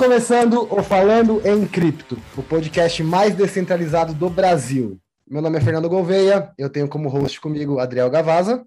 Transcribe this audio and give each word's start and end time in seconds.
começando 0.00 0.66
o 0.72 0.82
Falando 0.82 1.46
em 1.46 1.66
Cripto, 1.66 2.16
o 2.34 2.42
podcast 2.42 3.02
mais 3.02 3.34
descentralizado 3.34 4.14
do 4.14 4.30
Brasil. 4.30 4.98
Meu 5.28 5.42
nome 5.42 5.58
é 5.58 5.60
Fernando 5.60 5.90
Gouveia, 5.90 6.54
eu 6.56 6.70
tenho 6.70 6.88
como 6.88 7.10
host 7.10 7.38
comigo 7.38 7.78
Adriel 7.78 8.08
Gavaza. 8.08 8.66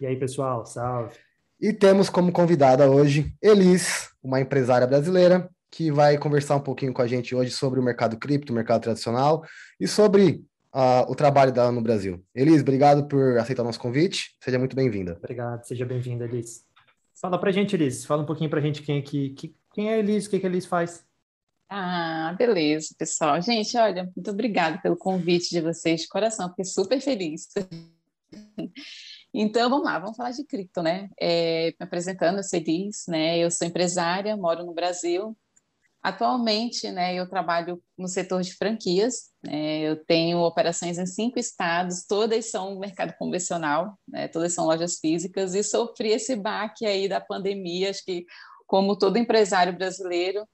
E 0.00 0.06
aí, 0.06 0.16
pessoal, 0.16 0.66
salve. 0.66 1.14
E 1.60 1.72
temos 1.72 2.10
como 2.10 2.32
convidada 2.32 2.90
hoje 2.90 3.32
Elis, 3.40 4.10
uma 4.20 4.40
empresária 4.40 4.88
brasileira, 4.88 5.48
que 5.70 5.92
vai 5.92 6.18
conversar 6.18 6.56
um 6.56 6.60
pouquinho 6.60 6.92
com 6.92 7.00
a 7.00 7.06
gente 7.06 7.32
hoje 7.32 7.52
sobre 7.52 7.78
o 7.78 7.82
mercado 7.82 8.16
cripto, 8.16 8.52
o 8.52 8.56
mercado 8.56 8.82
tradicional 8.82 9.44
e 9.78 9.86
sobre 9.86 10.42
uh, 10.74 11.08
o 11.08 11.14
trabalho 11.14 11.52
dela 11.52 11.70
no 11.70 11.80
Brasil. 11.80 12.20
Elis, 12.34 12.62
obrigado 12.62 13.06
por 13.06 13.38
aceitar 13.38 13.62
o 13.62 13.66
nosso 13.66 13.78
convite. 13.78 14.36
Seja 14.40 14.58
muito 14.58 14.74
bem-vinda. 14.74 15.16
Obrigado, 15.16 15.62
seja 15.62 15.86
bem-vinda, 15.86 16.24
Elis. 16.24 16.66
Fala 17.14 17.38
pra 17.38 17.52
gente, 17.52 17.76
Elis. 17.76 18.04
Fala 18.04 18.24
um 18.24 18.26
pouquinho 18.26 18.50
pra 18.50 18.60
gente 18.60 18.82
quem 18.82 18.98
é, 18.98 19.02
que, 19.02 19.54
quem 19.76 19.90
é 19.90 19.94
a 19.96 19.98
Elis, 19.98 20.24
o 20.24 20.30
que, 20.30 20.40
que 20.40 20.46
a 20.46 20.48
Elis 20.48 20.64
faz. 20.64 21.04
Ah, 21.68 22.34
beleza, 22.38 22.94
pessoal. 22.96 23.42
Gente, 23.42 23.76
olha, 23.76 24.04
muito 24.16 24.30
obrigada 24.30 24.78
pelo 24.78 24.96
convite 24.96 25.50
de 25.50 25.60
vocês 25.60 26.00
de 26.00 26.08
coração, 26.08 26.48
fiquei 26.48 26.64
super 26.64 26.98
feliz. 26.98 27.46
Então, 29.38 29.68
vamos 29.68 29.84
lá, 29.84 29.98
vamos 29.98 30.16
falar 30.16 30.30
de 30.30 30.46
cripto, 30.46 30.82
né? 30.82 31.10
É, 31.20 31.66
me 31.78 31.84
apresentando, 31.84 32.38
eu 32.38 32.42
sou 32.42 32.58
Elis, 32.58 33.04
né? 33.06 33.36
Eu 33.36 33.50
sou 33.50 33.66
empresária, 33.66 34.34
moro 34.34 34.64
no 34.64 34.72
Brasil. 34.72 35.36
Atualmente, 36.02 36.90
né, 36.90 37.16
eu 37.16 37.28
trabalho 37.28 37.82
no 37.98 38.08
setor 38.08 38.40
de 38.40 38.54
franquias. 38.54 39.30
Né? 39.44 39.80
Eu 39.80 40.02
tenho 40.06 40.38
operações 40.38 40.96
em 40.96 41.04
cinco 41.04 41.38
estados, 41.38 42.06
todas 42.06 42.50
são 42.50 42.78
mercado 42.78 43.12
convencional, 43.18 43.98
né? 44.08 44.26
Todas 44.28 44.54
são 44.54 44.64
lojas 44.64 44.98
físicas 45.00 45.54
e 45.54 45.62
sofri 45.62 46.12
esse 46.12 46.34
baque 46.34 46.86
aí 46.86 47.06
da 47.06 47.20
pandemia. 47.20 47.90
Acho 47.90 48.02
que, 48.04 48.24
como 48.66 48.98
todo 48.98 49.18
empresário 49.18 49.72
brasileiro, 49.72 50.46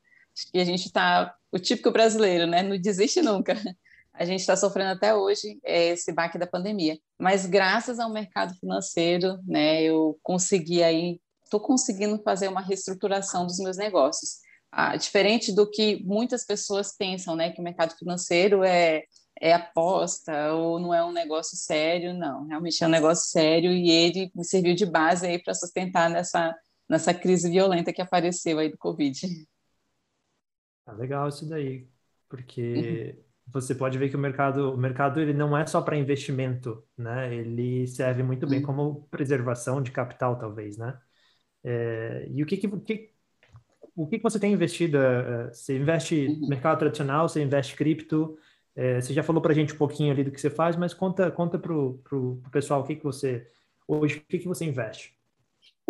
que 0.51 0.59
a 0.59 0.65
gente 0.65 0.87
está 0.87 1.35
o 1.51 1.59
típico 1.59 1.91
brasileiro, 1.91 2.47
né? 2.47 2.63
Não 2.63 2.79
desiste 2.79 3.21
nunca 3.21 3.55
a 4.15 4.25
gente 4.25 4.41
está 4.41 4.57
sofrendo 4.57 4.91
até 4.91 5.15
hoje 5.15 5.59
é, 5.65 5.89
esse 5.89 6.13
baque 6.13 6.39
da 6.39 6.47
pandemia. 6.47 6.99
Mas 7.19 7.47
graças 7.47 7.99
ao 7.99 8.13
mercado 8.13 8.55
financeiro, 8.59 9.39
né, 9.47 9.83
eu 9.83 10.19
consegui 10.23 10.83
aí, 10.83 11.21
estou 11.45 11.61
conseguindo 11.61 12.21
fazer 12.23 12.49
uma 12.49 12.61
reestruturação 12.61 13.47
dos 13.47 13.59
meus 13.59 13.77
negócios. 13.77 14.39
Ah, 14.71 14.97
diferente 14.97 15.53
do 15.53 15.69
que 15.69 16.03
muitas 16.05 16.45
pessoas 16.45 16.95
pensam, 16.97 17.35
né, 17.37 17.51
que 17.51 17.61
o 17.61 17.65
mercado 17.65 17.97
financeiro 17.97 18.63
é, 18.63 19.03
é 19.41 19.53
aposta 19.53 20.53
ou 20.55 20.79
não 20.79 20.95
é 20.95 21.05
um 21.05 21.13
negócio 21.13 21.57
sério, 21.57 22.15
não. 22.15 22.47
Realmente 22.47 22.83
é 22.83 22.87
um 22.87 22.91
negócio 22.91 23.31
sério 23.31 23.73
e 23.73 23.91
ele 23.91 24.31
me 24.35 24.45
serviu 24.45 24.75
de 24.75 24.87
base 24.87 25.27
aí 25.27 25.43
para 25.43 25.55
sustentar 25.55 26.09
nessa, 26.09 26.55
nessa 26.93 27.13
crise 27.13 27.51
violenta 27.51 27.93
que 27.93 28.01
apareceu 28.01 28.59
aí 28.59 28.71
do 28.71 28.79
Covid. 28.79 29.19
Ah, 30.87 30.93
legal 30.93 31.29
isso 31.29 31.49
daí, 31.49 31.89
porque 32.29 33.17
uhum 33.17 33.33
você 33.47 33.75
pode 33.75 33.99
ver 33.99 34.09
que 34.09 34.17
o 34.17 34.19
mercado, 34.19 34.73
o 34.73 34.77
mercado 34.77 35.21
ele 35.21 35.33
não 35.35 35.57
é 35.57 35.67
só 35.67 35.83
para 35.83 35.97
investimento, 35.97 36.83
né? 36.97 37.35
Ele 37.35 37.87
serve 37.87 38.23
muito 38.23 38.47
bem 38.47 38.63
como 38.63 39.07
preservação 39.11 39.83
de 39.83 39.91
capital, 39.91 40.39
talvez, 40.39 40.77
né? 40.79 40.99
É, 41.65 42.27
e 42.31 42.43
o 42.43 42.47
que, 42.47 42.57
que, 42.57 42.69
que 42.69 43.13
o 43.95 44.07
que, 44.07 44.17
que 44.19 44.23
você 44.23 44.39
tem 44.39 44.53
investido? 44.53 44.97
É, 44.97 45.49
é, 45.49 45.53
você 45.53 45.77
investe 45.77 46.29
no 46.29 46.49
mercado 46.49 46.79
tradicional, 46.79 47.29
você 47.29 47.43
investe 47.43 47.77
cripto? 47.77 48.39
É, 48.75 49.01
você 49.01 49.13
já 49.13 49.23
falou 49.23 49.43
para 49.43 49.53
a 49.53 49.55
gente 49.55 49.75
um 49.75 49.79
pouquinho 49.79 50.13
ali 50.13 50.25
do 50.25 50.31
que 50.31 50.41
você 50.41 50.51
faz, 50.51 50.77
mas 50.77 50.95
conta 50.95 51.31
conta 51.31 51.59
para 51.59 51.75
o 51.75 52.43
pessoal 52.51 52.81
o 52.81 52.85
que, 52.85 52.97
que 52.97 53.05
você 53.05 53.47
hoje 53.87 54.19
o 54.19 54.21
que, 54.23 54.39
que 54.39 54.49
você 54.49 54.65
investe. 54.65 55.15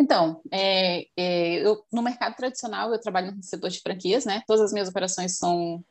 Então, 0.03 0.41
é, 0.51 1.05
é, 1.15 1.65
eu, 1.65 1.81
no 1.89 2.01
mercado 2.01 2.35
tradicional 2.35 2.91
eu 2.91 2.99
trabalho 2.99 3.33
no 3.33 3.41
setor 3.41 3.69
de 3.69 3.79
franquias, 3.79 4.25
né? 4.25 4.43
Todas 4.45 4.65
as 4.65 4.73
minhas 4.73 4.89
operações 4.89 5.37
são 5.37 5.81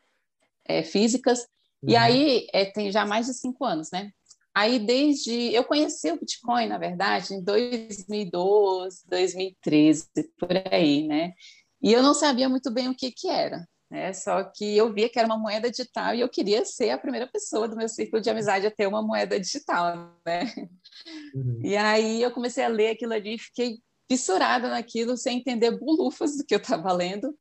é, 0.65 0.83
físicas. 0.83 1.39
Uhum. 1.81 1.89
E 1.89 1.95
aí 1.95 2.47
é, 2.53 2.63
tem 2.65 2.91
já 2.91 3.07
mais 3.07 3.25
de 3.25 3.33
cinco 3.33 3.65
anos, 3.65 3.89
né? 3.89 4.11
Aí 4.53 4.77
desde 4.77 5.51
eu 5.51 5.63
conheci 5.63 6.11
o 6.11 6.19
Bitcoin, 6.19 6.67
na 6.67 6.77
verdade, 6.77 7.33
em 7.33 7.43
2012, 7.43 9.01
2013, 9.09 10.07
por 10.37 10.51
aí, 10.71 11.07
né? 11.07 11.33
E 11.81 11.91
eu 11.91 12.03
não 12.03 12.13
sabia 12.13 12.47
muito 12.47 12.71
bem 12.71 12.87
o 12.89 12.95
que 12.95 13.11
que 13.11 13.27
era, 13.27 13.67
né? 13.89 14.13
Só 14.13 14.43
que 14.43 14.77
eu 14.77 14.93
via 14.93 15.09
que 15.09 15.17
era 15.17 15.27
uma 15.27 15.39
moeda 15.39 15.71
digital 15.71 16.13
e 16.13 16.19
eu 16.19 16.29
queria 16.29 16.63
ser 16.65 16.91
a 16.91 16.99
primeira 16.99 17.25
pessoa 17.25 17.67
do 17.67 17.75
meu 17.75 17.89
círculo 17.89 18.21
de 18.21 18.29
amizade 18.29 18.67
a 18.67 18.71
ter 18.71 18.85
uma 18.85 19.01
moeda 19.01 19.39
digital, 19.39 20.15
né? 20.23 20.53
Uhum. 21.33 21.61
E 21.63 21.75
aí 21.75 22.21
eu 22.21 22.29
comecei 22.29 22.63
a 22.63 22.67
ler 22.67 22.91
aquilo 22.91 23.13
ali 23.13 23.33
e 23.33 23.39
fiquei 23.39 23.79
fissurada 24.09 24.69
naquilo 24.69 25.17
sem 25.17 25.39
entender 25.39 25.71
bulufas 25.71 26.37
do 26.37 26.45
que 26.45 26.55
eu 26.55 26.59
estava 26.59 26.91
lendo. 26.91 27.35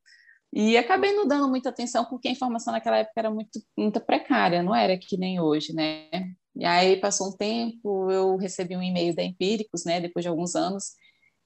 E 0.52 0.76
acabei 0.76 1.12
não 1.12 1.26
dando 1.26 1.48
muita 1.48 1.70
atenção 1.70 2.04
porque 2.04 2.28
a 2.28 2.32
informação 2.32 2.72
naquela 2.72 2.98
época 2.98 3.14
era 3.16 3.30
muito, 3.30 3.60
muito 3.76 4.00
precária, 4.00 4.62
não 4.62 4.74
era 4.74 4.98
que 4.98 5.16
nem 5.16 5.40
hoje, 5.40 5.72
né? 5.72 6.08
E 6.54 6.64
aí 6.64 6.98
passou 6.98 7.28
um 7.28 7.36
tempo, 7.36 8.10
eu 8.10 8.36
recebi 8.36 8.76
um 8.76 8.82
e-mail 8.82 9.14
da 9.14 9.22
Empíricos, 9.22 9.84
né, 9.86 10.00
depois 10.00 10.22
de 10.22 10.28
alguns 10.28 10.54
anos, 10.54 10.92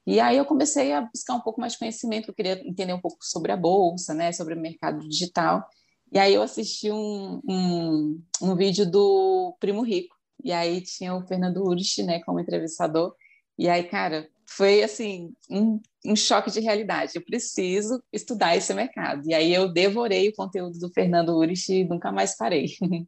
e 0.07 0.21
aí 0.21 0.37
eu 0.37 0.45
comecei 0.45 0.93
a 0.93 1.01
buscar 1.01 1.33
um 1.35 1.41
pouco 1.41 1.59
mais 1.59 1.73
de 1.73 1.79
conhecimento, 1.79 2.29
eu 2.29 2.33
queria 2.33 2.61
entender 2.65 2.93
um 2.93 3.01
pouco 3.01 3.17
sobre 3.21 3.51
a 3.51 3.57
bolsa, 3.57 4.13
né, 4.13 4.31
sobre 4.31 4.53
o 4.53 4.59
mercado 4.59 5.05
digital. 5.07 5.67
E 6.13 6.17
aí 6.17 6.33
eu 6.33 6.41
assisti 6.41 6.89
um, 6.89 7.41
um, 7.45 8.23
um 8.41 8.55
vídeo 8.55 8.89
do 8.89 9.53
Primo 9.59 9.81
Rico, 9.81 10.15
e 10.41 10.53
aí 10.53 10.79
tinha 10.79 11.13
o 11.13 11.27
Fernando 11.27 11.61
Urich, 11.61 12.03
né, 12.03 12.21
como 12.23 12.39
entrevistador. 12.39 13.13
E 13.57 13.67
aí, 13.67 13.83
cara, 13.83 14.29
foi 14.49 14.81
assim 14.81 15.33
um, 15.49 15.79
um, 16.05 16.15
choque 16.15 16.49
de 16.49 16.59
realidade. 16.59 17.13
Eu 17.15 17.23
preciso 17.23 18.01
estudar 18.11 18.55
esse 18.55 18.73
mercado. 18.73 19.21
E 19.25 19.33
aí 19.33 19.53
eu 19.53 19.71
devorei 19.71 20.29
o 20.29 20.35
conteúdo 20.35 20.79
do 20.79 20.89
Fernando 20.93 21.35
Urich 21.35 21.71
e 21.71 21.83
nunca 21.83 22.11
mais 22.11 22.35
parei. 22.35 22.67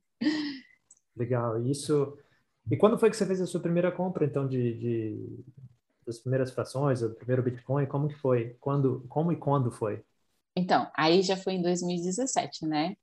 Legal. 1.15 1.61
Isso. 1.65 2.17
E 2.69 2.77
quando 2.77 2.99
foi 2.99 3.09
que 3.09 3.17
você 3.17 3.25
fez 3.25 3.41
a 3.41 3.47
sua 3.47 3.61
primeira 3.61 3.91
compra, 3.91 4.25
então, 4.25 4.47
de, 4.47 4.77
de 4.77 5.43
das 6.09 6.19
primeiras 6.19 6.51
frações, 6.51 7.01
o 7.01 7.11
primeiro 7.11 7.43
Bitcoin? 7.43 7.85
Como 7.85 8.07
que 8.07 8.15
foi? 8.15 8.55
Quando, 8.59 9.05
como 9.07 9.31
e 9.31 9.37
quando 9.37 9.71
foi? 9.71 10.03
Então, 10.55 10.89
aí 10.95 11.21
já 11.21 11.37
foi 11.37 11.53
em 11.53 11.61
2017, 11.61 12.65
né? 12.65 12.95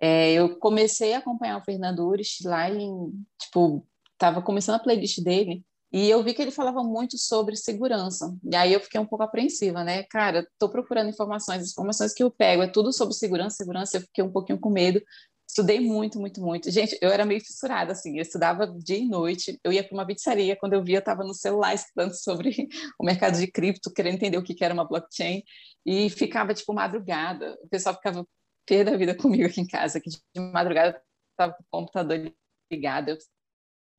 É, 0.00 0.32
eu 0.32 0.58
comecei 0.58 1.14
a 1.14 1.18
acompanhar 1.18 1.58
o 1.58 1.64
Fernando 1.64 2.00
Urich 2.00 2.46
lá 2.46 2.68
em, 2.68 3.12
tipo, 3.38 3.86
estava 4.12 4.42
começando 4.42 4.76
a 4.76 4.82
playlist 4.82 5.22
dele 5.22 5.64
e 5.96 6.10
eu 6.10 6.24
vi 6.24 6.34
que 6.34 6.42
ele 6.42 6.50
falava 6.50 6.82
muito 6.82 7.16
sobre 7.16 7.54
segurança. 7.54 8.36
E 8.42 8.56
aí 8.56 8.72
eu 8.72 8.80
fiquei 8.80 9.00
um 9.00 9.06
pouco 9.06 9.22
apreensiva, 9.22 9.84
né? 9.84 10.02
Cara, 10.10 10.40
estou 10.40 10.68
procurando 10.68 11.08
informações, 11.08 11.62
as 11.62 11.70
informações 11.70 12.12
que 12.12 12.20
eu 12.20 12.32
pego 12.32 12.64
é 12.64 12.66
tudo 12.66 12.92
sobre 12.92 13.14
segurança, 13.14 13.58
segurança. 13.58 13.96
Eu 13.96 14.00
fiquei 14.00 14.24
um 14.24 14.32
pouquinho 14.32 14.58
com 14.58 14.70
medo. 14.70 15.00
Estudei 15.48 15.78
muito, 15.78 16.18
muito, 16.18 16.40
muito. 16.40 16.68
Gente, 16.68 16.98
eu 17.00 17.10
era 17.10 17.24
meio 17.24 17.40
fissurada, 17.40 17.92
assim. 17.92 18.16
Eu 18.16 18.22
estudava 18.22 18.66
dia 18.66 18.98
e 18.98 19.08
noite. 19.08 19.56
Eu 19.62 19.72
ia 19.72 19.84
para 19.84 19.94
uma 19.94 20.04
pizzaria. 20.04 20.56
Quando 20.56 20.72
eu 20.72 20.82
via, 20.82 20.96
eu 20.96 20.98
estava 20.98 21.22
no 21.22 21.32
celular 21.32 21.72
estudando 21.76 22.12
sobre 22.12 22.66
o 22.98 23.04
mercado 23.04 23.38
de 23.38 23.46
cripto, 23.46 23.92
querendo 23.92 24.16
entender 24.16 24.36
o 24.36 24.42
que 24.42 24.64
era 24.64 24.74
uma 24.74 24.84
blockchain. 24.84 25.44
E 25.86 26.10
ficava, 26.10 26.52
tipo, 26.54 26.74
madrugada. 26.74 27.56
O 27.62 27.68
pessoal 27.68 27.94
ficava 27.94 28.26
pé 28.66 28.82
da 28.82 28.96
vida 28.96 29.14
comigo 29.16 29.46
aqui 29.46 29.60
em 29.60 29.66
casa, 29.68 30.00
que 30.00 30.10
de 30.10 30.20
madrugada 30.40 31.00
estava 31.30 31.52
com 31.52 31.62
o 31.62 31.66
computador 31.70 32.34
ligado. 32.68 33.10
Eu 33.10 33.18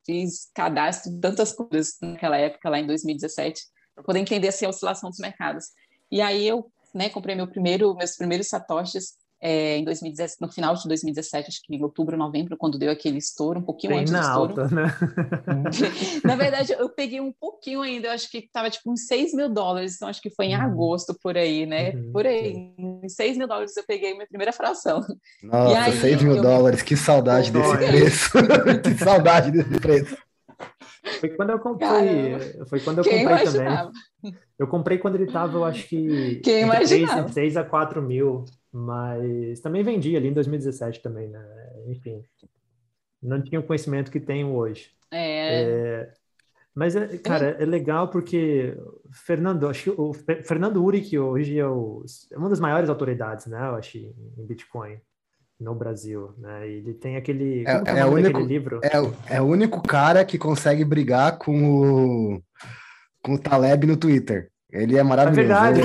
fiz 0.06 0.50
cadastro 0.54 1.12
tantas 1.20 1.52
coisas 1.52 1.98
naquela 2.02 2.38
época, 2.38 2.70
lá 2.70 2.80
em 2.80 2.88
2017, 2.88 3.62
para 3.94 4.04
poder 4.04 4.20
entender 4.20 4.50
assim, 4.50 4.66
a 4.66 4.70
oscilação 4.70 5.10
dos 5.10 5.20
mercados. 5.20 5.66
E 6.12 6.22
aí 6.22 6.48
eu 6.48 6.72
né, 6.94 7.10
comprei 7.10 7.36
meu 7.36 7.48
primeiro, 7.48 7.96
meus 7.96 8.16
primeiros 8.16 8.48
satoshis 8.48 9.14
é, 9.48 9.78
em 9.78 9.84
2017, 9.84 10.42
no 10.42 10.52
final 10.52 10.74
de 10.74 10.88
2017, 10.88 11.50
acho 11.50 11.62
que 11.62 11.76
em 11.76 11.84
outubro, 11.84 12.18
novembro, 12.18 12.58
quando 12.58 12.80
deu 12.80 12.90
aquele 12.90 13.20
estouro, 13.20 13.60
um 13.60 13.62
pouquinho 13.62 13.94
Bem 13.94 14.00
antes 14.02 14.12
do 14.12 14.20
estouro. 14.20 14.60
Alta, 14.60 14.76
né? 14.76 14.86
na 16.26 16.36
verdade, 16.36 16.74
eu 16.74 16.90
peguei 16.90 17.22
um 17.22 17.32
pouquinho 17.32 17.84
ainda, 17.84 18.08
eu 18.08 18.12
acho 18.12 18.28
que 18.32 18.40
estava 18.40 18.72
tipo 18.72 18.92
uns 18.92 19.06
6 19.06 19.36
mil 19.36 19.48
dólares, 19.48 19.96
então 19.96 20.08
acho 20.08 20.20
que 20.20 20.32
foi 20.32 20.48
em 20.48 20.56
uhum. 20.56 20.64
agosto, 20.64 21.16
por 21.22 21.38
aí, 21.38 21.68
né? 21.68 21.92
Uhum. 21.92 22.12
Por 22.12 22.26
aí, 22.26 22.74
em 22.76 23.08
6 23.08 23.38
mil 23.38 23.48
dólares 23.48 23.78
eu 23.78 23.84
peguei 23.86 24.16
minha 24.16 24.26
primeira 24.26 24.52
fração. 24.52 25.06
Nossa, 25.44 25.80
aí, 25.80 25.92
6 25.96 26.24
mil 26.24 26.38
eu... 26.38 26.42
dólares, 26.42 26.82
que 26.82 26.98
saudade 26.98 27.52
desse 27.52 27.78
preço. 27.78 28.32
que 28.84 29.04
saudade 29.04 29.52
desse 29.52 29.80
preço. 29.80 30.18
Foi 31.20 31.30
quando 31.30 31.52
eu 31.52 31.60
comprei. 31.60 31.88
Caramba. 31.88 32.66
Foi 32.68 32.80
quando 32.80 32.98
eu 33.00 33.04
Quem 33.04 33.20
comprei 33.20 33.44
imaginava? 33.44 33.92
também. 34.24 34.40
Eu 34.58 34.68
comprei 34.68 34.98
quando 34.98 35.16
ele 35.16 35.26
estava, 35.26 35.58
eu 35.58 35.64
acho 35.64 35.88
que. 35.88 36.42
Quem 36.44 36.64
imaginava? 36.64 37.24
3, 37.24 37.34
6 37.34 37.58
a 37.58 37.64
4 37.64 38.02
mil. 38.02 38.46
Mas 38.78 39.62
também 39.62 39.84
vendi 39.84 40.18
ali 40.18 40.28
em 40.28 40.34
2017 40.34 41.02
também, 41.02 41.30
né? 41.30 41.42
Enfim. 41.88 42.22
Não 43.24 43.42
tinha 43.42 43.62
o 43.62 43.64
conhecimento 43.64 44.12
que 44.12 44.20
tenho 44.20 44.54
hoje. 44.54 44.90
É. 45.10 45.62
é 45.64 46.14
mas, 46.76 46.94
é, 46.94 47.18
cara, 47.20 47.56
é 47.58 47.64
legal 47.64 48.10
porque 48.10 48.78
Fernando, 49.10 49.70
acho 49.70 49.84
que 49.84 49.90
o 49.92 50.12
Fernando 50.14 50.84
Uric 50.84 51.18
hoje 51.18 51.58
é, 51.58 51.66
o, 51.66 52.04
é 52.30 52.38
uma 52.38 52.50
das 52.50 52.60
maiores 52.60 52.90
autoridades, 52.90 53.46
né? 53.46 53.58
Eu 53.58 53.76
acho, 53.76 53.98
em 53.98 54.46
Bitcoin 54.46 55.00
no 55.58 55.74
Brasil, 55.74 56.34
né? 56.38 56.68
Ele 56.68 56.94
tem 56.94 57.16
aquele, 57.16 57.64
é, 57.66 57.82
é, 57.96 58.00
é 58.00 58.06
o 58.06 58.10
único 58.10 58.42
livro. 58.42 58.82
É, 58.84 59.36
é 59.38 59.42
o 59.42 59.46
único 59.46 59.82
cara 59.82 60.26
que 60.26 60.38
consegue 60.38 60.84
brigar 60.84 61.38
com 61.38 62.34
o 62.36 62.44
com 63.24 63.36
o 63.36 63.40
Taleb 63.40 63.88
no 63.88 63.96
Twitter. 63.96 64.52
Ele 64.72 64.98
é 64.98 65.04
maravilhoso. 65.04 65.52
É 65.52 65.72
verdade. 65.72 65.82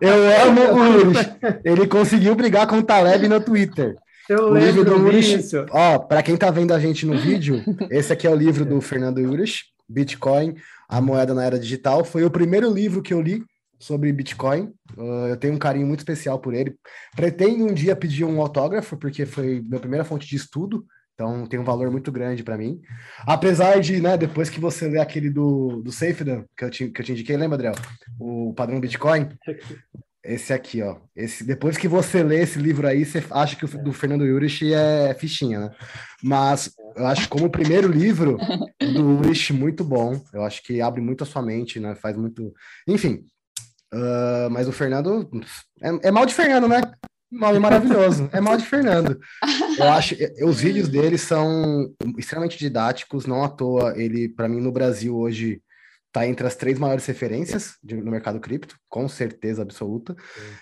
Eu, 0.00 0.10
eu, 0.10 0.42
amo 0.48 0.60
o 0.60 1.08
Urish. 1.08 1.36
Ele 1.64 1.86
conseguiu 1.86 2.34
brigar 2.34 2.66
com 2.66 2.78
o 2.78 2.82
Taleb 2.82 3.28
no 3.28 3.40
Twitter. 3.40 3.96
Eu 4.28 4.50
o 4.50 4.56
livro 4.56 4.84
do 4.84 4.96
Urish. 4.96 5.52
Ó, 5.70 5.98
para 5.98 6.22
quem 6.22 6.36
tá 6.36 6.50
vendo 6.50 6.72
a 6.72 6.78
gente 6.78 7.06
no 7.06 7.16
vídeo, 7.16 7.62
esse 7.90 8.12
aqui 8.12 8.26
é 8.26 8.30
o 8.30 8.34
livro 8.34 8.64
do 8.64 8.80
Fernando 8.80 9.18
Urish, 9.18 9.64
Bitcoin, 9.88 10.54
a 10.88 11.00
moeda 11.00 11.34
na 11.34 11.44
era 11.44 11.58
digital. 11.58 12.04
Foi 12.04 12.24
o 12.24 12.30
primeiro 12.30 12.72
livro 12.72 13.02
que 13.02 13.12
eu 13.12 13.20
li 13.20 13.44
sobre 13.78 14.12
Bitcoin. 14.12 14.72
Uh, 14.96 15.28
eu 15.28 15.36
tenho 15.36 15.54
um 15.54 15.58
carinho 15.58 15.86
muito 15.86 16.00
especial 16.00 16.38
por 16.38 16.54
ele. 16.54 16.74
Pretendo 17.14 17.64
um 17.64 17.74
dia 17.74 17.94
pedir 17.94 18.24
um 18.24 18.40
autógrafo, 18.40 18.96
porque 18.96 19.26
foi 19.26 19.60
minha 19.60 19.80
primeira 19.80 20.04
fonte 20.04 20.26
de 20.26 20.36
estudo. 20.36 20.84
Então 21.14 21.46
tem 21.46 21.60
um 21.60 21.64
valor 21.64 21.90
muito 21.90 22.10
grande 22.10 22.42
para 22.42 22.58
mim. 22.58 22.80
Apesar 23.26 23.80
de, 23.80 24.00
né, 24.00 24.16
depois 24.16 24.50
que 24.50 24.60
você 24.60 24.88
lê 24.88 24.98
aquele 24.98 25.30
do, 25.30 25.80
do 25.82 25.92
SafeDan, 25.92 26.44
que 26.56 26.64
eu, 26.64 26.70
te, 26.70 26.88
que 26.88 27.00
eu 27.00 27.04
te 27.04 27.12
indiquei, 27.12 27.36
lembra, 27.36 27.54
Adriel? 27.54 27.74
O 28.18 28.52
padrão 28.54 28.80
Bitcoin. 28.80 29.28
Esse 30.24 30.52
aqui, 30.52 30.82
ó. 30.82 30.96
Esse, 31.14 31.44
depois 31.44 31.76
que 31.76 31.86
você 31.86 32.22
lê 32.22 32.40
esse 32.40 32.58
livro 32.58 32.88
aí, 32.88 33.04
você 33.04 33.22
acha 33.30 33.54
que 33.54 33.64
o 33.64 33.68
do 33.68 33.92
Fernando 33.92 34.22
Urich 34.22 34.72
é 34.72 35.14
fichinha, 35.14 35.60
né? 35.60 35.70
Mas 36.22 36.74
eu 36.96 37.06
acho 37.06 37.28
como 37.28 37.44
o 37.44 37.50
primeiro 37.50 37.86
livro 37.88 38.38
do 38.80 39.18
Urich 39.18 39.52
muito 39.52 39.84
bom. 39.84 40.18
Eu 40.32 40.42
acho 40.42 40.62
que 40.62 40.80
abre 40.80 41.02
muito 41.02 41.22
a 41.22 41.26
sua 41.26 41.42
mente, 41.42 41.78
né? 41.78 41.94
Faz 41.94 42.16
muito. 42.16 42.54
Enfim. 42.88 43.26
Uh, 43.92 44.50
mas 44.50 44.66
o 44.66 44.72
Fernando. 44.72 45.30
É, 45.80 46.08
é 46.08 46.10
mal 46.10 46.24
de 46.24 46.34
Fernando, 46.34 46.66
né? 46.66 46.80
Nome 47.34 47.58
maravilhoso. 47.58 48.30
É 48.32 48.40
mal 48.40 48.56
de 48.56 48.64
Fernando. 48.64 49.18
Eu 49.76 49.88
acho. 49.88 50.14
Os 50.42 50.60
vídeos 50.60 50.88
dele 50.88 51.18
são 51.18 51.92
extremamente 52.16 52.56
didáticos, 52.56 53.26
não 53.26 53.42
à 53.42 53.48
toa. 53.48 53.92
Ele, 53.96 54.28
para 54.28 54.48
mim, 54.48 54.60
no 54.60 54.70
Brasil 54.70 55.16
hoje, 55.16 55.60
está 56.06 56.26
entre 56.28 56.46
as 56.46 56.54
três 56.54 56.78
maiores 56.78 57.04
referências 57.06 57.76
de, 57.82 57.96
no 57.96 58.10
mercado 58.12 58.38
cripto, 58.38 58.78
com 58.88 59.08
certeza 59.08 59.62
absoluta. 59.62 60.14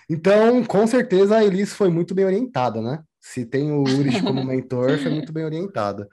Então, 0.09 0.63
com 0.63 0.87
certeza, 0.87 1.37
a 1.37 1.45
Elis 1.45 1.73
foi 1.73 1.89
muito 1.89 2.15
bem 2.15 2.25
orientada, 2.25 2.81
né? 2.81 3.03
Se 3.21 3.45
tem 3.45 3.71
o 3.71 3.83
Urich 3.83 4.23
como 4.23 4.43
mentor, 4.43 4.97
foi 4.97 5.11
muito 5.11 5.31
bem 5.31 5.45
orientada. 5.45 6.09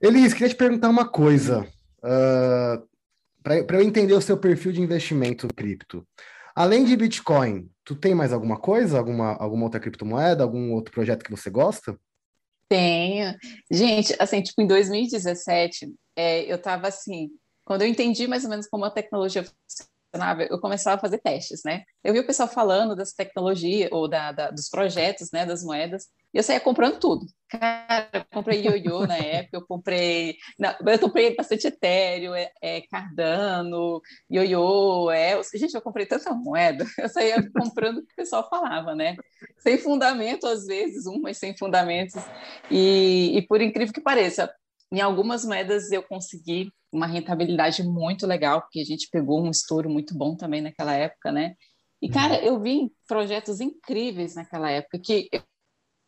Elis, 0.00 0.32
queria 0.32 0.48
te 0.48 0.54
perguntar 0.54 0.88
uma 0.88 1.08
coisa. 1.08 1.66
Uh, 1.98 2.88
para 3.42 3.78
eu 3.78 3.82
entender 3.82 4.14
o 4.14 4.20
seu 4.20 4.36
perfil 4.36 4.70
de 4.70 4.80
investimento 4.80 5.48
cripto. 5.48 6.06
Além 6.60 6.84
de 6.84 6.94
Bitcoin, 6.94 7.70
tu 7.82 7.96
tem 7.96 8.14
mais 8.14 8.34
alguma 8.34 8.60
coisa? 8.60 8.98
Alguma, 8.98 9.32
alguma 9.36 9.64
outra 9.64 9.80
criptomoeda? 9.80 10.42
Algum 10.42 10.74
outro 10.74 10.92
projeto 10.92 11.24
que 11.24 11.30
você 11.30 11.48
gosta? 11.48 11.98
Tenho. 12.68 13.34
Gente, 13.70 14.14
assim, 14.18 14.42
tipo, 14.42 14.60
em 14.60 14.66
2017, 14.66 15.90
é, 16.14 16.42
eu 16.52 16.56
estava 16.56 16.88
assim, 16.88 17.30
quando 17.64 17.80
eu 17.80 17.88
entendi 17.88 18.26
mais 18.26 18.44
ou 18.44 18.50
menos 18.50 18.66
como 18.68 18.84
a 18.84 18.90
tecnologia 18.90 19.42
funcionava, 20.10 20.42
eu 20.42 20.58
começava 20.60 20.96
a 20.96 21.00
fazer 21.00 21.18
testes, 21.18 21.62
né? 21.64 21.84
Eu 22.02 22.12
vi 22.12 22.20
o 22.20 22.26
pessoal 22.26 22.48
falando 22.48 22.96
dessa 22.96 23.14
tecnologia, 23.16 23.88
ou 23.92 24.08
da, 24.08 24.32
da 24.32 24.50
dos 24.50 24.68
projetos, 24.68 25.30
né, 25.32 25.46
das 25.46 25.62
moedas, 25.62 26.06
e 26.34 26.38
eu 26.38 26.42
saía 26.42 26.60
comprando 26.60 26.98
tudo. 26.98 27.26
Cara, 27.48 28.08
eu 28.12 28.24
comprei 28.32 28.60
ioiô 28.62 29.06
na 29.06 29.16
época, 29.16 29.56
eu 29.56 29.66
comprei. 29.66 30.36
Não, 30.58 30.74
eu 30.86 30.98
comprei 30.98 31.34
bastante 31.34 31.66
Ethereum, 31.66 32.34
é, 32.34 32.50
é, 32.62 32.82
Cardano, 32.82 34.00
ioiô, 34.30 35.10
é. 35.10 35.40
Gente, 35.54 35.74
eu 35.74 35.82
comprei 35.82 36.06
tanta 36.06 36.32
moeda, 36.32 36.84
eu 36.98 37.08
saía 37.08 37.36
comprando 37.52 37.98
o 37.98 38.06
que 38.06 38.12
o 38.12 38.16
pessoal 38.16 38.48
falava, 38.48 38.94
né? 38.94 39.16
Sem 39.58 39.78
fundamento, 39.78 40.46
às 40.46 40.66
vezes, 40.66 41.06
umas 41.06 41.36
sem 41.38 41.56
fundamentos. 41.56 42.22
E, 42.70 43.36
e 43.36 43.42
por 43.46 43.60
incrível 43.60 43.92
que 43.92 44.00
pareça, 44.00 44.52
em 44.92 45.00
algumas 45.00 45.44
moedas 45.44 45.90
eu 45.92 46.02
consegui 46.02 46.72
uma 46.92 47.06
rentabilidade 47.06 47.82
muito 47.82 48.26
legal, 48.26 48.62
porque 48.62 48.80
a 48.80 48.84
gente 48.84 49.08
pegou 49.10 49.40
um 49.40 49.50
estouro 49.50 49.88
muito 49.88 50.16
bom 50.16 50.36
também 50.36 50.60
naquela 50.60 50.94
época, 50.94 51.30
né? 51.30 51.54
E, 52.02 52.08
cara, 52.08 52.40
uhum. 52.40 52.46
eu 52.46 52.60
vi 52.60 52.92
projetos 53.06 53.60
incríveis 53.60 54.34
naquela 54.34 54.70
época 54.70 54.98
que 54.98 55.28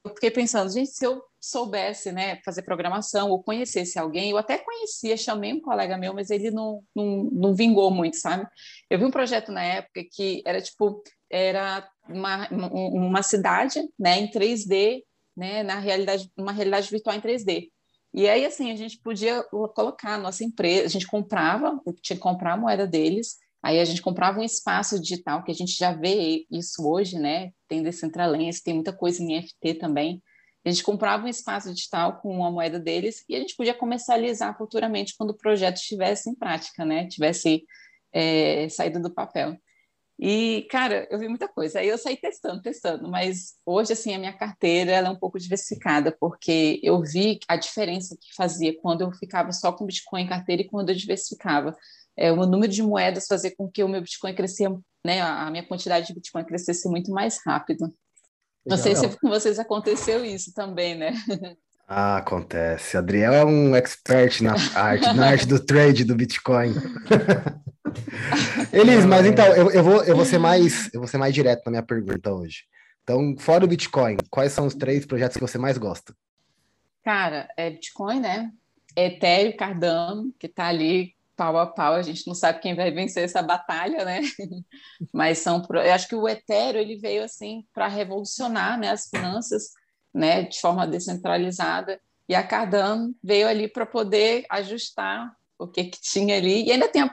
eu 0.04 0.10
fiquei 0.14 0.30
pensando, 0.30 0.72
gente, 0.72 0.90
se 0.90 1.06
eu 1.06 1.22
soubesse, 1.40 2.10
né, 2.10 2.40
fazer 2.44 2.62
programação 2.62 3.30
ou 3.30 3.42
conhecesse 3.42 3.98
alguém, 3.98 4.30
eu 4.30 4.38
até 4.38 4.58
conhecia, 4.58 5.16
chamei 5.16 5.52
um 5.52 5.60
colega 5.60 5.96
meu, 5.96 6.14
mas 6.14 6.30
ele 6.30 6.50
não, 6.50 6.82
não, 6.94 7.24
não 7.32 7.54
vingou 7.54 7.90
muito, 7.90 8.16
sabe? 8.16 8.46
Eu 8.90 8.98
vi 8.98 9.04
um 9.04 9.10
projeto 9.10 9.52
na 9.52 9.62
época 9.62 10.02
que 10.10 10.42
era 10.44 10.60
tipo, 10.60 11.02
era 11.30 11.88
uma, 12.08 12.48
uma 12.50 13.22
cidade, 13.22 13.80
né, 13.98 14.18
em 14.18 14.30
3D, 14.30 15.02
né, 15.36 15.62
na 15.62 15.78
realidade, 15.78 16.30
uma 16.36 16.52
realidade 16.52 16.90
virtual 16.90 17.16
em 17.16 17.20
3D. 17.20 17.68
E 18.14 18.28
aí, 18.28 18.44
assim, 18.44 18.70
a 18.70 18.76
gente 18.76 18.98
podia 18.98 19.42
colocar 19.74 20.14
a 20.14 20.18
nossa 20.18 20.44
empresa, 20.44 20.86
a 20.86 20.90
gente 20.90 21.06
comprava, 21.06 21.80
tinha 22.02 22.16
que 22.16 22.22
comprar 22.22 22.54
a 22.54 22.56
moeda 22.56 22.86
deles, 22.86 23.38
Aí 23.62 23.78
a 23.78 23.84
gente 23.84 24.02
comprava 24.02 24.40
um 24.40 24.42
espaço 24.42 25.00
digital, 25.00 25.44
que 25.44 25.52
a 25.52 25.54
gente 25.54 25.76
já 25.76 25.92
vê 25.92 26.44
isso 26.50 26.84
hoje, 26.84 27.16
né? 27.16 27.52
Tem 27.68 27.82
Decentraland, 27.82 28.60
tem 28.60 28.74
muita 28.74 28.92
coisa 28.92 29.22
em 29.22 29.38
NFT 29.38 29.74
também. 29.74 30.20
A 30.64 30.70
gente 30.70 30.82
comprava 30.82 31.24
um 31.24 31.28
espaço 31.28 31.72
digital 31.72 32.20
com 32.20 32.44
a 32.44 32.50
moeda 32.50 32.80
deles 32.80 33.24
e 33.28 33.36
a 33.36 33.38
gente 33.38 33.54
podia 33.54 33.74
comercializar 33.74 34.56
futuramente 34.58 35.14
quando 35.16 35.30
o 35.30 35.36
projeto 35.36 35.76
estivesse 35.76 36.28
em 36.28 36.34
prática, 36.34 36.84
né? 36.84 37.06
Tivesse 37.06 37.64
é, 38.12 38.68
saído 38.68 39.00
do 39.00 39.14
papel. 39.14 39.56
E, 40.24 40.68
cara, 40.70 41.08
eu 41.10 41.18
vi 41.18 41.26
muita 41.26 41.48
coisa. 41.48 41.80
Aí 41.80 41.88
eu 41.88 41.98
saí 41.98 42.16
testando, 42.16 42.62
testando, 42.62 43.10
mas 43.10 43.54
hoje, 43.66 43.92
assim, 43.92 44.14
a 44.14 44.18
minha 44.20 44.32
carteira 44.32 44.92
ela 44.92 45.08
é 45.08 45.10
um 45.10 45.18
pouco 45.18 45.36
diversificada, 45.36 46.16
porque 46.16 46.78
eu 46.80 47.02
vi 47.02 47.40
a 47.48 47.56
diferença 47.56 48.16
que 48.16 48.32
fazia 48.32 48.72
quando 48.80 49.00
eu 49.00 49.10
ficava 49.10 49.50
só 49.50 49.72
com 49.72 49.84
Bitcoin 49.84 50.22
em 50.22 50.28
carteira 50.28 50.62
e 50.62 50.68
quando 50.68 50.90
eu 50.90 50.94
diversificava 50.94 51.76
é, 52.16 52.30
o 52.30 52.46
número 52.46 52.70
de 52.70 52.84
moedas 52.84 53.26
fazer 53.26 53.56
com 53.56 53.68
que 53.68 53.82
o 53.82 53.88
meu 53.88 54.00
Bitcoin 54.00 54.32
crescia, 54.32 54.70
né, 55.04 55.20
a 55.20 55.50
minha 55.50 55.66
quantidade 55.66 56.06
de 56.06 56.14
Bitcoin 56.14 56.44
crescesse 56.44 56.88
muito 56.88 57.10
mais 57.10 57.40
rápido. 57.44 57.92
Não 58.64 58.76
sei 58.76 58.94
se 58.94 59.08
com 59.18 59.28
vocês 59.28 59.58
aconteceu 59.58 60.24
isso 60.24 60.54
também, 60.54 60.94
né? 60.94 61.14
Ah, 61.94 62.18
acontece. 62.18 62.96
Adriel 62.96 63.34
é 63.34 63.44
um 63.44 63.76
expert 63.76 64.40
na 64.40 64.54
arte, 64.74 65.12
na 65.12 65.26
arte 65.26 65.46
do 65.46 65.62
trade 65.62 66.04
do 66.04 66.14
Bitcoin. 66.14 66.72
Elis, 68.72 69.04
mas 69.04 69.26
então, 69.26 69.46
eu, 69.54 69.70
eu, 69.70 69.82
vou, 69.82 70.04
eu, 70.04 70.16
vou 70.16 70.24
ser 70.24 70.38
mais, 70.38 70.92
eu 70.92 71.00
vou 71.00 71.08
ser 71.08 71.18
mais 71.18 71.34
direto 71.34 71.62
na 71.66 71.70
minha 71.70 71.82
pergunta 71.82 72.32
hoje. 72.32 72.64
Então, 73.02 73.34
fora 73.38 73.64
o 73.64 73.68
Bitcoin, 73.68 74.16
quais 74.30 74.52
são 74.52 74.66
os 74.66 74.74
três 74.74 75.04
projetos 75.04 75.36
que 75.36 75.42
você 75.42 75.58
mais 75.58 75.76
gosta? 75.76 76.14
Cara, 77.04 77.48
é 77.56 77.70
Bitcoin, 77.70 78.20
né? 78.20 78.50
Ethereum, 78.96 79.56
Cardano, 79.56 80.32
que 80.38 80.46
está 80.46 80.66
ali 80.66 81.14
pau 81.36 81.58
a 81.58 81.66
pau, 81.66 81.94
a 81.94 82.02
gente 82.02 82.26
não 82.26 82.34
sabe 82.34 82.60
quem 82.60 82.74
vai 82.74 82.90
vencer 82.90 83.24
essa 83.24 83.42
batalha, 83.42 84.04
né? 84.04 84.20
Mas 85.12 85.38
são, 85.38 85.66
eu 85.70 85.92
acho 85.92 86.06
que 86.06 86.14
o 86.14 86.28
Ethereum 86.28 86.80
ele 86.80 86.96
veio 86.96 87.24
assim 87.24 87.64
para 87.74 87.88
revolucionar, 87.88 88.78
né, 88.78 88.90
as 88.90 89.08
finanças, 89.08 89.70
né, 90.14 90.42
de 90.42 90.60
forma 90.60 90.86
descentralizada, 90.86 92.00
e 92.28 92.34
a 92.34 92.46
Cardano 92.46 93.14
veio 93.22 93.48
ali 93.48 93.66
para 93.66 93.84
poder 93.84 94.44
ajustar 94.48 95.34
o 95.58 95.68
que 95.68 95.84
que 95.84 96.00
tinha 96.00 96.36
ali, 96.36 96.64
e 96.64 96.72
ainda 96.72 96.88
tem 96.88 97.02
a 97.02 97.08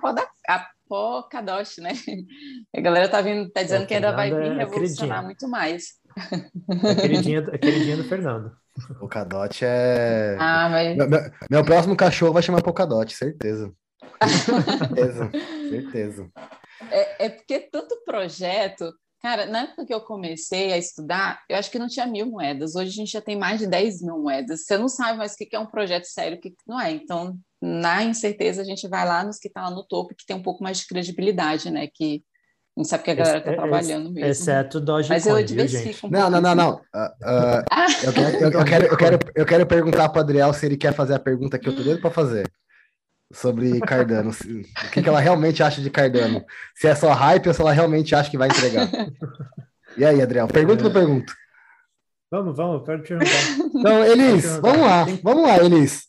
Polkadot, 0.88 1.82
né? 1.82 1.92
A 2.76 2.82
galera 2.82 3.08
tá 3.08 3.22
vindo, 3.22 3.50
tá 3.52 3.62
dizendo 3.62 3.86
que 3.86 3.94
ainda 3.94 4.12
vai 4.12 4.32
vir 4.34 4.52
é 4.52 4.58
revolucionar 4.58 5.24
muito 5.24 5.48
mais. 5.48 6.00
A 6.18 6.96
queridinha, 6.96 7.40
a 7.42 7.58
queridinha 7.58 7.98
do 7.98 8.04
Fernando. 8.04 8.52
Polkadot 9.00 9.64
é. 9.64 10.36
Ah, 10.40 10.68
mas... 10.70 10.98
meu, 10.98 11.10
meu, 11.10 11.20
meu, 11.50 11.66
próximo 11.66 11.96
cachorro 11.96 12.34
vai 12.34 12.42
chamar 12.42 12.64
Polkadot, 12.64 13.14
certeza 13.14 13.72
certeza, 14.80 15.32
certeza. 15.70 16.32
É, 16.92 17.26
é 17.26 17.30
porque 17.30 17.60
tanto 17.72 18.02
projeto, 18.06 18.92
cara, 19.22 19.46
na 19.46 19.64
época 19.64 19.86
que 19.86 19.94
eu 19.94 20.02
comecei 20.02 20.72
a 20.72 20.78
estudar, 20.78 21.42
eu 21.50 21.58
acho 21.58 21.70
que 21.70 21.80
não 21.80 21.88
tinha 21.88 22.06
mil 22.06 22.26
moedas. 22.26 22.76
Hoje 22.76 22.90
a 22.90 22.94
gente 22.94 23.12
já 23.12 23.22
tem 23.22 23.38
mais 23.38 23.60
de 23.60 23.68
10 23.68 24.02
mil 24.02 24.20
moedas. 24.20 24.66
Você 24.66 24.78
não 24.78 24.88
sabe 24.88 25.18
mais 25.18 25.34
o 25.34 25.38
que 25.38 25.56
é 25.56 25.60
um 25.60 25.66
projeto 25.66 26.06
sério 26.06 26.36
e 26.36 26.40
o 26.40 26.42
que 26.42 26.54
não 26.68 26.80
é. 26.80 26.92
Então, 26.92 27.38
na 27.62 28.04
incerteza, 28.04 28.62
a 28.62 28.66
gente 28.66 28.88
vai 28.88 29.06
lá 29.06 29.24
nos 29.24 29.38
que 29.38 29.48
estão 29.48 29.64
tá 29.64 29.70
lá 29.70 29.76
no 29.76 29.84
topo, 29.84 30.16
que 30.16 30.26
tem 30.26 30.36
um 30.36 30.44
pouco 30.44 30.64
mais 30.64 30.80
de 30.80 30.88
credibilidade, 30.88 31.70
né? 31.70 31.88
Que 31.94 32.24
não 32.76 32.86
sabe 32.86 33.04
que 33.04 33.12
a 33.12 33.16
galera 33.16 33.40
está 33.40 33.52
trabalhando 33.52 34.12
mesmo. 34.12 34.30
Exceto 34.30 34.80
Dogecoin, 34.80 35.16
Mas 35.18 35.28
eu 35.28 35.44
diversifico 35.44 36.08
um 36.08 36.10
Não, 36.10 36.30
não, 36.30 36.40
não, 36.40 36.56
não. 36.56 36.72
Uh, 36.76 36.78
uh, 36.78 37.66
ah. 37.70 37.88
eu, 38.04 38.14
quero, 38.14 38.38
eu, 38.38 38.52
eu, 38.52 38.66
quero, 38.66 38.86
eu, 38.86 38.98
quero, 38.98 39.20
eu 39.36 39.46
quero 39.46 39.66
perguntar 39.66 40.08
para 40.10 40.20
o 40.20 40.24
Adriel 40.24 40.54
se 40.54 40.66
ele 40.66 40.78
quer 40.78 40.94
fazer 40.94 41.16
a 41.16 41.20
pergunta 41.20 41.60
que 41.60 41.68
eu 41.68 41.76
tô 41.76 41.84
doido 41.84 42.00
para 42.00 42.10
fazer 42.10 42.50
sobre 43.32 43.80
Cardano. 43.82 44.32
o 44.32 44.92
que, 44.92 45.02
que 45.02 45.10
ela 45.10 45.20
realmente 45.20 45.62
acha 45.62 45.82
de 45.82 45.90
Cardano? 45.90 46.44
Se 46.76 46.88
é 46.88 46.96
só 46.96 47.12
hype 47.14 47.48
ou 47.48 47.54
se 47.54 47.62
ela 47.62 47.72
realmente 47.72 48.16
acha 48.16 48.30
que 48.30 48.38
vai 48.38 48.50
entregar. 48.50 48.90
E 49.98 50.06
aí, 50.06 50.22
Adriel, 50.22 50.48
pergunta 50.48 50.86
ou 50.86 50.92
pergunto? 50.92 51.34
Vamos, 52.32 52.56
vamos, 52.56 52.86
quero 52.86 53.02
te 53.02 53.08
perguntar. 53.08 53.80
Então, 53.80 54.06
Elis, 54.06 54.46
vamos 54.58 54.82
lá, 54.82 55.06
vamos 55.24 55.44
lá, 55.44 55.58
Elis. 55.58 56.08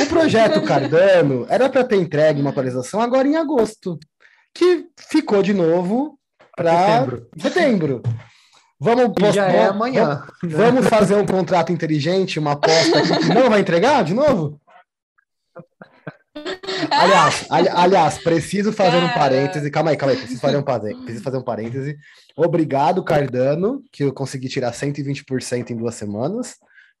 O 0.00 0.06
projeto 0.06 0.62
Cardano 0.62 1.46
era 1.48 1.68
para 1.68 1.84
ter 1.84 1.96
entregue 1.96 2.40
uma 2.40 2.50
atualização 2.50 3.00
agora 3.00 3.26
em 3.26 3.36
agosto, 3.36 3.98
que 4.54 4.86
ficou 5.08 5.42
de 5.42 5.54
novo 5.54 6.18
para 6.56 6.72
setembro. 6.72 7.28
setembro. 7.38 8.02
Vamos 8.78 9.12
e 9.20 9.32
já 9.32 9.46
é 9.48 9.66
amanhã. 9.66 10.24
Vamos, 10.42 10.56
vamos 10.56 10.88
fazer 10.88 11.14
um 11.14 11.26
contrato 11.26 11.72
inteligente, 11.72 12.38
uma 12.38 12.52
aposta 12.52 13.00
que 13.18 13.28
não 13.32 13.48
vai 13.48 13.60
entregar 13.60 14.02
de 14.02 14.14
novo? 14.14 14.60
Aliás, 16.90 17.46
ali, 17.50 17.68
aliás, 17.68 18.18
preciso 18.18 18.72
fazer 18.72 18.98
um 18.98 19.08
parêntese. 19.08 19.70
Calma 19.70 19.90
aí, 19.90 19.96
calma 19.96 20.14
aí. 20.14 20.18
Preciso 20.18 20.40
fazer 20.40 20.56
um 20.56 20.62
parêntese. 20.62 21.02
Preciso 21.02 21.24
fazer 21.24 21.36
um 21.36 21.42
parêntese. 21.42 21.96
Obrigado, 22.36 23.04
Cardano, 23.04 23.82
que 23.92 24.04
eu 24.04 24.12
consegui 24.12 24.48
tirar 24.48 24.72
120% 24.72 25.70
em 25.70 25.76
duas 25.76 25.94
semanas. 25.94 26.56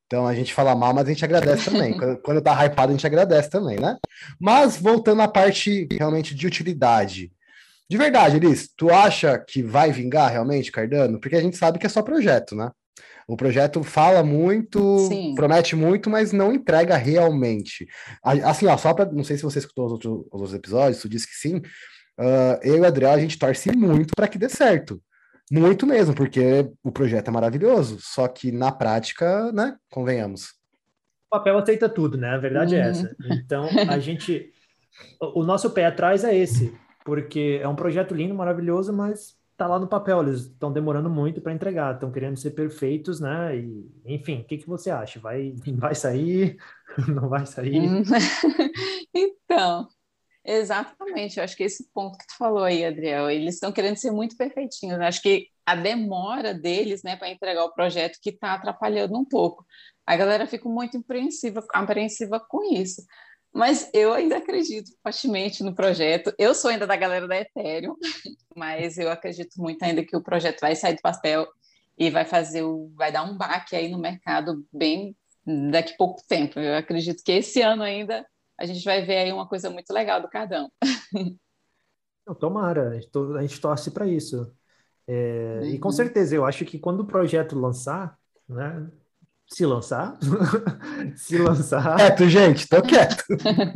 Então 0.06 0.26
a 0.26 0.34
gente 0.34 0.52
fala 0.52 0.74
mal, 0.74 0.92
mas 0.92 1.06
a 1.06 1.08
gente 1.10 1.24
agradece 1.24 1.70
também. 1.70 1.96
quando, 1.96 2.18
quando 2.18 2.42
tá 2.42 2.52
hypado, 2.64 2.90
a 2.90 2.94
gente 2.94 3.06
agradece 3.06 3.48
também, 3.48 3.78
né? 3.78 3.96
Mas 4.38 4.76
voltando 4.76 5.22
à 5.22 5.28
parte 5.28 5.88
realmente 5.90 6.34
de 6.34 6.46
utilidade. 6.46 7.32
De 7.88 7.96
verdade, 7.96 8.36
Elis, 8.36 8.70
tu 8.76 8.90
acha 8.90 9.38
que 9.38 9.62
vai 9.62 9.90
vingar 9.90 10.30
realmente, 10.30 10.70
Cardano? 10.70 11.20
Porque 11.20 11.36
a 11.36 11.40
gente 11.40 11.56
sabe 11.56 11.78
que 11.78 11.86
é 11.86 11.88
só 11.88 12.02
projeto, 12.02 12.54
né? 12.54 12.70
O 13.26 13.36
projeto 13.36 13.82
fala 13.82 14.22
muito, 14.22 14.98
Sim. 15.08 15.34
promete 15.34 15.76
muito, 15.76 16.10
mas 16.10 16.32
não 16.32 16.52
entrega 16.52 16.96
realmente. 16.96 17.86
Assim, 18.22 18.66
ó, 18.66 18.76
só 18.76 18.92
para. 18.92 19.10
Não 19.10 19.24
sei 19.24 19.36
se 19.36 19.42
você 19.42 19.58
escutou 19.58 19.86
os 19.86 19.92
outros, 19.92 20.12
os 20.12 20.32
outros 20.32 20.54
episódios, 20.54 21.00
tu 21.00 21.08
disse 21.08 21.26
que 21.26 21.34
sim. 21.34 21.56
Uh, 22.18 22.58
eu 22.62 22.76
e 22.76 22.80
o 22.80 22.86
Adriel, 22.86 23.12
a 23.12 23.18
gente 23.18 23.38
torce 23.38 23.74
muito 23.76 24.12
para 24.14 24.28
que 24.28 24.38
dê 24.38 24.48
certo. 24.48 25.00
Muito 25.50 25.86
mesmo, 25.86 26.14
porque 26.14 26.70
o 26.82 26.90
projeto 26.90 27.28
é 27.28 27.30
maravilhoso, 27.30 27.98
só 28.00 28.26
que 28.28 28.50
na 28.50 28.72
prática, 28.72 29.52
né, 29.52 29.76
convenhamos. 29.90 30.54
O 31.26 31.36
papel 31.36 31.58
aceita 31.58 31.88
tudo, 31.88 32.16
né? 32.16 32.30
A 32.30 32.38
verdade 32.38 32.74
é 32.74 32.78
uhum. 32.78 32.84
é 32.84 32.90
essa. 32.90 33.16
Então, 33.30 33.68
a 33.88 33.98
gente. 34.00 34.50
O 35.20 35.42
nosso 35.42 35.70
pé 35.70 35.86
atrás 35.86 36.22
é 36.22 36.36
esse, 36.36 36.74
porque 37.04 37.58
é 37.62 37.68
um 37.68 37.74
projeto 37.74 38.14
lindo, 38.14 38.34
maravilhoso, 38.34 38.92
mas 38.92 39.34
tá 39.62 39.68
lá 39.68 39.78
no 39.78 39.86
papel, 39.86 40.22
eles 40.22 40.40
estão 40.40 40.72
demorando 40.72 41.08
muito 41.08 41.40
para 41.40 41.52
entregar, 41.52 41.94
estão 41.94 42.10
querendo 42.10 42.36
ser 42.36 42.50
perfeitos, 42.50 43.20
né? 43.20 43.56
E, 43.56 43.88
enfim, 44.04 44.40
o 44.40 44.44
que, 44.44 44.58
que 44.58 44.68
você 44.68 44.90
acha? 44.90 45.20
Vai, 45.20 45.54
vai 45.78 45.94
sair? 45.94 46.56
Não 47.08 47.28
vai 47.28 47.46
sair? 47.46 47.78
Hum. 47.78 48.02
então, 49.14 49.86
exatamente, 50.44 51.38
eu 51.38 51.44
acho 51.44 51.56
que 51.56 51.62
esse 51.62 51.88
ponto 51.94 52.18
que 52.18 52.26
tu 52.26 52.36
falou 52.36 52.64
aí, 52.64 52.84
Adriel, 52.84 53.30
eles 53.30 53.54
estão 53.54 53.70
querendo 53.70 53.96
ser 53.96 54.10
muito 54.10 54.36
perfeitinhos, 54.36 54.98
né? 54.98 55.06
acho 55.06 55.22
que 55.22 55.46
a 55.64 55.76
demora 55.76 56.52
deles, 56.52 57.04
né, 57.04 57.14
para 57.14 57.30
entregar 57.30 57.64
o 57.64 57.72
projeto 57.72 58.18
que 58.20 58.30
está 58.30 58.54
atrapalhando 58.54 59.16
um 59.16 59.24
pouco. 59.24 59.64
A 60.04 60.16
galera 60.16 60.44
fica 60.44 60.68
muito 60.68 60.98
apreensiva, 60.98 61.64
apreensiva 61.72 62.40
com 62.40 62.74
isso. 62.74 63.00
Mas 63.52 63.90
eu 63.92 64.12
ainda 64.12 64.38
acredito 64.38 64.90
fortemente 65.02 65.62
no 65.62 65.74
projeto. 65.74 66.32
Eu 66.38 66.54
sou 66.54 66.70
ainda 66.70 66.86
da 66.86 66.96
galera 66.96 67.28
da 67.28 67.38
Ethereum, 67.38 67.94
mas 68.56 68.96
eu 68.96 69.10
acredito 69.10 69.60
muito 69.60 69.82
ainda 69.82 70.04
que 70.04 70.16
o 70.16 70.22
projeto 70.22 70.60
vai 70.60 70.74
sair 70.74 70.96
do 70.96 71.02
papel 71.02 71.46
e 71.98 72.10
vai 72.10 72.24
fazer 72.24 72.62
o, 72.62 72.90
vai 72.94 73.12
dar 73.12 73.24
um 73.24 73.36
baque 73.36 73.76
aí 73.76 73.88
no 73.90 73.98
mercado 73.98 74.64
bem 74.72 75.14
daqui 75.70 75.92
a 75.92 75.96
pouco 75.96 76.22
tempo. 76.26 76.58
Eu 76.58 76.76
acredito 76.76 77.22
que 77.22 77.32
esse 77.32 77.60
ano 77.60 77.82
ainda 77.82 78.26
a 78.58 78.64
gente 78.64 78.84
vai 78.84 79.04
ver 79.04 79.18
aí 79.18 79.32
uma 79.32 79.48
coisa 79.48 79.68
muito 79.68 79.92
legal 79.92 80.20
do 80.20 80.28
Cardão. 80.28 80.70
tomara, 82.38 82.90
a 82.90 83.42
gente 83.42 83.60
torce 83.60 83.90
para 83.90 84.06
isso. 84.06 84.50
É, 85.06 85.58
uhum. 85.60 85.66
E 85.66 85.78
com 85.78 85.88
uhum. 85.88 85.92
certeza, 85.92 86.34
eu 86.34 86.44
acho 86.44 86.64
que 86.64 86.78
quando 86.78 87.00
o 87.00 87.06
projeto 87.06 87.58
lançar, 87.58 88.16
né, 88.48 88.88
se 89.54 89.66
lançar. 89.66 90.18
se 91.16 91.38
lançar. 91.38 91.96
Quieto, 91.96 92.28
gente, 92.28 92.68
tô 92.68 92.82
quieto. 92.82 93.24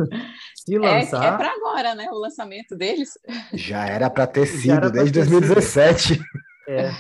se 0.56 0.78
lançar. 0.78 1.24
É, 1.24 1.28
é 1.28 1.36
para 1.36 1.52
agora, 1.52 1.94
né? 1.94 2.08
O 2.10 2.18
lançamento 2.18 2.76
deles. 2.76 3.10
Já 3.52 3.86
era 3.86 4.10
para 4.10 4.26
ter 4.28 4.46
sido 4.46 4.90
desde 4.90 5.12
ter 5.12 5.26
2017. 5.26 6.02
Sido. 6.02 6.24
É. 6.68 6.90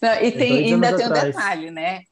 Não, 0.00 0.22
e 0.22 0.32
tem, 0.32 0.72
ainda 0.72 0.96
tem 0.96 1.06
um 1.06 1.12
detalhe, 1.12 1.70
né? 1.70 2.02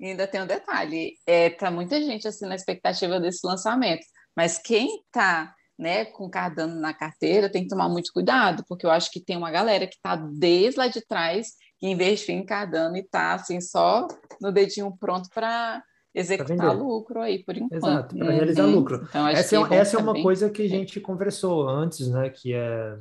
ainda 0.00 0.26
tem 0.26 0.42
um 0.42 0.46
detalhe. 0.46 1.14
É, 1.26 1.50
tá 1.50 1.70
muita 1.70 2.00
gente 2.00 2.26
assim 2.26 2.46
na 2.46 2.54
expectativa 2.54 3.20
desse 3.20 3.46
lançamento. 3.46 4.04
Mas 4.36 4.58
quem 4.58 5.02
tá 5.12 5.54
né, 5.78 6.04
com 6.04 6.30
Cardano 6.30 6.80
na 6.80 6.94
carteira, 6.94 7.50
tem 7.50 7.64
que 7.64 7.68
tomar 7.68 7.88
muito 7.88 8.12
cuidado, 8.12 8.64
porque 8.68 8.86
eu 8.86 8.90
acho 8.90 9.10
que 9.10 9.20
tem 9.20 9.36
uma 9.36 9.50
galera 9.50 9.86
que 9.86 9.96
está 9.96 10.14
desde 10.14 10.78
lá 10.78 10.86
de 10.86 11.04
trás 11.04 11.54
que 11.82 11.88
investiu 11.88 12.36
em 12.36 12.44
Cardano 12.44 12.96
e 12.96 13.00
está 13.00 13.34
assim 13.34 13.60
só 13.60 14.06
no 14.40 14.52
dedinho 14.52 14.96
pronto 15.00 15.28
para 15.34 15.82
executar 16.14 16.76
lucro 16.78 17.20
aí 17.20 17.42
por 17.42 17.56
enquanto. 17.56 17.74
Exato, 17.74 18.16
para 18.16 18.30
realizar 18.30 18.66
uhum. 18.66 18.74
lucro. 18.76 19.04
Então, 19.08 19.26
essa 19.26 19.56
é, 19.56 19.74
essa 19.74 19.96
é 19.96 20.00
uma 20.00 20.22
coisa 20.22 20.48
que 20.48 20.62
a 20.62 20.68
gente 20.68 21.00
conversou 21.00 21.68
antes, 21.68 22.06
né? 22.06 22.30
Que 22.30 22.54
é. 22.54 22.96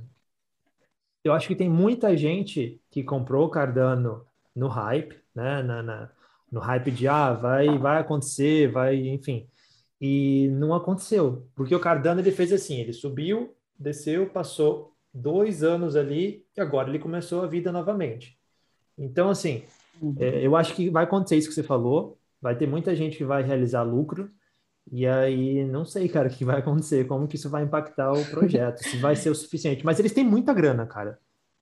Eu 1.23 1.33
acho 1.33 1.47
que 1.47 1.55
tem 1.55 1.69
muita 1.69 2.17
gente 2.17 2.81
que 2.89 3.03
comprou 3.03 3.51
Cardano 3.51 4.25
no 4.55 4.67
hype, 4.67 5.15
né? 5.35 5.61
Na, 5.61 5.83
na, 5.83 6.09
no 6.51 6.59
hype 6.59 6.89
de 6.89 7.07
ah, 7.07 7.33
vai, 7.33 7.77
vai 7.77 7.99
acontecer, 7.99 8.71
vai, 8.71 8.95
enfim. 8.95 9.47
E 10.01 10.47
não 10.53 10.73
aconteceu, 10.73 11.47
porque 11.53 11.75
o 11.75 11.79
Cardano 11.79 12.19
ele 12.19 12.31
fez 12.31 12.51
assim, 12.51 12.79
ele 12.79 12.93
subiu, 12.93 13.55
desceu, 13.77 14.27
passou 14.27 14.95
dois 15.13 15.61
anos 15.61 15.95
ali 15.95 16.43
e 16.57 16.59
agora 16.59 16.89
ele 16.89 16.97
começou 16.97 17.43
a 17.43 17.47
vida 17.47 17.71
novamente. 17.71 18.40
Então, 18.97 19.29
assim, 19.29 19.63
uhum. 20.01 20.15
é, 20.19 20.45
eu 20.45 20.55
acho 20.55 20.75
que 20.75 20.89
vai 20.89 21.03
acontecer 21.03 21.37
isso 21.37 21.49
que 21.49 21.55
você 21.55 21.63
falou, 21.63 22.17
vai 22.41 22.55
ter 22.55 22.67
muita 22.67 22.95
gente 22.95 23.17
que 23.17 23.23
vai 23.23 23.43
realizar 23.43 23.83
lucro, 23.83 24.29
e 24.91 25.05
aí 25.05 25.63
não 25.65 25.85
sei, 25.85 26.09
cara, 26.09 26.27
o 26.27 26.31
que 26.31 26.43
vai 26.43 26.59
acontecer, 26.59 27.05
como 27.07 27.27
que 27.27 27.35
isso 27.35 27.49
vai 27.49 27.63
impactar 27.63 28.11
o 28.11 28.25
projeto, 28.25 28.79
se 28.83 28.97
vai 28.97 29.15
ser 29.15 29.29
o 29.29 29.35
suficiente. 29.35 29.85
Mas 29.85 29.99
eles 29.99 30.11
têm 30.11 30.23
muita 30.23 30.53
grana, 30.53 30.85
cara. 30.85 31.19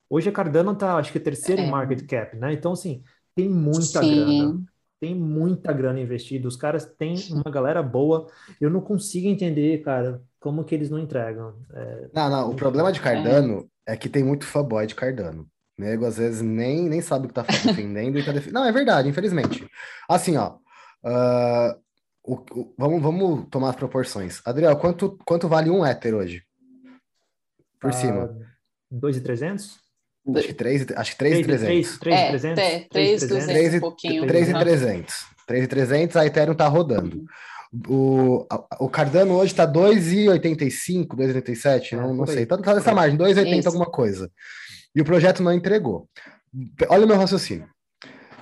Hoje 0.09 0.29
a 0.29 0.31
Cardano 0.31 0.73
tá, 0.75 0.95
acho 0.95 1.11
que 1.11 1.17
é 1.17 1.21
terceiro 1.21 1.61
é. 1.61 1.65
em 1.65 1.69
market 1.69 2.05
cap, 2.07 2.35
né? 2.37 2.53
Então, 2.53 2.71
assim, 2.71 3.03
tem 3.35 3.47
muita 3.47 4.01
Sim. 4.01 4.15
grana. 4.15 4.63
Tem 4.99 5.15
muita 5.15 5.71
grana 5.71 5.99
investida. 5.99 6.47
Os 6.47 6.57
caras 6.57 6.85
têm 6.85 7.15
uma 7.31 7.49
galera 7.49 7.81
boa. 7.81 8.27
Eu 8.59 8.69
não 8.69 8.81
consigo 8.81 9.27
entender, 9.27 9.81
cara, 9.81 10.21
como 10.41 10.63
que 10.65 10.75
eles 10.75 10.89
não 10.89 10.99
entregam. 10.99 11.55
É... 11.71 12.09
Não, 12.13 12.29
não. 12.29 12.49
O 12.49 12.55
problema 12.55 12.91
de 12.91 12.99
Cardano 12.99 13.69
é. 13.87 13.93
é 13.93 13.97
que 13.97 14.09
tem 14.09 14.23
muito 14.23 14.45
fanboy 14.45 14.85
de 14.85 14.95
Cardano 14.95 15.47
nego 15.79 16.05
às 16.05 16.17
vezes 16.17 16.41
nem, 16.41 16.89
nem 16.89 16.99
sabe 16.99 17.25
o 17.25 17.27
que 17.29 17.33
tá 17.33 17.41
defendendo 17.43 18.19
e 18.19 18.25
tá 18.25 18.33
defendendo. 18.33 18.55
Não, 18.55 18.65
é 18.65 18.71
verdade, 18.71 19.07
infelizmente. 19.07 19.65
Assim, 20.09 20.35
ó. 20.35 20.57
Uh, 21.01 21.79
o, 22.21 22.33
o, 22.51 22.73
vamos, 22.77 23.01
vamos 23.01 23.47
tomar 23.49 23.69
as 23.69 23.75
proporções. 23.77 24.41
Adriel, 24.43 24.75
quanto, 24.75 25.17
quanto 25.25 25.47
vale 25.47 25.69
um 25.69 25.85
éter 25.85 26.13
hoje? 26.13 26.43
Por 27.79 27.91
uh, 27.91 27.93
cima. 27.93 28.37
2,300? 28.91 29.79
Acho 30.35 30.47
que 30.47 30.53
3, 30.53 30.85
acho 30.97 31.11
que 31.11 31.17
3,300. 31.17 31.97
3,300? 31.97 32.63
É, 32.63 32.79
3,200 32.91 33.73
um 33.75 33.79
pouquinho. 33.79 34.27
3,300. 34.27 35.15
3,300, 35.47 36.15
a 36.17 36.25
Ethereum 36.25 36.55
tá 36.55 36.67
rodando. 36.67 37.23
O, 37.87 38.45
o 38.79 38.89
Cardano 38.89 39.35
hoje 39.35 39.55
tá 39.55 39.65
2,85, 39.65 41.15
2,87, 41.15 41.93
não, 41.93 42.13
não 42.13 42.27
sei. 42.27 42.45
Tá, 42.45 42.57
tá 42.57 42.75
nessa 42.75 42.93
margem, 42.93 43.17
2,80 43.17 43.65
alguma 43.65 43.85
coisa 43.85 44.29
e 44.95 45.01
o 45.01 45.05
projeto 45.05 45.43
não 45.43 45.53
entregou. 45.53 46.09
Olha 46.89 47.05
o 47.05 47.07
meu 47.07 47.17
raciocínio. 47.17 47.67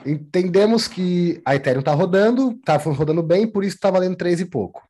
Entendemos 0.06 0.88
que 0.88 1.42
a 1.46 1.56
Ethereum 1.56 1.82
está 1.82 1.94
rodando, 1.94 2.52
está 2.52 2.78
rodando 2.78 3.22
bem, 3.22 3.46
por 3.46 3.64
isso 3.64 3.76
está 3.76 3.92
valendo 3.92 4.16
3 4.16 4.42
e 4.42 4.46
pouco. 4.46 4.82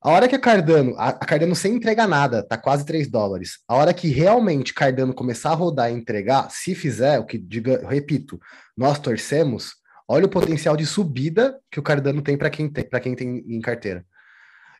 A 0.00 0.10
hora 0.10 0.26
que 0.26 0.34
a 0.34 0.38
Cardano, 0.38 0.94
a, 0.98 1.12
Cardano 1.12 1.54
sem 1.54 1.74
entregar 1.74 2.08
nada, 2.08 2.42
tá 2.42 2.56
quase 2.56 2.84
3 2.84 3.08
dólares. 3.08 3.58
A 3.68 3.76
hora 3.76 3.94
que 3.94 4.08
realmente 4.08 4.74
Cardano 4.74 5.14
começar 5.14 5.50
a 5.50 5.54
rodar 5.54 5.90
e 5.90 5.94
entregar, 5.94 6.50
se 6.50 6.74
fizer, 6.74 7.20
o 7.20 7.24
que 7.24 7.38
diga, 7.38 7.86
repito, 7.88 8.40
nós 8.76 8.98
torcemos, 8.98 9.74
olha 10.08 10.26
o 10.26 10.30
potencial 10.30 10.76
de 10.76 10.86
subida 10.86 11.56
que 11.70 11.78
o 11.78 11.82
Cardano 11.82 12.20
tem 12.20 12.36
para 12.36 12.50
quem 12.50 12.68
tem, 12.68 12.88
para 12.88 12.98
quem 12.98 13.14
tem 13.14 13.44
em 13.46 13.60
carteira. 13.60 14.04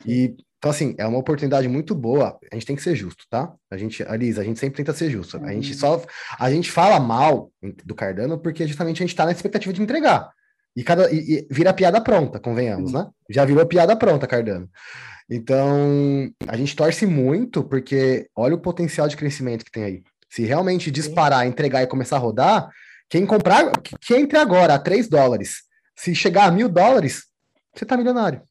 E 0.04 0.34
então, 0.62 0.70
assim, 0.70 0.94
é 0.96 1.04
uma 1.04 1.18
oportunidade 1.18 1.66
muito 1.66 1.92
boa. 1.92 2.38
A 2.48 2.54
gente 2.54 2.66
tem 2.66 2.76
que 2.76 2.82
ser 2.84 2.94
justo, 2.94 3.24
tá? 3.28 3.52
A 3.68 3.76
gente, 3.76 4.00
Alice, 4.04 4.38
a 4.38 4.44
gente 4.44 4.60
sempre 4.60 4.76
tenta 4.76 4.92
ser 4.92 5.10
justo. 5.10 5.36
A 5.44 5.52
gente 5.52 5.74
só. 5.74 6.00
A 6.38 6.52
gente 6.52 6.70
fala 6.70 7.00
mal 7.00 7.50
do 7.84 7.96
Cardano 7.96 8.38
porque 8.38 8.64
justamente 8.64 9.02
a 9.02 9.04
gente 9.04 9.16
tá 9.16 9.24
na 9.24 9.32
expectativa 9.32 9.72
de 9.72 9.82
entregar. 9.82 10.30
E, 10.76 10.84
cada, 10.84 11.10
e, 11.10 11.16
e 11.18 11.48
vira 11.50 11.74
piada 11.74 12.00
pronta, 12.00 12.38
convenhamos, 12.38 12.92
né? 12.92 13.08
Já 13.28 13.44
virou 13.44 13.66
piada 13.66 13.96
pronta, 13.96 14.24
Cardano. 14.24 14.70
Então, 15.28 16.32
a 16.46 16.56
gente 16.56 16.76
torce 16.76 17.06
muito 17.06 17.64
porque 17.64 18.28
olha 18.36 18.54
o 18.54 18.60
potencial 18.60 19.08
de 19.08 19.16
crescimento 19.16 19.64
que 19.64 19.72
tem 19.72 19.82
aí. 19.82 20.02
Se 20.30 20.44
realmente 20.44 20.92
disparar, 20.92 21.44
entregar 21.44 21.82
e 21.82 21.88
começar 21.88 22.18
a 22.18 22.20
rodar, 22.20 22.70
quem 23.10 23.26
comprar, 23.26 23.72
que 24.00 24.14
entre 24.14 24.38
agora 24.38 24.74
a 24.74 24.78
3 24.78 25.08
dólares, 25.08 25.62
se 25.96 26.14
chegar 26.14 26.44
a 26.44 26.52
mil 26.52 26.68
dólares, 26.68 27.24
você 27.74 27.84
tá 27.84 27.96
milionário. 27.96 28.42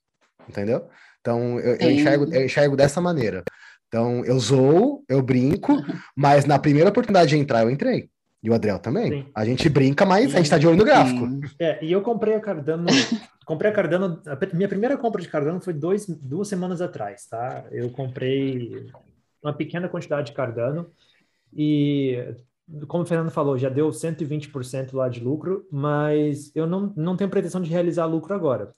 Entendeu? 0.50 0.90
Então, 1.22 1.60
eu, 1.60 1.76
eu, 1.76 1.92
enxergo, 1.92 2.34
eu 2.34 2.46
enxergo 2.46 2.76
dessa 2.76 3.00
maneira. 3.00 3.44
Então, 3.88 4.26
eu 4.26 4.38
zoo, 4.40 5.04
eu 5.08 5.22
brinco, 5.22 5.74
mas 6.16 6.46
na 6.46 6.60
primeira 6.60 6.90
oportunidade 6.90 7.30
de 7.30 7.38
entrar, 7.38 7.64
eu 7.64 7.70
entrei. 7.70 8.10
E 8.44 8.50
o 8.50 8.54
Adriel 8.54 8.80
também. 8.80 9.12
Sim. 9.12 9.26
A 9.36 9.46
gente 9.46 9.70
brinca, 9.70 10.06
mas 10.06 10.34
a 10.34 10.38
gente 10.38 10.50
tá 10.50 10.58
de 10.58 10.68
olho 10.68 10.78
no 10.78 10.84
gráfico. 10.84 11.28
É, 11.60 11.84
e 11.84 11.92
eu 11.92 12.02
comprei 12.02 12.34
a 12.34 12.40
Cardano. 12.40 12.88
comprei 13.46 13.70
a 13.70 13.74
Cardano. 13.74 14.20
A 14.26 14.56
minha 14.56 14.68
primeira 14.68 14.98
compra 14.98 15.22
de 15.22 15.28
Cardano 15.28 15.62
foi 15.62 15.74
dois, 15.74 16.08
duas 16.08 16.48
semanas 16.48 16.82
atrás, 16.82 17.28
tá? 17.28 17.66
Eu 17.72 17.92
comprei 17.92 18.88
uma 19.44 19.54
pequena 19.54 19.88
quantidade 19.88 20.28
de 20.28 20.34
Cardano 20.34 20.90
e, 21.56 22.34
como 22.88 23.04
o 23.04 23.06
Fernando 23.06 23.30
falou, 23.30 23.58
já 23.58 23.70
deu 23.70 23.90
120% 23.90 24.94
lá 24.94 25.10
de 25.10 25.20
lucro, 25.20 25.68
mas 25.72 26.52
eu 26.56 26.66
não, 26.66 26.94
não 26.96 27.16
tenho 27.16 27.30
pretensão 27.30 27.62
de 27.62 27.70
realizar 27.70 28.06
lucro 28.06 28.34
agora. 28.34 28.74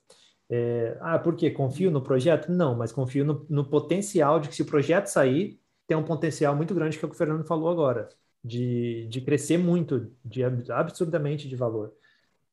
É, 0.50 0.96
ah, 1.00 1.18
por 1.18 1.36
quê? 1.36 1.50
Confio 1.50 1.90
no 1.90 2.02
projeto? 2.02 2.50
Não, 2.52 2.74
mas 2.74 2.92
confio 2.92 3.24
no, 3.24 3.46
no, 3.48 3.64
potencial 3.64 4.38
de 4.38 4.48
que 4.48 4.54
se 4.54 4.62
o 4.62 4.66
projeto 4.66 5.06
sair, 5.06 5.60
tem 5.86 5.96
um 5.96 6.04
potencial 6.04 6.54
muito 6.54 6.74
grande 6.74 6.98
que 6.98 7.04
é 7.04 7.06
o 7.06 7.10
que 7.10 7.14
o 7.14 7.18
Fernando 7.18 7.44
falou 7.44 7.70
agora, 7.70 8.08
de, 8.42 9.06
de 9.08 9.20
crescer 9.20 9.58
muito, 9.58 10.12
de 10.24 10.42
absurdamente 10.70 11.48
de 11.48 11.56
valor. 11.56 11.94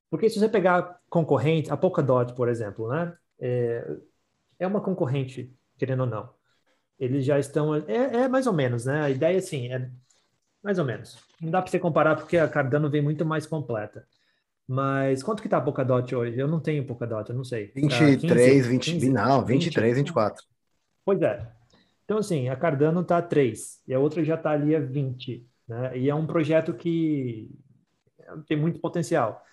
Porque 0.09 0.29
se 0.29 0.39
você 0.39 0.49
pegar 0.49 0.99
concorrente, 1.09 1.71
a 1.71 1.77
Polkadot, 1.77 2.33
por 2.33 2.49
exemplo, 2.49 2.89
né? 2.89 3.15
É, 3.39 3.97
é 4.59 4.67
uma 4.67 4.81
concorrente, 4.81 5.55
querendo 5.77 6.01
ou 6.01 6.05
não. 6.07 6.29
Eles 6.99 7.25
já 7.25 7.39
estão. 7.39 7.75
É, 7.75 8.23
é 8.23 8.27
mais 8.27 8.47
ou 8.47 8.53
menos, 8.53 8.85
né? 8.85 9.01
A 9.01 9.09
ideia, 9.09 9.37
assim, 9.39 9.73
é 9.73 9.89
mais 10.63 10.79
ou 10.79 10.85
menos. 10.85 11.17
Não 11.41 11.49
dá 11.49 11.61
para 11.61 11.71
você 11.71 11.79
comparar 11.79 12.15
porque 12.15 12.37
a 12.37 12.47
Cardano 12.47 12.89
vem 12.89 13.01
muito 13.01 13.25
mais 13.25 13.47
completa. 13.47 14.07
Mas 14.71 15.21
quanto 15.21 15.43
que 15.43 15.49
tá 15.49 15.57
a 15.57 15.61
Polkadot 15.61 16.15
hoje? 16.15 16.39
Eu 16.39 16.47
não 16.47 16.61
tenho 16.61 16.85
Polkadot, 16.85 17.29
eu 17.29 17.35
não 17.35 17.43
sei. 17.43 17.73
23, 17.75 18.21
tá 18.21 18.37
15, 18.37 18.69
20, 18.69 18.93
15, 18.93 19.09
não, 19.09 19.43
23, 19.43 19.97
20, 19.97 20.05
24. 20.05 20.45
Pois 21.03 21.21
é. 21.21 21.45
Então, 22.05 22.17
assim, 22.17 22.47
a 22.47 22.55
Cardano 22.55 23.03
tá 23.03 23.17
a 23.17 23.21
3 23.21 23.81
e 23.85 23.93
a 23.93 23.99
outra 23.99 24.23
já 24.23 24.37
tá 24.37 24.51
ali 24.51 24.73
a 24.73 24.79
20, 24.79 25.45
né? 25.67 25.97
E 25.97 26.09
é 26.09 26.15
um 26.15 26.25
projeto 26.25 26.73
que 26.73 27.51
tem 28.47 28.55
muito 28.55 28.79
potencial. 28.79 29.43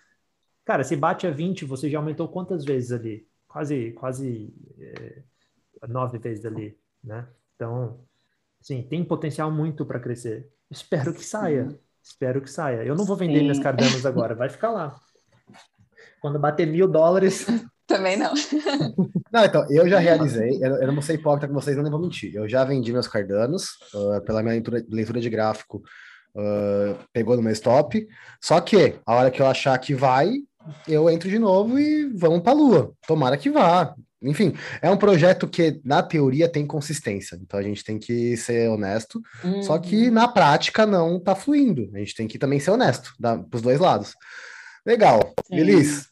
Cara, 0.64 0.84
se 0.84 0.94
bate 0.94 1.26
a 1.26 1.32
20, 1.32 1.64
você 1.64 1.90
já 1.90 1.98
aumentou 1.98 2.28
quantas 2.28 2.64
vezes 2.64 2.92
ali? 2.92 3.26
Quase, 3.48 3.90
quase 3.94 4.54
é, 4.78 5.22
nove 5.88 6.18
vezes 6.18 6.44
ali, 6.46 6.78
né? 7.02 7.26
Então, 7.56 7.98
assim, 8.60 8.82
tem 8.82 9.04
potencial 9.04 9.50
muito 9.50 9.84
para 9.84 9.98
crescer. 9.98 10.48
Espero 10.70 11.12
que 11.12 11.25
saia. 11.25 11.76
Espero 12.00 12.40
que 12.40 12.48
saia. 12.48 12.84
Eu 12.84 12.94
não 12.94 13.04
vou 13.04 13.16
vender 13.16 13.38
Sim. 13.38 13.42
minhas 13.42 13.58
Cardanos 13.58 14.06
agora, 14.06 14.37
vai 14.37 14.48
ficar 14.48 14.70
lá. 14.70 14.96
Quando 16.20 16.38
bater 16.38 16.66
mil 16.66 16.88
dólares. 16.88 17.46
Também 17.87 18.18
não. 18.18 18.34
não, 19.32 19.44
então, 19.44 19.66
eu 19.70 19.88
já 19.88 19.98
realizei, 19.98 20.58
eu, 20.62 20.76
eu 20.76 20.87
não 20.87 20.92
vou 20.92 21.02
ser 21.02 21.14
hipócrita 21.14 21.48
com 21.48 21.54
vocês, 21.54 21.75
não 21.75 21.90
vou 21.90 21.98
mentir. 21.98 22.34
Eu 22.34 22.46
já 22.46 22.62
vendi 22.62 22.92
meus 22.92 23.08
Cardanos, 23.08 23.70
uh, 23.94 24.20
pela 24.26 24.42
minha 24.42 24.52
leitura, 24.52 24.84
leitura 24.90 25.20
de 25.20 25.30
gráfico, 25.30 25.82
uh, 26.34 26.98
pegou 27.14 27.34
no 27.34 27.42
meu 27.42 27.52
stop. 27.52 28.06
Só 28.42 28.60
que, 28.60 28.96
a 29.06 29.14
hora 29.14 29.30
que 29.30 29.40
eu 29.40 29.46
achar 29.46 29.78
que 29.78 29.94
vai, 29.94 30.34
eu 30.87 31.08
entro 31.08 31.30
de 31.30 31.38
novo 31.38 31.78
e 31.78 32.12
vamos 32.14 32.40
para 32.40 32.52
a 32.52 32.56
lua. 32.56 32.92
Tomara 33.06 33.38
que 33.38 33.48
vá. 33.48 33.94
Enfim, 34.20 34.52
é 34.82 34.90
um 34.90 34.96
projeto 34.96 35.46
que, 35.46 35.80
na 35.84 36.02
teoria, 36.02 36.48
tem 36.48 36.66
consistência. 36.66 37.38
Então 37.40 37.58
a 37.58 37.62
gente 37.62 37.84
tem 37.84 37.98
que 37.98 38.37
ser 38.37 38.68
honesto. 38.68 39.22
Uhum. 39.44 39.62
Só 39.62 39.78
que 39.78 40.08
uhum. 40.08 40.12
na 40.12 40.26
prática 40.26 40.84
não 40.84 41.20
tá 41.20 41.34
fluindo. 41.34 41.88
A 41.94 41.98
gente 41.98 42.14
tem 42.14 42.26
que 42.26 42.38
também 42.38 42.58
ser 42.58 42.72
honesto 42.72 43.12
para 43.20 43.44
os 43.54 43.62
dois 43.62 43.78
lados. 43.78 44.14
Legal. 44.88 45.35
Feliz. 45.47 46.09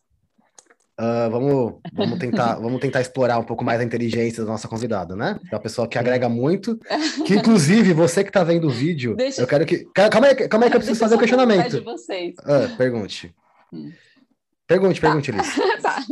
Uh, 1.00 1.30
vamos, 1.30 1.74
vamos, 1.94 2.18
tentar, 2.18 2.56
vamos 2.60 2.78
tentar 2.78 3.00
explorar 3.00 3.38
um 3.38 3.44
pouco 3.44 3.64
mais 3.64 3.80
a 3.80 3.84
inteligência 3.84 4.44
da 4.44 4.50
nossa 4.50 4.68
convidada, 4.68 5.16
né? 5.16 5.40
É 5.50 5.54
uma 5.54 5.62
pessoa 5.62 5.88
que 5.88 5.98
agrega 5.98 6.28
muito. 6.28 6.78
Que, 7.26 7.34
inclusive, 7.34 7.92
você 7.92 8.22
que 8.22 8.30
está 8.30 8.44
vendo 8.44 8.68
o 8.68 8.70
vídeo, 8.70 9.16
Deixa... 9.16 9.40
eu 9.40 9.46
quero 9.48 9.66
que. 9.66 9.84
Calma 9.86 10.28
aí, 10.28 10.48
calma 10.48 10.66
aí 10.66 10.70
que 10.70 10.76
eu 10.76 10.80
preciso 10.80 11.00
Deixa 11.00 11.04
fazer 11.04 11.14
o 11.14 11.16
um 11.16 11.20
questionamento. 11.20 11.70
De 11.70 11.80
vocês. 11.80 12.34
Uh, 12.38 12.76
pergunte. 12.76 13.34
Hum. 13.72 13.90
Pergunte, 14.66 15.00
tá. 15.00 15.06
pergunte, 15.08 15.32
Liz. 15.32 15.56
tá. 15.82 16.04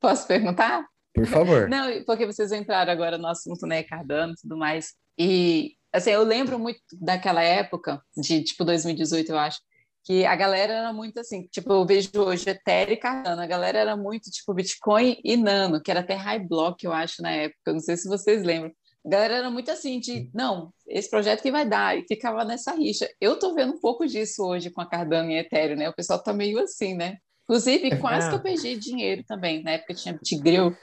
Posso 0.00 0.26
perguntar? 0.26 0.86
Por 1.12 1.26
favor. 1.26 1.68
Não, 1.68 2.04
porque 2.04 2.24
vocês 2.24 2.52
entraram 2.52 2.90
agora 2.90 3.18
no 3.18 3.26
assunto, 3.26 3.66
né, 3.66 3.82
Cardano 3.82 4.32
e 4.32 4.36
tudo 4.40 4.56
mais. 4.56 4.94
E, 5.18 5.72
assim, 5.92 6.10
eu 6.10 6.22
lembro 6.22 6.58
muito 6.58 6.80
daquela 7.00 7.42
época, 7.42 8.00
de 8.16 8.42
tipo 8.44 8.64
2018, 8.64 9.30
eu 9.30 9.38
acho, 9.38 9.58
que 10.04 10.26
a 10.26 10.36
galera 10.36 10.74
era 10.74 10.92
muito 10.92 11.18
assim, 11.18 11.48
tipo, 11.50 11.72
eu 11.72 11.86
vejo 11.86 12.10
hoje 12.16 12.50
Ethereum 12.50 12.92
e 12.92 12.96
Cardano, 12.96 13.40
a 13.40 13.46
galera 13.46 13.78
era 13.78 13.96
muito 13.96 14.30
tipo 14.30 14.52
Bitcoin 14.52 15.18
e 15.24 15.36
Nano, 15.36 15.82
que 15.82 15.90
era 15.90 16.00
até 16.00 16.14
High 16.14 16.46
Block, 16.46 16.84
eu 16.84 16.92
acho, 16.92 17.22
na 17.22 17.30
época, 17.30 17.72
não 17.72 17.80
sei 17.80 17.96
se 17.96 18.06
vocês 18.06 18.42
lembram. 18.42 18.70
A 19.04 19.08
galera 19.08 19.34
era 19.34 19.50
muito 19.50 19.70
assim, 19.70 19.98
de 19.98 20.30
não, 20.34 20.72
esse 20.86 21.08
projeto 21.08 21.42
que 21.42 21.50
vai 21.50 21.66
dar, 21.66 21.96
e 21.96 22.04
ficava 22.06 22.44
nessa 22.44 22.72
rixa. 22.72 23.08
Eu 23.20 23.38
tô 23.38 23.54
vendo 23.54 23.74
um 23.74 23.80
pouco 23.80 24.06
disso 24.06 24.42
hoje 24.44 24.70
com 24.70 24.80
a 24.80 24.86
Cardano 24.86 25.30
e 25.30 25.38
Ethereum, 25.38 25.76
né? 25.76 25.88
O 25.88 25.94
pessoal 25.94 26.22
tá 26.22 26.32
meio 26.32 26.58
assim, 26.58 26.94
né? 26.94 27.18
Inclusive, 27.44 27.88
é 27.88 27.96
quase 27.96 28.28
que 28.28 28.34
eu 28.34 28.42
perdi 28.42 28.76
dinheiro 28.76 29.22
também. 29.26 29.62
Na 29.62 29.72
época 29.72 29.92
tinha 29.92 30.18
Tigril, 30.18 30.74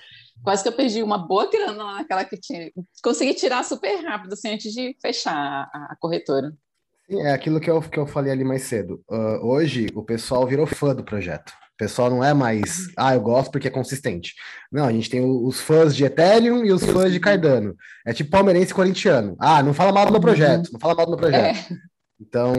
quase 0.43 0.61
que 0.61 0.69
eu 0.69 0.73
perdi 0.73 1.01
uma 1.01 1.17
boa 1.17 1.49
grana 1.49 1.83
lá 1.83 1.95
naquela 1.95 2.23
que 2.23 2.37
tinha. 2.37 2.71
Consegui 3.03 3.33
tirar 3.33 3.63
super 3.63 4.03
rápido, 4.03 4.33
assim, 4.33 4.49
antes 4.49 4.71
de 4.71 4.95
fechar 5.01 5.35
a, 5.35 5.91
a 5.91 5.95
corretora. 5.99 6.53
Sim, 7.11 7.21
é 7.23 7.33
aquilo 7.33 7.59
que 7.59 7.69
eu, 7.69 7.81
que 7.81 7.99
eu 7.99 8.07
falei 8.07 8.31
ali 8.31 8.45
mais 8.45 8.63
cedo. 8.63 9.01
Uh, 9.09 9.45
hoje, 9.45 9.87
o 9.93 10.01
pessoal 10.01 10.47
virou 10.47 10.65
fã 10.65 10.95
do 10.95 11.03
projeto. 11.03 11.49
O 11.49 11.77
pessoal 11.77 12.09
não 12.09 12.23
é 12.23 12.33
mais, 12.33 12.87
ah, 12.95 13.13
eu 13.13 13.21
gosto 13.21 13.51
porque 13.51 13.67
é 13.67 13.71
consistente. 13.71 14.33
Não, 14.71 14.85
a 14.85 14.91
gente 14.93 15.09
tem 15.09 15.19
os 15.19 15.59
fãs 15.59 15.93
de 15.93 16.05
Ethereum 16.05 16.63
e 16.63 16.71
os 16.71 16.85
fãs 16.85 17.11
de 17.11 17.19
Cardano. 17.19 17.75
É 18.05 18.13
tipo 18.13 18.29
palmeirense 18.29 18.73
corintiano. 18.73 19.35
Ah, 19.39 19.61
não 19.61 19.73
fala 19.73 19.91
mal 19.91 20.05
do 20.05 20.11
meu 20.11 20.21
projeto, 20.21 20.71
não 20.71 20.79
fala 20.79 20.95
mal 20.95 21.05
do 21.05 21.11
meu 21.11 21.19
projeto. 21.19 21.73
É. 21.73 21.77
Então, 22.21 22.53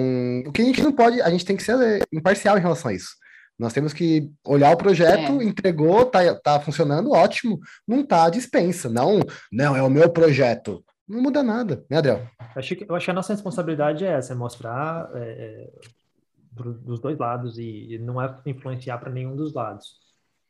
o 0.45 0.53
que 0.53 0.61
a 0.61 0.65
gente 0.65 0.83
não 0.83 0.93
pode, 0.93 1.23
a 1.23 1.31
gente 1.31 1.45
tem 1.45 1.57
que 1.57 1.63
ser 1.63 2.03
imparcial 2.13 2.59
em 2.59 2.61
relação 2.61 2.91
a 2.91 2.95
isso. 2.95 3.11
Nós 3.59 3.73
temos 3.73 3.93
que 3.93 4.29
olhar 4.45 4.73
o 4.73 4.77
projeto, 4.77 5.41
é. 5.41 5.45
entregou, 5.45 6.05
tá, 6.05 6.35
tá 6.35 6.59
funcionando, 6.59 7.13
ótimo. 7.13 7.61
Não 7.87 8.05
tá, 8.05 8.29
dispensa. 8.29 8.89
Não, 8.89 9.21
não, 9.53 9.77
é 9.77 9.83
o 9.83 9.89
meu 9.89 10.11
projeto. 10.11 10.85
Não 11.13 11.21
muda 11.21 11.43
nada, 11.43 11.85
né, 11.91 11.99
Adriel? 11.99 12.27
Eu 12.41 12.47
acho 12.57 12.75
que, 12.75 12.87
eu 12.89 12.95
acho 12.95 13.05
que 13.05 13.11
a 13.11 13.15
nossa 13.15 13.35
responsabilidade 13.35 14.03
é 14.03 14.13
essa, 14.13 14.33
é 14.33 14.37
mostrar 14.37 15.11
é, 15.15 15.21
é 15.21 15.71
dos 16.51 17.01
dois 17.01 17.19
lados 17.19 17.59
e, 17.59 17.95
e 17.95 17.99
não 17.99 18.21
é 18.21 18.35
influenciar 18.47 18.97
para 18.97 19.13
nenhum 19.13 19.37
dos 19.37 19.53
lados. 19.53 20.01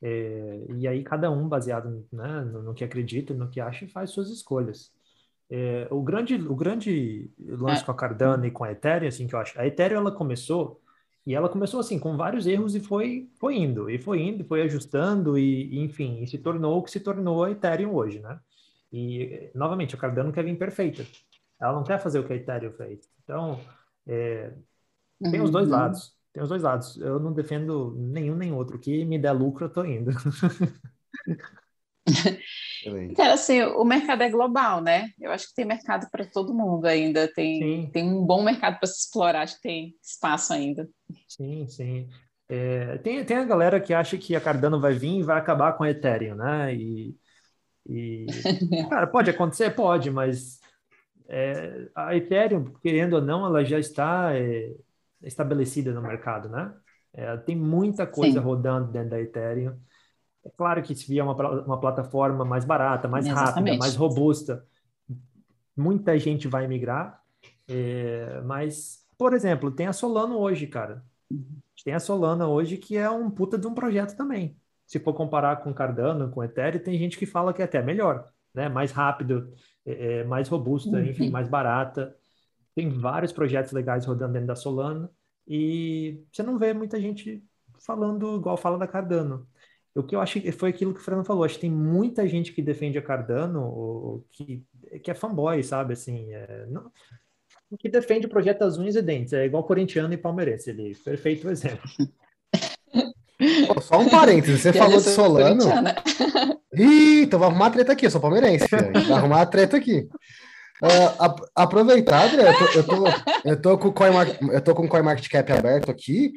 É, 0.01 0.65
e 0.77 0.87
aí 0.87 1.03
cada 1.03 1.33
um, 1.33 1.49
baseado 1.49 2.07
né, 2.13 2.43
no, 2.43 2.63
no, 2.63 2.75
que 2.75 2.85
acredita, 2.85 3.35
no 3.35 3.49
que 3.49 3.61
acha, 3.61 3.89
faz 3.89 4.11
suas 4.11 4.31
escolhas. 4.31 4.93
É, 5.51 5.89
o 5.91 6.01
grande, 6.01 6.37
o 6.37 6.55
grande 6.55 7.29
lance 7.41 7.83
é. 7.83 7.85
com 7.85 7.91
a 7.91 7.97
Cardano 7.97 8.47
e 8.47 8.51
com 8.53 8.63
a 8.63 8.71
Ethereum, 8.71 9.09
assim, 9.09 9.27
que 9.27 9.35
eu 9.35 9.41
acho, 9.41 9.61
a 9.61 9.67
Ethereum 9.67 9.99
ela 9.99 10.13
começou 10.13 10.81
e 11.27 11.35
ela 11.35 11.49
começou 11.49 11.81
assim, 11.81 11.99
com 11.99 12.17
vários 12.17 12.47
erros 12.47 12.77
e 12.77 12.81
foi, 12.81 13.29
foi 13.39 13.57
indo, 13.57 13.91
e 13.91 13.99
foi 13.99 14.21
indo, 14.23 14.43
e 14.43 14.47
foi 14.47 14.63
ajustando, 14.63 15.37
e, 15.37 15.75
e 15.75 15.81
enfim, 15.81 16.23
e 16.23 16.27
se 16.29 16.39
tornou 16.39 16.79
o 16.79 16.83
que 16.83 16.91
se 16.91 17.01
tornou 17.01 17.43
a 17.43 17.51
Ethereum 17.51 17.95
hoje, 17.95 18.21
né? 18.21 18.39
E, 18.93 19.51
novamente, 19.55 19.95
a 19.95 19.99
Cardano 19.99 20.33
quer 20.33 20.45
vir 20.45 20.59
perfeita. 20.59 21.05
Ela 21.61 21.73
não 21.73 21.85
quer 21.85 21.99
fazer 21.99 22.19
o 22.19 22.27
que 22.27 22.33
a 22.33 22.37
Ethereum 22.37 22.73
fez. 22.73 23.09
Então, 23.23 23.59
é, 24.07 24.53
tem 25.31 25.41
os 25.41 25.51
dois 25.51 25.67
uhum. 25.67 25.73
lados. 25.73 26.13
Tem 26.33 26.43
os 26.43 26.49
dois 26.49 26.63
lados. 26.63 26.97
Eu 26.99 27.21
não 27.21 27.33
defendo 27.33 27.95
nenhum 27.97 28.37
nem 28.37 28.53
outro. 28.53 28.79
Que 28.79 29.05
me 29.05 29.19
der 29.19 29.33
lucro, 29.33 29.67
eu 29.67 29.71
tô 29.71 29.85
indo. 29.85 30.11
Então, 32.85 33.33
assim, 33.33 33.63
o 33.63 33.85
mercado 33.85 34.23
é 34.23 34.29
global, 34.29 34.81
né? 34.81 35.11
Eu 35.21 35.31
acho 35.31 35.49
que 35.49 35.55
tem 35.55 35.65
mercado 35.65 36.11
para 36.11 36.27
todo 36.27 36.53
mundo 36.53 36.85
ainda. 36.85 37.33
Tem, 37.33 37.89
tem 37.93 38.13
um 38.13 38.27
bom 38.27 38.43
mercado 38.43 38.79
para 38.79 38.89
se 38.89 39.05
explorar, 39.05 39.43
acho 39.43 39.55
que 39.57 39.63
tem 39.63 39.95
espaço 40.03 40.53
ainda. 40.53 40.89
Sim, 41.29 41.69
sim. 41.69 42.09
É, 42.49 42.99
tem, 42.99 43.25
tem 43.25 43.37
a 43.37 43.45
galera 43.45 43.81
que 43.81 43.95
acha 43.95 44.19
que 44.19 44.35
a 44.35 44.41
Cardano 44.41 44.81
vai 44.81 44.95
vir 44.95 45.21
e 45.21 45.23
vai 45.23 45.39
acabar 45.39 45.75
com 45.75 45.85
a 45.85 45.91
Ethereum, 45.91 46.35
né? 46.35 46.75
E, 46.75 47.17
e 47.89 48.27
cara, 48.89 49.07
pode 49.07 49.31
acontecer? 49.31 49.71
Pode, 49.71 50.11
mas 50.11 50.61
é, 51.29 51.89
a 51.95 52.15
Ethereum, 52.15 52.73
querendo 52.83 53.15
ou 53.15 53.23
não, 53.23 53.47
ela 53.47 53.65
já 53.65 53.79
está 53.79 54.37
é, 54.37 54.75
estabelecida 55.23 55.93
no 55.93 56.03
mercado, 56.03 56.49
né? 56.49 56.75
É, 57.13 57.37
tem 57.39 57.57
muita 57.57 58.07
coisa 58.07 58.39
sim. 58.39 58.45
rodando 58.45 58.91
dentro 58.91 59.11
da 59.11 59.21
Ethereum. 59.21 59.77
É 60.45 60.51
claro 60.51 60.83
que 60.83 60.95
se 60.95 61.07
vier 61.07 61.25
uma, 61.25 61.35
uma 61.63 61.79
plataforma 61.79 62.45
mais 62.45 62.65
barata, 62.65 63.07
mais 63.07 63.27
Exatamente. 63.27 63.55
rápida, 63.55 63.79
mais 63.79 63.95
robusta, 63.95 64.67
muita 65.77 66.19
gente 66.19 66.49
vai 66.49 66.67
migrar. 66.67 67.23
É, 67.69 68.41
mas, 68.45 69.07
por 69.17 69.35
exemplo, 69.35 69.71
tem 69.71 69.87
a 69.87 69.93
Solano 69.93 70.39
hoje, 70.39 70.67
cara. 70.67 71.05
Tem 71.85 71.95
a 71.95 72.01
Solana 72.01 72.47
hoje 72.47 72.77
que 72.77 72.97
é 72.97 73.11
um 73.11 73.31
puta 73.31 73.59
de 73.59 73.67
um 73.67 73.75
projeto 73.75 74.17
também. 74.17 74.57
Se 74.93 75.01
for 75.01 75.15
comparar 75.15 75.57
com 75.63 75.73
Cardano, 75.73 76.31
com 76.31 76.45
Ethereum, 76.45 76.83
tem 76.83 76.99
gente 76.99 77.17
que 77.17 77.25
fala 77.25 77.55
que 77.55 77.63
é 77.63 77.65
até 77.65 77.81
melhor, 77.81 78.29
né? 78.53 78.69
Mais 78.69 78.93
rápido, 78.93 79.51
é, 79.87 80.19
é 80.19 80.25
mais 80.25 80.49
robusta, 80.49 80.91
uhum. 80.91 81.07
enfim, 81.07 81.31
mais 81.31 81.49
barata. 81.49 82.15
Tem 82.75 82.91
vários 82.91 83.33
projetos 83.33 83.73
legais 83.73 84.05
rodando 84.05 84.35
dentro 84.35 84.49
da 84.49 84.55
Solana 84.55 85.11
e 85.49 86.23
você 86.31 86.43
não 86.43 86.59
vê 86.59 86.75
muita 86.75 87.01
gente 87.01 87.43
falando 87.81 88.37
igual 88.37 88.55
fala 88.59 88.77
da 88.77 88.87
Cardano. 88.87 89.49
O 89.95 90.03
que 90.03 90.15
eu 90.15 90.21
acho 90.21 90.39
que 90.43 90.53
foi 90.53 90.69
aquilo 90.69 90.93
que 90.93 91.01
o 91.01 91.03
Fernando 91.03 91.25
falou. 91.25 91.43
Acho 91.43 91.55
que 91.55 91.63
tem 91.63 91.71
muita 91.71 92.29
gente 92.29 92.53
que 92.53 92.61
defende 92.61 92.99
a 92.99 93.03
Cardano, 93.03 93.63
ou, 93.63 94.27
que, 94.31 94.63
que 95.03 95.11
é 95.11 95.15
fanboy, 95.15 95.63
sabe? 95.63 95.95
Assim, 95.95 96.35
é, 96.35 96.67
não, 96.67 96.93
que 97.79 97.89
defende 97.89 98.27
o 98.27 98.29
projeto 98.29 98.59
das 98.59 98.77
unhas 98.77 98.95
e 98.95 99.01
dentes. 99.01 99.33
É 99.33 99.47
igual 99.47 99.65
corintiano 99.65 100.13
e 100.13 100.19
palmeirense. 100.19 100.69
Ele, 100.69 100.95
perfeito 100.95 101.49
exemplo. 101.49 101.89
Só 103.81 103.99
um 103.99 104.09
parênteses, 104.09 104.61
você 104.61 104.73
falou 104.75 105.01
de 105.01 105.11
Solano. 105.11 105.65
Ih, 106.75 107.23
então 107.23 107.39
vai 107.39 107.49
arrumar 107.49 107.67
a 107.67 107.71
treta 107.71 107.93
aqui, 107.93 108.07
eu 108.07 108.11
sou 108.11 108.21
palmeirense, 108.21 108.69
filho. 108.69 108.93
Vai 108.93 109.19
arrumar 109.19 109.43
a 109.43 109.47
treta 109.47 109.77
aqui. 109.77 110.09
Uh, 110.83 111.37
aproveitar, 111.55 112.27
André, 112.27 112.49
eu 112.49 112.59
tô, 112.59 112.65
eu 112.79 112.85
tô, 112.85 113.05
eu 113.45 113.63
tô 113.63 113.79
com 113.79 113.89
o 113.89 113.93
Coin, 113.93 114.11
eu 114.53 114.61
tô 114.61 114.75
com 114.75 114.85
o 114.85 114.89
CoinMarketCap 114.89 115.53
aberto 115.53 115.91
aqui. 115.91 116.33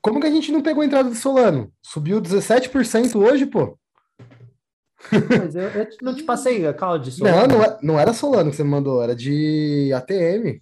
como 0.00 0.18
que 0.18 0.26
a 0.26 0.30
gente 0.30 0.50
não 0.50 0.62
pegou 0.62 0.82
a 0.82 0.86
entrada 0.86 1.10
do 1.10 1.14
Solano? 1.14 1.70
Subiu 1.82 2.20
17% 2.20 3.16
hoje, 3.16 3.44
pô. 3.44 3.78
Mas 5.10 5.54
eu, 5.54 5.62
eu 5.62 5.88
não 6.00 6.14
te 6.14 6.22
passei 6.22 6.66
a 6.66 6.72
call 6.72 6.98
de 6.98 7.12
Solano. 7.12 7.48
Não, 7.48 7.58
não, 7.58 7.64
é, 7.64 7.78
não 7.82 8.00
era 8.00 8.14
Solano 8.14 8.50
que 8.50 8.56
você 8.56 8.64
me 8.64 8.70
mandou, 8.70 9.02
era 9.02 9.14
de 9.14 9.92
ATM. 9.94 10.60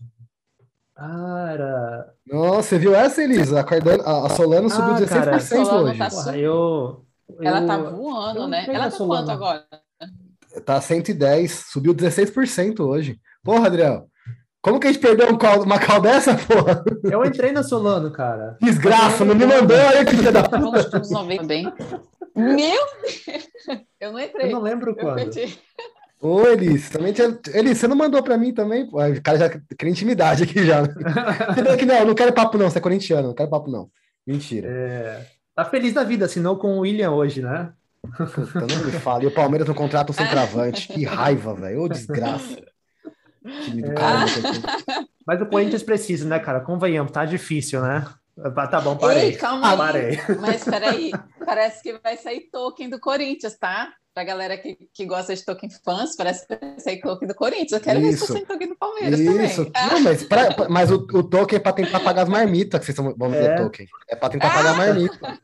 Era. 1.01 2.13
Nossa, 2.27 2.63
você 2.63 2.79
viu 2.79 2.95
essa, 2.95 3.23
Elisa? 3.23 3.61
A, 3.61 3.65
Cardano, 3.65 4.03
a, 4.07 4.29
Solano 4.29 4.67
ah, 4.67 4.71
subiu 4.71 4.95
16% 4.95 5.09
cara, 5.09 5.83
hoje. 5.83 5.99
Tá 5.99 6.11
Porra, 6.11 6.37
eu, 6.37 7.05
eu, 7.29 7.43
Ela 7.43 7.67
tá 7.67 7.77
voando, 7.79 8.49
né? 8.49 8.67
Ela 8.69 8.85
tá 8.85 8.91
Solano. 8.91 9.27
quanto 9.27 9.31
agora? 9.31 9.65
Tá 10.65 10.81
110, 10.81 11.67
subiu 11.71 11.95
16% 11.95 12.81
hoje. 12.81 13.19
Porra, 13.43 13.67
Adriel. 13.67 14.11
Como 14.63 14.79
que 14.79 14.89
a 14.89 14.93
gente 14.93 15.01
perdeu 15.01 15.31
um 15.31 15.39
call, 15.39 15.63
uma 15.63 15.79
call 15.79 16.03
dessa, 16.03 16.35
porra? 16.37 16.85
Eu 17.05 17.25
entrei 17.25 17.51
na 17.51 17.63
Solano, 17.63 18.11
cara. 18.11 18.59
Desgraça, 18.61 19.25
não 19.25 19.35
me 19.35 19.47
mandou 19.47 19.77
aí, 19.77 20.07
filha 20.07 20.31
da 20.31 20.43
puta. 20.43 21.45
bem. 21.45 21.73
Meu 22.37 22.87
Eu 23.99 24.13
não 24.13 24.21
entrei. 24.21 24.49
Eu 24.49 24.53
não 24.53 24.61
lembro 24.61 24.95
quando. 24.95 25.31
Ô, 26.21 26.47
Elis, 26.47 26.91
também 26.91 27.13
tinha... 27.13 27.39
Elis, 27.55 27.79
você 27.79 27.89
não 27.89 27.97
mandou 27.97 28.23
pra 28.23 28.37
mim 28.37 28.53
também? 28.53 28.85
O 28.85 29.23
cara 29.23 29.39
já 29.39 29.49
quer 29.49 29.89
intimidade 29.89 30.43
aqui 30.43 30.67
já. 30.67 30.83
Né? 30.83 30.95
não, 31.87 32.07
não 32.07 32.15
quero 32.15 32.33
papo 32.33 32.59
não, 32.59 32.69
você 32.69 32.79
é 32.79 32.81
corintiano, 32.83 33.29
não 33.29 33.35
quero 33.35 33.49
papo 33.49 33.71
não. 33.71 33.91
Mentira. 34.27 34.69
É... 34.71 35.27
Tá 35.55 35.65
feliz 35.65 35.95
da 35.95 36.05
vida, 36.05 36.27
assinou 36.27 36.57
com 36.57 36.77
o 36.77 36.81
William 36.81 37.11
hoje, 37.13 37.43
né? 37.43 37.73
Puta, 38.17 38.67
não 38.67 38.85
me 38.85 38.93
fala. 38.93 39.25
E 39.25 39.27
o 39.27 39.35
Palmeiras 39.35 39.67
não 39.67 39.75
contrata 39.75 40.11
um 40.11 40.15
centroavante. 40.15 40.89
Que 40.89 41.05
raiva, 41.05 41.55
velho. 41.55 41.83
Ô, 41.83 41.89
desgraça. 41.89 42.63
Time 43.65 43.83
do 43.83 43.95
cara. 43.95 44.27
É. 44.27 45.05
Mas 45.27 45.41
o 45.41 45.47
Corinthians 45.47 45.83
precisa, 45.83 46.29
né, 46.29 46.39
cara? 46.39 46.61
Convenhamos, 46.61 47.13
tá 47.13 47.25
difícil, 47.25 47.83
né? 47.83 48.07
Tá 48.71 48.81
bom, 48.81 48.97
parei. 48.97 49.25
Ei, 49.25 49.37
calma 49.37 49.71
aí. 49.71 49.77
Parei. 49.77 50.19
Mas 50.41 50.65
peraí, 50.65 51.11
parece 51.45 51.83
que 51.83 51.99
vai 51.99 52.17
sair 52.17 52.49
token 52.51 52.89
do 52.89 52.99
Corinthians, 52.99 53.57
tá? 53.59 53.93
Pra 54.21 54.25
galera 54.27 54.59
que, 54.59 54.77
que 54.93 55.07
gosta 55.07 55.35
de 55.35 55.43
token 55.43 55.71
fãs, 55.83 56.15
parece 56.15 56.47
que 56.47 56.55
vai 56.55 56.79
sair 56.79 57.01
token 57.01 57.27
do 57.27 57.35
Corinthians. 57.35 57.73
Eu 57.73 57.81
quero 57.81 58.01
Isso. 58.01 58.11
ver 58.11 58.17
se 58.19 58.27
você 58.27 58.41
token 58.45 58.69
do 58.69 58.77
Palmeiras 58.77 59.19
Isso. 59.19 59.65
também. 59.65 59.91
Não, 59.91 60.01
mas, 60.01 60.25
pra, 60.25 60.69
mas 60.69 60.91
o, 60.91 60.97
o, 60.97 61.23
token 61.23 61.57
é 61.57 61.59
pra 61.59 61.73
tentar 61.73 62.01
pagar 62.01 62.25
as 62.25 62.29
marmitas 62.29 62.81
que 62.81 62.93
vocês 62.93 63.15
vão 63.17 63.31
ver 63.31 63.45
é. 63.45 63.57
token. 63.57 63.87
É 64.11 64.15
pra 64.15 64.29
tentar 64.29 64.49
ah. 64.49 64.51
pagar 64.51 64.71
a 64.73 64.77
marmita. 64.77 65.41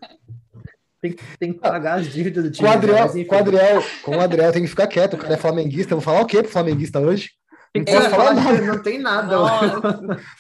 Tem, 1.01 1.17
tem 1.39 1.53
que 1.55 1.59
pagar 1.59 2.01
as 2.01 2.07
dívidas 2.07 2.45
do 2.45 2.51
time. 2.51 2.69
Com 2.69 2.75
o 2.75 2.77
Adriel, 2.77 3.09
com 3.09 3.35
o 3.35 3.39
Adriel, 3.39 3.85
com 4.03 4.11
o 4.11 4.21
Adriel 4.21 4.53
tem 4.53 4.63
que 4.63 4.69
ficar 4.69 4.87
quieto, 4.89 5.15
o 5.15 5.19
cara 5.19 5.33
é 5.33 5.39
flamenguista. 5.39 5.95
Eu 5.95 5.99
vou 5.99 6.05
falar 6.05 6.21
o 6.21 6.27
quê 6.27 6.43
pro 6.43 6.53
flamenguista 6.53 7.01
hoje? 7.01 7.31
Não 7.75 8.11
falar 8.11 8.35
nada. 8.35 8.61
Não 8.61 8.83
tem 8.83 8.99
nada. 8.99 9.39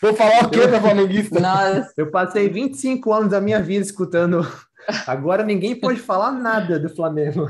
Vou 0.03 0.14
falar 0.14 0.44
o 0.44 0.51
quê 0.51 0.68
para 0.68 0.81
flamenguista? 0.81 1.40
Nossa. 1.40 1.90
Eu 1.96 2.11
passei 2.11 2.51
25 2.51 3.14
anos 3.14 3.31
da 3.31 3.40
minha 3.40 3.62
vida 3.62 3.83
escutando. 3.83 4.46
Agora 5.07 5.42
ninguém 5.42 5.75
pode 5.75 6.01
falar 6.01 6.33
nada 6.33 6.79
do 6.79 6.90
Flamengo. 6.90 7.49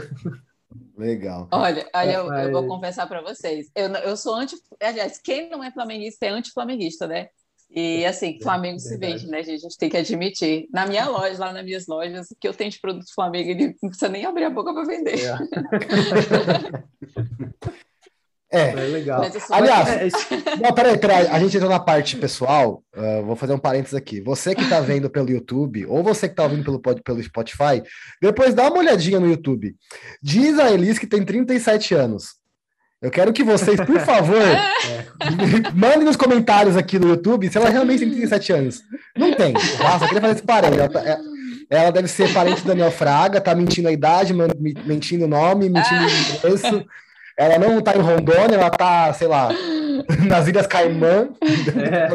Legal. 0.96 1.48
Olha, 1.52 1.86
olha 1.94 2.12
eu, 2.12 2.32
eu 2.32 2.52
vou 2.52 2.66
confessar 2.66 3.06
para 3.06 3.20
vocês. 3.20 3.70
Eu, 3.74 3.88
eu 3.88 4.16
sou 4.16 4.34
anti. 4.34 4.56
Aliás, 4.80 5.18
quem 5.18 5.50
não 5.50 5.62
é 5.62 5.70
flamenguista 5.70 6.24
é 6.26 6.30
anti-flamenguista, 6.30 7.06
né? 7.06 7.28
E 7.70 8.06
assim, 8.06 8.38
Flamengo 8.40 8.78
se 8.78 8.96
vende, 8.96 9.26
né, 9.26 9.42
gente? 9.42 9.58
A 9.58 9.68
gente 9.68 9.76
tem 9.76 9.90
que 9.90 9.96
admitir. 9.96 10.68
Na 10.72 10.86
minha 10.86 11.04
loja, 11.10 11.38
lá 11.38 11.52
nas 11.52 11.64
minhas 11.64 11.86
lojas, 11.86 12.30
o 12.30 12.36
que 12.40 12.48
eu 12.48 12.54
tenho 12.54 12.70
de 12.70 12.80
produto 12.80 13.12
Flamengo, 13.14 13.50
ele 13.50 13.76
não 13.82 13.90
precisa 13.90 14.08
nem 14.08 14.24
abrir 14.24 14.44
a 14.44 14.50
boca 14.50 14.72
para 14.72 14.84
vender. 14.84 15.18
É. 15.20 15.36
É, 18.50 18.70
é 18.70 18.74
legal. 18.74 19.22
Aliás, 19.50 19.88
é 19.88 20.56
não, 20.62 20.72
peraí, 20.72 20.96
peraí, 20.96 21.26
a 21.26 21.38
gente 21.38 21.56
entrou 21.56 21.70
na 21.70 21.80
parte 21.80 22.16
pessoal. 22.16 22.82
Uh, 22.96 23.24
vou 23.24 23.34
fazer 23.34 23.52
um 23.52 23.58
parênteses 23.58 23.94
aqui. 23.94 24.20
Você 24.20 24.54
que 24.54 24.62
está 24.62 24.80
vendo 24.80 25.10
pelo 25.10 25.30
YouTube, 25.30 25.84
ou 25.86 26.02
você 26.02 26.28
que 26.28 26.32
está 26.32 26.44
ouvindo 26.44 26.80
pelo, 26.80 27.02
pelo 27.02 27.22
Spotify, 27.22 27.82
depois 28.22 28.54
dá 28.54 28.68
uma 28.68 28.78
olhadinha 28.78 29.18
no 29.18 29.28
YouTube. 29.28 29.74
Diz 30.22 30.58
a 30.58 30.70
Elis 30.70 30.98
que 30.98 31.06
tem 31.06 31.24
37 31.24 31.94
anos. 31.94 32.36
Eu 33.02 33.10
quero 33.10 33.32
que 33.32 33.44
vocês, 33.44 33.78
por 33.80 34.00
favor, 34.00 34.40
é. 34.40 35.06
mandem 35.74 36.04
nos 36.04 36.16
comentários 36.16 36.76
aqui 36.76 36.98
no 36.98 37.08
YouTube 37.08 37.48
se 37.50 37.58
ela 37.58 37.68
realmente 37.68 38.00
tem 38.00 38.10
37 38.10 38.52
anos. 38.52 38.80
Não 39.16 39.34
tem. 39.34 39.52
Nossa, 39.52 40.06
queria 40.06 40.20
fazer 40.20 40.34
esse 40.34 40.42
parênteses. 40.42 40.78
Ela, 40.78 40.88
tá, 40.88 41.00
é, 41.04 41.18
ela, 41.68 41.90
deve 41.90 42.08
ser 42.08 42.32
parente 42.32 42.62
do 42.62 42.68
Daniel 42.68 42.90
Fraga, 42.90 43.40
tá 43.40 43.54
mentindo 43.54 43.88
a 43.88 43.92
idade, 43.92 44.32
mentindo 44.86 45.24
o 45.24 45.28
nome, 45.28 45.68
mentindo 45.68 46.00
o 46.00 46.08
endereço. 46.08 46.86
Ela 47.36 47.58
não 47.58 47.82
tá 47.82 47.94
em 47.94 48.00
Rondônia, 48.00 48.54
ela 48.54 48.70
tá, 48.70 49.12
sei 49.12 49.28
lá, 49.28 49.50
nas 50.26 50.48
Ilhas 50.48 50.66
Caimã. 50.66 51.28
É. 51.76 52.08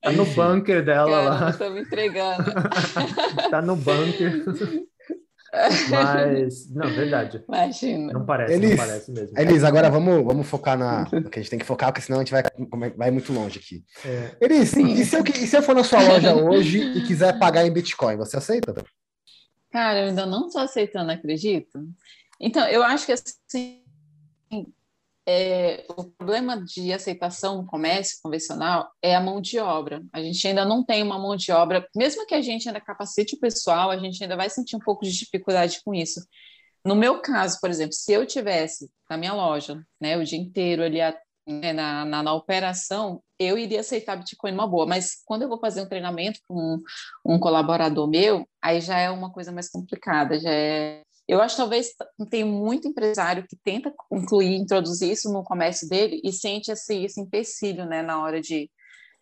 tá 0.00 0.12
no 0.12 0.24
bunker 0.24 0.82
dela 0.84 1.10
Cara, 1.10 1.22
lá. 1.22 1.50
Estou 1.50 1.70
me 1.70 1.82
entregando. 1.82 2.44
tá 3.50 3.60
no 3.60 3.76
bunker. 3.76 4.44
Mas, 5.90 6.70
não, 6.70 6.88
verdade. 6.88 7.44
Imagina. 7.46 8.12
Não 8.14 8.24
parece, 8.24 8.54
Elis, 8.54 8.70
não 8.70 8.76
parece 8.78 9.12
mesmo. 9.12 9.38
Elis, 9.38 9.64
agora 9.64 9.90
vamos, 9.90 10.24
vamos 10.24 10.48
focar 10.48 10.78
na. 10.78 11.04
que 11.04 11.38
a 11.38 11.42
gente 11.42 11.50
tem 11.50 11.58
que 11.58 11.66
focar, 11.66 11.92
porque 11.92 12.00
senão 12.00 12.20
a 12.20 12.24
gente 12.24 12.32
vai, 12.32 12.42
vai 12.96 13.10
muito 13.10 13.34
longe 13.34 13.58
aqui. 13.58 13.84
É. 14.02 14.30
Elis, 14.40 14.74
e 14.74 15.04
se, 15.04 15.14
eu, 15.14 15.22
e 15.22 15.46
se 15.46 15.54
eu 15.54 15.62
for 15.62 15.74
na 15.74 15.84
sua 15.84 16.02
loja 16.02 16.34
hoje 16.34 16.78
e 16.96 17.02
quiser 17.02 17.38
pagar 17.38 17.66
em 17.66 17.70
Bitcoin, 17.70 18.16
você 18.16 18.38
aceita? 18.38 18.74
Cara, 19.70 20.00
eu 20.00 20.08
ainda 20.08 20.24
não 20.24 20.46
estou 20.46 20.62
aceitando, 20.62 21.12
acredito. 21.12 21.78
Então, 22.42 22.66
eu 22.66 22.82
acho 22.82 23.06
que 23.06 23.12
assim, 23.12 23.82
é, 25.26 25.86
o 25.88 26.04
problema 26.04 26.60
de 26.60 26.92
aceitação 26.92 27.58
no 27.58 27.66
comércio 27.66 28.18
convencional 28.20 28.90
é 29.00 29.14
a 29.14 29.20
mão 29.20 29.40
de 29.40 29.60
obra. 29.60 30.02
A 30.12 30.20
gente 30.20 30.46
ainda 30.48 30.64
não 30.64 30.84
tem 30.84 31.02
uma 31.02 31.18
mão 31.18 31.36
de 31.36 31.52
obra, 31.52 31.86
mesmo 31.94 32.26
que 32.26 32.34
a 32.34 32.42
gente 32.42 32.68
ainda 32.68 32.80
capacite 32.80 33.36
o 33.36 33.40
pessoal, 33.40 33.90
a 33.90 33.96
gente 33.96 34.20
ainda 34.22 34.36
vai 34.36 34.50
sentir 34.50 34.74
um 34.74 34.80
pouco 34.80 35.04
de 35.04 35.12
dificuldade 35.16 35.80
com 35.84 35.94
isso. 35.94 36.20
No 36.84 36.96
meu 36.96 37.20
caso, 37.20 37.58
por 37.60 37.70
exemplo, 37.70 37.92
se 37.94 38.12
eu 38.12 38.26
tivesse 38.26 38.90
na 39.08 39.16
minha 39.16 39.32
loja, 39.32 39.80
né, 40.00 40.16
o 40.16 40.24
dia 40.24 40.38
inteiro 40.38 40.82
ali 40.82 40.98
né, 41.46 41.72
na, 41.72 42.04
na, 42.04 42.22
na, 42.24 42.34
operação, 42.34 43.22
eu 43.38 43.56
iria 43.56 43.80
aceitar 43.80 44.16
Bitcoin 44.16 44.50
numa 44.50 44.66
boa, 44.66 44.84
mas 44.86 45.22
quando 45.24 45.42
eu 45.42 45.48
vou 45.48 45.60
fazer 45.60 45.80
um 45.80 45.88
treinamento 45.88 46.40
com 46.48 46.54
um, 47.24 47.34
um 47.34 47.38
colaborador 47.38 48.08
meu, 48.08 48.48
aí 48.60 48.80
já 48.80 48.98
é 48.98 49.10
uma 49.10 49.30
coisa 49.30 49.52
mais 49.52 49.70
complicada, 49.70 50.40
já 50.40 50.50
é 50.50 51.02
eu 51.28 51.40
acho 51.40 51.54
que 51.54 51.62
talvez 51.62 51.88
tem 52.30 52.44
muito 52.44 52.88
empresário 52.88 53.46
que 53.48 53.56
tenta 53.62 53.92
incluir, 54.10 54.56
introduzir 54.56 55.10
isso 55.10 55.32
no 55.32 55.44
comércio 55.44 55.88
dele 55.88 56.20
e 56.24 56.32
sente 56.32 56.70
esse, 56.70 57.04
esse 57.04 57.20
empecilho 57.20 57.86
né, 57.86 58.02
na 58.02 58.20
hora 58.20 58.40
de, 58.40 58.70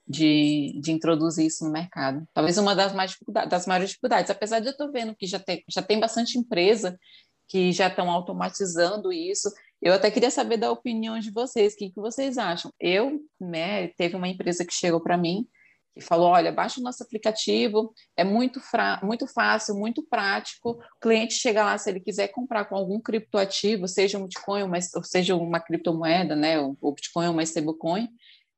de, 0.07 0.79
de, 0.81 0.93
introduzir 0.93 1.47
isso 1.47 1.65
no 1.65 1.71
mercado. 1.71 2.27
Talvez 2.33 2.57
uma 2.59 2.75
das, 2.75 2.93
mais 2.95 3.17
das 3.49 3.67
maiores 3.67 3.91
dificuldades, 3.91 4.31
apesar 4.31 4.61
de 4.61 4.69
eu 4.69 4.73
estar 4.73 4.89
vendo 4.89 5.15
que 5.15 5.27
já 5.27 5.39
tem, 5.39 5.63
já 5.69 5.83
tem 5.83 6.01
bastante 6.01 6.39
empresa 6.39 6.99
que 7.47 7.73
já 7.73 7.89
estão 7.89 8.11
automatizando 8.11 9.13
isso. 9.13 9.51
Eu 9.83 9.93
até 9.93 10.11
queria 10.11 10.31
saber 10.31 10.57
da 10.57 10.71
opinião 10.71 11.19
de 11.19 11.31
vocês, 11.31 11.75
o 11.75 11.77
que, 11.77 11.91
que 11.91 12.01
vocês 12.01 12.39
acham? 12.39 12.73
Eu, 12.79 13.21
né, 13.41 13.89
teve 13.89 14.17
uma 14.17 14.29
empresa 14.29 14.65
que 14.65 14.73
chegou 14.73 15.01
para 15.01 15.19
mim 15.19 15.47
que 15.94 16.00
falou: 16.00 16.29
olha, 16.29 16.53
baixa 16.53 16.81
o 16.81 16.83
nosso 16.83 17.03
aplicativo, 17.03 17.92
é 18.16 18.24
muito, 18.24 18.61
muito 19.03 19.26
fácil, 19.26 19.74
muito 19.74 20.03
prático. 20.03 20.70
O 20.70 21.00
cliente 21.00 21.35
chega 21.35 21.64
lá, 21.64 21.76
se 21.79 21.90
ele 21.90 22.00
quiser 22.00 22.29
comprar 22.29 22.64
com 22.66 22.76
algum 22.76 23.00
criptoativo, 23.00 23.88
seja 23.88 24.18
um 24.18 24.24
Bitcoin, 24.24 24.68
mas, 24.68 24.92
ou 24.94 25.03
seja 25.03 25.35
uma 25.35 25.61
criptomoeda, 25.61 26.37
né? 26.37 26.59
O 26.59 26.92
Bitcoin 26.92 27.26
ou 27.26 27.33
uma 27.33 27.42
stablecoin, 27.42 28.09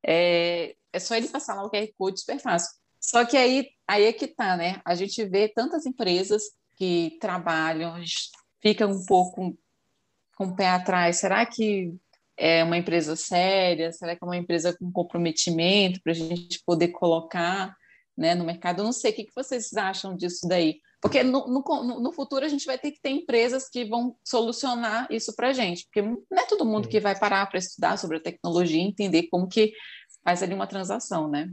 é, 0.05 0.75
é 0.91 0.99
só 0.99 1.15
ele 1.15 1.27
passar 1.27 1.55
lá 1.55 1.63
o 1.63 1.69
QR 1.69 1.87
Code 1.97 2.19
super 2.19 2.39
fácil. 2.39 2.69
Só 2.99 3.25
que 3.25 3.35
aí, 3.35 3.67
aí 3.87 4.05
é 4.05 4.13
que 4.13 4.27
tá, 4.27 4.55
né? 4.55 4.81
A 4.85 4.95
gente 4.95 5.25
vê 5.25 5.49
tantas 5.49 5.85
empresas 5.85 6.43
que 6.75 7.17
trabalham, 7.19 7.95
fica 8.61 8.87
um 8.87 9.05
pouco 9.05 9.57
com 10.35 10.45
o 10.45 10.55
pé 10.55 10.69
atrás. 10.69 11.17
Será 11.17 11.45
que 11.45 11.93
é 12.37 12.63
uma 12.63 12.77
empresa 12.77 13.15
séria? 13.15 13.91
Será 13.91 14.15
que 14.15 14.23
é 14.23 14.27
uma 14.27 14.37
empresa 14.37 14.75
com 14.77 14.91
comprometimento 14.91 15.99
para 16.03 16.11
a 16.11 16.15
gente 16.15 16.61
poder 16.65 16.89
colocar 16.89 17.75
né, 18.17 18.35
no 18.35 18.45
mercado? 18.45 18.79
Eu 18.79 18.85
não 18.85 18.93
sei, 18.93 19.11
o 19.11 19.15
que, 19.15 19.23
que 19.25 19.35
vocês 19.35 19.73
acham 19.73 20.15
disso 20.15 20.47
daí? 20.47 20.79
Porque 21.01 21.21
no, 21.21 21.45
no, 21.47 21.99
no, 21.99 22.13
futuro 22.13 22.45
a 22.45 22.47
gente 22.47 22.65
vai 22.65 22.77
ter 22.77 22.91
que 22.91 23.01
ter 23.01 23.09
empresas 23.09 23.67
que 23.69 23.83
vão 23.83 24.15
solucionar 24.23 25.05
isso 25.11 25.35
para 25.35 25.49
a 25.49 25.53
gente, 25.53 25.83
porque 25.83 26.01
não 26.01 26.41
é 26.41 26.45
todo 26.45 26.65
mundo 26.65 26.87
que 26.87 26.99
vai 26.99 27.17
parar 27.17 27.45
para 27.47 27.59
estudar 27.59 27.97
sobre 27.97 28.17
a 28.17 28.21
tecnologia 28.21 28.81
e 28.81 28.87
entender 28.87 29.23
como 29.23 29.47
que 29.47 29.73
faz 30.23 30.41
ali 30.41 30.53
uma 30.53 30.65
transação, 30.65 31.29
né? 31.29 31.49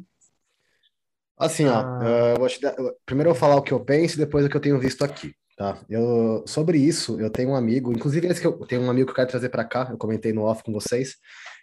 Assim, 1.36 1.66
ó, 1.66 1.74
ah. 1.74 2.34
uh, 2.38 2.60
dar, 2.60 2.76
primeiro 3.04 3.30
eu 3.30 3.34
vou 3.34 3.40
falar 3.40 3.56
o 3.56 3.62
que 3.62 3.72
eu 3.72 3.84
penso 3.84 4.14
e 4.14 4.18
depois 4.18 4.44
o 4.44 4.48
que 4.48 4.56
eu 4.56 4.60
tenho 4.60 4.78
visto 4.78 5.02
aqui. 5.02 5.34
Tá? 5.61 5.79
Eu, 5.90 6.42
sobre 6.46 6.79
isso, 6.79 7.20
eu 7.20 7.29
tenho 7.29 7.51
um 7.51 7.55
amigo, 7.55 7.92
inclusive 7.92 8.27
esse 8.27 8.40
que 8.40 8.46
eu 8.46 8.53
tenho 8.66 8.81
um 8.81 8.88
amigo 8.88 9.05
que 9.05 9.11
eu 9.11 9.16
quero 9.16 9.29
trazer 9.29 9.51
para 9.51 9.62
cá, 9.62 9.88
eu 9.90 9.99
comentei 9.99 10.33
no 10.33 10.44
off 10.44 10.62
com 10.62 10.73
vocês, 10.73 11.16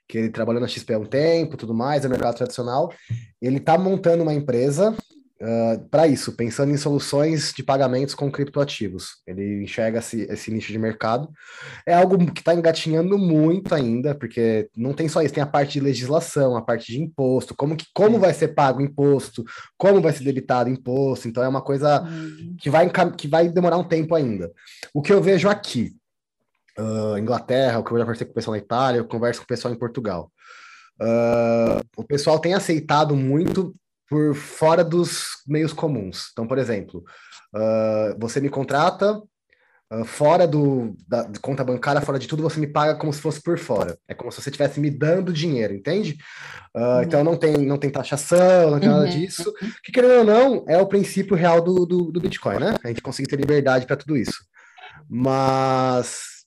que 0.08 0.20
ele 0.20 0.30
trabalhou 0.30 0.62
na 0.62 0.68
XP 0.68 0.94
há 0.94 1.00
um 1.00 1.04
tempo, 1.04 1.58
tudo 1.58 1.74
mais, 1.74 2.06
é 2.06 2.08
mercado 2.08 2.38
tradicional. 2.38 2.94
Ele 3.42 3.58
está 3.58 3.76
montando 3.76 4.22
uma 4.22 4.36
empresa 4.36 4.96
uh, 5.41 5.88
para 5.89 6.08
isso, 6.08 6.32
pensando 6.34 6.71
em 6.71 6.78
soluções 6.78 7.54
de 7.54 7.63
pagamentos 7.63 8.15
com 8.15 8.32
criptoativos. 8.32 9.17
Ele 9.26 9.63
enxerga 9.63 10.00
esse, 10.00 10.21
esse 10.23 10.52
nicho 10.52 10.71
de 10.71 10.80
mercado. 10.80 11.30
É 11.86 11.93
algo 11.93 12.17
que 12.32 12.41
está 12.41 12.54
engatinhando 12.54 13.17
muito 13.17 13.73
ainda, 13.73 14.15
porque 14.15 14.69
não 14.76 14.93
tem 14.93 15.08
só 15.08 15.21
isso, 15.21 15.34
tem 15.34 15.43
a 15.43 15.47
parte 15.47 15.73
de 15.73 15.80
legislação, 15.80 16.56
a 16.56 16.62
parte 16.62 16.91
de 16.91 17.02
imposto, 17.02 17.56
como, 17.56 17.76
que, 17.76 17.86
como 17.93 18.19
vai 18.19 18.34
ser 18.34 18.50
pago 18.50 18.80
o 18.80 18.84
imposto, 18.84 19.43
como 19.78 20.02
vai 20.02 20.13
ser 20.13 20.23
debitado 20.23 20.69
o 20.69 20.73
imposto. 20.73 21.28
Então 21.28 21.43
é 21.43 21.47
uma 21.47 21.62
coisa 21.62 22.02
uhum. 22.02 22.56
que, 22.60 22.69
vai, 22.69 22.89
que 23.15 23.28
vai 23.28 23.50
demorar 23.50 23.78
um 23.78 23.88
tempo 23.88 24.15
ainda. 24.15 24.52
O 24.93 25.02
que 25.02 25.13
eu 25.13 25.21
vejo 25.21 25.50
aqui, 25.50 25.95
uh, 26.78 27.17
Inglaterra, 27.17 27.80
o 27.80 27.84
que 27.84 27.91
eu 27.91 27.97
já 27.97 28.04
conversei 28.04 28.26
com 28.26 28.32
o 28.32 28.36
pessoal 28.36 28.56
na 28.56 28.63
Itália, 28.63 29.00
eu 29.00 29.06
converso 29.06 29.41
com 29.41 29.45
o 29.45 29.47
pessoal 29.47 29.73
em 29.73 29.78
Portugal. 29.78 30.32
Uh, 31.00 31.80
o 31.95 32.04
pessoal 32.04 32.39
tem 32.39 32.56
aceitado 32.56 33.15
muito 33.15 33.76
por 34.10 34.36
fora 34.36 34.84
dos 34.84 35.43
meios 35.48 35.74
comuns. 35.74 36.30
Então, 36.32 36.48
por 36.48 36.58
exemplo, 36.58 37.04
uh, 37.54 38.17
você 38.17 38.39
me 38.39 38.50
contrata 38.50 39.22
uh, 39.91 40.06
fora 40.06 40.48
do, 40.48 40.96
da 41.08 41.24
de 41.24 41.39
conta 41.39 41.63
bancária, 41.63 42.02
fora 42.02 42.17
de 42.17 42.28
tudo, 42.28 42.43
você 42.43 42.60
me 42.60 42.67
paga 42.67 42.96
como 42.96 43.12
se 43.12 43.22
fosse 43.22 43.41
por 43.41 43.58
fora. 43.58 43.98
É 44.08 44.13
como 44.13 44.32
se 44.32 44.41
você 44.41 44.50
estivesse 44.50 44.80
me 44.80 44.89
dando 44.89 45.34
dinheiro, 45.34 45.74
entende? 45.74 46.17
Uh, 46.76 46.80
uhum. 46.80 47.02
Então 47.04 47.24
não 47.24 47.36
tem, 47.36 47.58
não 47.58 47.78
tem 47.78 47.89
taxação, 47.89 48.72
não 48.72 48.80
tem 48.80 48.89
nada 48.89 49.06
uhum. 49.06 49.10
disso. 49.10 49.54
Que 49.84 49.91
querendo 49.91 50.20
ou 50.20 50.24
não, 50.24 50.65
é 50.67 50.78
o 50.78 50.88
princípio 50.88 51.36
real 51.36 51.62
do, 51.62 51.86
do, 51.86 52.12
do 52.12 52.22
Bitcoin, 52.22 52.60
né? 52.60 52.76
A 52.84 52.88
gente 52.88 53.02
conseguir 53.02 53.28
ter 53.28 53.38
liberdade 53.38 53.86
para 53.86 53.98
tudo 53.98 54.15
isso. 54.15 54.46
Mas 55.10 56.38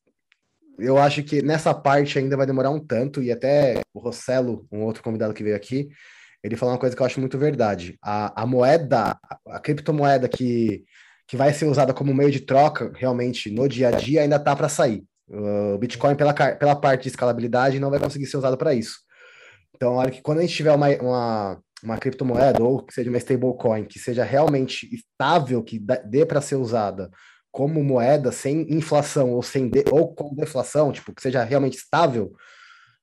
eu 0.78 0.96
acho 0.96 1.22
que 1.22 1.42
nessa 1.42 1.74
parte 1.74 2.18
ainda 2.18 2.36
vai 2.36 2.46
demorar 2.46 2.70
um 2.70 2.80
tanto, 2.80 3.22
e 3.22 3.30
até 3.30 3.80
o 3.92 4.00
Rossello, 4.00 4.66
um 4.72 4.82
outro 4.82 5.02
convidado 5.02 5.34
que 5.34 5.44
veio 5.44 5.56
aqui, 5.56 5.88
ele 6.42 6.56
falou 6.56 6.74
uma 6.74 6.80
coisa 6.80 6.94
que 6.96 7.02
eu 7.02 7.06
acho 7.06 7.20
muito 7.20 7.38
verdade. 7.38 7.98
A, 8.02 8.42
a 8.42 8.46
moeda, 8.46 9.18
a, 9.22 9.38
a 9.56 9.60
criptomoeda 9.60 10.28
que, 10.28 10.84
que 11.28 11.36
vai 11.36 11.52
ser 11.52 11.66
usada 11.66 11.92
como 11.92 12.14
meio 12.14 12.30
de 12.30 12.40
troca, 12.40 12.90
realmente, 12.94 13.50
no 13.50 13.68
dia 13.68 13.88
a 13.88 13.90
dia, 13.90 14.22
ainda 14.22 14.36
está 14.36 14.54
para 14.56 14.68
sair. 14.68 15.04
O 15.28 15.78
Bitcoin, 15.78 16.16
pela, 16.16 16.34
pela 16.34 16.74
parte 16.74 17.02
de 17.02 17.08
escalabilidade, 17.08 17.78
não 17.78 17.90
vai 17.90 18.00
conseguir 18.00 18.26
ser 18.26 18.36
usado 18.36 18.56
para 18.56 18.74
isso. 18.74 18.98
Então, 19.76 19.94
olha 19.94 20.10
que 20.10 20.20
quando 20.20 20.38
a 20.38 20.40
gente 20.42 20.54
tiver 20.54 20.72
uma, 20.72 20.88
uma, 20.96 21.60
uma 21.82 21.98
criptomoeda, 21.98 22.62
ou 22.62 22.82
que 22.84 22.92
seja 22.92 23.10
uma 23.10 23.18
stablecoin, 23.18 23.84
que 23.84 23.98
seja 23.98 24.24
realmente 24.24 24.88
estável, 24.92 25.62
que 25.62 25.78
dê 26.04 26.26
para 26.26 26.40
ser 26.40 26.56
usada 26.56 27.10
como 27.52 27.82
moeda 27.82 28.30
sem 28.30 28.66
inflação 28.72 29.32
ou 29.32 29.42
sem 29.42 29.68
de, 29.68 29.84
ou 29.90 30.14
com 30.14 30.34
deflação, 30.34 30.92
tipo, 30.92 31.12
que 31.12 31.22
seja 31.22 31.42
realmente 31.42 31.76
estável, 31.76 32.32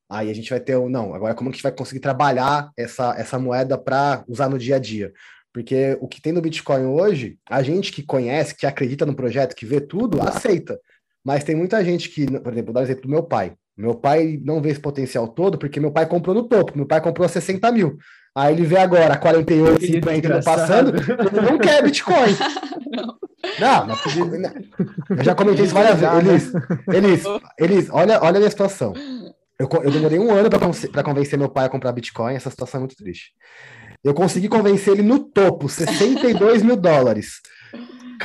aí 0.10 0.30
a 0.30 0.34
gente 0.34 0.50
vai 0.50 0.60
ter 0.60 0.76
o 0.76 0.90
não, 0.90 1.14
agora 1.14 1.36
como 1.36 1.50
que 1.50 1.56
a 1.56 1.58
gente 1.58 1.64
vai 1.64 1.72
conseguir 1.72 2.00
trabalhar 2.00 2.72
essa, 2.78 3.16
essa 3.18 3.38
moeda 3.38 3.78
para 3.78 4.24
usar 4.28 4.50
no 4.50 4.58
dia 4.58 4.78
a 4.78 4.80
dia? 4.80 5.12
Porque 5.54 5.98
o 6.00 6.08
que 6.08 6.22
tem 6.22 6.32
no 6.32 6.42
Bitcoin 6.42 6.86
hoje, 6.86 7.40
a 7.50 7.64
gente 7.64 7.92
que 7.92 8.04
conhece, 8.04 8.56
que 8.56 8.66
acredita 8.66 9.06
no 9.06 9.16
projeto, 9.16 9.56
que 9.56 9.66
vê 9.66 9.82
tudo, 9.82 10.22
aceita. 10.22 10.80
Mas 11.26 11.44
tem 11.44 11.56
muita 11.56 11.84
gente 11.84 12.10
que, 12.10 12.26
por 12.26 12.54
exemplo, 12.54 12.66
vou 12.66 12.74
dar 12.74 12.82
um 12.82 12.84
exemplo 12.84 13.02
do 13.04 13.10
meu 13.10 13.24
pai. 13.24 13.54
Meu 13.76 13.96
pai 13.96 14.40
não 14.44 14.62
vê 14.62 14.70
esse 14.70 14.80
potencial 14.80 15.28
todo 15.28 15.58
porque 15.58 15.80
meu 15.80 15.92
pai 15.92 16.06
comprou 16.06 16.36
no 16.36 16.44
topo. 16.44 16.76
Meu 16.76 16.86
pai 16.86 17.02
comprou 17.02 17.26
a 17.26 17.30
60 17.30 17.72
mil. 17.72 17.98
Aí 18.36 18.54
ele 18.54 18.66
vê 18.66 18.78
agora 18.78 19.18
48, 19.18 19.84
50 19.84 20.42
passando, 20.44 20.96
ele 20.96 21.42
não 21.42 21.58
quer 21.58 21.84
Bitcoin. 21.84 22.36
não. 22.96 23.18
Não, 23.60 23.88
eu 25.18 25.24
já 25.24 25.34
comentei 25.34 25.66
isso 25.66 25.74
várias 25.74 26.00
vezes. 26.00 26.54
Elis, 26.54 26.84
Elis, 26.88 27.24
Elis, 27.60 27.90
olha, 27.92 28.20
olha 28.22 28.38
a 28.38 28.40
minha 28.40 28.50
situação. 28.50 28.94
Eu, 29.60 29.68
eu 29.84 29.92
demorei 29.92 30.20
um 30.20 30.32
ano 30.32 30.50
para 30.50 31.04
convencer 31.04 31.38
meu 31.38 31.50
pai 31.50 31.66
a 31.66 31.70
comprar 31.70 31.92
Bitcoin, 31.92 32.36
essa 32.36 32.50
situação 32.50 32.80
é 32.80 32.82
muito 32.82 32.96
triste. 32.96 33.32
Eu 34.04 34.14
consegui 34.14 34.48
convencer 34.48 34.94
ele 34.94 35.02
no 35.02 35.20
topo, 35.20 35.68
62 35.68 36.62
mil 36.62 36.78
dólares. 36.78 37.42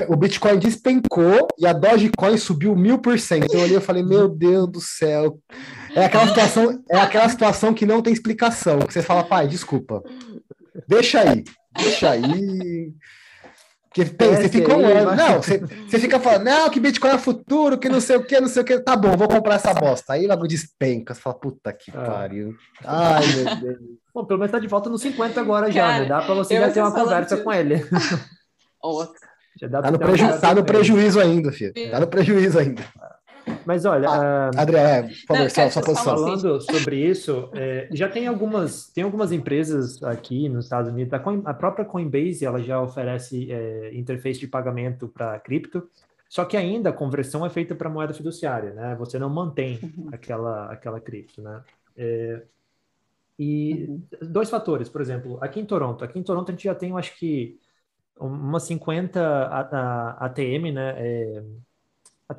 O 0.09 0.17
Bitcoin 0.17 0.59
despencou 0.59 1.49
e 1.59 1.67
a 1.67 1.73
Dogecoin 1.73 2.37
subiu 2.37 2.75
mil 2.75 2.99
por 2.99 3.19
cento. 3.19 3.53
Eu 3.53 3.61
olhei 3.61 3.77
e 3.77 3.81
falei, 3.81 4.03
meu 4.03 4.29
Deus 4.29 4.71
do 4.71 4.81
céu. 4.81 5.39
É 5.95 6.05
aquela 6.05 6.27
situação, 6.29 6.83
é 6.91 6.99
aquela 6.99 7.29
situação 7.29 7.75
que 7.75 7.85
não 7.85 8.01
tem 8.01 8.13
explicação. 8.13 8.79
Que 8.81 8.93
você 8.93 9.03
fala, 9.03 9.25
pai, 9.25 9.47
desculpa. 9.47 10.03
Deixa 10.89 11.21
aí, 11.21 11.45
deixa 11.77 12.11
aí. 12.11 12.93
Porque 13.93 14.07
tem, 14.07 14.35
você 14.35 14.49
fica 14.49 14.75
um 14.75 14.87
ano. 14.87 15.15
Não, 15.15 15.43
você, 15.43 15.59
você 15.59 15.99
fica 15.99 16.19
falando, 16.19 16.45
não, 16.45 16.71
que 16.71 16.81
Bitcoin 16.81 17.11
é 17.11 17.19
futuro, 17.19 17.79
que 17.79 17.91
não 17.91 18.01
sei 18.01 18.17
o 18.17 18.25
que, 18.25 18.41
não 18.41 18.49
sei 18.49 18.63
o 18.63 18.65
que. 18.65 18.81
Tá 18.81 18.97
bom, 18.97 19.15
vou 19.19 19.29
comprar 19.29 19.57
essa 19.57 19.75
bosta. 19.75 20.15
Aí 20.15 20.27
logo 20.27 20.49
despenca. 20.49 21.13
Você 21.13 21.21
fala, 21.21 21.39
puta 21.39 21.71
que 21.75 21.93
ah. 21.95 22.03
pariu. 22.03 22.55
Ai, 22.83 23.27
meu 23.27 23.57
Deus. 23.57 23.79
Bom, 24.15 24.25
pelo 24.25 24.39
menos 24.41 24.51
tá 24.51 24.59
de 24.59 24.67
volta 24.67 24.89
nos 24.89 25.03
50 25.03 25.39
agora 25.39 25.71
já, 25.71 25.83
Cara, 25.83 26.03
né? 26.03 26.09
Dá 26.09 26.23
pra 26.23 26.35
você 26.35 26.59
já 26.59 26.71
ter 26.73 26.81
uma 26.81 26.95
conversa 26.95 27.37
de... 27.37 27.43
com 27.43 27.53
ele. 27.53 27.87
Outra. 28.81 29.29
tá, 29.61 29.91
no, 29.91 29.99
preju... 29.99 30.41
tá 30.41 30.55
no 30.55 30.65
prejuízo 30.65 31.21
ainda, 31.21 31.53
filho. 31.53 31.75
Tá 31.91 32.01
no 32.01 32.07
prejuízo 32.07 32.59
ainda. 32.59 32.83
Mas 33.65 33.85
olha, 33.85 34.09
ah, 34.09 34.51
uh, 34.55 34.61
Adriana, 34.61 35.09
por 35.09 35.37
favor, 35.37 35.51
só, 35.51 35.71
sua 35.71 35.83
posição. 35.83 36.17
Falando 36.17 36.61
sobre 36.61 36.97
isso, 36.97 37.49
é, 37.55 37.89
já 37.93 38.09
tem 38.09 38.27
algumas, 38.27 38.89
tem 38.89 39.05
algumas 39.05 39.33
empresas 39.33 40.03
aqui 40.03 40.49
nos 40.49 40.65
Estados 40.65 40.91
Unidos, 40.91 41.13
a, 41.13 41.19
Coin, 41.19 41.43
a 41.45 41.55
própria 41.55 41.85
Coinbase, 41.85 42.45
ela 42.45 42.61
já 42.63 42.81
oferece 42.81 43.51
é, 43.51 43.95
interface 43.95 44.41
de 44.41 44.47
pagamento 44.47 45.09
para 45.09 45.39
cripto, 45.41 45.89
só 46.29 46.45
que 46.45 46.57
ainda 46.57 46.91
a 46.91 46.93
conversão 46.93 47.45
é 47.45 47.51
feita 47.51 47.75
para 47.75 47.91
moeda 47.91 48.15
fiduciária, 48.15 48.73
né? 48.73 48.97
Você 48.99 49.19
não 49.19 49.29
mantém 49.29 49.79
uhum. 49.83 50.09
aquela, 50.13 50.73
aquela 50.73 51.01
cripto, 51.01 51.43
né? 51.43 51.63
É, 51.97 52.43
e 53.39 53.87
uhum. 53.89 54.03
dois 54.23 54.49
fatores, 54.49 54.89
por 54.89 55.01
exemplo, 55.01 55.39
aqui 55.41 55.61
em 55.61 55.65
Toronto, 55.65 56.05
aqui 56.05 56.19
em 56.19 56.23
Toronto 56.23 56.49
a 56.49 56.53
gente 56.53 56.65
já 56.65 56.75
tem, 56.75 56.91
eu 56.91 56.99
acho 56.99 57.17
que 57.19 57.59
umas 58.19 58.63
50 58.65 59.47
ATM, 60.19 60.73
né? 60.73 61.43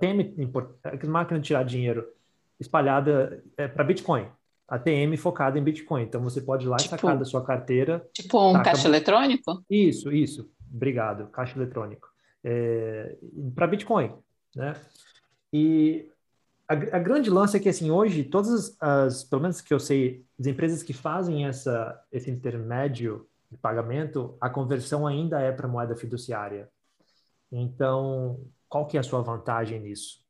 É, 0.02 0.92
ATM, 0.92 1.08
máquina 1.08 1.40
de 1.40 1.48
tirar 1.48 1.64
dinheiro 1.64 2.08
espalhada 2.60 3.44
é, 3.58 3.68
para 3.68 3.84
Bitcoin. 3.84 4.28
ATM 4.68 5.18
focada 5.18 5.60
em 5.60 5.64
Bitcoin. 5.64 6.04
Então 6.04 6.22
você 6.22 6.42
pode 6.42 6.66
ir 6.66 6.70
lá 6.70 6.78
tipo, 6.78 6.96
e 6.96 7.00
sacar 7.00 7.18
da 7.18 7.26
sua 7.26 7.44
carteira. 7.44 8.08
Tipo 8.14 8.50
um 8.50 8.54
taca... 8.54 8.72
caixa 8.72 8.88
eletrônico? 8.88 9.64
Isso, 9.70 10.12
isso. 10.12 10.50
Obrigado, 10.74 11.28
caixa 11.28 11.58
eletrônico. 11.58 12.08
É, 12.44 13.16
para 13.54 13.68
Bitcoin, 13.68 14.14
né? 14.56 14.76
E 15.52 16.10
a, 16.68 16.74
a, 16.74 17.00
grande 17.00 17.30
lance 17.30 17.56
é 17.56 17.60
que 17.60 17.70
assim 17.70 17.92
hoje 17.92 18.24
todas 18.24 18.50
as, 18.50 18.78
as, 18.82 19.24
pelo 19.24 19.44
menos 19.44 19.62
que 19.62 19.74
eu 19.74 19.80
sei, 19.80 20.26
as 20.40 20.48
empresas 20.48 20.82
que 20.82 20.94
fazem 20.94 21.46
essa 21.46 22.02
esse 22.12 22.32
intermédio 22.32 23.28
de 23.52 23.58
pagamento, 23.58 24.36
a 24.42 24.50
conversão 24.50 25.06
ainda 25.06 25.40
é 25.40 25.52
para 25.52 25.68
moeda 25.68 25.96
fiduciária. 25.96 26.68
Então 27.52 28.40
qual 28.74 28.88
que 28.88 28.98
é 28.98 29.00
a 29.00 29.04
sua 29.04 29.22
vantagem 29.22 29.80
nisso? 29.80 30.26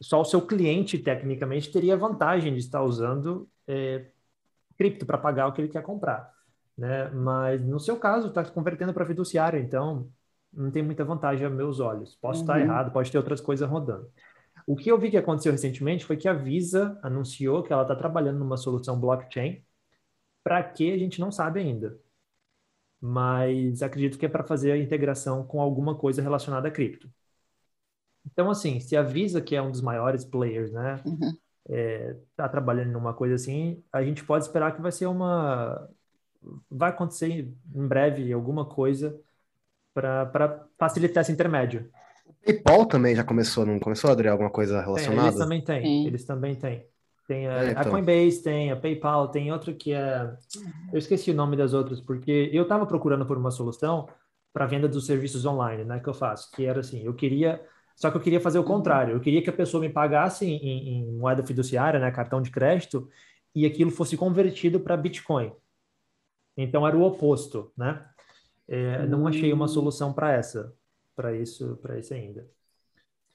Só 0.00 0.20
o 0.20 0.24
seu 0.24 0.40
cliente, 0.40 0.96
tecnicamente, 0.96 1.72
teria 1.72 1.96
vantagem 1.96 2.52
de 2.52 2.60
estar 2.60 2.80
usando 2.80 3.50
é, 3.66 4.06
cripto 4.78 5.04
para 5.04 5.18
pagar 5.18 5.48
o 5.48 5.52
que 5.52 5.60
ele 5.60 5.68
quer 5.68 5.82
comprar. 5.82 6.32
Né? 6.78 7.10
Mas 7.10 7.60
no 7.60 7.80
seu 7.80 7.96
caso, 7.96 8.28
está 8.28 8.44
convertendo 8.44 8.94
para 8.94 9.04
fiduciário, 9.04 9.58
então 9.58 10.08
não 10.52 10.70
tem 10.70 10.80
muita 10.80 11.04
vantagem 11.04 11.44
a 11.44 11.50
meus 11.50 11.80
olhos. 11.80 12.14
Posso 12.14 12.38
uhum. 12.38 12.44
estar 12.44 12.60
errado, 12.60 12.92
pode 12.92 13.10
ter 13.10 13.18
outras 13.18 13.40
coisas 13.40 13.68
rodando. 13.68 14.08
O 14.64 14.76
que 14.76 14.88
eu 14.88 14.96
vi 14.96 15.10
que 15.10 15.16
aconteceu 15.16 15.50
recentemente 15.50 16.04
foi 16.04 16.16
que 16.16 16.28
a 16.28 16.32
Visa 16.32 16.96
anunciou 17.02 17.64
que 17.64 17.72
ela 17.72 17.82
está 17.82 17.96
trabalhando 17.96 18.38
numa 18.38 18.56
solução 18.56 18.96
blockchain. 19.00 19.60
Para 20.44 20.62
que 20.62 20.92
a 20.92 20.98
gente 20.98 21.20
não 21.20 21.32
sabe 21.32 21.58
ainda. 21.58 21.98
Mas 23.00 23.82
acredito 23.82 24.16
que 24.16 24.26
é 24.26 24.28
para 24.28 24.44
fazer 24.44 24.70
a 24.70 24.78
integração 24.78 25.44
com 25.44 25.60
alguma 25.60 25.96
coisa 25.96 26.22
relacionada 26.22 26.68
a 26.68 26.70
cripto. 26.70 27.10
Então, 28.30 28.50
assim, 28.50 28.80
se 28.80 28.96
a 28.96 29.02
Visa, 29.02 29.40
que 29.40 29.56
é 29.56 29.62
um 29.62 29.70
dos 29.70 29.80
maiores 29.80 30.24
players, 30.24 30.72
né, 30.72 31.00
uhum. 31.04 31.36
é, 31.68 32.16
tá 32.36 32.48
trabalhando 32.48 32.92
numa 32.92 33.12
coisa 33.12 33.34
assim, 33.34 33.82
a 33.92 34.02
gente 34.02 34.24
pode 34.24 34.44
esperar 34.44 34.74
que 34.74 34.82
vai 34.82 34.92
ser 34.92 35.06
uma... 35.06 35.88
Vai 36.70 36.90
acontecer 36.90 37.28
em 37.74 37.86
breve 37.86 38.32
alguma 38.32 38.64
coisa 38.64 39.16
para 39.94 40.66
facilitar 40.78 41.20
esse 41.20 41.30
intermédio. 41.30 41.88
O 42.26 42.32
PayPal 42.44 42.86
também 42.86 43.14
já 43.14 43.22
começou, 43.22 43.64
não 43.64 43.78
começou, 43.78 44.10
Adriel, 44.10 44.32
alguma 44.32 44.50
coisa 44.50 44.80
relacionada? 44.80 45.28
Eles 45.28 45.38
também 45.38 45.60
têm, 45.60 46.06
eles 46.06 46.24
também 46.24 46.54
têm. 46.56 46.86
Tem 47.28 47.46
a, 47.46 47.64
é, 47.64 47.70
então. 47.70 47.82
a, 47.82 47.90
Coinbase, 47.90 48.42
tem 48.42 48.72
a 48.72 48.76
PayPal, 48.76 49.28
tem 49.28 49.52
outra 49.52 49.72
que 49.72 49.92
é... 49.92 50.36
Eu 50.92 50.98
esqueci 50.98 51.30
o 51.30 51.34
nome 51.34 51.56
das 51.56 51.72
outras, 51.72 52.00
porque 52.00 52.50
eu 52.52 52.64
estava 52.64 52.84
procurando 52.86 53.24
por 53.24 53.38
uma 53.38 53.50
solução 53.50 54.08
para 54.52 54.66
venda 54.66 54.88
dos 54.88 55.06
serviços 55.06 55.46
online, 55.46 55.84
né, 55.84 56.00
que 56.00 56.08
eu 56.08 56.14
faço, 56.14 56.50
que 56.50 56.66
era 56.66 56.80
assim, 56.80 57.04
eu 57.04 57.14
queria 57.14 57.60
só 58.02 58.10
que 58.10 58.16
eu 58.16 58.20
queria 58.20 58.40
fazer 58.40 58.58
o 58.58 58.62
uhum. 58.62 58.66
contrário. 58.66 59.14
Eu 59.14 59.20
queria 59.20 59.40
que 59.40 59.48
a 59.48 59.52
pessoa 59.52 59.80
me 59.80 59.88
pagasse 59.88 60.44
em, 60.44 60.88
em 60.88 61.12
moeda 61.12 61.46
fiduciária, 61.46 62.00
né, 62.00 62.10
cartão 62.10 62.42
de 62.42 62.50
crédito, 62.50 63.08
e 63.54 63.64
aquilo 63.64 63.92
fosse 63.92 64.16
convertido 64.16 64.80
para 64.80 64.96
Bitcoin. 64.96 65.52
Então 66.56 66.84
era 66.84 66.96
o 66.96 67.02
oposto, 67.02 67.72
né? 67.76 68.04
É, 68.66 69.06
não 69.06 69.24
achei 69.28 69.52
uma 69.52 69.66
hum. 69.66 69.68
solução 69.68 70.12
para 70.12 70.32
essa, 70.32 70.74
para 71.14 71.32
isso, 71.32 71.78
para 71.80 71.96
isso 71.96 72.12
ainda. 72.12 72.44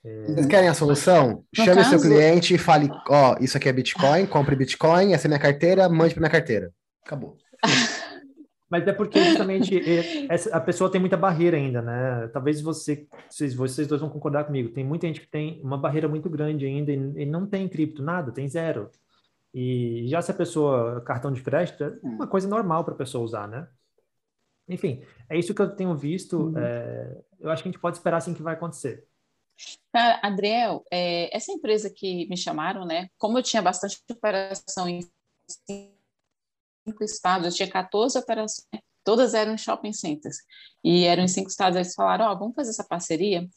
É... 0.04 0.26
Vocês 0.26 0.46
querem 0.48 0.68
a 0.68 0.74
solução? 0.74 1.46
No 1.58 1.64
Chame 1.64 1.84
caso... 1.84 1.90
seu 1.92 2.02
cliente 2.02 2.54
e 2.54 2.58
fale: 2.58 2.90
ó, 3.08 3.38
isso 3.40 3.56
aqui 3.56 3.70
é 3.70 3.74
Bitcoin, 3.74 4.26
compre 4.26 4.54
Bitcoin, 4.54 5.14
essa 5.14 5.28
é 5.28 5.30
minha 5.30 5.40
carteira, 5.40 5.88
mande 5.88 6.14
para 6.14 6.20
minha 6.20 6.30
carteira. 6.30 6.74
Acabou. 7.06 7.38
Mas 8.70 8.86
é 8.86 8.92
porque 8.92 9.24
justamente 9.24 9.82
essa, 10.30 10.56
a 10.56 10.60
pessoa 10.60 10.92
tem 10.92 11.00
muita 11.00 11.16
barreira 11.16 11.56
ainda, 11.56 11.82
né? 11.82 12.28
Talvez 12.34 12.62
você, 12.62 13.08
vocês, 13.30 13.54
vocês 13.54 13.88
dois 13.88 14.02
vão 14.02 14.10
concordar 14.10 14.44
comigo. 14.44 14.70
Tem 14.70 14.84
muita 14.84 15.08
gente 15.08 15.22
que 15.22 15.28
tem 15.28 15.62
uma 15.64 15.78
barreira 15.78 16.08
muito 16.08 16.30
grande 16.30 16.66
ainda 16.66 16.92
e, 16.92 16.96
e 16.96 17.26
não 17.26 17.46
tem 17.46 17.68
cripto, 17.68 18.04
nada, 18.04 18.32
tem 18.32 18.48
zero. 18.48 18.90
E 19.54 20.06
já 20.08 20.22
se 20.22 20.32
a 20.32 20.34
pessoa, 20.36 21.02
cartão 21.02 21.32
de 21.32 21.42
crédito, 21.42 21.84
é 21.84 21.98
uma 22.04 22.26
hum. 22.26 22.28
coisa 22.28 22.48
normal 22.48 22.84
para 22.84 22.94
a 22.94 22.98
pessoa 22.98 23.24
usar, 23.24 23.48
né? 23.48 23.68
Enfim, 24.68 25.02
é 25.30 25.38
isso 25.38 25.54
que 25.54 25.62
eu 25.62 25.74
tenho 25.74 25.96
visto. 25.96 26.48
Uhum. 26.48 26.58
É, 26.58 27.18
eu 27.40 27.50
acho 27.50 27.64
que 27.64 27.70
a 27.70 27.72
gente 27.72 27.82
pode 27.82 27.98
esperar 27.98 28.18
assim 28.18 28.34
que 28.34 28.44
vai 28.44 28.54
acontecer. 28.54 29.08
Cara, 29.94 30.20
Adriel, 30.22 30.84
é, 30.92 31.36
essa 31.36 31.52
empresa 31.52 31.90
que 31.90 32.28
me 32.30 32.38
chamaram, 32.38 32.86
né? 32.86 33.10
Como 33.18 33.38
eu 33.38 33.44
tinha 33.44 33.62
bastante 33.62 33.98
operação 34.12 34.88
em 34.88 35.00
cinco 36.88 37.04
estados, 37.04 37.48
eu 37.48 37.54
tinha 37.54 37.70
14 37.70 38.18
operações, 38.18 38.68
todas 39.04 39.34
eram 39.34 39.54
em 39.54 39.58
shopping 39.58 39.94
centers, 39.94 40.38
e 40.84 41.06
eram 41.06 41.24
em 41.24 41.28
cinco 41.28 41.50
estados, 41.50 41.76
eles 41.76 41.94
falaram, 41.94 42.26
ó, 42.26 42.34
oh, 42.34 42.40
vamos 42.40 42.56
fazer 42.56 42.70
essa 42.70 42.84
parceria. 42.84 43.48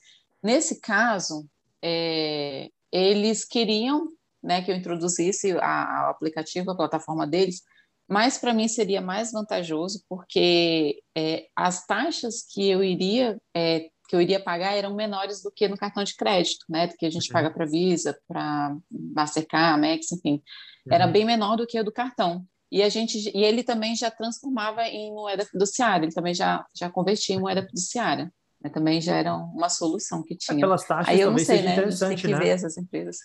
Nesse 0.43 0.81
caso, 0.81 1.47
é, 1.83 2.71
eles 2.93 3.45
queriam 3.45 4.09
né, 4.43 4.62
que 4.62 4.71
eu 4.71 4.77
introduzisse 4.77 5.53
a, 5.53 5.64
a 5.64 6.11
aplicativo, 6.11 6.71
a 6.71 6.77
plataforma 6.77 7.27
deles, 7.27 7.62
mas 8.09 8.38
para 8.38 8.53
mim 8.53 8.66
seria 8.66 9.01
mais 9.01 9.33
vantajoso 9.33 10.03
porque 10.09 11.01
é, 11.16 11.47
as 11.55 11.87
taxas 11.87 12.43
que 12.43 12.69
eu 12.69 12.83
iria 12.83 13.40
é, 13.55 13.88
que 14.09 14.16
eu 14.16 14.21
iria 14.21 14.43
pagar 14.43 14.77
eram 14.77 14.93
menores 14.93 15.40
do 15.40 15.53
que 15.53 15.69
no 15.69 15.77
cartão 15.77 16.03
de 16.03 16.16
crédito, 16.16 16.64
né? 16.69 16.88
Do 16.88 16.97
que 16.97 17.07
a 17.07 17.11
gente 17.11 17.29
uhum. 17.29 17.33
paga 17.33 17.49
para 17.49 17.64
Visa, 17.64 18.19
para 18.27 18.77
Mastercard, 18.90 19.81
Max, 19.81 20.11
enfim, 20.11 20.43
uhum. 20.85 20.93
era 20.93 21.07
bem 21.07 21.25
menor 21.25 21.57
do 21.57 21.64
que 21.64 21.79
a 21.79 21.83
do 21.85 21.93
cartão. 21.93 22.45
E 22.70 22.83
a 22.83 22.88
gente 22.88 23.30
e 23.35 23.42
ele 23.42 23.62
também 23.62 23.96
já 23.96 24.11
transformava 24.11 24.85
em 24.85 25.12
moeda 25.12 25.44
fiduciária, 25.44 26.04
ele 26.04 26.14
também 26.14 26.35
já 26.35 26.64
já 26.74 26.88
convertia 26.88 27.35
em 27.35 27.40
moeda 27.40 27.62
fiduciária. 27.62 28.33
Né? 28.62 28.70
Também 28.70 29.00
já 29.00 29.16
era 29.16 29.35
uma 29.35 29.68
solução 29.68 30.22
que 30.22 30.37
tinha. 30.37 30.61
Pelas 30.61 30.87
taxas 30.87 31.09
Aí 31.09 31.20
eu 31.20 31.30
não 31.30 31.38
sei, 31.38 31.62
né? 31.62 31.78
A 31.78 31.90
gente 31.90 31.98
tem 31.98 32.16
que 32.16 32.28
né? 32.28 32.38
ver 32.38 32.48
essas 32.48 32.76
empresas. 32.76 33.18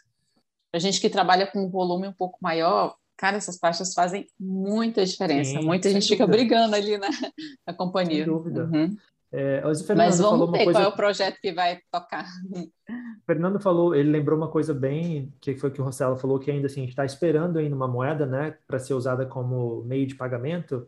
A 0.74 0.80
gente 0.80 1.00
que 1.00 1.10
trabalha 1.10 1.48
com 1.48 1.66
um 1.66 1.70
volume 1.70 2.08
um 2.08 2.14
pouco 2.14 2.38
maior, 2.42 2.96
cara, 3.16 3.38
essas 3.38 3.58
taxas 3.58 3.94
fazem 3.94 4.28
muita 4.40 5.06
diferença. 5.06 5.52
Sim, 5.52 5.66
Muita 5.66 5.90
gente 5.90 6.04
dúvida. 6.04 6.16
fica 6.16 6.28
brigando 6.28 6.76
ali 6.76 6.98
na, 6.98 7.08
na 7.68 7.74
companhia. 7.74 8.26
Sem 8.26 8.34
dúvida. 8.34 8.66
Uhum. 8.66 8.98
É, 9.38 9.62
Mas 9.98 10.18
vamos 10.18 10.50
ver 10.50 10.64
coisa... 10.64 10.80
qual 10.80 10.84
é 10.86 10.88
o 10.88 10.96
projeto 10.96 11.42
que 11.42 11.52
vai 11.52 11.80
tocar. 11.92 12.26
O 12.54 13.26
Fernando 13.26 13.60
falou, 13.60 13.94
ele 13.94 14.10
lembrou 14.10 14.38
uma 14.38 14.48
coisa 14.48 14.74
bem, 14.74 15.34
que 15.42 15.56
foi 15.56 15.72
que 15.72 15.82
o 15.82 15.84
Rossello 15.84 16.16
falou, 16.16 16.40
que 16.40 16.50
ainda 16.50 16.68
assim, 16.68 16.80
a 16.80 16.84
gente 16.84 16.92
está 16.92 17.04
esperando 17.04 17.60
ainda 17.60 17.76
uma 17.76 17.88
moeda, 17.88 18.26
né, 18.26 18.56
para 18.66 18.80
ser 18.80 18.94
usada 18.94 19.26
como 19.26 19.84
meio 19.84 20.08
de 20.08 20.16
pagamento. 20.16 20.88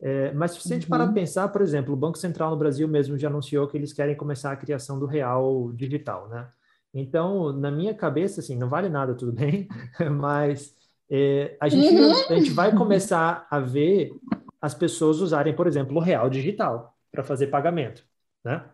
É, 0.00 0.32
mas 0.32 0.52
se 0.52 0.72
a 0.72 0.74
gente 0.74 0.86
uhum. 0.86 0.90
parar 0.90 1.04
para 1.04 1.14
pensar, 1.14 1.48
por 1.48 1.62
exemplo, 1.62 1.94
o 1.94 1.96
Banco 1.96 2.18
Central 2.18 2.50
no 2.50 2.56
Brasil 2.56 2.88
mesmo 2.88 3.16
já 3.16 3.28
anunciou 3.28 3.68
que 3.68 3.76
eles 3.76 3.92
querem 3.92 4.16
começar 4.16 4.50
a 4.50 4.56
criação 4.56 4.98
do 4.98 5.06
real 5.06 5.70
digital, 5.72 6.28
né? 6.28 6.48
Então, 6.92 7.52
na 7.52 7.70
minha 7.70 7.94
cabeça, 7.94 8.40
assim, 8.40 8.56
não 8.56 8.68
vale 8.68 8.88
nada, 8.88 9.14
tudo 9.14 9.32
bem, 9.32 9.68
mas 10.18 10.74
é, 11.08 11.56
a, 11.60 11.68
gente, 11.68 11.94
uhum. 11.94 12.12
a 12.28 12.34
gente 12.34 12.50
vai 12.50 12.74
começar 12.74 13.46
a 13.48 13.60
ver 13.60 14.10
as 14.60 14.74
pessoas 14.74 15.20
usarem, 15.20 15.54
por 15.54 15.68
exemplo, 15.68 15.96
o 15.96 16.00
real 16.00 16.28
digital 16.28 16.93
para 17.14 17.22
fazer 17.22 17.46
pagamento, 17.46 18.04
né? 18.44 18.64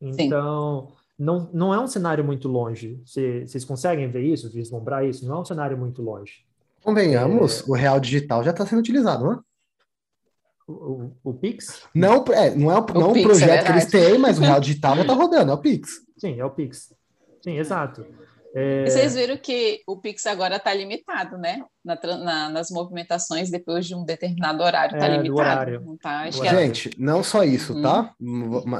Então, 0.00 0.92
não, 1.18 1.50
não 1.52 1.74
é 1.74 1.80
um 1.80 1.86
cenário 1.86 2.24
muito 2.24 2.46
longe. 2.46 3.02
Vocês 3.04 3.64
conseguem 3.64 4.10
ver 4.10 4.22
isso, 4.22 4.50
vislumbrar 4.50 5.04
isso? 5.04 5.26
Não 5.26 5.36
é 5.36 5.40
um 5.40 5.44
cenário 5.44 5.76
muito 5.76 6.02
longe. 6.02 6.44
Convenhamos, 6.82 7.60
é... 7.60 7.64
o 7.70 7.74
real 7.74 7.98
digital 7.98 8.44
já 8.44 8.50
está 8.50 8.64
sendo 8.64 8.78
utilizado, 8.78 9.24
não 9.24 9.32
é? 9.32 9.38
O, 10.68 10.72
o, 10.72 11.16
o, 11.24 11.34
Pix? 11.34 11.82
Não, 11.92 12.24
é, 12.28 12.54
não 12.54 12.70
é 12.70 12.78
o, 12.78 12.86
não 12.94 13.10
o 13.10 13.12
Pix, 13.12 13.26
projeto 13.26 13.60
é 13.60 13.64
que 13.64 13.72
eles 13.72 13.86
têm, 13.86 14.18
mas 14.18 14.38
o 14.38 14.42
real 14.42 14.60
digital 14.60 14.94
já 14.94 15.02
está 15.02 15.14
rodando, 15.14 15.50
é 15.50 15.54
o 15.54 15.58
Pix. 15.58 15.90
Sim, 16.16 16.38
é 16.38 16.44
o 16.44 16.50
Pix. 16.50 16.94
Sim, 17.42 17.58
exato. 17.58 18.06
É... 18.54 18.84
E 18.84 18.90
vocês 18.90 19.14
viram 19.14 19.36
que 19.36 19.82
o 19.86 19.96
Pix 19.96 20.26
agora 20.26 20.56
está 20.56 20.74
limitado, 20.74 21.38
né? 21.38 21.62
Na, 21.84 21.98
na, 22.18 22.48
nas 22.50 22.70
movimentações 22.70 23.50
depois 23.50 23.86
de 23.86 23.94
um 23.94 24.04
determinado 24.04 24.62
horário 24.62 24.94
está 24.94 25.06
é, 25.06 25.16
limitado. 25.16 25.38
Horário. 25.38 25.80
Não 25.80 25.96
tá, 25.96 26.30
Gente, 26.30 26.90
não 26.98 27.22
só 27.22 27.44
isso, 27.44 27.74
uhum. 27.74 27.82
tá? 27.82 28.14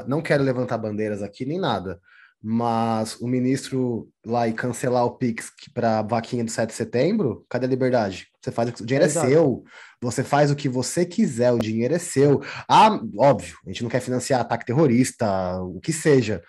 Não 0.07 0.21
quero 0.21 0.43
levantar 0.43 0.77
bandeiras 0.77 1.21
aqui 1.21 1.45
nem 1.45 1.59
nada. 1.59 1.99
Mas 2.43 3.21
o 3.21 3.27
ministro 3.27 4.09
lá 4.25 4.47
e 4.47 4.53
cancelar 4.53 5.05
o 5.05 5.11
Pix 5.11 5.51
para 5.75 5.99
a 5.99 6.01
vaquinha 6.01 6.43
do 6.43 6.49
7 6.49 6.69
de 6.69 6.75
setembro, 6.75 7.45
cadê 7.47 7.67
a 7.67 7.69
liberdade? 7.69 8.27
Você 8.41 8.51
faz 8.51 8.69
o 8.69 8.85
dinheiro 8.85 9.05
é, 9.05 9.07
é 9.07 9.11
seu, 9.11 9.63
você 10.01 10.23
faz 10.23 10.49
o 10.49 10.55
que 10.55 10.67
você 10.67 11.05
quiser, 11.05 11.51
o 11.51 11.59
dinheiro 11.59 11.93
é 11.93 11.99
seu. 11.99 12.41
Ah, 12.67 12.99
óbvio, 13.15 13.57
a 13.63 13.69
gente 13.69 13.83
não 13.83 13.91
quer 13.91 13.99
financiar 13.99 14.41
ataque 14.41 14.65
terrorista, 14.65 15.61
o 15.61 15.79
que 15.79 15.93
seja. 15.93 16.41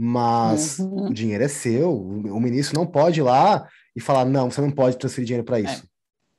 Mas 0.00 0.78
uhum. 0.78 1.06
o 1.06 1.12
dinheiro 1.12 1.42
é 1.42 1.48
seu, 1.48 1.92
o 1.92 2.40
ministro 2.40 2.78
não 2.78 2.86
pode 2.86 3.18
ir 3.18 3.24
lá 3.24 3.66
e 3.96 4.00
falar, 4.00 4.24
não, 4.24 4.48
você 4.48 4.60
não 4.60 4.70
pode 4.70 4.96
transferir 4.96 5.26
dinheiro 5.26 5.44
para 5.44 5.58
isso. 5.58 5.84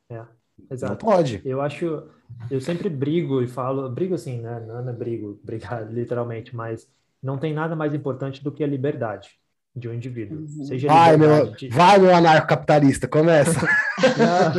É. 0.09 0.15
é. 0.15 0.25
exato. 0.71 0.93
Não 0.93 0.97
pode. 0.97 1.41
Eu 1.43 1.59
acho, 1.59 2.03
eu 2.49 2.61
sempre 2.61 2.87
brigo 2.87 3.41
e 3.43 3.47
falo, 3.49 3.89
brigo 3.89 4.15
assim, 4.15 4.39
né? 4.39 4.63
Não 4.65 4.87
é 4.87 4.93
brigo, 4.93 5.37
brigar 5.43 5.91
literalmente, 5.91 6.55
mas 6.55 6.87
não 7.21 7.37
tem 7.37 7.53
nada 7.53 7.75
mais 7.75 7.93
importante 7.93 8.41
do 8.41 8.49
que 8.49 8.63
a 8.63 8.67
liberdade 8.67 9.31
de 9.75 9.89
um 9.89 9.93
indivíduo. 9.93 10.39
Uhum. 10.39 10.63
Seja 10.63 10.87
vai, 10.87 11.17
meu, 11.17 11.51
de... 11.51 11.67
vai, 11.67 11.99
meu 11.99 12.15
anarcocapitalista, 12.15 13.09
começa. 13.09 13.67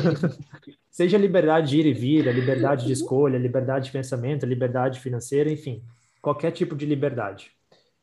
seja 0.91 1.17
liberdade 1.17 1.71
de 1.71 1.81
ir 1.81 1.87
e 1.87 1.95
vir, 1.95 2.29
a 2.29 2.33
liberdade 2.33 2.85
de 2.85 2.93
escolha, 2.93 3.39
a 3.39 3.41
liberdade 3.41 3.87
de 3.87 3.93
pensamento, 3.93 4.45
a 4.45 4.49
liberdade 4.49 5.01
financeira, 5.01 5.51
enfim, 5.51 5.83
qualquer 6.21 6.51
tipo 6.51 6.77
de 6.77 6.85
liberdade. 6.85 7.51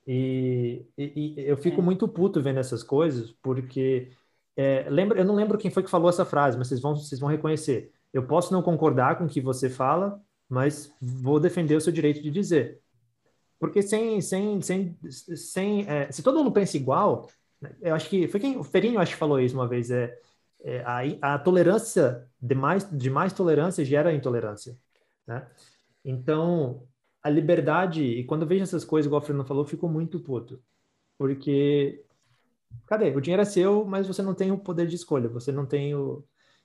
E, 0.07 0.85
e, 0.97 1.35
e 1.37 1.47
eu 1.47 1.57
fico 1.57 1.81
é. 1.81 1.83
muito 1.83 2.07
puto 2.07 2.41
vendo 2.41 2.59
essas 2.59 2.81
coisas, 2.81 3.31
porque 3.41 4.09
é, 4.55 4.89
lembra, 4.89 5.19
eu 5.19 5.25
não 5.25 5.35
lembro 5.35 5.57
quem 5.57 5.69
foi 5.69 5.83
que 5.83 5.89
falou 5.89 6.09
essa 6.09 6.23
frase, 6.23 6.57
mas 6.57 6.69
vocês 6.69 6.79
vão, 6.79 6.95
vocês 6.95 7.19
vão 7.19 7.29
reconhecer. 7.29 7.91
Eu 8.13 8.25
posso 8.25 8.53
não 8.53 8.63
concordar 8.63 9.17
com 9.17 9.25
o 9.25 9.29
que 9.29 9.41
você 9.41 9.69
fala, 9.69 10.21
mas 10.47 10.95
vou 11.01 11.41
defender 11.41 11.75
o 11.75 11.81
seu 11.81 11.91
direito 11.91 12.21
de 12.21 12.31
dizer. 12.31 12.81
Porque 13.59 13.81
sem, 13.81 14.21
sem, 14.21 14.61
sem, 14.61 14.97
sem 15.11 15.89
é, 15.89 16.11
se 16.11 16.23
todo 16.23 16.37
mundo 16.37 16.53
pensa 16.53 16.77
igual, 16.77 17.29
eu 17.81 17.93
acho 17.93 18.09
que 18.09 18.27
foi 18.27 18.39
quem 18.39 18.57
o 18.57 18.63
Ferinho 18.63 18.99
acho 18.99 19.11
que 19.11 19.19
falou 19.19 19.39
isso 19.39 19.55
uma 19.55 19.67
vez, 19.67 19.91
é, 19.91 20.17
é 20.63 20.83
a, 20.85 21.33
a 21.33 21.39
tolerância 21.39 22.27
de 22.41 22.55
mais, 22.55 22.89
de 22.89 23.09
mais 23.09 23.33
tolerância 23.33 23.83
gera 23.83 24.13
intolerância, 24.13 24.77
né? 25.25 25.45
Então 26.05 26.87
a 27.27 27.29
liberdade, 27.29 28.03
e 28.03 28.23
quando 28.23 28.43
eu 28.43 28.47
vejo 28.47 28.63
essas 28.63 28.85
coisas, 28.85 29.05
igual 29.05 29.21
o 29.21 29.25
Fernando 29.25 29.45
falou, 29.45 29.63
eu 29.63 29.67
fico 29.67 29.87
muito 29.87 30.19
puto. 30.19 30.61
Porque, 31.17 32.03
cadê? 32.85 33.09
O 33.09 33.21
dinheiro 33.21 33.41
é 33.41 33.45
seu, 33.45 33.85
mas 33.85 34.07
você 34.07 34.21
não 34.21 34.33
tem 34.33 34.51
o 34.51 34.57
poder 34.57 34.87
de 34.87 34.95
escolha, 34.95 35.27
você 35.27 35.51
não 35.51 35.65
tem 35.65 35.93
o. 35.93 36.23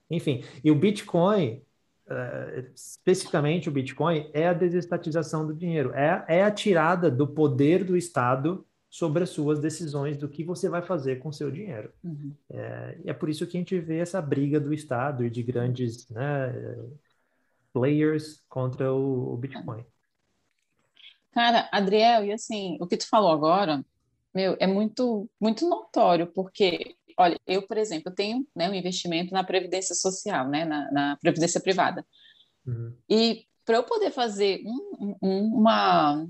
Enfim, 0.09 0.45
e 0.63 0.71
o 0.71 0.75
Bitcoin, 0.75 1.63
uh, 2.07 2.71
especificamente 2.75 3.69
o 3.69 3.73
Bitcoin, 3.73 4.31
é 4.33 4.49
a 4.49 4.53
desestatização 4.53 5.47
do 5.47 5.55
dinheiro, 5.55 5.93
é, 5.95 6.25
é 6.29 6.45
a 6.45 6.51
tirada 6.51 7.11
do 7.11 7.27
poder 7.27 7.83
do 7.83 7.97
Estado 7.97 8.65
sobre 8.89 9.25
as 9.25 9.31
suas 9.31 9.59
decisões 9.59 10.19
do 10.19 10.29
que 10.29 10.45
você 10.45 10.69
vai 10.69 10.83
fazer 10.83 11.19
com 11.19 11.31
o 11.31 11.33
seu 11.33 11.51
dinheiro. 11.51 11.91
Uhum. 12.05 12.33
É, 12.51 12.99
e 13.05 13.11
é 13.11 13.13
por 13.15 13.31
isso 13.31 13.47
que 13.47 13.57
a 13.57 13.61
gente 13.61 13.79
vê 13.81 13.99
essa 13.99 14.21
briga 14.21 14.61
do 14.61 14.73
Estado 14.73 15.25
e 15.25 15.31
de 15.31 15.43
grandes 15.43 16.09
né, 16.11 16.53
players 17.73 18.45
contra 18.49 18.93
o, 18.93 19.33
o 19.33 19.37
Bitcoin. 19.37 19.85
Cara, 21.33 21.69
Adriel, 21.73 22.25
e 22.25 22.33
assim, 22.33 22.77
o 22.81 22.87
que 22.87 22.97
tu 22.97 23.09
falou 23.09 23.31
agora, 23.31 23.85
meu, 24.35 24.57
é 24.61 24.67
muito, 24.67 25.29
muito 25.41 25.69
notório, 25.69 26.27
porque, 26.27 26.95
olha, 27.19 27.39
eu, 27.47 27.63
por 27.63 27.77
exemplo, 27.77 28.11
eu 28.11 28.15
tenho 28.15 28.47
né, 28.55 28.69
um 28.69 28.75
investimento 28.75 29.33
na 29.33 29.43
Previdência 29.43 29.95
Social, 29.95 30.49
né, 30.49 30.65
na, 30.65 30.91
na 30.93 31.17
Previdência 31.17 31.61
Privada. 31.61 32.05
Uhum. 32.67 32.95
E 33.09 33.47
para 33.65 33.77
eu 33.77 33.85
poder 33.85 34.11
fazer 34.11 34.63
um, 34.67 35.17
um, 35.23 35.45
uma. 35.57 36.27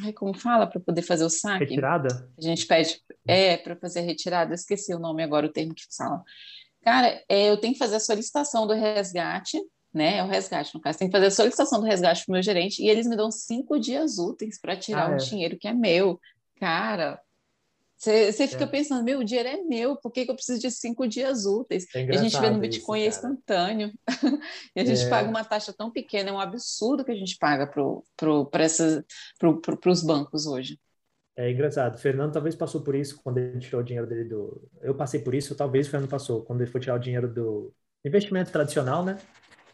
Ai, 0.00 0.12
como 0.12 0.32
fala? 0.34 0.66
Para 0.66 0.80
poder 0.80 1.02
fazer 1.02 1.24
o 1.24 1.30
saque? 1.30 1.64
Retirada? 1.64 2.30
A 2.38 2.40
gente 2.40 2.66
pede. 2.66 3.00
É, 3.26 3.56
para 3.56 3.76
fazer 3.76 4.00
a 4.00 4.02
retirada, 4.02 4.52
eu 4.52 4.54
esqueci 4.54 4.94
o 4.94 4.98
nome 4.98 5.22
agora, 5.22 5.46
o 5.46 5.52
termo 5.52 5.74
que 5.74 5.84
fala. 5.94 6.22
Cara, 6.82 7.22
é, 7.28 7.50
eu 7.50 7.56
tenho 7.58 7.72
que 7.72 7.78
fazer 7.78 7.96
a 7.96 8.00
solicitação 8.00 8.66
do 8.66 8.72
resgate 8.72 9.60
né? 9.92 10.18
É 10.18 10.24
o 10.24 10.26
resgate, 10.26 10.74
no 10.74 10.80
caso. 10.80 10.98
Tem 10.98 11.08
que 11.08 11.12
fazer 11.12 11.26
a 11.26 11.30
solicitação 11.30 11.80
do 11.80 11.86
resgate 11.86 12.24
para 12.24 12.32
o 12.32 12.34
meu 12.34 12.42
gerente 12.42 12.82
e 12.82 12.88
eles 12.88 13.06
me 13.06 13.16
dão 13.16 13.30
cinco 13.30 13.78
dias 13.78 14.18
úteis 14.18 14.60
para 14.60 14.76
tirar 14.76 15.08
ah, 15.08 15.12
o 15.12 15.14
é. 15.14 15.16
dinheiro 15.16 15.58
que 15.58 15.68
é 15.68 15.72
meu. 15.72 16.20
Cara, 16.56 17.20
você 17.98 18.46
fica 18.46 18.62
é. 18.62 18.66
pensando, 18.66 19.02
meu, 19.02 19.18
o 19.18 19.24
dinheiro 19.24 19.48
é 19.48 19.56
meu, 19.56 19.96
por 19.96 20.12
que, 20.12 20.24
que 20.24 20.30
eu 20.30 20.34
preciso 20.36 20.60
de 20.60 20.70
cinco 20.70 21.06
dias 21.08 21.44
úteis? 21.46 21.84
É 21.92 22.04
a 22.04 22.22
gente 22.22 22.38
vê 22.40 22.48
no 22.48 22.60
Bitcoin 22.60 23.00
isso, 23.00 23.06
é 23.06 23.08
instantâneo. 23.08 23.92
e 24.76 24.80
a 24.80 24.84
gente 24.84 25.02
é. 25.02 25.08
paga 25.08 25.28
uma 25.28 25.44
taxa 25.44 25.72
tão 25.72 25.90
pequena, 25.90 26.30
é 26.30 26.32
um 26.32 26.38
absurdo 26.38 27.04
que 27.04 27.10
a 27.10 27.16
gente 27.16 27.36
paga 27.38 27.66
para 27.66 27.82
pro, 28.16 28.46
pro, 29.60 29.90
os 29.90 30.02
bancos 30.04 30.46
hoje. 30.46 30.78
É 31.36 31.50
engraçado. 31.50 31.96
O 31.96 31.98
Fernando 31.98 32.32
talvez 32.32 32.54
passou 32.54 32.82
por 32.82 32.94
isso 32.94 33.20
quando 33.20 33.38
ele 33.38 33.58
tirou 33.58 33.80
o 33.80 33.84
dinheiro 33.84 34.06
dele 34.06 34.24
do. 34.24 34.68
Eu 34.80 34.94
passei 34.94 35.20
por 35.20 35.34
isso, 35.34 35.56
talvez 35.56 35.88
o 35.88 35.90
Fernando 35.90 36.10
passou, 36.10 36.42
quando 36.42 36.60
ele 36.60 36.70
foi 36.70 36.80
tirar 36.80 36.94
o 36.94 37.00
dinheiro 37.00 37.32
do 37.32 37.72
investimento 38.04 38.52
tradicional, 38.52 39.04
né? 39.04 39.18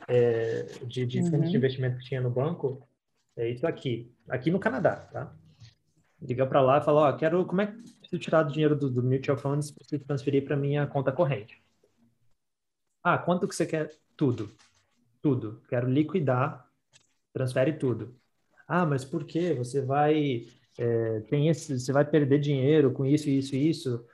É, 0.08 0.62
de, 0.86 1.06
de 1.06 1.22
fundos 1.22 1.46
uhum. 1.46 1.50
de 1.50 1.56
investimento 1.56 1.98
que 1.98 2.04
tinha 2.04 2.20
no 2.20 2.30
banco, 2.30 2.86
é 3.36 3.48
isso 3.48 3.66
aqui, 3.66 4.12
aqui 4.28 4.50
no 4.50 4.60
Canadá, 4.60 4.96
tá? 4.96 5.34
Liga 6.20 6.46
para 6.46 6.60
lá 6.60 6.78
e 6.78 6.84
fala, 6.84 7.08
ó, 7.08 7.12
quero, 7.16 7.44
como 7.44 7.60
é 7.60 7.66
que 7.66 7.72
preciso 7.98 8.18
tirar 8.18 8.42
do 8.42 8.52
dinheiro 8.52 8.76
do, 8.76 8.88
do 8.88 9.02
mutual 9.02 9.36
funds, 9.36 9.70
preciso 9.70 10.04
transferir 10.04 10.44
para 10.44 10.56
minha 10.56 10.86
conta 10.86 11.12
corrente. 11.12 11.62
Ah, 13.02 13.18
quanto 13.18 13.46
que 13.46 13.54
você 13.54 13.66
quer? 13.66 13.90
Tudo. 14.16 14.50
Tudo. 15.20 15.60
Quero 15.68 15.88
liquidar, 15.88 16.68
transfere 17.32 17.74
tudo. 17.74 18.14
Ah, 18.66 18.86
mas 18.86 19.04
por 19.04 19.24
quê? 19.24 19.52
Você 19.54 19.82
vai 19.82 20.46
é, 20.78 21.20
tem 21.20 21.48
esse, 21.48 21.78
você 21.78 21.92
vai 21.92 22.04
perder 22.04 22.40
dinheiro 22.40 22.92
com 22.92 23.06
isso, 23.06 23.28
isso 23.28 23.54
e 23.54 23.70
isso. 23.70 24.04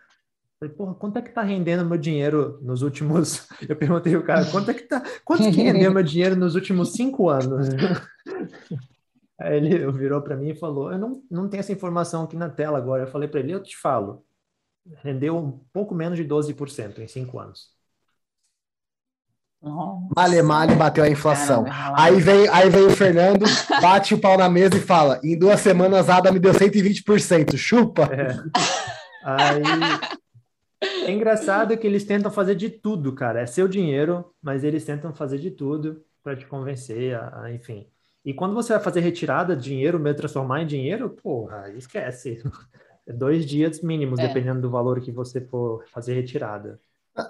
Falei, 0.60 0.74
porra, 0.74 0.94
quanto 0.94 1.18
é 1.18 1.22
que 1.22 1.30
tá 1.30 1.40
rendendo 1.40 1.86
meu 1.86 1.96
dinheiro 1.96 2.58
nos 2.60 2.82
últimos. 2.82 3.48
Eu 3.66 3.74
perguntei 3.74 4.14
o 4.14 4.22
cara, 4.22 4.44
quanto 4.44 4.70
é 4.70 4.74
que 4.74 4.82
tá. 4.82 5.02
Quanto 5.24 5.44
que 5.44 5.62
rendeu 5.62 5.90
meu 5.90 6.02
dinheiro 6.02 6.36
nos 6.36 6.54
últimos 6.54 6.92
cinco 6.92 7.30
anos? 7.30 7.68
Aí 9.40 9.56
ele 9.56 9.90
virou 9.92 10.20
para 10.20 10.36
mim 10.36 10.50
e 10.50 10.54
falou: 10.54 10.92
Eu 10.92 10.98
não, 10.98 11.22
não 11.30 11.48
tenho 11.48 11.60
essa 11.60 11.72
informação 11.72 12.24
aqui 12.24 12.36
na 12.36 12.50
tela 12.50 12.76
agora. 12.76 13.04
Eu 13.04 13.06
falei 13.06 13.26
para 13.26 13.40
ele: 13.40 13.54
Eu 13.54 13.62
te 13.62 13.74
falo. 13.74 14.22
Rendeu 15.02 15.34
um 15.34 15.60
pouco 15.72 15.94
menos 15.94 16.18
de 16.18 16.24
12% 16.26 16.98
em 16.98 17.08
cinco 17.08 17.38
anos. 17.38 17.70
Male, 20.14 20.42
male, 20.42 20.74
bateu 20.74 21.04
a 21.04 21.08
inflação. 21.08 21.64
Caramba, 21.64 22.02
aí 22.02 22.20
vem, 22.20 22.48
aí 22.48 22.68
vem 22.68 22.86
o 22.86 22.90
Fernando, 22.90 23.44
bate 23.80 24.14
o 24.14 24.18
pau 24.18 24.36
na 24.36 24.48
mesa 24.48 24.76
e 24.76 24.80
fala: 24.80 25.20
em 25.24 25.38
duas 25.38 25.60
semanas 25.60 26.10
a 26.10 26.18
Ada 26.18 26.30
me 26.30 26.38
deu 26.38 26.52
120%, 26.52 27.56
chupa. 27.56 28.10
É. 28.12 28.36
Aí 29.24 29.62
é 30.80 31.10
engraçado 31.10 31.76
que 31.76 31.86
eles 31.86 32.04
tentam 32.04 32.30
fazer 32.30 32.54
de 32.54 32.70
tudo, 32.70 33.14
cara. 33.14 33.40
É 33.40 33.46
seu 33.46 33.68
dinheiro, 33.68 34.32
mas 34.42 34.64
eles 34.64 34.84
tentam 34.84 35.12
fazer 35.12 35.38
de 35.38 35.50
tudo 35.50 36.02
para 36.22 36.36
te 36.36 36.46
convencer, 36.46 37.14
a, 37.14 37.42
a, 37.42 37.52
enfim. 37.52 37.86
E 38.24 38.34
quando 38.34 38.54
você 38.54 38.72
vai 38.72 38.82
fazer 38.82 39.00
retirada 39.00 39.56
de 39.56 39.64
dinheiro, 39.64 39.98
mesmo 39.98 40.18
transformar 40.18 40.62
em 40.62 40.66
dinheiro, 40.66 41.10
porra, 41.10 41.70
esquece. 41.76 42.42
É 43.06 43.12
dois 43.12 43.44
dias 43.46 43.80
mínimos, 43.80 44.20
é. 44.20 44.28
dependendo 44.28 44.60
do 44.60 44.70
valor 44.70 45.00
que 45.00 45.10
você 45.10 45.40
for 45.40 45.84
fazer 45.90 46.14
retirada. 46.14 46.78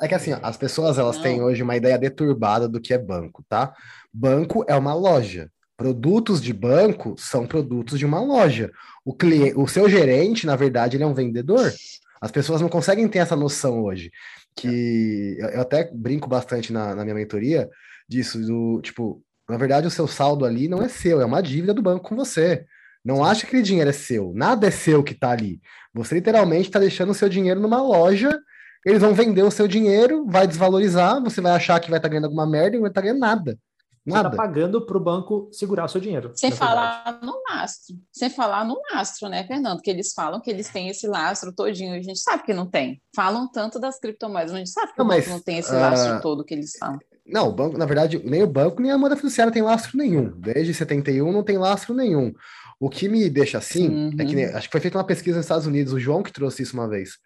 É 0.00 0.06
que 0.06 0.14
assim, 0.14 0.32
as 0.42 0.56
pessoas 0.56 0.98
elas 0.98 1.16
Não. 1.16 1.22
têm 1.22 1.42
hoje 1.42 1.62
uma 1.62 1.76
ideia 1.76 1.96
deturbada 1.96 2.68
do 2.68 2.80
que 2.80 2.92
é 2.92 2.98
banco, 2.98 3.42
tá? 3.48 3.74
Banco 4.12 4.64
é 4.68 4.74
uma 4.74 4.92
loja. 4.92 5.50
Produtos 5.76 6.42
de 6.42 6.52
banco 6.52 7.14
são 7.16 7.46
produtos 7.46 7.98
de 7.98 8.04
uma 8.04 8.20
loja. 8.20 8.70
O 9.04 9.14
cliente, 9.14 9.54
o 9.56 9.66
seu 9.66 9.88
gerente, 9.88 10.44
na 10.44 10.54
verdade, 10.54 10.96
ele 10.96 11.04
é 11.04 11.06
um 11.06 11.14
vendedor. 11.14 11.72
As 12.20 12.30
pessoas 12.30 12.60
não 12.60 12.68
conseguem 12.68 13.08
ter 13.08 13.18
essa 13.18 13.36
noção 13.36 13.82
hoje. 13.82 14.10
Que 14.56 15.36
eu 15.38 15.60
até 15.60 15.90
brinco 15.92 16.28
bastante 16.28 16.72
na, 16.72 16.94
na 16.94 17.02
minha 17.04 17.14
mentoria 17.14 17.68
disso, 18.08 18.38
do 18.40 18.80
tipo, 18.82 19.22
na 19.48 19.56
verdade, 19.56 19.86
o 19.86 19.90
seu 19.90 20.06
saldo 20.06 20.44
ali 20.44 20.68
não 20.68 20.82
é 20.82 20.88
seu, 20.88 21.20
é 21.20 21.24
uma 21.24 21.42
dívida 21.42 21.72
do 21.72 21.82
banco 21.82 22.08
com 22.08 22.16
você. 22.16 22.66
Não 23.04 23.24
acha 23.24 23.42
que 23.42 23.46
aquele 23.46 23.62
dinheiro 23.62 23.90
é 23.90 23.92
seu. 23.92 24.32
Nada 24.34 24.66
é 24.66 24.70
seu 24.70 25.02
que 25.02 25.12
está 25.12 25.30
ali. 25.30 25.60
Você 25.94 26.16
literalmente 26.16 26.68
está 26.68 26.78
deixando 26.78 27.10
o 27.10 27.14
seu 27.14 27.28
dinheiro 27.28 27.60
numa 27.60 27.82
loja 27.82 28.38
eles 28.84 29.00
vão 29.00 29.14
vender 29.14 29.42
o 29.42 29.50
seu 29.50 29.68
dinheiro, 29.68 30.26
vai 30.26 30.46
desvalorizar, 30.46 31.22
você 31.22 31.40
vai 31.40 31.52
achar 31.52 31.78
que 31.80 31.90
vai 31.90 31.98
estar 31.98 32.08
tá 32.08 32.12
ganhando 32.12 32.24
alguma 32.24 32.46
merda 32.46 32.70
e 32.70 32.72
não 32.74 32.82
vai 32.82 32.90
estar 32.90 33.00
tá 33.00 33.06
ganhando 33.06 33.20
nada. 33.20 33.58
Nada. 34.04 34.28
Você 34.28 34.34
está 34.34 34.42
pagando 34.42 34.86
para 34.86 34.96
o 34.96 35.00
banco 35.00 35.48
segurar 35.52 35.84
o 35.84 35.88
seu 35.88 36.00
dinheiro. 36.00 36.32
Sem 36.34 36.50
falar 36.50 37.04
verdade. 37.04 37.26
no 37.26 37.42
lastro. 37.48 37.96
Sem 38.12 38.30
falar 38.30 38.64
no 38.64 38.80
lastro, 38.92 39.28
né, 39.28 39.44
Fernando? 39.44 39.80
Que 39.80 39.90
eles 39.90 40.12
falam 40.12 40.40
que 40.40 40.50
eles 40.50 40.68
têm 40.68 40.88
esse 40.88 41.06
lastro 41.06 41.52
todinho. 41.52 41.94
A 41.94 42.02
gente 42.02 42.18
sabe 42.18 42.42
que 42.42 42.54
não 42.54 42.66
tem. 42.66 43.00
Falam 43.14 43.50
tanto 43.50 43.78
das 43.78 43.98
criptomoedas, 43.98 44.52
mas 44.52 44.56
a 44.56 44.64
gente 44.64 44.70
sabe 44.70 44.92
que 44.92 44.98
não, 44.98 45.04
o 45.04 45.08
banco 45.08 45.20
mas, 45.20 45.28
não 45.28 45.40
tem 45.40 45.58
esse 45.58 45.72
lastro 45.72 46.16
uh... 46.16 46.20
todo 46.20 46.44
que 46.44 46.54
eles 46.54 46.72
falam. 46.78 46.98
Não, 47.26 47.48
o 47.48 47.52
banco, 47.52 47.78
na 47.78 47.86
verdade, 47.86 48.20
nem 48.24 48.42
o 48.42 48.46
banco 48.46 48.82
nem 48.82 48.90
a 48.90 48.98
moeda 48.98 49.16
fiduciária 49.16 49.52
tem 49.52 49.62
lastro 49.62 49.96
nenhum. 49.96 50.32
Desde 50.36 50.74
71 50.74 51.30
não 51.30 51.44
tem 51.44 51.58
lastro 51.58 51.94
nenhum. 51.94 52.32
O 52.80 52.88
que 52.88 53.08
me 53.08 53.28
deixa 53.28 53.58
assim 53.58 53.88
uhum. 53.88 54.16
é 54.18 54.24
que 54.24 54.34
uhum. 54.34 54.56
acho 54.56 54.68
que 54.68 54.72
foi 54.72 54.80
feita 54.80 54.96
uma 54.98 55.04
pesquisa 55.04 55.36
nos 55.36 55.44
Estados 55.44 55.66
Unidos, 55.66 55.92
o 55.92 56.00
João 56.00 56.22
que 56.22 56.32
trouxe 56.32 56.62
isso 56.62 56.74
uma 56.74 56.88
vez 56.88 57.18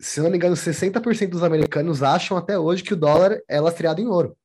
se 0.00 0.20
não 0.20 0.30
me 0.30 0.36
engano, 0.36 0.54
60% 0.54 1.28
dos 1.28 1.42
americanos 1.42 2.02
acham 2.02 2.36
até 2.36 2.58
hoje 2.58 2.82
que 2.82 2.94
o 2.94 2.96
dólar 2.96 3.40
é 3.48 3.60
lastreado 3.60 4.00
em 4.00 4.06
ouro. 4.06 4.36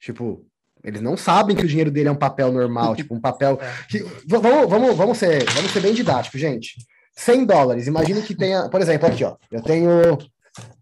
Tipo, 0.00 0.44
eles 0.84 1.00
não 1.00 1.16
sabem 1.16 1.56
que 1.56 1.64
o 1.64 1.68
dinheiro 1.68 1.90
dele 1.90 2.08
é 2.08 2.12
um 2.12 2.16
papel 2.16 2.52
normal, 2.52 2.94
tipo, 2.96 3.14
um 3.14 3.20
papel. 3.20 3.58
É. 3.60 3.72
Que, 3.88 4.04
vamos, 4.26 4.68
vamos, 4.68 4.96
vamos, 4.96 5.18
ser, 5.18 5.44
vamos 5.50 5.70
ser 5.70 5.80
bem 5.80 5.94
didáticos, 5.94 6.40
gente. 6.40 6.76
100 7.16 7.46
dólares, 7.46 7.86
imagine 7.86 8.22
que 8.22 8.34
tenha, 8.34 8.68
por 8.68 8.80
exemplo, 8.80 9.08
aqui, 9.08 9.24
ó, 9.24 9.36
eu 9.50 9.60
tenho, 9.60 10.16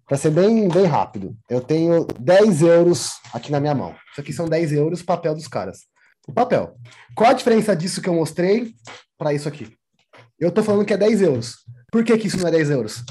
para 0.06 0.18
ser 0.18 0.30
bem, 0.30 0.68
bem 0.68 0.84
rápido, 0.84 1.34
eu 1.48 1.62
tenho 1.62 2.06
10 2.20 2.60
euros 2.60 3.14
aqui 3.32 3.50
na 3.50 3.58
minha 3.58 3.74
mão. 3.74 3.94
Isso 4.12 4.20
aqui 4.20 4.32
são 4.34 4.46
10 4.46 4.72
euros, 4.72 5.02
papel 5.02 5.34
dos 5.34 5.48
caras. 5.48 5.78
O 6.28 6.32
papel. 6.32 6.76
Qual 7.14 7.30
a 7.30 7.32
diferença 7.32 7.74
disso 7.74 8.02
que 8.02 8.08
eu 8.08 8.14
mostrei 8.14 8.74
para 9.16 9.32
isso 9.32 9.48
aqui? 9.48 9.72
Eu 10.38 10.50
tô 10.50 10.62
falando 10.62 10.84
que 10.84 10.92
é 10.92 10.98
10 10.98 11.22
euros. 11.22 11.54
Por 11.90 12.04
que, 12.04 12.18
que 12.18 12.26
isso 12.26 12.38
não 12.38 12.48
é 12.48 12.50
10 12.50 12.70
euros? 12.70 13.02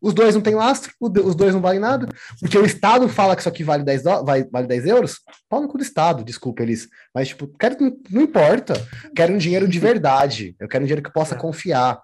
Os 0.00 0.14
dois 0.14 0.34
não 0.34 0.42
têm 0.42 0.54
lastro, 0.54 0.92
os 1.00 1.34
dois 1.34 1.54
não 1.54 1.60
valem 1.60 1.80
nada, 1.80 2.08
porque 2.40 2.58
o 2.58 2.64
Estado 2.64 3.08
fala 3.08 3.34
que 3.34 3.42
isso 3.42 3.48
aqui 3.48 3.64
vale 3.64 3.82
10, 3.84 4.02
do... 4.02 4.24
vale 4.24 4.66
10 4.66 4.86
euros. 4.86 5.20
Pau 5.48 5.60
no 5.60 5.68
cu 5.68 5.78
do 5.78 5.82
Estado, 5.82 6.24
desculpa 6.24 6.62
eles. 6.62 6.88
Mas, 7.14 7.28
tipo, 7.28 7.48
quero, 7.58 7.76
não 8.10 8.22
importa. 8.22 8.74
Quero 9.14 9.32
um 9.32 9.38
dinheiro 9.38 9.66
de 9.66 9.78
verdade. 9.78 10.54
Eu 10.58 10.68
quero 10.68 10.84
um 10.84 10.86
dinheiro 10.86 11.02
que 11.02 11.12
possa 11.12 11.34
é. 11.34 11.38
confiar. 11.38 12.00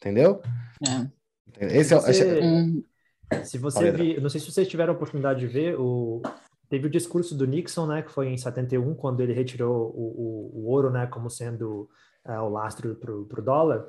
Entendeu? 0.00 0.40
É. 0.86 1.78
Esse 1.78 1.94
é, 1.94 1.96
você, 1.98 2.10
esse 2.10 2.22
é... 2.22 3.44
Se 3.44 3.58
você 3.58 3.90
vi, 3.90 4.20
não 4.20 4.28
sei 4.28 4.40
se 4.40 4.50
vocês 4.50 4.68
tiveram 4.68 4.92
a 4.92 4.96
oportunidade 4.96 5.40
de 5.40 5.46
ver, 5.46 5.78
o, 5.78 6.22
teve 6.68 6.86
o 6.86 6.90
discurso 6.90 7.34
do 7.34 7.46
Nixon, 7.46 7.86
né, 7.86 8.02
que 8.02 8.10
foi 8.10 8.28
em 8.28 8.36
71, 8.36 8.94
quando 8.94 9.20
ele 9.20 9.32
retirou 9.32 9.92
o, 9.94 10.52
o, 10.54 10.60
o 10.60 10.70
ouro, 10.70 10.90
né, 10.90 11.06
como 11.06 11.28
sendo 11.28 11.88
uh, 12.24 12.42
o 12.42 12.48
lastro 12.48 12.94
para 12.94 13.12
o 13.12 13.42
dólar. 13.42 13.84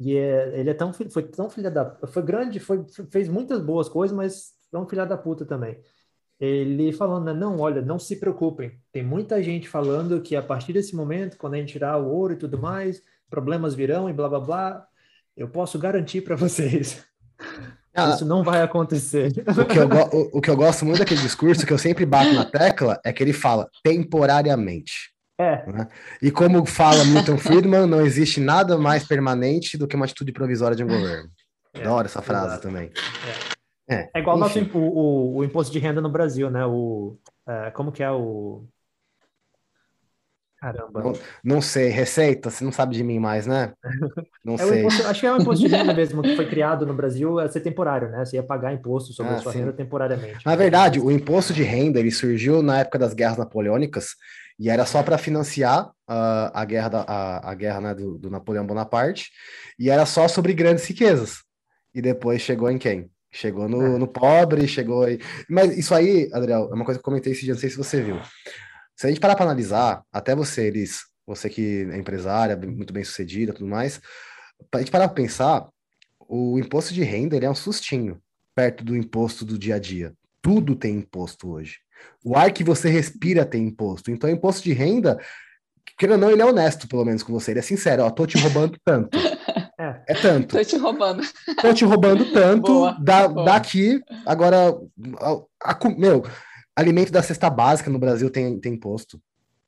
E 0.00 0.16
é, 0.16 0.58
ele 0.58 0.70
é 0.70 0.74
tão 0.74 0.94
foi 0.94 1.22
tão 1.24 1.50
filha 1.50 1.70
da 1.70 1.94
foi 2.06 2.22
grande, 2.22 2.58
foi 2.58 2.86
fez 3.10 3.28
muitas 3.28 3.60
boas 3.60 3.86
coisas, 3.86 4.16
mas 4.16 4.54
é 4.72 4.78
um 4.78 4.88
filha 4.88 5.04
da 5.04 5.16
puta 5.16 5.44
também. 5.44 5.78
Ele 6.40 6.90
falando, 6.90 7.26
né, 7.26 7.34
não, 7.34 7.58
olha, 7.60 7.82
não 7.82 7.98
se 7.98 8.16
preocupem. 8.16 8.80
Tem 8.90 9.04
muita 9.04 9.42
gente 9.42 9.68
falando 9.68 10.22
que 10.22 10.34
a 10.34 10.42
partir 10.42 10.72
desse 10.72 10.96
momento, 10.96 11.36
quando 11.36 11.52
a 11.52 11.56
gente 11.58 11.72
tirar 11.72 11.98
o 11.98 12.08
ouro 12.08 12.32
e 12.32 12.36
tudo 12.36 12.58
mais, 12.58 13.02
problemas 13.28 13.74
virão 13.74 14.08
e 14.08 14.12
blá 14.14 14.26
blá 14.26 14.40
blá. 14.40 14.86
Eu 15.36 15.50
posso 15.50 15.78
garantir 15.78 16.22
para 16.22 16.34
vocês. 16.34 17.04
Ah, 17.92 18.10
Isso 18.10 18.24
não 18.24 18.44
vai 18.44 18.62
acontecer. 18.62 19.32
O 19.48 19.64
que, 19.64 19.76
eu, 19.76 19.88
o, 19.88 20.38
o 20.38 20.40
que 20.40 20.48
eu 20.48 20.56
gosto 20.56 20.84
muito 20.84 21.00
daquele 21.00 21.20
discurso, 21.20 21.66
que 21.66 21.72
eu 21.72 21.76
sempre 21.76 22.06
bato 22.06 22.32
na 22.32 22.44
tecla, 22.44 23.00
é 23.04 23.12
que 23.12 23.20
ele 23.20 23.32
fala 23.32 23.68
temporariamente. 23.82 25.10
É. 25.40 25.64
Né? 25.66 25.88
E 26.20 26.30
como 26.30 26.66
fala 26.66 27.02
Milton 27.02 27.38
Friedman, 27.38 27.86
não 27.86 28.04
existe 28.04 28.40
nada 28.40 28.76
mais 28.76 29.04
permanente 29.08 29.78
do 29.78 29.88
que 29.88 29.96
uma 29.96 30.04
atitude 30.04 30.32
provisória 30.32 30.76
de 30.76 30.84
um 30.84 30.88
governo. 30.88 31.30
É, 31.72 31.80
Adoro 31.80 32.04
essa 32.04 32.20
frase 32.20 32.48
exato. 32.48 32.62
também. 32.62 32.90
É, 33.88 33.94
é, 33.94 34.10
é 34.14 34.20
igual 34.20 34.36
nosso, 34.36 34.58
o, 34.60 34.78
o, 34.78 35.36
o, 35.36 35.44
imposto 35.44 35.72
de 35.72 35.78
renda 35.78 36.02
no 36.02 36.10
Brasil, 36.10 36.50
né? 36.50 36.66
O, 36.66 37.16
é, 37.48 37.70
como 37.70 37.90
que 37.90 38.02
é 38.02 38.10
o... 38.10 38.66
Caramba. 40.58 41.02
Não, 41.02 41.12
não, 41.42 41.62
sei, 41.62 41.88
receita, 41.88 42.50
você 42.50 42.62
não 42.62 42.70
sabe 42.70 42.94
de 42.94 43.02
mim 43.02 43.18
mais, 43.18 43.46
né? 43.46 43.72
Não 44.44 44.54
é 44.54 44.58
sei. 44.58 44.80
Imposto, 44.80 45.06
acho 45.06 45.20
que 45.20 45.26
é 45.26 45.32
um 45.32 45.38
imposto 45.38 45.66
de 45.66 45.72
renda 45.74 45.94
mesmo 45.94 46.20
que 46.20 46.36
foi 46.36 46.46
criado 46.50 46.84
no 46.84 46.92
Brasil, 46.92 47.40
é 47.40 47.48
ser 47.48 47.60
temporário, 47.60 48.10
né? 48.10 48.26
Você 48.26 48.36
ia 48.36 48.42
pagar 48.42 48.74
imposto 48.74 49.14
sobre 49.14 49.32
ah, 49.32 49.36
a 49.36 49.38
sua 49.38 49.52
sim. 49.52 49.60
renda 49.60 49.72
temporariamente. 49.72 50.44
Na 50.44 50.54
verdade, 50.54 51.00
o 51.00 51.10
imposto 51.10 51.54
de 51.54 51.62
renda 51.62 51.98
ele 51.98 52.10
surgiu 52.10 52.62
na 52.62 52.80
época 52.80 52.98
das 52.98 53.14
guerras 53.14 53.38
napoleônicas 53.38 54.16
e 54.60 54.68
era 54.68 54.84
só 54.84 55.02
para 55.02 55.16
financiar 55.16 55.86
uh, 55.88 56.52
a 56.52 56.66
guerra, 56.66 56.88
da, 56.90 57.00
a, 57.00 57.50
a 57.50 57.54
guerra 57.54 57.80
né, 57.80 57.94
do, 57.94 58.18
do, 58.18 58.28
Napoleão 58.28 58.66
Bonaparte, 58.66 59.30
e 59.78 59.88
era 59.88 60.04
só 60.04 60.28
sobre 60.28 60.52
grandes 60.52 60.84
riquezas. 60.84 61.38
E 61.94 62.02
depois 62.02 62.42
chegou 62.42 62.70
em 62.70 62.76
quem? 62.76 63.10
Chegou 63.32 63.66
no, 63.66 63.96
é. 63.96 63.98
no 63.98 64.06
pobre, 64.06 64.68
chegou. 64.68 65.04
Aí... 65.04 65.18
Mas 65.48 65.78
isso 65.78 65.94
aí, 65.94 66.28
Adriel, 66.34 66.68
é 66.70 66.74
uma 66.74 66.84
coisa 66.84 66.98
que 66.98 67.00
eu 67.00 67.04
comentei 67.10 67.32
esse 67.32 67.40
dia, 67.40 67.54
não 67.54 67.60
sei 67.60 67.70
se 67.70 67.76
você 67.78 68.02
viu. 68.02 68.20
Se 68.94 69.06
a 69.06 69.08
gente 69.08 69.18
parar 69.18 69.34
para 69.34 69.46
analisar, 69.46 70.02
até 70.12 70.34
você, 70.34 70.66
Elis, 70.66 71.04
você 71.26 71.48
que 71.48 71.88
é 71.90 71.96
empresária, 71.96 72.54
muito 72.54 72.92
bem 72.92 73.02
sucedida 73.02 73.54
tudo 73.54 73.66
mais, 73.66 73.98
a 74.74 74.78
gente 74.78 74.90
parar 74.90 75.08
para 75.08 75.14
pensar, 75.14 75.66
o 76.28 76.58
imposto 76.58 76.92
de 76.92 77.02
renda 77.02 77.34
ele 77.34 77.46
é 77.46 77.50
um 77.50 77.54
sustinho 77.54 78.20
perto 78.54 78.84
do 78.84 78.94
imposto 78.94 79.42
do 79.42 79.58
dia 79.58 79.76
a 79.76 79.78
dia. 79.78 80.12
Tudo 80.42 80.76
tem 80.76 80.96
imposto 80.96 81.50
hoje. 81.50 81.78
O 82.24 82.36
ar 82.36 82.52
que 82.52 82.64
você 82.64 82.88
respira 82.88 83.44
tem 83.44 83.66
imposto. 83.66 84.10
Então, 84.10 84.28
imposto 84.28 84.62
de 84.62 84.72
renda, 84.72 85.18
querendo 85.98 86.14
ou 86.14 86.18
não, 86.20 86.30
ele 86.30 86.42
é 86.42 86.46
honesto, 86.46 86.88
pelo 86.88 87.04
menos, 87.04 87.22
com 87.22 87.32
você. 87.32 87.52
Ele 87.52 87.60
é 87.60 87.62
sincero, 87.62 88.02
ó, 88.04 88.10
tô 88.10 88.26
te 88.26 88.38
roubando 88.38 88.76
tanto. 88.84 89.18
É, 89.80 90.02
é 90.08 90.14
tanto. 90.14 90.54
Tô 90.58 90.62
te 90.62 90.76
roubando. 90.76 91.22
Tô 91.58 91.72
te 91.72 91.86
roubando 91.86 92.30
tanto 92.34 92.70
boa, 92.70 92.92
da, 93.00 93.26
boa. 93.26 93.46
daqui. 93.46 93.98
Agora, 94.26 94.78
a, 95.18 95.72
a, 95.72 95.88
meu, 95.96 96.22
alimento 96.76 97.10
da 97.10 97.22
cesta 97.22 97.48
básica 97.48 97.88
no 97.88 97.98
Brasil 97.98 98.28
tem, 98.28 98.60
tem 98.60 98.74
imposto. 98.74 99.18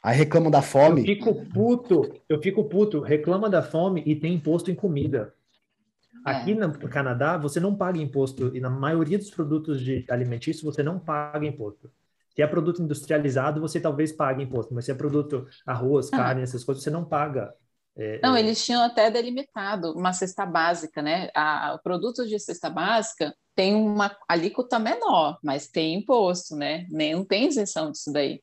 Aí 0.03 0.15
reclamam 0.15 0.51
da 0.51 0.61
fome. 0.61 1.01
Eu 1.01 1.07
fico 1.07 1.35
puto, 1.47 2.15
eu 2.29 2.43
fico 2.43 2.65
puto, 2.65 3.01
reclama 3.01 3.49
da 3.49 3.63
fome 3.63 4.03
e 4.05 4.15
tem 4.15 4.35
imposto 4.35 4.71
em 4.71 4.75
comida. 4.75 5.33
Aqui 6.25 6.53
é. 6.53 6.55
no 6.55 6.73
Canadá, 6.89 7.37
você 7.37 7.59
não 7.59 7.75
paga 7.75 7.99
imposto, 7.99 8.55
e 8.55 8.61
na 8.61 8.71
maioria 8.71 9.19
dos 9.19 9.31
produtos 9.31 9.81
de 9.81 10.05
alimentícios 10.09 10.63
você 10.63 10.83
não 10.83 10.99
paga 10.99 11.47
imposto. 11.47 11.91
Se 12.35 12.43
é 12.43 12.47
produto 12.47 12.83
industrializado, 12.83 13.61
você 13.61 13.81
talvez 13.81 14.13
pague 14.13 14.43
imposto, 14.43 14.75
mas 14.75 14.85
se 14.85 14.91
é 14.91 14.95
produto 14.95 15.47
arroz, 15.67 16.09
ah. 16.13 16.17
carne, 16.17 16.43
essas 16.43 16.65
coisas, 16.65 16.83
você 16.83 16.91
não 16.91 17.05
paga. 17.05 17.53
É, 17.97 18.21
não, 18.23 18.35
é... 18.35 18.41
eles 18.41 18.65
tinham 18.65 18.83
até 18.83 19.11
delimitado 19.11 19.93
uma 19.93 20.13
cesta 20.13 20.47
básica, 20.47 21.03
né? 21.03 21.29
A, 21.35 21.75
o 21.75 21.83
produto 21.83 22.27
de 22.27 22.39
cesta 22.39 22.71
básica 22.71 23.35
tem 23.55 23.75
uma 23.75 24.17
alíquota 24.29 24.79
menor, 24.79 25.39
mas 25.43 25.69
tem 25.69 25.95
imposto, 25.95 26.57
né? 26.57 26.87
Nem, 26.89 27.15
não 27.15 27.25
tem 27.25 27.49
isenção 27.49 27.91
disso 27.91 28.11
daí. 28.13 28.41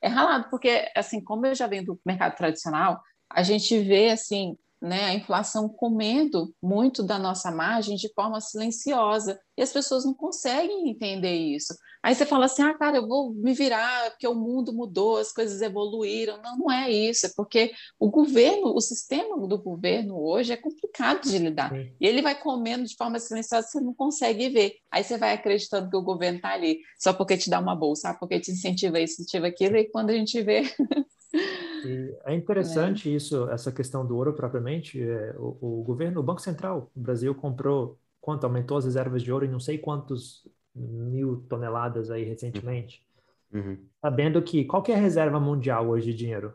É 0.00 0.06
ralado, 0.06 0.48
porque, 0.50 0.88
assim, 0.94 1.22
como 1.22 1.46
eu 1.46 1.54
já 1.54 1.66
venho 1.66 1.84
do 1.84 2.00
mercado 2.06 2.36
tradicional, 2.36 3.00
a 3.28 3.42
gente 3.42 3.78
vê, 3.80 4.10
assim, 4.10 4.56
né, 4.84 5.06
a 5.06 5.14
inflação 5.14 5.66
comendo 5.66 6.54
muito 6.62 7.02
da 7.02 7.18
nossa 7.18 7.50
margem 7.50 7.96
de 7.96 8.12
forma 8.12 8.38
silenciosa 8.38 9.40
e 9.56 9.62
as 9.62 9.72
pessoas 9.72 10.04
não 10.04 10.12
conseguem 10.12 10.90
entender 10.90 11.34
isso. 11.34 11.74
Aí 12.02 12.14
você 12.14 12.26
fala 12.26 12.44
assim, 12.44 12.62
ah, 12.62 12.74
cara, 12.74 12.98
eu 12.98 13.08
vou 13.08 13.32
me 13.32 13.54
virar 13.54 14.10
porque 14.10 14.28
o 14.28 14.34
mundo 14.34 14.74
mudou, 14.74 15.16
as 15.16 15.32
coisas 15.32 15.62
evoluíram. 15.62 16.36
Não, 16.42 16.58
não 16.58 16.70
é 16.70 16.90
isso, 16.90 17.24
é 17.24 17.30
porque 17.34 17.72
o 17.98 18.10
governo, 18.10 18.74
o 18.74 18.80
sistema 18.80 19.38
do 19.48 19.56
governo 19.56 20.20
hoje 20.20 20.52
é 20.52 20.56
complicado 20.56 21.22
de 21.22 21.38
lidar. 21.38 21.70
Sim. 21.70 21.90
E 21.98 22.06
ele 22.06 22.20
vai 22.20 22.38
comendo 22.38 22.84
de 22.84 22.94
forma 22.94 23.18
silenciosa, 23.18 23.66
você 23.66 23.80
não 23.80 23.94
consegue 23.94 24.50
ver. 24.50 24.74
Aí 24.90 25.02
você 25.02 25.16
vai 25.16 25.32
acreditando 25.32 25.88
que 25.88 25.96
o 25.96 26.02
governo 26.02 26.36
está 26.36 26.50
ali 26.50 26.80
só 26.98 27.14
porque 27.14 27.38
te 27.38 27.48
dá 27.48 27.58
uma 27.58 27.74
bolsa, 27.74 28.12
porque 28.20 28.38
te 28.38 28.50
incentiva 28.50 29.00
isso, 29.00 29.22
incentiva 29.22 29.46
aquilo, 29.46 29.78
e 29.78 29.88
quando 29.88 30.10
a 30.10 30.14
gente 30.14 30.42
vê 30.42 30.62
E 31.34 32.16
é 32.24 32.34
interessante 32.34 33.10
é. 33.10 33.12
isso, 33.12 33.48
essa 33.50 33.70
questão 33.70 34.06
do 34.06 34.16
ouro 34.16 34.32
propriamente. 34.32 35.02
É, 35.02 35.34
o, 35.38 35.80
o, 35.80 35.84
governo, 35.84 36.20
o 36.20 36.22
Banco 36.22 36.40
Central 36.40 36.90
do 36.94 37.02
Brasil 37.02 37.34
comprou 37.34 37.98
quanto? 38.20 38.44
Aumentou 38.44 38.76
as 38.78 38.84
reservas 38.84 39.22
de 39.22 39.32
ouro 39.32 39.44
em 39.44 39.50
não 39.50 39.60
sei 39.60 39.76
quantos 39.78 40.48
mil 40.74 41.44
toneladas 41.48 42.10
aí 42.10 42.24
recentemente. 42.24 43.06
Uhum. 43.52 43.78
Sabendo 44.00 44.42
que 44.42 44.64
qual 44.64 44.82
que 44.82 44.92
é 44.92 44.94
a 44.94 45.00
reserva 45.00 45.38
mundial 45.38 45.88
hoje 45.88 46.12
de 46.12 46.18
dinheiro? 46.18 46.54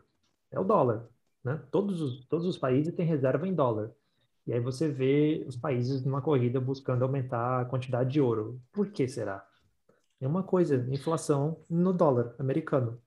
É 0.50 0.58
o 0.58 0.64
dólar. 0.64 1.08
Né? 1.42 1.60
Todos, 1.70 2.00
os, 2.00 2.26
todos 2.26 2.46
os 2.46 2.58
países 2.58 2.94
têm 2.94 3.06
reserva 3.06 3.46
em 3.46 3.54
dólar. 3.54 3.90
E 4.46 4.52
aí 4.52 4.60
você 4.60 4.88
vê 4.88 5.44
os 5.46 5.56
países 5.56 6.04
numa 6.04 6.20
corrida 6.20 6.60
buscando 6.60 7.02
aumentar 7.02 7.60
a 7.60 7.64
quantidade 7.64 8.10
de 8.10 8.20
ouro. 8.20 8.60
Por 8.72 8.88
que 8.90 9.06
será? 9.06 9.46
É 10.20 10.26
uma 10.26 10.42
coisa, 10.42 10.86
inflação 10.90 11.64
no 11.68 11.92
dólar 11.92 12.34
americano. 12.38 13.00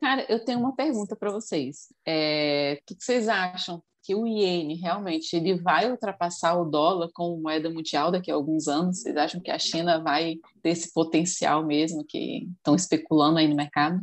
Cara, 0.00 0.24
eu 0.28 0.42
tenho 0.44 0.58
uma 0.58 0.74
pergunta 0.74 1.14
para 1.14 1.30
vocês. 1.30 1.92
É, 2.06 2.80
o 2.80 2.86
que 2.86 2.96
vocês 2.98 3.28
acham 3.28 3.82
que 4.02 4.14
o 4.14 4.26
iene 4.26 4.74
realmente 4.74 5.36
ele 5.36 5.60
vai 5.60 5.90
ultrapassar 5.90 6.54
o 6.54 6.64
dólar 6.64 7.10
como 7.12 7.42
moeda 7.42 7.68
mundial 7.68 8.10
daqui 8.10 8.30
a 8.30 8.34
alguns 8.34 8.66
anos? 8.66 9.02
Vocês 9.02 9.16
acham 9.16 9.40
que 9.40 9.50
a 9.50 9.58
China 9.58 10.02
vai 10.02 10.36
ter 10.62 10.70
esse 10.70 10.92
potencial 10.92 11.64
mesmo 11.66 12.02
que 12.02 12.48
estão 12.56 12.74
especulando 12.74 13.38
aí 13.38 13.46
no 13.46 13.54
mercado? 13.54 14.00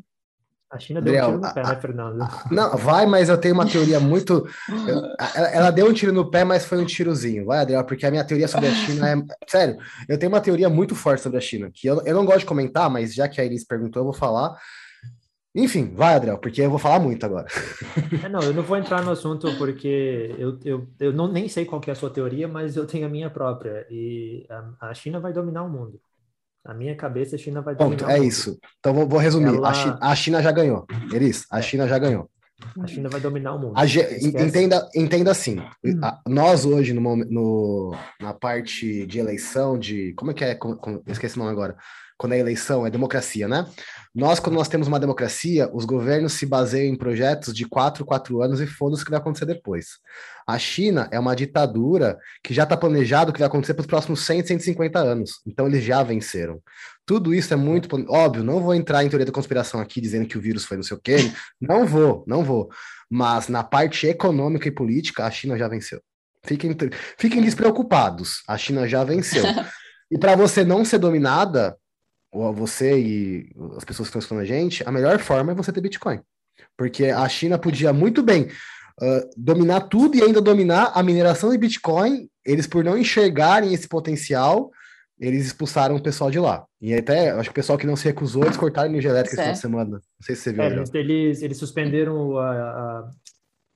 A 0.70 0.78
China 0.78 1.02
deu 1.02 1.14
Gabriel, 1.14 1.38
um 1.38 1.42
tiro 1.42 1.48
no 1.48 1.54
pé, 1.54 1.62
a, 1.62 1.70
né, 1.70 1.82
Fernando? 1.82 2.28
Não, 2.52 2.78
vai, 2.78 3.06
mas 3.06 3.30
eu 3.30 3.38
tenho 3.38 3.54
uma 3.54 3.66
teoria 3.66 4.00
muito. 4.00 4.46
ela, 5.34 5.48
ela, 5.50 5.72
deu 5.72 5.90
um 5.90 5.94
tiro 5.94 6.12
no 6.12 6.30
pé, 6.30 6.44
mas 6.44 6.66
foi 6.66 6.78
um 6.78 6.86
tirozinho. 6.86 7.46
Vai, 7.46 7.60
Adriel, 7.60 7.86
porque 7.86 8.06
a 8.06 8.12
minha 8.12 8.26
teoria 8.26 8.50
sobre 8.50 8.68
a 8.68 8.72
China 8.74 9.10
é. 9.10 9.16
Sério, 9.48 9.78
eu 10.10 10.20
tenho 10.20 10.32
uma 10.32 10.42
teoria 10.42 10.70
muito 10.70 10.94
forte 10.94 11.24
sobre 11.24 11.38
a 11.38 11.42
China, 11.42 11.72
que 11.74 11.88
eu, 11.88 12.02
eu 12.06 12.14
não 12.14 12.26
gosto 12.26 12.40
de 12.40 12.46
comentar, 12.46 12.90
mas 12.90 13.16
já 13.16 13.30
que 13.30 13.40
a 13.40 13.46
Iris 13.46 13.64
perguntou, 13.64 14.02
eu 14.02 14.06
vou 14.06 14.14
falar. 14.14 14.58
Enfim, 15.58 15.92
vai, 15.92 16.14
Adriel, 16.14 16.38
porque 16.38 16.62
eu 16.62 16.70
vou 16.70 16.78
falar 16.78 17.00
muito 17.00 17.26
agora. 17.26 17.48
É, 18.24 18.30
não, 18.30 18.42
eu 18.42 18.54
não 18.54 18.64
vou 18.64 18.78
entrar 18.78 19.04
no 19.04 19.12
assunto 19.12 19.54
porque 19.58 20.34
eu, 20.38 20.58
eu, 20.64 20.88
eu 21.00 21.12
não, 21.12 21.28
nem 21.32 21.50
sei 21.50 21.66
qual 21.66 21.82
é 21.86 21.92
a 21.92 21.96
sua 21.96 22.10
teoria, 22.10 22.48
mas 22.48 22.76
eu 22.76 22.86
tenho 22.86 23.06
a 23.06 23.10
minha 23.10 23.30
própria. 23.30 23.86
E 23.90 24.46
a, 24.50 24.90
a 24.90 24.94
China 24.94 25.20
vai 25.20 25.34
dominar 25.34 25.64
o 25.64 25.70
mundo. 25.70 26.00
Na 26.64 26.74
minha 26.74 26.96
cabeça, 26.96 27.36
a 27.36 27.40
China 27.40 27.62
vai 27.62 27.76
dominar 27.76 27.98
Ponto, 27.98 28.10
é 28.10 28.20
isso. 28.20 28.58
Então 28.80 28.94
vou, 28.94 29.08
vou 29.08 29.20
resumir. 29.20 29.56
Ela... 29.56 29.70
A, 29.70 29.74
China, 29.74 30.00
a, 30.02 30.16
China, 30.16 30.44
já 30.44 30.52
ganhou. 30.52 30.86
Eris, 31.12 31.46
a 31.52 31.60
é. 31.60 31.62
China 31.62 31.88
já 31.88 31.98
ganhou. 31.98 32.30
A 32.80 32.88
China 32.88 33.10
vai 33.10 33.20
dominar 33.20 33.54
o 33.56 33.60
mundo. 33.60 33.74
entenda, 34.22 34.90
entenda 34.96 35.32
assim. 35.32 35.60
Hum. 35.84 36.00
nós 36.28 36.66
hoje, 36.66 36.94
no, 36.94 37.16
no, 37.16 37.96
na 38.22 38.34
parte 38.34 39.06
de 39.06 39.20
eleição, 39.20 39.78
de. 39.78 40.14
Como 40.14 40.32
é 40.32 40.34
que 40.34 40.44
é? 40.44 40.56
Com, 40.56 40.76
com, 40.76 41.02
esqueci 41.08 41.36
o 41.36 41.40
nome 41.40 41.52
agora 41.52 41.78
quando 42.18 42.34
é 42.34 42.40
eleição, 42.40 42.86
é 42.86 42.90
democracia, 42.90 43.48
né? 43.48 43.66
Nós, 44.14 44.40
quando 44.40 44.56
nós 44.56 44.68
temos 44.68 44.88
uma 44.88 45.00
democracia, 45.00 45.70
os 45.72 45.86
governos 45.86 46.34
se 46.34 46.46
baseiam 46.46 46.92
em 46.92 46.98
projetos 46.98 47.54
de 47.54 47.68
quatro, 47.68 48.04
quatro 48.04 48.42
anos 48.42 48.60
e 48.60 48.66
foda-se 48.66 49.04
o 49.04 49.06
que 49.06 49.12
vai 49.12 49.20
acontecer 49.20 49.46
depois. 49.46 50.00
A 50.48 50.58
China 50.58 51.08
é 51.12 51.20
uma 51.20 51.36
ditadura 51.36 52.18
que 52.44 52.54
já 52.54 52.64
está 52.64 52.76
planejado 52.76 53.30
o 53.30 53.34
que 53.34 53.40
vai 53.40 53.48
acontecer 53.48 53.76
para 53.76 53.82
os 53.82 53.88
próximos 53.88 54.26
100, 54.26 54.48
150 54.48 54.98
anos. 54.98 55.42
Então, 55.46 55.68
eles 55.68 55.84
já 55.84 56.02
venceram. 56.02 56.60
Tudo 57.06 57.34
isso 57.34 57.54
é 57.54 57.58
muito 57.58 57.96
óbvio. 58.10 58.44
Não 58.44 58.60
vou 58.60 58.74
entrar 58.74 59.04
em 59.04 59.10
teoria 59.10 59.26
da 59.26 59.32
conspiração 59.32 59.80
aqui 59.80 60.02
dizendo 60.02 60.28
que 60.28 60.38
o 60.38 60.42
vírus 60.42 60.66
foi 60.66 60.78
não 60.78 60.84
sei 60.84 60.98
o 60.98 61.00
quê. 61.00 61.18
Não 61.62 61.86
vou, 61.86 62.24
não 62.26 62.44
vou. 62.44 62.70
Mas 63.10 63.48
na 63.48 63.64
parte 63.64 64.08
econômica 64.08 64.68
e 64.68 64.72
política, 64.72 65.26
a 65.26 65.32
China 65.32 65.58
já 65.58 65.68
venceu. 65.68 66.02
Fiquem, 66.44 66.76
fiquem 67.20 67.42
despreocupados. 67.42 68.42
A 68.48 68.58
China 68.58 68.88
já 68.88 69.04
venceu. 69.04 69.44
E 70.10 70.18
para 70.18 70.38
você 70.38 70.64
não 70.64 70.86
ser 70.86 71.00
dominada, 71.00 71.76
ou 72.32 72.54
você 72.54 72.98
e 72.98 73.50
as 73.76 73.84
pessoas 73.84 74.08
que 74.08 74.18
estão 74.18 74.20
escutando 74.20 74.42
a 74.42 74.46
gente, 74.46 74.84
a 74.88 74.92
melhor 74.92 75.20
forma 75.20 75.52
é 75.52 75.56
você 75.56 75.72
ter 75.72 75.82
Bitcoin. 75.82 76.20
Porque 76.76 77.06
a 77.06 77.28
China 77.28 77.58
podia 77.58 77.94
muito 77.94 78.22
bem 78.22 78.44
uh, 79.02 79.30
dominar 79.36 79.82
tudo 79.82 80.18
e 80.18 80.22
ainda 80.22 80.42
dominar 80.42 80.92
a 80.94 81.02
mineração 81.02 81.52
de 81.52 81.58
Bitcoin. 81.58 82.30
Eles, 82.46 82.68
por 82.68 82.84
não 82.84 82.98
enxergarem 82.98 83.74
esse 83.74 83.88
potencial, 83.88 84.72
eles 85.20 85.48
expulsaram 85.48 85.96
o 85.96 86.02
pessoal 86.02 86.30
de 86.30 86.40
lá. 86.40 86.66
E 86.80 86.94
até, 86.94 87.32
acho 87.32 87.50
que 87.50 87.52
o 87.52 87.56
pessoal 87.56 87.78
que 87.78 87.88
não 87.88 87.96
se 87.96 88.06
recusou, 88.06 88.44
eles 88.44 88.58
cortaram 88.58 88.90
energia 88.90 89.10
elétrica 89.10 89.42
essa 89.42 89.62
semana. 89.62 89.92
Não 89.92 90.02
sei 90.22 90.36
se 90.36 90.44
você 90.44 90.54
viu. 90.54 90.64
É, 90.64 90.84
eles, 90.94 91.42
eles 91.42 91.58
suspenderam 91.58 92.38
a, 92.38 92.52
a, 92.52 93.12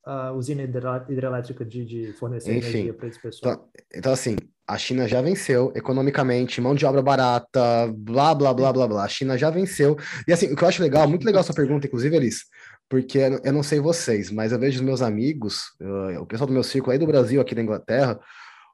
a 0.05 0.33
usina 0.33 0.61
hidrelétrica 0.63 1.65
de, 1.65 1.85
de 1.85 2.13
fornecer 2.13 2.55
Enfim, 2.55 2.69
energia 2.69 2.93
para 2.93 3.07
esse 3.07 3.19
pessoal. 3.19 3.53
Então, 3.53 3.69
então, 3.93 4.13
assim, 4.13 4.35
a 4.71 4.77
China 4.77 5.05
já 5.05 5.21
venceu 5.21 5.71
economicamente, 5.75 6.61
mão 6.61 6.73
de 6.73 6.85
obra 6.85 7.01
barata, 7.01 7.93
blá, 7.93 8.33
blá, 8.33 8.53
blá, 8.53 8.71
blá, 8.71 8.87
blá. 8.87 9.03
A 9.03 9.07
China 9.09 9.37
já 9.37 9.49
venceu. 9.49 9.97
E 10.25 10.31
assim, 10.31 10.47
o 10.47 10.55
que 10.55 10.63
eu 10.63 10.67
acho 10.67 10.81
legal, 10.81 11.05
muito 11.09 11.25
legal 11.25 11.41
essa 11.41 11.53
pergunta, 11.53 11.87
inclusive, 11.87 12.15
Elis, 12.15 12.45
porque 12.87 13.19
eu 13.43 13.51
não 13.51 13.63
sei 13.63 13.81
vocês, 13.81 14.31
mas 14.31 14.53
eu 14.53 14.59
vejo 14.59 14.79
os 14.79 14.85
meus 14.85 15.01
amigos, 15.01 15.73
o 16.21 16.25
pessoal 16.25 16.47
do 16.47 16.53
meu 16.53 16.63
círculo 16.63 16.93
aí 16.93 16.97
do 16.97 17.05
Brasil, 17.05 17.41
aqui 17.41 17.53
da 17.53 17.61
Inglaterra, 17.61 18.17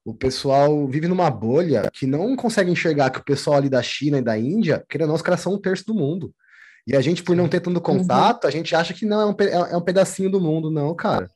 o 0.05 0.13
pessoal 0.13 0.87
vive 0.87 1.07
numa 1.07 1.31
bolha 1.31 1.89
que 1.91 2.05
não 2.05 2.35
consegue 2.35 2.69
enxergar 2.69 3.09
que 3.09 3.19
o 3.19 3.25
pessoal 3.25 3.57
ali 3.57 3.67
da 3.67 3.81
China 3.81 4.19
e 4.19 4.21
da 4.21 4.37
Índia, 4.37 4.85
querendo 4.87 5.07
ou 5.07 5.09
não, 5.09 5.15
os 5.15 5.23
caras 5.23 5.41
são 5.41 5.55
um 5.55 5.59
terço 5.59 5.85
do 5.87 5.95
mundo. 5.95 6.31
E 6.85 6.95
a 6.95 7.01
gente, 7.01 7.23
por 7.23 7.35
não 7.35 7.49
ter 7.49 7.59
tanto 7.59 7.81
contato, 7.81 8.43
uhum. 8.43 8.47
a 8.47 8.51
gente 8.51 8.75
acha 8.75 8.93
que 8.93 9.05
não, 9.05 9.19
é 9.19 9.25
um, 9.25 9.35
é 9.65 9.75
um 9.75 9.81
pedacinho 9.81 10.29
do 10.29 10.39
mundo, 10.39 10.69
não, 10.69 10.95
cara. 10.95 11.29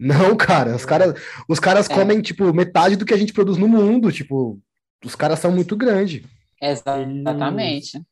Não, 0.00 0.34
cara, 0.34 0.74
os 0.74 0.86
caras, 0.86 1.14
os 1.46 1.60
caras 1.60 1.88
é. 1.90 1.94
comem, 1.94 2.22
tipo, 2.22 2.54
metade 2.54 2.96
do 2.96 3.04
que 3.04 3.12
a 3.12 3.18
gente 3.18 3.34
produz 3.34 3.58
no 3.58 3.68
mundo, 3.68 4.10
tipo, 4.10 4.58
os 5.04 5.14
caras 5.14 5.38
são 5.38 5.52
muito 5.52 5.76
grandes. 5.76 6.26
Exatamente. 6.60 8.02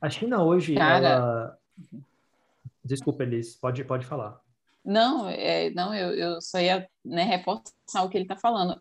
A 0.00 0.08
China 0.08 0.44
hoje, 0.44 0.76
cara... 0.76 1.08
ela... 1.08 1.58
Desculpa, 2.84 3.24
Elis, 3.24 3.56
pode, 3.56 3.82
pode 3.84 4.06
falar. 4.06 4.40
Não, 4.84 5.28
é, 5.28 5.70
não 5.70 5.92
eu, 5.92 6.10
eu 6.12 6.40
só 6.40 6.60
ia 6.60 6.88
né, 7.04 7.24
reforçar 7.24 8.02
o 8.04 8.08
que 8.08 8.16
ele 8.16 8.24
está 8.24 8.36
falando. 8.36 8.80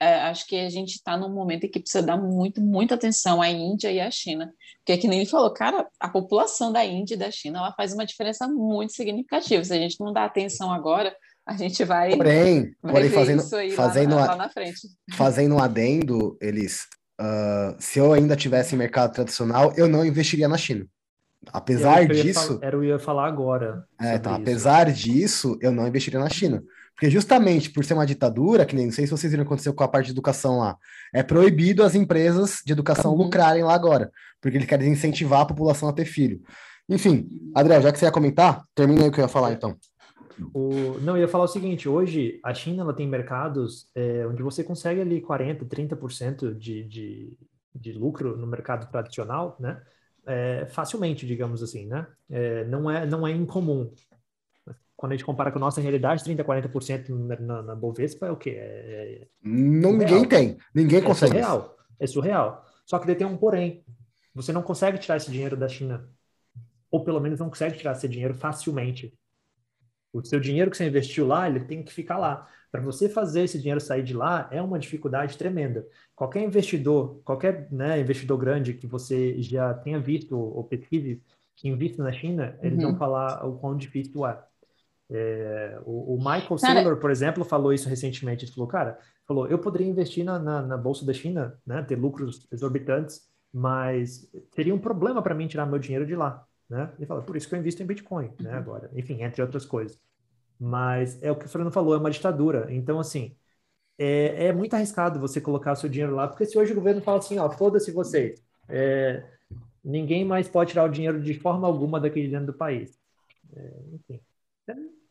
É, 0.00 0.20
acho 0.22 0.46
que 0.46 0.56
a 0.56 0.70
gente 0.70 0.90
está 0.90 1.16
num 1.16 1.30
momento 1.30 1.64
em 1.64 1.70
que 1.70 1.80
precisa 1.80 2.02
dar 2.02 2.16
muito, 2.16 2.60
muita 2.60 2.94
atenção 2.94 3.42
à 3.42 3.48
Índia 3.48 3.90
e 3.90 4.00
à 4.00 4.10
China. 4.10 4.52
Porque, 4.78 4.98
que 4.98 5.08
nem 5.08 5.20
ele 5.20 5.28
falou, 5.28 5.52
cara, 5.52 5.86
a 5.98 6.08
população 6.08 6.70
da 6.70 6.84
Índia 6.84 7.14
e 7.14 7.18
da 7.18 7.30
China 7.30 7.58
ela 7.58 7.72
faz 7.72 7.92
uma 7.92 8.06
diferença 8.06 8.46
muito 8.46 8.92
significativa. 8.92 9.64
Se 9.64 9.72
a 9.72 9.78
gente 9.78 9.98
não 9.98 10.12
dá 10.12 10.24
atenção 10.24 10.72
agora, 10.72 11.14
a 11.48 11.56
gente 11.56 11.82
vai. 11.82 12.14
Porém, 12.14 12.74
vai 12.82 12.92
porém 12.92 13.10
fazendo, 13.10 13.42
fazendo, 13.74 14.14
lá, 14.14 14.26
lá, 14.26 14.36
na 14.36 14.48
frente. 14.50 14.80
Fazendo 15.14 15.54
um 15.54 15.58
adendo, 15.58 16.36
eles. 16.42 16.86
Uh, 17.18 17.74
se 17.78 17.98
eu 17.98 18.12
ainda 18.12 18.36
tivesse 18.36 18.76
mercado 18.76 19.14
tradicional, 19.14 19.72
eu 19.74 19.88
não 19.88 20.04
investiria 20.04 20.46
na 20.46 20.58
China. 20.58 20.86
Apesar 21.50 22.06
disso. 22.06 22.58
Era 22.60 22.76
o 22.76 22.80
que 22.80 22.86
eu 22.86 22.90
ia 22.90 22.98
falar 22.98 23.26
agora. 23.26 23.84
É, 23.98 24.16
então, 24.16 24.34
apesar 24.34 24.92
disso, 24.92 25.58
eu 25.62 25.72
não 25.72 25.88
investiria 25.88 26.20
na 26.20 26.28
China. 26.28 26.62
Porque 26.94 27.08
justamente 27.08 27.70
por 27.70 27.82
ser 27.82 27.94
uma 27.94 28.04
ditadura, 28.04 28.66
que 28.66 28.76
nem 28.76 28.86
não 28.86 28.92
sei 28.92 29.06
se 29.06 29.10
vocês 29.10 29.30
viram 29.32 29.44
acontecer 29.44 29.72
com 29.72 29.84
a 29.84 29.88
parte 29.88 30.06
de 30.06 30.12
educação 30.12 30.58
lá, 30.58 30.76
é 31.14 31.22
proibido 31.22 31.82
as 31.82 31.94
empresas 31.94 32.58
de 32.66 32.72
educação 32.72 33.12
uhum. 33.12 33.22
lucrarem 33.22 33.62
lá 33.62 33.72
agora, 33.72 34.10
porque 34.40 34.58
ele 34.58 34.66
quer 34.66 34.82
incentivar 34.82 35.40
a 35.40 35.46
população 35.46 35.88
a 35.88 35.92
ter 35.92 36.04
filho. 36.04 36.42
Enfim, 36.88 37.26
Adriel, 37.54 37.82
já 37.82 37.92
que 37.92 37.98
você 37.98 38.04
ia 38.04 38.12
comentar, 38.12 38.62
termina 38.74 39.02
aí 39.02 39.08
o 39.08 39.12
que 39.12 39.20
eu 39.20 39.24
ia 39.24 39.28
falar 39.28 39.52
então. 39.52 39.76
O, 40.54 40.98
não, 41.00 41.16
eu 41.16 41.22
ia 41.22 41.28
falar 41.28 41.44
o 41.44 41.48
seguinte, 41.48 41.88
hoje 41.88 42.40
a 42.44 42.54
China 42.54 42.82
ela 42.82 42.94
tem 42.94 43.06
mercados 43.06 43.90
é, 43.94 44.26
onde 44.26 44.42
você 44.42 44.62
consegue 44.62 45.00
ali 45.00 45.20
40%, 45.20 45.66
30% 45.66 46.54
de, 46.54 46.84
de, 46.84 47.38
de 47.74 47.92
lucro 47.92 48.36
no 48.36 48.46
mercado 48.46 48.90
tradicional, 48.90 49.56
né? 49.58 49.82
É, 50.26 50.66
facilmente, 50.66 51.26
digamos 51.26 51.62
assim, 51.62 51.86
né? 51.86 52.06
É, 52.28 52.64
não, 52.64 52.90
é, 52.90 53.06
não 53.06 53.26
é 53.26 53.32
incomum. 53.32 53.90
Quando 54.94 55.12
a 55.12 55.14
gente 55.14 55.24
compara 55.24 55.50
com 55.50 55.58
a 55.58 55.60
nossa 55.60 55.80
realidade, 55.80 56.24
30%, 56.24 56.44
40% 56.44 57.40
na, 57.40 57.62
na 57.62 57.74
Bovespa 57.74 58.26
é 58.26 58.30
o 58.30 58.36
quê? 58.36 58.54
É, 58.58 59.28
não, 59.42 59.92
ninguém 59.92 60.24
tem, 60.26 60.58
ninguém 60.74 61.02
consegue. 61.02 61.38
É 61.38 61.42
surreal, 61.42 61.76
é 62.00 62.06
surreal. 62.06 62.66
Só 62.84 62.98
que 62.98 63.06
daí 63.06 63.14
tem 63.14 63.26
um 63.26 63.36
porém. 63.36 63.84
você 64.34 64.52
não 64.52 64.62
consegue 64.62 64.98
tirar 64.98 65.16
esse 65.16 65.30
dinheiro 65.30 65.56
da 65.56 65.68
China, 65.68 66.08
ou 66.90 67.04
pelo 67.04 67.20
menos 67.20 67.38
não 67.38 67.48
consegue 67.48 67.78
tirar 67.78 67.92
esse 67.92 68.08
dinheiro 68.08 68.34
facilmente. 68.34 69.17
O 70.12 70.24
seu 70.24 70.40
dinheiro 70.40 70.70
que 70.70 70.76
você 70.76 70.86
investiu 70.86 71.26
lá, 71.26 71.48
ele 71.48 71.60
tem 71.60 71.82
que 71.82 71.92
ficar 71.92 72.18
lá. 72.18 72.48
Para 72.70 72.80
você 72.80 73.08
fazer 73.08 73.42
esse 73.42 73.58
dinheiro 73.58 73.80
sair 73.80 74.02
de 74.02 74.14
lá, 74.14 74.48
é 74.50 74.60
uma 74.60 74.78
dificuldade 74.78 75.36
tremenda. 75.36 75.86
Qualquer 76.14 76.42
investidor, 76.42 77.20
qualquer 77.24 77.70
né, 77.70 78.00
investidor 78.00 78.38
grande 78.38 78.74
que 78.74 78.86
você 78.86 79.40
já 79.40 79.72
tenha 79.74 79.98
visto 79.98 80.36
ou 80.36 80.64
pesquise, 80.64 81.22
que 81.56 81.68
invista 81.68 82.02
na 82.02 82.12
China, 82.12 82.58
eles 82.62 82.78
uhum. 82.78 82.90
vão 82.90 82.98
falar 82.98 83.44
o 83.46 83.58
quão 83.58 83.76
difícil 83.76 84.26
é. 84.26 84.42
é 85.10 85.80
o, 85.84 86.14
o, 86.14 86.18
Michael 86.18 86.46
cara... 86.46 86.58
Saylor, 86.58 86.96
por 86.98 87.10
exemplo, 87.10 87.44
falou 87.44 87.72
isso 87.72 87.88
recentemente. 87.88 88.44
Ele 88.44 88.52
falou, 88.52 88.68
cara, 88.68 88.98
falou, 89.26 89.46
eu 89.48 89.58
poderia 89.58 89.86
investir 89.86 90.24
na, 90.24 90.38
na, 90.38 90.62
na 90.62 90.76
bolsa 90.76 91.04
da 91.04 91.12
China, 91.12 91.58
né, 91.66 91.82
ter 91.82 91.96
lucros 91.96 92.46
exorbitantes, 92.52 93.22
mas 93.52 94.30
seria 94.54 94.74
um 94.74 94.78
problema 94.78 95.22
para 95.22 95.34
mim 95.34 95.48
tirar 95.48 95.66
meu 95.66 95.78
dinheiro 95.78 96.06
de 96.06 96.14
lá 96.14 96.46
né? 96.68 96.92
Ele 96.96 97.06
fala, 97.06 97.22
por 97.22 97.36
isso 97.36 97.48
que 97.48 97.54
eu 97.54 97.58
invisto 97.58 97.82
em 97.82 97.86
Bitcoin, 97.86 98.32
né? 98.40 98.50
Uhum. 98.52 98.56
Agora, 98.56 98.90
enfim, 98.94 99.22
entre 99.22 99.42
outras 99.42 99.64
coisas. 99.64 99.98
Mas 100.58 101.22
é 101.22 101.30
o 101.30 101.36
que 101.36 101.46
o 101.46 101.48
Fernando 101.48 101.72
falou, 101.72 101.94
é 101.94 101.98
uma 101.98 102.10
ditadura. 102.10 102.66
Então, 102.70 102.98
assim, 102.98 103.36
é, 103.98 104.46
é 104.46 104.52
muito 104.52 104.74
arriscado 104.74 105.20
você 105.20 105.40
colocar 105.40 105.74
seu 105.74 105.88
dinheiro 105.88 106.14
lá, 106.14 106.28
porque 106.28 106.46
se 106.46 106.58
hoje 106.58 106.72
o 106.72 106.76
governo 106.76 107.00
fala 107.00 107.18
assim, 107.18 107.38
ó, 107.38 107.50
foda-se 107.50 107.90
vocês, 107.92 108.42
é, 108.68 109.24
ninguém 109.84 110.24
mais 110.24 110.48
pode 110.48 110.70
tirar 110.70 110.84
o 110.84 110.92
dinheiro 110.92 111.20
de 111.22 111.34
forma 111.34 111.66
alguma 111.66 112.00
daquele 112.00 112.28
dentro 112.28 112.46
do 112.46 112.54
país. 112.54 112.98
É, 113.54 113.72
enfim, 113.92 114.20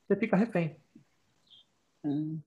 você 0.07 0.15
fica 0.15 0.37
refém. 0.37 0.77
Hum. 2.03 2.39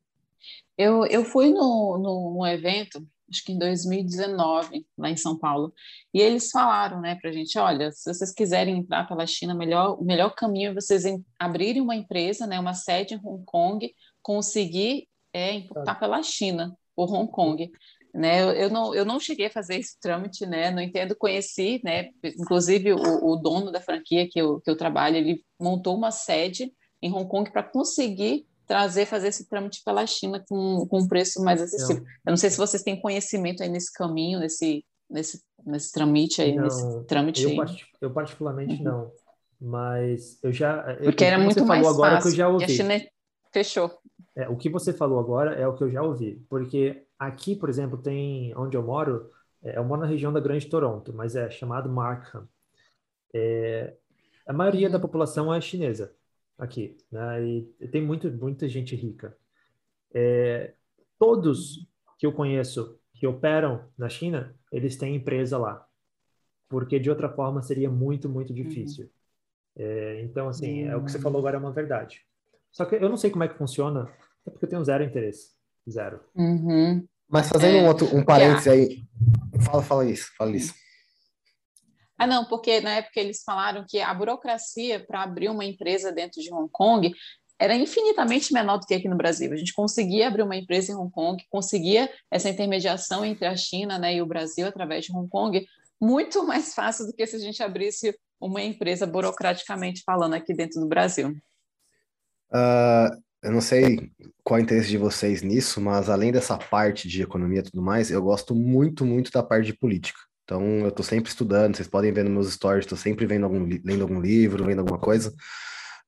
Eu, 0.77 1.05
eu 1.07 1.25
fui 1.25 1.51
no, 1.51 1.99
no, 1.99 2.35
no 2.35 2.47
evento 2.47 3.07
acho 3.31 3.45
que 3.45 3.53
em 3.53 3.59
2019, 3.59 4.87
lá 4.99 5.11
em 5.11 5.17
São 5.17 5.39
Paulo. 5.39 5.73
E 6.13 6.21
eles 6.21 6.51
falaram, 6.51 7.01
né, 7.01 7.15
para 7.15 7.31
a 7.31 7.33
gente, 7.33 7.59
olha, 7.59 7.93
se 7.93 8.13
vocês 8.13 8.33
quiserem 8.33 8.79
entrar 8.79 9.07
pela 9.07 9.27
China, 9.27 9.55
melhor, 9.55 10.01
o 10.01 10.05
melhor 10.05 10.35
caminho 10.35 10.71
é 10.71 10.75
vocês 10.75 11.05
abrirem 11.39 11.81
uma 11.81 11.95
empresa, 11.95 12.47
né, 12.47 12.59
uma 12.59 12.75
sede 12.75 13.15
em 13.15 13.21
Hong 13.23 13.45
Kong, 13.45 13.95
conseguir 14.23 15.09
é, 15.33 15.53
importar 15.53 15.95
pela 15.95 16.23
China, 16.23 16.77
por 16.95 17.13
Hong 17.13 17.31
Kong. 17.31 17.71
Né, 18.13 18.43
eu, 18.43 18.51
eu, 18.51 18.71
não, 18.71 18.93
eu 18.93 19.05
não 19.05 19.21
cheguei 19.21 19.47
a 19.47 19.51
fazer 19.51 19.77
esse 19.77 19.99
trâmite, 20.01 20.45
né, 20.45 20.73
não 20.73 20.83
entendo, 20.83 21.15
conheci, 21.15 21.81
né, 21.85 22.11
inclusive 22.25 22.93
o, 22.93 23.25
o 23.25 23.37
dono 23.37 23.71
da 23.71 23.81
franquia 23.81 24.29
que 24.29 24.41
eu, 24.41 24.61
que 24.61 24.69
eu 24.69 24.77
trabalho, 24.77 25.17
ele 25.17 25.45
montou 25.61 25.97
uma 25.97 26.11
sede 26.11 26.73
em 27.01 27.13
Hong 27.13 27.29
Kong 27.29 27.51
para 27.53 27.63
conseguir 27.63 28.47
trazer, 28.71 29.05
fazer 29.05 29.27
esse 29.27 29.49
trâmite 29.49 29.83
pela 29.85 30.07
China 30.07 30.45
com, 30.49 30.87
com 30.87 31.01
um 31.01 31.09
preço 31.09 31.43
mais 31.43 31.61
acessível. 31.61 32.05
Eu 32.25 32.31
não 32.31 32.37
sei 32.37 32.51
se 32.51 32.57
vocês 32.57 32.85
têm 32.85 33.01
conhecimento 33.01 33.65
aí 33.65 33.69
nesse 33.69 33.93
caminho, 33.93 34.39
nesse, 34.39 34.85
nesse, 35.11 35.43
nesse 35.67 35.91
trâmite 35.91 36.41
aí, 36.41 36.55
não, 36.55 36.63
nesse 36.63 37.05
trâmite 37.07 37.43
eu, 37.43 37.61
aí. 37.61 37.77
eu 38.01 38.13
particularmente 38.13 38.77
uhum. 38.77 38.85
não, 38.85 39.13
mas 39.61 40.39
eu 40.41 40.53
já... 40.53 40.85
Porque 41.03 41.25
era 41.25 41.37
muito 41.37 41.67
mais 41.67 41.85
agora 41.85 42.15
fácil, 42.15 42.31
que 42.31 42.35
eu 42.35 42.37
já 42.37 42.49
ouvi. 42.49 42.65
a 42.65 42.69
China 42.69 42.95
fechou. 43.53 43.91
É, 44.37 44.49
o 44.49 44.57
que 44.57 44.71
você 44.71 44.93
falou 44.93 45.19
agora 45.19 45.53
é 45.57 45.67
o 45.67 45.75
que 45.75 45.83
eu 45.83 45.91
já 45.91 46.03
ouvi, 46.03 46.41
porque 46.49 47.03
aqui, 47.19 47.57
por 47.57 47.69
exemplo, 47.69 47.99
tem, 47.99 48.57
onde 48.57 48.77
eu 48.77 48.85
moro, 48.85 49.33
é, 49.65 49.79
eu 49.79 49.85
moro 49.85 50.03
na 50.03 50.07
região 50.07 50.33
da 50.33 50.39
Grande 50.39 50.67
Toronto, 50.67 51.13
mas 51.13 51.35
é 51.35 51.51
chamado 51.51 51.91
Markham. 51.91 52.49
É, 53.35 53.95
a 54.47 54.53
maioria 54.53 54.89
da 54.89 55.01
população 55.01 55.53
é 55.53 55.61
chinesa 55.61 56.15
aqui, 56.61 56.97
né? 57.11 57.43
E 57.45 57.89
tem 57.91 58.03
muito, 58.03 58.31
muita 58.31 58.69
gente 58.69 58.95
rica. 58.95 59.37
É, 60.13 60.75
todos 61.19 61.89
que 62.19 62.27
eu 62.27 62.33
conheço 62.33 62.99
que 63.15 63.27
operam 63.27 63.85
na 63.97 64.09
China, 64.09 64.55
eles 64.71 64.97
têm 64.97 65.17
empresa 65.17 65.59
lá, 65.59 65.85
porque 66.69 66.99
de 66.99 67.11
outra 67.11 67.29
forma 67.29 67.63
seria 67.63 67.91
muito, 67.91 68.29
muito 68.29 68.53
difícil. 68.53 69.05
Uhum. 69.05 69.11
É, 69.85 70.23
então, 70.23 70.49
assim, 70.49 70.85
uhum. 70.85 70.91
é 70.91 70.97
o 70.97 71.05
que 71.05 71.11
você 71.11 71.19
falou 71.19 71.39
agora 71.39 71.57
é 71.57 71.61
uma 71.61 71.73
verdade. 71.73 72.23
Só 72.71 72.85
que 72.85 72.95
eu 72.95 73.09
não 73.09 73.17
sei 73.17 73.31
como 73.31 73.45
é 73.45 73.49
que 73.49 73.59
funciona, 73.59 74.09
é 74.47 74.51
porque 74.51 74.65
eu 74.65 74.69
tenho 74.69 74.85
zero 74.85 75.03
interesse, 75.03 75.51
zero. 75.89 76.21
Uhum. 76.35 77.07
Mas 77.29 77.49
fazendo 77.49 77.77
é, 77.77 77.83
um 77.83 77.87
outro, 77.87 78.07
um 78.15 78.25
parênteses 78.25 78.69
aí, 78.69 79.05
fala, 79.65 79.83
fala 79.83 80.05
isso, 80.05 80.31
fala 80.37 80.51
isso. 80.51 80.75
Ah, 82.21 82.27
não, 82.27 82.45
porque 82.45 82.83
na 82.83 82.97
época 82.97 83.19
eles 83.19 83.43
falaram 83.43 83.83
que 83.89 83.99
a 83.99 84.13
burocracia 84.13 85.03
para 85.03 85.23
abrir 85.23 85.49
uma 85.49 85.65
empresa 85.65 86.13
dentro 86.13 86.43
de 86.43 86.53
Hong 86.53 86.69
Kong 86.71 87.15
era 87.59 87.75
infinitamente 87.75 88.53
menor 88.53 88.77
do 88.77 88.85
que 88.85 88.93
aqui 88.93 89.09
no 89.09 89.17
Brasil. 89.17 89.51
A 89.51 89.57
gente 89.57 89.73
conseguia 89.73 90.29
abrir 90.29 90.43
uma 90.43 90.55
empresa 90.55 90.93
em 90.93 90.95
Hong 90.95 91.11
Kong, 91.11 91.43
conseguia 91.49 92.11
essa 92.31 92.51
intermediação 92.51 93.25
entre 93.25 93.47
a 93.47 93.57
China 93.57 93.99
né, 93.99 94.17
e 94.17 94.21
o 94.21 94.27
Brasil 94.27 94.67
através 94.67 95.07
de 95.07 95.17
Hong 95.17 95.31
Kong 95.31 95.67
muito 95.99 96.45
mais 96.45 96.75
fácil 96.75 97.07
do 97.07 97.15
que 97.15 97.27
se 97.27 97.37
a 97.37 97.39
gente 97.39 97.63
abrisse 97.63 98.15
uma 98.39 98.61
empresa 98.61 99.07
burocraticamente 99.07 100.03
falando 100.05 100.35
aqui 100.35 100.53
dentro 100.53 100.79
do 100.79 100.87
Brasil. 100.87 101.35
Uh, 102.53 103.17
eu 103.43 103.51
não 103.51 103.63
sei 103.63 104.13
qual 104.45 104.59
é 104.59 104.61
o 104.61 104.65
interesse 104.65 104.91
de 104.91 104.99
vocês 104.99 105.41
nisso, 105.41 105.81
mas 105.81 106.11
além 106.11 106.33
dessa 106.33 106.59
parte 106.59 107.09
de 107.09 107.23
economia 107.23 107.61
e 107.61 107.63
tudo 107.63 107.81
mais, 107.81 108.11
eu 108.11 108.21
gosto 108.21 108.55
muito, 108.55 109.07
muito 109.07 109.31
da 109.31 109.43
parte 109.43 109.65
de 109.65 109.73
política. 109.75 110.21
Então, 110.51 110.81
eu 110.81 110.89
estou 110.89 111.05
sempre 111.05 111.31
estudando, 111.31 111.77
vocês 111.77 111.87
podem 111.87 112.11
ver 112.11 112.25
nos 112.25 112.33
meus 112.33 112.53
stories, 112.55 112.85
estou 112.85 112.99
sempre 112.99 113.25
vendo 113.25 113.45
algum, 113.45 113.69
lendo 113.85 114.03
algum 114.03 114.21
livro, 114.21 114.65
vendo 114.65 114.81
alguma 114.81 114.99
coisa. 114.99 115.33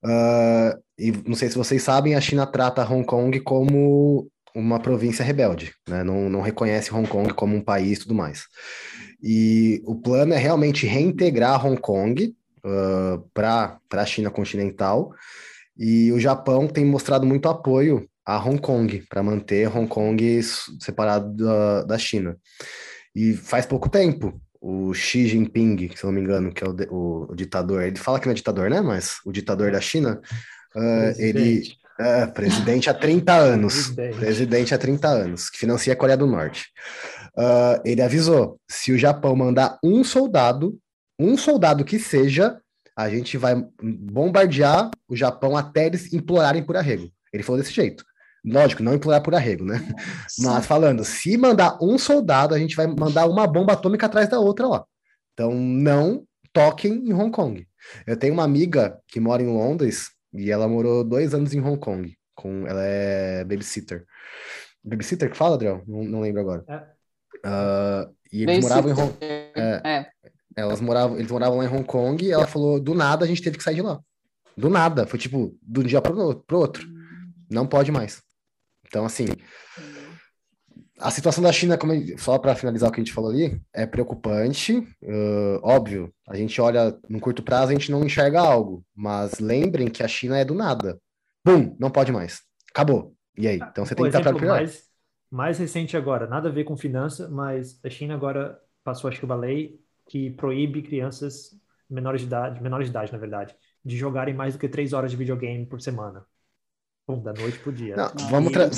Uh, 0.04 0.76
e 0.98 1.12
não 1.24 1.36
sei 1.36 1.48
se 1.48 1.56
vocês 1.56 1.80
sabem, 1.80 2.16
a 2.16 2.20
China 2.20 2.44
trata 2.44 2.84
Hong 2.84 3.06
Kong 3.06 3.38
como 3.38 4.28
uma 4.52 4.80
província 4.80 5.24
rebelde, 5.24 5.72
né? 5.88 6.02
não, 6.02 6.28
não 6.28 6.40
reconhece 6.40 6.92
Hong 6.92 7.08
Kong 7.08 7.32
como 7.34 7.54
um 7.54 7.62
país 7.62 7.98
e 7.98 8.00
tudo 8.00 8.16
mais. 8.16 8.42
E 9.22 9.80
o 9.86 9.94
plano 9.94 10.34
é 10.34 10.38
realmente 10.38 10.88
reintegrar 10.88 11.64
Hong 11.64 11.80
Kong 11.80 12.34
uh, 12.64 13.24
para 13.32 13.78
a 13.92 14.06
China 14.06 14.28
continental, 14.28 15.12
e 15.78 16.10
o 16.10 16.18
Japão 16.18 16.66
tem 16.66 16.84
mostrado 16.84 17.24
muito 17.24 17.48
apoio 17.48 18.08
a 18.26 18.44
Hong 18.44 18.60
Kong, 18.60 19.04
para 19.08 19.22
manter 19.22 19.68
Hong 19.68 19.86
Kong 19.86 20.42
separado 20.80 21.32
da, 21.32 21.84
da 21.84 21.96
China. 21.96 22.36
E 23.14 23.34
faz 23.34 23.66
pouco 23.66 23.88
tempo, 23.88 24.40
o 24.60 24.94
Xi 24.94 25.26
Jinping, 25.26 25.90
se 25.94 26.04
não 26.04 26.12
me 26.12 26.20
engano, 26.20 26.52
que 26.52 26.62
é 26.62 26.66
o, 26.66 26.74
o, 26.90 27.32
o 27.32 27.34
ditador, 27.34 27.82
ele 27.82 27.96
fala 27.96 28.20
que 28.20 28.26
não 28.26 28.32
é 28.32 28.36
ditador, 28.36 28.70
né? 28.70 28.80
Mas 28.80 29.18
o 29.24 29.32
ditador 29.32 29.72
da 29.72 29.80
China, 29.80 30.20
uh, 30.74 31.20
ele 31.20 31.62
é 31.98 32.26
presidente 32.26 32.88
há 32.88 32.94
30 32.94 33.32
anos. 33.34 33.74
Presidente. 33.74 34.16
presidente 34.16 34.74
há 34.74 34.78
30 34.78 35.08
anos, 35.08 35.50
que 35.50 35.58
financia 35.58 35.92
a 35.92 35.96
Coreia 35.96 36.16
do 36.16 36.26
Norte. 36.26 36.66
Uh, 37.36 37.80
ele 37.84 38.02
avisou: 38.02 38.58
se 38.68 38.92
o 38.92 38.98
Japão 38.98 39.34
mandar 39.34 39.78
um 39.82 40.04
soldado, 40.04 40.78
um 41.18 41.36
soldado 41.36 41.84
que 41.84 41.98
seja, 41.98 42.58
a 42.96 43.08
gente 43.08 43.36
vai 43.36 43.54
bombardear 43.82 44.90
o 45.08 45.16
Japão 45.16 45.56
até 45.56 45.86
eles 45.86 46.12
implorarem 46.12 46.62
por 46.62 46.76
arrego. 46.76 47.10
Ele 47.32 47.42
falou 47.42 47.60
desse 47.60 47.72
jeito. 47.72 48.04
Lógico, 48.44 48.82
não 48.82 48.94
implorar 48.94 49.22
por 49.22 49.34
arrego, 49.34 49.64
né? 49.64 49.80
Mas 50.40 50.66
falando, 50.66 51.04
se 51.04 51.36
mandar 51.36 51.78
um 51.80 51.96
soldado, 51.96 52.54
a 52.54 52.58
gente 52.58 52.74
vai 52.74 52.86
mandar 52.86 53.26
uma 53.26 53.46
bomba 53.46 53.74
atômica 53.74 54.06
atrás 54.06 54.28
da 54.28 54.40
outra 54.40 54.66
lá. 54.66 54.84
Então, 55.32 55.54
não 55.54 56.24
toquem 56.52 57.08
em 57.08 57.12
Hong 57.12 57.30
Kong. 57.30 57.66
Eu 58.06 58.16
tenho 58.16 58.34
uma 58.34 58.44
amiga 58.44 58.98
que 59.06 59.20
mora 59.20 59.42
em 59.42 59.46
Londres 59.46 60.10
e 60.32 60.50
ela 60.50 60.66
morou 60.66 61.04
dois 61.04 61.34
anos 61.34 61.54
em 61.54 61.60
Hong 61.60 61.78
Kong. 61.78 62.16
Com, 62.34 62.66
ela 62.66 62.82
é 62.82 63.44
babysitter. 63.44 64.04
Babysitter 64.82 65.30
que 65.30 65.36
fala, 65.36 65.54
Adriel? 65.54 65.82
Não, 65.86 66.02
não 66.04 66.20
lembro 66.20 66.40
agora. 66.40 66.64
É. 66.68 67.02
Uh, 67.44 68.14
e 68.32 68.42
eles 68.42 68.60
moravam 68.60 68.90
em 68.90 68.94
Hong 68.94 69.14
é, 69.20 69.80
é. 69.84 70.06
Elas 70.56 70.80
moravam, 70.80 71.16
eles 71.16 71.30
moravam 71.30 71.58
lá 71.58 71.64
em 71.64 71.68
Hong 71.68 71.84
Kong 71.84 72.24
e 72.24 72.30
ela 72.30 72.46
falou: 72.46 72.80
do 72.80 72.94
nada 72.94 73.24
a 73.24 73.28
gente 73.28 73.42
teve 73.42 73.56
que 73.56 73.64
sair 73.64 73.76
de 73.76 73.82
lá. 73.82 74.00
Do 74.56 74.68
nada. 74.68 75.06
Foi 75.06 75.18
tipo, 75.18 75.56
de 75.62 75.80
um 75.80 75.82
dia 75.82 76.00
para 76.00 76.14
o 76.14 76.42
outro. 76.52 76.86
Não 77.50 77.66
pode 77.66 77.90
mais. 77.90 78.22
Então, 78.92 79.06
assim, 79.06 79.24
a 81.00 81.10
situação 81.10 81.42
da 81.42 81.50
China, 81.50 81.78
como, 81.78 81.94
só 82.18 82.38
para 82.38 82.54
finalizar 82.54 82.90
o 82.90 82.92
que 82.92 83.00
a 83.00 83.04
gente 83.04 83.14
falou 83.14 83.30
ali, 83.30 83.58
é 83.72 83.86
preocupante. 83.86 84.76
Uh, 85.02 85.58
óbvio, 85.62 86.12
a 86.28 86.36
gente 86.36 86.60
olha 86.60 86.94
no 87.08 87.18
curto 87.18 87.42
prazo, 87.42 87.70
a 87.70 87.74
gente 87.74 87.90
não 87.90 88.04
enxerga 88.04 88.42
algo, 88.42 88.84
mas 88.94 89.40
lembrem 89.40 89.88
que 89.88 90.02
a 90.02 90.08
China 90.08 90.38
é 90.38 90.44
do 90.44 90.54
nada. 90.54 91.00
Bum, 91.42 91.74
não 91.80 91.90
pode 91.90 92.12
mais. 92.12 92.42
Acabou. 92.70 93.14
E 93.34 93.48
aí? 93.48 93.56
Então 93.56 93.86
você 93.86 93.94
tem 93.94 94.10
que 94.10 94.14
estar 94.14 94.30
para. 94.30 94.46
Mais, 94.46 94.84
mais 95.30 95.58
recente 95.58 95.96
agora, 95.96 96.26
nada 96.26 96.50
a 96.50 96.52
ver 96.52 96.64
com 96.64 96.76
finança, 96.76 97.30
mas 97.30 97.80
a 97.82 97.88
China 97.88 98.12
agora 98.12 98.60
passou, 98.84 99.08
acho 99.08 99.18
que 99.18 99.24
uma 99.24 99.34
lei 99.34 99.80
que 100.06 100.28
proíbe 100.32 100.82
crianças 100.82 101.58
menores 101.88 102.20
de 102.20 102.26
idade, 102.26 102.62
menores 102.62 102.88
de 102.88 102.90
idade, 102.90 103.10
na 103.10 103.18
verdade, 103.18 103.56
de 103.82 103.96
jogarem 103.96 104.34
mais 104.34 104.52
do 104.52 104.60
que 104.60 104.68
três 104.68 104.92
horas 104.92 105.10
de 105.10 105.16
videogame 105.16 105.64
por 105.64 105.80
semana. 105.80 106.26
Bom, 107.06 107.20
da 107.20 107.32
noite 107.32 107.58
pro 107.58 107.72
dia. 107.72 107.96
Não, 107.96 108.12
vamos, 108.30 108.52
tra 108.52 108.70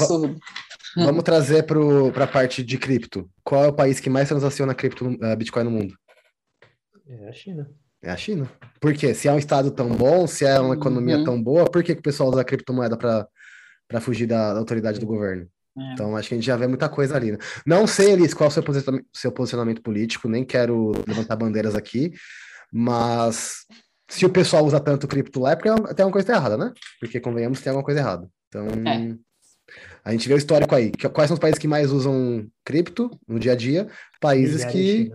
vamos 0.97 1.23
trazer 1.23 1.65
para 1.65 2.25
a 2.25 2.27
parte 2.27 2.63
de 2.63 2.79
cripto. 2.79 3.31
Qual 3.43 3.65
é 3.65 3.69
o 3.69 3.73
país 3.73 4.01
que 4.01 4.09
mais 4.09 4.29
transaciona 4.29 4.75
cripto, 4.75 5.07
uh, 5.07 5.37
Bitcoin 5.37 5.65
no 5.65 5.71
mundo? 5.71 5.95
É 7.07 7.29
a 7.29 7.33
China. 7.33 7.71
É 8.03 8.11
a 8.11 8.17
China. 8.17 8.51
Por 8.81 8.95
quê? 8.95 9.15
Se 9.15 9.29
é 9.29 9.33
um 9.33 9.39
estado 9.39 9.71
tão 9.71 9.89
bom, 9.89 10.27
se 10.27 10.45
é 10.45 10.59
uma 10.59 10.75
economia 10.75 11.19
uhum. 11.19 11.25
tão 11.25 11.43
boa, 11.43 11.65
por 11.65 11.83
que, 11.83 11.95
que 11.95 12.01
o 12.01 12.03
pessoal 12.03 12.31
usa 12.31 12.41
a 12.41 12.45
criptomoeda 12.45 12.97
para 12.97 14.01
fugir 14.01 14.27
da, 14.27 14.53
da, 14.53 14.59
autoridade 14.59 14.99
do 14.99 15.07
governo? 15.07 15.47
É. 15.77 15.93
Então, 15.93 16.17
acho 16.17 16.29
que 16.29 16.35
a 16.35 16.39
gente 16.39 16.47
já 16.47 16.57
vê 16.57 16.67
muita 16.67 16.89
coisa 16.89 17.17
ali. 17.17 17.33
Né? 17.33 17.39
Não 17.67 17.87
sei, 17.87 18.13
Elis, 18.13 18.33
qual 18.33 18.47
é 18.47 18.51
o 18.51 18.53
seu 18.53 18.63
posicionamento, 18.63 19.07
seu 19.13 19.33
posicionamento 19.33 19.83
político, 19.83 20.29
nem 20.29 20.45
quero 20.45 20.93
levantar 21.07 21.37
bandeiras 21.37 21.75
aqui, 21.75 22.13
mas 22.73 23.67
se 24.09 24.27
o 24.27 24.31
pessoal 24.31 24.65
usa 24.65 24.81
tanto 24.81 25.09
cripto 25.09 25.41
lá, 25.41 25.53
é 25.53 25.57
porque 25.57 25.95
tem 25.95 26.05
uma 26.05 26.13
coisa 26.13 26.33
errada, 26.33 26.57
né? 26.57 26.73
Porque, 27.01 27.21
convenhamos, 27.21 27.61
tem 27.61 27.71
alguma 27.71 27.85
coisa 27.85 28.01
errada. 28.01 28.29
Então, 28.49 28.67
é. 28.87 29.17
a 30.05 30.13
gente 30.13 30.29
vê 30.29 30.35
o 30.35 30.39
histórico 30.39 30.75
aí. 30.75 30.93
Quais 31.13 31.29
são 31.29 31.35
os 31.35 31.41
países 31.41 31.59
que 31.59 31.69
mais 31.69 31.91
usam 31.91 32.47
cripto 32.65 33.11
no 33.27 33.39
dia 33.39 33.53
a 33.53 33.57
dia? 33.57 33.89
Países 34.21 34.65
que. 34.65 35.13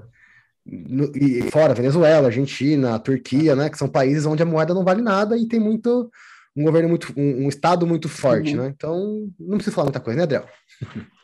No, 0.66 1.12
e 1.16 1.50
fora, 1.50 1.74
Venezuela, 1.74 2.28
Argentina, 2.28 3.00
Turquia, 3.00 3.56
né? 3.56 3.70
Que 3.70 3.78
são 3.78 3.88
países 3.88 4.26
onde 4.26 4.44
a 4.44 4.46
moeda 4.46 4.74
não 4.74 4.84
vale 4.84 5.02
nada 5.02 5.38
e 5.38 5.48
tem 5.48 5.60
muito 5.60 6.12
um 6.56 6.64
governo 6.64 6.90
muito, 6.90 7.14
um, 7.16 7.46
um 7.46 7.50
estado 7.50 7.88
muito 7.88 8.10
forte, 8.10 8.56
uhum. 8.56 8.64
né? 8.64 8.74
Então, 8.76 9.32
não 9.40 9.58
precisa 9.58 9.74
falar 9.74 9.86
muita 9.86 10.00
coisa, 10.00 10.18
né, 10.18 10.24
Adriel? 10.24 10.48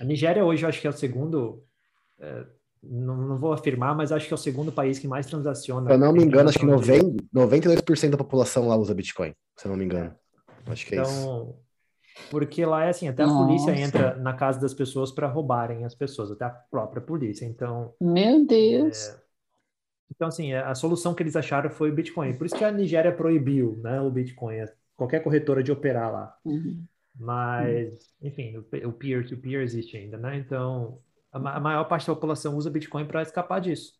A 0.00 0.04
Nigéria 0.04 0.44
hoje 0.44 0.62
eu 0.62 0.68
acho 0.68 0.80
que 0.80 0.86
é 0.86 0.90
o 0.90 0.92
segundo, 0.92 1.64
é, 2.20 2.44
não, 2.82 3.16
não, 3.16 3.38
vou 3.38 3.52
afirmar, 3.52 3.96
mas 3.96 4.12
acho 4.12 4.26
que 4.26 4.32
é 4.32 4.36
o 4.36 4.38
segundo 4.38 4.72
país 4.72 4.98
que 4.98 5.08
mais 5.08 5.26
transaciona. 5.26 5.88
Se 5.88 5.94
eu 5.94 5.98
não 5.98 6.12
me 6.12 6.22
engano, 6.22 6.48
acho 6.48 6.58
que 6.58 6.66
90, 6.66 7.24
92% 7.34 8.10
da 8.10 8.16
população 8.16 8.68
lá 8.68 8.76
usa 8.76 8.94
Bitcoin, 8.94 9.34
se 9.56 9.66
eu 9.66 9.70
não 9.70 9.76
me 9.76 9.84
engano. 9.84 10.14
Acho 10.66 10.86
que 10.86 10.94
é 10.94 10.98
então, 10.98 11.10
isso. 11.10 11.54
Porque 12.30 12.64
lá 12.64 12.84
é 12.84 12.90
assim, 12.90 13.08
até 13.08 13.22
a 13.22 13.26
Nossa. 13.26 13.46
polícia 13.46 13.70
entra 13.72 14.16
na 14.16 14.34
casa 14.34 14.60
das 14.60 14.74
pessoas 14.74 15.10
para 15.12 15.28
roubarem 15.28 15.84
as 15.84 15.94
pessoas, 15.94 16.30
até 16.30 16.44
a 16.44 16.50
própria 16.50 17.00
polícia. 17.00 17.44
Então. 17.44 17.94
Meu 18.00 18.44
Deus! 18.44 19.08
É, 19.08 19.20
então, 20.14 20.28
assim, 20.28 20.52
a 20.52 20.74
solução 20.74 21.14
que 21.14 21.22
eles 21.22 21.36
acharam 21.36 21.70
foi 21.70 21.90
o 21.90 21.94
Bitcoin. 21.94 22.34
Por 22.36 22.46
isso 22.46 22.56
que 22.56 22.64
a 22.64 22.72
Nigéria 22.72 23.12
proibiu 23.12 23.78
né, 23.82 24.00
o 24.00 24.10
Bitcoin, 24.10 24.64
qualquer 24.96 25.22
corretora 25.22 25.62
de 25.62 25.70
operar 25.70 26.12
lá. 26.12 26.36
Uhum. 26.44 26.82
Mas, 27.18 28.12
enfim, 28.22 28.56
o 28.56 28.62
peer-to-peer 28.62 29.22
-peer 29.24 29.62
existe 29.62 29.96
ainda, 29.96 30.16
né? 30.16 30.36
Então, 30.36 30.98
a, 31.32 31.60
maior 31.60 31.84
parte 31.84 32.06
da 32.06 32.14
população 32.14 32.56
usa 32.56 32.70
Bitcoin 32.70 33.06
para 33.06 33.22
escapar 33.22 33.60
disso. 33.60 33.92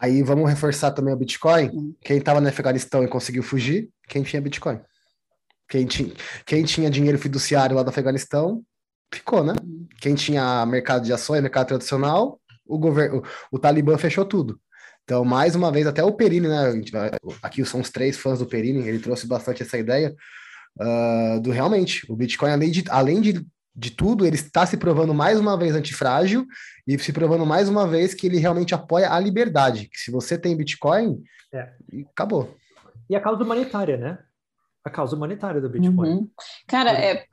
Aí 0.00 0.22
vamos 0.22 0.48
reforçar 0.48 0.92
também 0.92 1.12
o 1.12 1.16
Bitcoin. 1.16 1.70
Uhum. 1.70 1.94
Quem 2.00 2.18
estava 2.18 2.40
no 2.40 2.48
Afeganistão 2.48 3.02
e 3.02 3.08
conseguiu 3.08 3.42
fugir, 3.42 3.90
quem 4.08 4.22
tinha 4.22 4.40
Bitcoin. 4.40 4.80
Quem 5.68 5.86
tinha, 5.86 6.14
quem 6.46 6.64
tinha 6.64 6.90
dinheiro 6.90 7.18
fiduciário 7.18 7.76
lá 7.76 7.82
do 7.82 7.90
Afeganistão, 7.90 8.62
ficou, 9.12 9.42
né? 9.42 9.54
Uhum. 9.62 9.86
Quem 10.00 10.14
tinha 10.14 10.64
mercado 10.66 11.04
de 11.04 11.12
ações, 11.12 11.42
mercado 11.42 11.68
tradicional, 11.68 12.40
o 12.66 12.78
governo, 12.78 13.22
o, 13.50 13.56
o 13.56 13.58
Talibã 13.58 13.98
fechou 13.98 14.24
tudo. 14.24 14.60
Então, 15.02 15.24
mais 15.24 15.56
uma 15.56 15.72
vez, 15.72 15.86
até 15.86 16.04
o 16.04 16.12
Perini, 16.12 16.48
né? 16.48 16.82
Aqui 17.42 17.64
são 17.64 17.80
os 17.80 17.90
três 17.90 18.16
fãs 18.16 18.38
do 18.38 18.46
Perini, 18.46 18.86
ele 18.86 18.98
trouxe 18.98 19.26
bastante 19.26 19.62
essa 19.62 19.78
ideia 19.78 20.14
uh, 20.78 21.40
do 21.40 21.50
realmente, 21.50 22.04
o 22.10 22.14
Bitcoin, 22.14 22.50
além 22.50 22.70
de, 22.70 22.84
além 22.88 23.20
de, 23.20 23.46
de 23.74 23.90
tudo, 23.90 24.26
ele 24.26 24.36
está 24.36 24.66
se 24.66 24.76
provando 24.76 25.14
mais 25.14 25.38
uma 25.38 25.56
vez 25.56 25.74
antifrágil 25.74 26.46
e 26.86 26.98
se 26.98 27.12
provando 27.12 27.46
mais 27.46 27.68
uma 27.68 27.86
vez 27.86 28.14
que 28.14 28.26
ele 28.26 28.38
realmente 28.38 28.74
apoia 28.74 29.12
a 29.12 29.20
liberdade. 29.20 29.88
Que 29.88 29.98
se 29.98 30.10
você 30.10 30.36
tem 30.36 30.56
Bitcoin, 30.56 31.22
é. 31.52 31.72
acabou. 32.10 32.56
E 33.08 33.14
a 33.14 33.20
causa 33.20 33.42
humanitária, 33.42 33.96
né? 33.96 34.18
A 34.84 34.90
causa 34.90 35.14
humanitária 35.14 35.60
do 35.60 35.68
Bitcoin. 35.68 36.08
Uhum. 36.08 36.30
Cara, 36.66 36.92
é, 36.92 37.26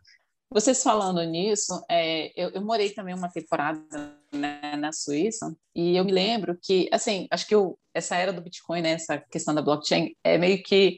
vocês 0.50 0.82
falando 0.82 1.22
nisso, 1.24 1.84
é, 1.90 2.32
eu, 2.36 2.50
eu, 2.52 2.62
morei 2.62 2.92
também 2.92 3.16
uma 3.16 3.30
temporada 3.30 4.16
né, 4.32 4.76
na 4.78 4.92
Suíça 4.92 5.56
e 5.76 5.98
eu 5.98 6.06
me 6.06 6.12
lembro 6.12 6.58
que, 6.62 6.88
assim, 6.92 7.28
acho 7.32 7.48
que 7.48 7.56
eu, 7.56 7.78
essa 7.94 8.16
era 8.16 8.32
do 8.32 8.42
Bitcoin, 8.42 8.82
né, 8.82 8.92
essa 8.92 9.18
questão 9.18 9.54
da 9.54 9.62
blockchain, 9.62 10.16
é 10.24 10.38
meio 10.38 10.62
que 10.64 10.98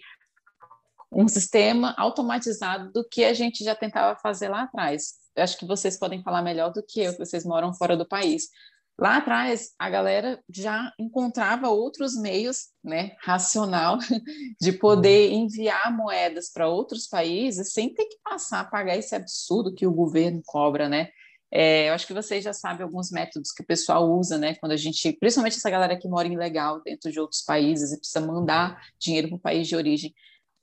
um 1.11 1.27
sistema 1.27 1.95
automatizado 1.97 2.91
do 2.91 3.07
que 3.07 3.23
a 3.23 3.33
gente 3.33 3.63
já 3.63 3.73
tentava 3.73 4.19
fazer 4.19 4.49
lá 4.49 4.63
atrás. 4.63 5.13
Eu 5.38 5.43
acho 5.43 5.57
que 5.57 5.65
vocês 5.65 5.97
podem 5.97 6.23
falar 6.23 6.41
melhor 6.41 6.73
do 6.73 6.83
que 6.83 6.99
eu, 6.99 7.13
que 7.13 7.19
vocês 7.19 7.45
moram 7.45 7.73
fora 7.73 7.95
do 7.95 8.07
país. 8.07 8.49
Lá 8.99 9.17
atrás, 9.17 9.75
a 9.77 9.88
galera 9.91 10.43
já 10.49 10.91
encontrava 10.97 11.69
outros 11.69 12.19
meios, 12.19 12.69
né, 12.83 13.15
racional, 13.21 13.99
de 14.59 14.71
poder 14.71 15.29
uhum. 15.29 15.43
enviar 15.43 15.95
moedas 15.95 16.49
para 16.51 16.67
outros 16.67 17.07
países 17.07 17.71
sem 17.71 17.93
ter 17.93 18.05
que 18.05 18.17
passar 18.23 18.61
a 18.61 18.65
pagar 18.65 18.97
esse 18.97 19.13
absurdo 19.13 19.75
que 19.75 19.85
o 19.85 19.93
governo 19.93 20.41
cobra, 20.43 20.89
né? 20.89 21.09
É, 21.51 21.89
eu 21.89 21.93
acho 21.93 22.07
que 22.07 22.13
vocês 22.13 22.43
já 22.43 22.51
sabem 22.51 22.83
alguns 22.83 23.11
métodos 23.11 23.51
que 23.51 23.61
o 23.61 23.65
pessoal 23.65 24.11
usa, 24.11 24.38
né? 24.38 24.55
Quando 24.55 24.71
a 24.71 24.77
gente, 24.77 25.13
principalmente 25.13 25.57
essa 25.57 25.69
galera 25.69 25.97
que 25.97 26.07
mora 26.07 26.27
ilegal 26.27 26.81
dentro 26.81 27.11
de 27.11 27.19
outros 27.19 27.43
países 27.43 27.93
e 27.93 27.99
precisa 27.99 28.19
mandar 28.19 28.81
dinheiro 28.99 29.29
para 29.29 29.38
o 29.38 29.39
país 29.39 29.67
de 29.67 29.75
origem. 29.75 30.13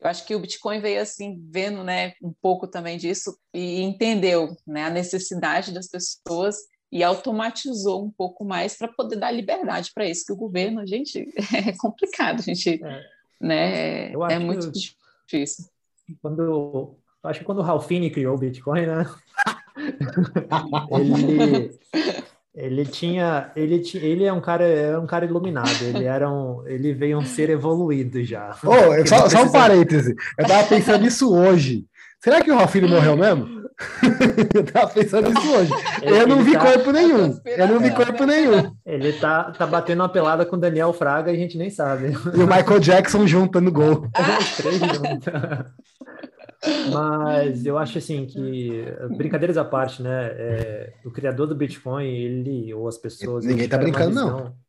Eu 0.01 0.11
acho 0.11 0.26
que 0.26 0.34
o 0.34 0.40
Bitcoin 0.40 0.80
veio 0.80 1.01
assim, 1.01 1.42
vendo, 1.51 1.82
né, 1.82 2.12
um 2.22 2.32
pouco 2.32 2.66
também 2.66 2.99
disso 2.99 3.36
e 3.53 3.80
entendeu, 3.80 4.57
né, 4.66 4.84
a 4.84 4.90
necessidade 4.90 5.72
das 5.72 5.88
pessoas 5.88 6.57
e 6.92 7.03
automatizou 7.03 8.05
um 8.05 8.11
pouco 8.11 8.45
mais 8.45 8.76
para 8.76 8.88
poder 8.88 9.16
dar 9.16 9.32
liberdade 9.32 9.90
para 9.95 10.07
isso, 10.07 10.26
que 10.26 10.32
o 10.32 10.36
governo, 10.36 10.86
gente, 10.86 11.28
é 11.53 11.76
complicado, 11.76 12.42
gente, 12.42 12.80
é. 12.84 13.03
né? 13.40 14.12
é 14.12 14.38
muito 14.38 14.70
difícil. 14.70 15.64
Quando, 16.20 16.97
acho 17.22 17.40
que 17.40 17.45
quando 17.45 17.59
o 17.59 17.62
Ralphine 17.62 18.11
criou 18.11 18.36
o 18.36 18.38
Bitcoin, 18.38 18.86
né? 18.86 19.05
ele, 20.92 21.78
ele 22.55 22.84
tinha, 22.84 23.50
ele 23.57 23.80
tinha, 23.80 24.02
ele 24.05 24.24
é 24.24 24.32
um 24.32 24.40
cara, 24.40 24.64
é 24.64 24.96
um 24.96 25.07
cara 25.07 25.24
iluminado. 25.24 25.82
Ele 25.82 26.05
era 26.05 26.30
um, 26.30 26.62
ele 26.66 26.92
veio 26.92 27.18
um 27.18 27.24
ser 27.24 27.50
evoluído 27.50 28.22
já. 28.22 28.57
Oh, 28.62 28.94
só, 29.07 29.28
só 29.28 29.42
um 29.42 29.50
parêntese. 29.50 30.14
Eu 30.38 30.46
tava 30.46 30.68
pensando 30.68 31.02
nisso 31.02 31.34
hoje. 31.34 31.84
Será 32.22 32.40
que 32.40 32.50
o 32.50 32.57
Ralphine 32.57 32.88
morreu 32.88 33.16
mesmo? 33.18 33.64
eu 34.55 34.64
tava 34.64 34.86
pensando 34.86 35.30
nisso 35.30 35.52
hoje. 35.52 35.72
Ele, 36.00 36.16
eu 36.16 36.26
não 36.28 36.44
vi 36.44 36.52
tá... 36.52 36.61
corpo 36.61 36.92
nenhum. 36.92 37.36
Eu 37.44 37.68
não 37.68 37.80
vi 37.80 37.90
corpo 37.90 38.24
nenhum. 38.24 38.72
Ele 38.86 39.12
tá, 39.14 39.50
tá 39.50 39.66
batendo 39.66 40.00
uma 40.00 40.09
pelada 40.09 40.46
com 40.46 40.55
o 40.55 40.61
Daniel 40.61 40.92
Fraga 40.92 41.32
e 41.32 41.34
a 41.34 41.38
gente 41.38 41.59
nem 41.59 41.70
sabe. 41.70 42.12
E 42.12 42.42
o 42.42 42.46
Michael 42.46 42.78
Jackson 42.78 43.26
junto 43.26 43.61
no 43.61 43.72
gol. 43.72 44.07
Os 44.38 44.57
três 44.57 44.78
juntos. 44.78 45.26
Mas 46.92 47.66
eu 47.66 47.78
acho 47.78 47.98
assim 47.98 48.26
que, 48.26 48.84
brincadeiras 49.16 49.56
à 49.56 49.64
parte, 49.64 50.02
né? 50.02 50.26
É, 50.32 50.92
o 51.04 51.10
criador 51.10 51.46
do 51.46 51.54
Bitcoin, 51.54 52.06
ele 52.06 52.72
ou 52.74 52.88
as 52.88 52.98
pessoas. 52.98 53.44
Ninguém 53.44 53.68
tá 53.68 53.78
brincando, 53.78 54.08
visão, 54.08 54.38
não. 54.38 54.64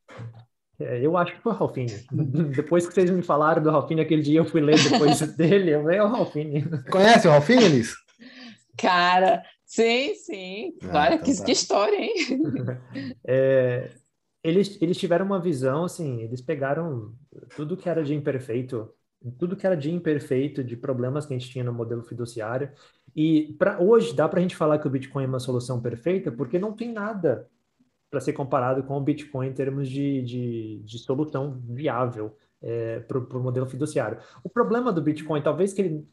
É, 0.79 1.05
eu 1.05 1.15
acho 1.15 1.33
que 1.33 1.41
foi 1.41 1.53
o 1.53 1.55
Ralfine. 1.55 2.05
depois 2.55 2.87
que 2.87 2.93
vocês 2.93 3.09
me 3.09 3.21
falaram 3.21 3.63
do 3.63 3.71
Ralfine 3.71 4.01
aquele 4.01 4.21
dia, 4.21 4.39
eu 4.39 4.45
fui 4.45 4.61
ler 4.61 4.77
depois 4.77 5.19
dele, 5.35 5.71
eu 5.71 5.83
leio 5.83 6.03
o 6.03 6.07
Ralfine. 6.07 6.63
Conhece 6.91 7.27
o 7.27 7.31
Ralfine, 7.31 7.67
Liz? 7.67 7.95
Cara, 8.77 9.41
sim, 9.65 10.13
sim. 10.15 10.73
Ah, 10.83 11.13
então 11.13 11.25
que, 11.25 11.37
tá. 11.37 11.45
que, 11.45 11.51
história, 11.51 11.95
hein? 11.95 12.13
É, 13.25 13.89
eles, 14.43 14.77
eles 14.81 14.97
tiveram 14.97 15.25
uma 15.25 15.39
visão, 15.39 15.85
assim, 15.85 16.21
eles 16.21 16.41
pegaram 16.41 17.13
tudo 17.55 17.77
que 17.77 17.87
era 17.87 18.03
de 18.03 18.13
imperfeito, 18.13 18.89
tudo 19.31 19.55
que 19.55 19.65
era 19.65 19.75
de 19.75 19.91
imperfeito, 19.91 20.63
de 20.63 20.75
problemas 20.77 21.25
que 21.25 21.33
a 21.33 21.37
gente 21.37 21.49
tinha 21.51 21.63
no 21.63 21.73
modelo 21.73 22.03
fiduciário, 22.03 22.71
e 23.15 23.53
para 23.57 23.81
hoje 23.81 24.13
dá 24.13 24.27
para 24.27 24.39
a 24.39 24.41
gente 24.41 24.55
falar 24.55 24.79
que 24.79 24.87
o 24.87 24.89
Bitcoin 24.89 25.23
é 25.23 25.27
uma 25.27 25.39
solução 25.39 25.81
perfeita, 25.81 26.31
porque 26.31 26.59
não 26.59 26.73
tem 26.73 26.91
nada 26.91 27.49
para 28.09 28.19
ser 28.19 28.33
comparado 28.33 28.83
com 28.83 28.97
o 28.97 29.01
Bitcoin 29.01 29.47
em 29.47 29.53
termos 29.53 29.89
de, 29.89 30.21
de, 30.23 30.79
de 30.83 30.99
solução 30.99 31.61
viável 31.67 32.35
é, 32.61 32.99
para 33.01 33.17
o 33.19 33.43
modelo 33.43 33.65
fiduciário. 33.67 34.19
O 34.43 34.49
problema 34.49 34.91
do 34.93 35.01
Bitcoin, 35.01 35.41
talvez 35.41 35.73
que 35.73 35.81
ele 35.81 36.07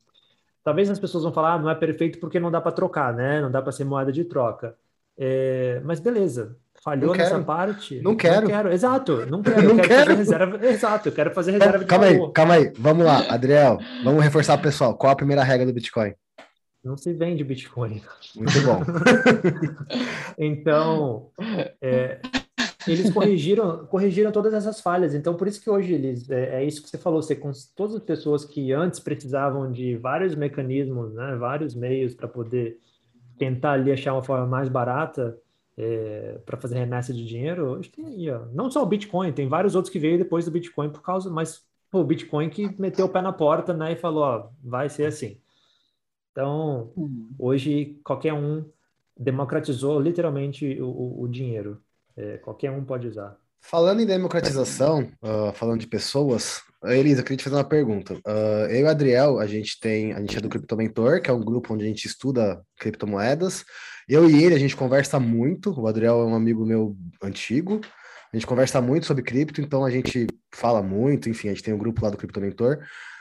Talvez 0.64 0.88
as 0.90 0.98
pessoas 0.98 1.24
vão 1.24 1.32
falar, 1.32 1.54
ah, 1.54 1.58
não 1.58 1.70
é 1.70 1.74
perfeito 1.74 2.20
porque 2.20 2.38
não 2.38 2.50
dá 2.50 2.60
para 2.60 2.72
trocar, 2.72 3.12
né? 3.14 3.40
Não 3.40 3.50
dá 3.50 3.60
para 3.60 3.72
ser 3.72 3.84
moeda 3.84 4.12
de 4.12 4.24
troca. 4.24 4.78
É, 5.16 5.80
mas 5.84 6.00
beleza, 6.00 6.58
falhou 6.82 7.14
nessa 7.14 7.40
parte. 7.40 8.00
Não 8.02 8.16
quero. 8.16 8.42
Não 8.42 8.48
quero, 8.48 8.72
exato. 8.72 9.26
Não 9.26 9.40
quero. 9.42 9.62
não 9.62 9.76
quero, 9.76 9.88
quero. 9.88 10.04
fazer 10.04 10.16
reserva. 10.16 10.66
Exato, 10.66 11.08
eu 11.08 11.12
quero 11.12 11.30
fazer 11.30 11.52
reserva 11.52 11.78
de 11.78 11.84
Calma 11.86 12.06
aí, 12.06 12.32
calma 12.32 12.54
aí. 12.54 12.72
Vamos 12.78 13.04
lá, 13.04 13.24
Adriel. 13.28 13.78
Vamos 14.04 14.22
reforçar 14.22 14.58
o 14.58 14.62
pessoal. 14.62 14.96
Qual 14.96 15.12
a 15.12 15.16
primeira 15.16 15.42
regra 15.42 15.66
do 15.66 15.72
Bitcoin? 15.72 16.14
Não 16.84 16.96
se 16.96 17.12
vende 17.12 17.44
Bitcoin. 17.44 18.02
Muito 18.34 18.60
bom. 18.62 18.80
então, 20.36 21.30
é, 21.80 22.20
eles 22.88 23.08
corrigiram, 23.12 23.86
corrigiram 23.86 24.32
todas 24.32 24.52
essas 24.52 24.80
falhas. 24.80 25.14
Então, 25.14 25.34
por 25.34 25.46
isso 25.46 25.62
que 25.62 25.70
hoje 25.70 25.92
eles 25.92 26.28
é, 26.28 26.56
é, 26.56 26.64
isso 26.64 26.82
que 26.82 26.90
você 26.90 26.98
falou. 26.98 27.22
Você 27.22 27.36
com 27.36 27.52
todas 27.76 27.94
as 27.94 28.02
pessoas 28.02 28.44
que 28.44 28.72
antes 28.72 28.98
precisavam 28.98 29.70
de 29.70 29.96
vários 29.96 30.34
mecanismos, 30.34 31.14
né, 31.14 31.36
vários 31.36 31.72
meios 31.76 32.14
para 32.14 32.26
poder 32.26 32.78
tentar 33.38 33.72
ali 33.72 33.92
achar 33.92 34.12
uma 34.12 34.24
forma 34.24 34.46
mais 34.46 34.68
barata 34.68 35.38
é, 35.76 36.38
para 36.44 36.58
fazer 36.58 36.78
remessa 36.78 37.12
de 37.12 37.24
dinheiro. 37.24 37.70
Hoje 37.70 37.90
tem 37.90 38.06
aí, 38.06 38.30
ó, 38.30 38.46
não 38.52 38.70
só 38.70 38.82
o 38.82 38.86
Bitcoin, 38.86 39.32
tem 39.32 39.48
vários 39.48 39.74
outros 39.74 39.92
que 39.92 39.98
veio 39.98 40.18
depois 40.18 40.44
do 40.44 40.50
Bitcoin 40.50 40.90
por 40.90 41.02
causa, 41.02 41.30
mas 41.30 41.62
pô, 41.90 42.00
o 42.00 42.04
Bitcoin 42.04 42.48
que 42.48 42.68
meteu 42.80 43.06
o 43.06 43.08
pé 43.08 43.20
na 43.20 43.32
porta, 43.32 43.72
né, 43.72 43.92
e 43.92 43.96
falou, 43.96 44.22
ó, 44.24 44.48
vai 44.62 44.88
ser 44.88 45.06
assim. 45.06 45.40
Então, 46.30 46.92
uhum. 46.96 47.30
hoje 47.38 48.00
qualquer 48.02 48.32
um 48.32 48.64
democratizou 49.18 50.00
literalmente 50.00 50.80
o, 50.80 50.88
o, 50.88 51.22
o 51.22 51.28
dinheiro. 51.28 51.82
É, 52.16 52.38
qualquer 52.38 52.70
um 52.70 52.84
pode 52.84 53.06
usar. 53.06 53.36
Falando 53.60 54.00
em 54.00 54.06
democratização, 54.06 55.08
uh, 55.22 55.52
falando 55.54 55.80
de 55.80 55.86
pessoas, 55.86 56.62
Elisa, 56.84 57.20
eu 57.20 57.24
queria 57.24 57.36
te 57.36 57.44
fazer 57.44 57.56
uma 57.56 57.64
pergunta. 57.64 58.14
Uh, 58.14 58.66
eu 58.70 58.80
e 58.80 58.82
o 58.82 58.88
Adriel, 58.88 59.38
a 59.38 59.46
gente 59.46 59.78
tem, 59.78 60.12
a 60.12 60.20
gente 60.20 60.36
é 60.36 60.40
do 60.40 60.48
Cripto 60.48 60.76
Mentor, 60.76 61.22
que 61.22 61.30
é 61.30 61.32
um 61.32 61.40
grupo 61.40 61.72
onde 61.72 61.84
a 61.84 61.86
gente 61.86 62.06
estuda 62.06 62.60
criptomoedas, 62.76 63.64
Eu 64.08 64.28
e 64.28 64.42
ele, 64.42 64.54
a 64.54 64.58
gente 64.58 64.76
conversa 64.76 65.18
muito. 65.20 65.72
O 65.78 65.86
Adriel 65.86 66.20
é 66.20 66.24
um 66.24 66.34
amigo 66.34 66.64
meu 66.64 66.96
antigo. 67.22 67.80
A 68.32 68.36
gente 68.36 68.46
conversa 68.46 68.80
muito 68.80 69.06
sobre 69.06 69.22
cripto, 69.22 69.60
então 69.60 69.84
a 69.84 69.90
gente 69.90 70.26
fala 70.54 70.82
muito. 70.82 71.28
Enfim, 71.28 71.48
a 71.48 71.50
gente 71.52 71.62
tem 71.62 71.74
um 71.74 71.78
grupo 71.78 72.02
lá 72.02 72.10
do 72.10 72.16
Cripto 72.16 72.40
Mentor. 72.40 72.78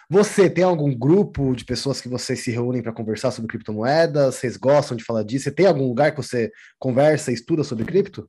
Você 0.09 0.49
tem 0.49 0.63
algum 0.63 0.93
grupo 0.93 1.55
de 1.55 1.63
pessoas 1.63 2.01
que 2.01 2.09
vocês 2.09 2.43
se 2.43 2.51
reúnem 2.51 2.81
para 2.81 2.91
conversar 2.91 3.31
sobre 3.31 3.47
criptomoedas? 3.47 4.35
Vocês 4.35 4.57
gostam 4.57 4.97
de 4.97 5.05
falar 5.05 5.23
disso? 5.23 5.45
Você 5.45 5.51
tem 5.51 5.65
algum 5.65 5.87
lugar 5.87 6.11
que 6.11 6.17
você 6.17 6.51
conversa 6.77 7.31
e 7.31 7.33
estuda 7.33 7.63
sobre 7.63 7.85
cripto? 7.85 8.27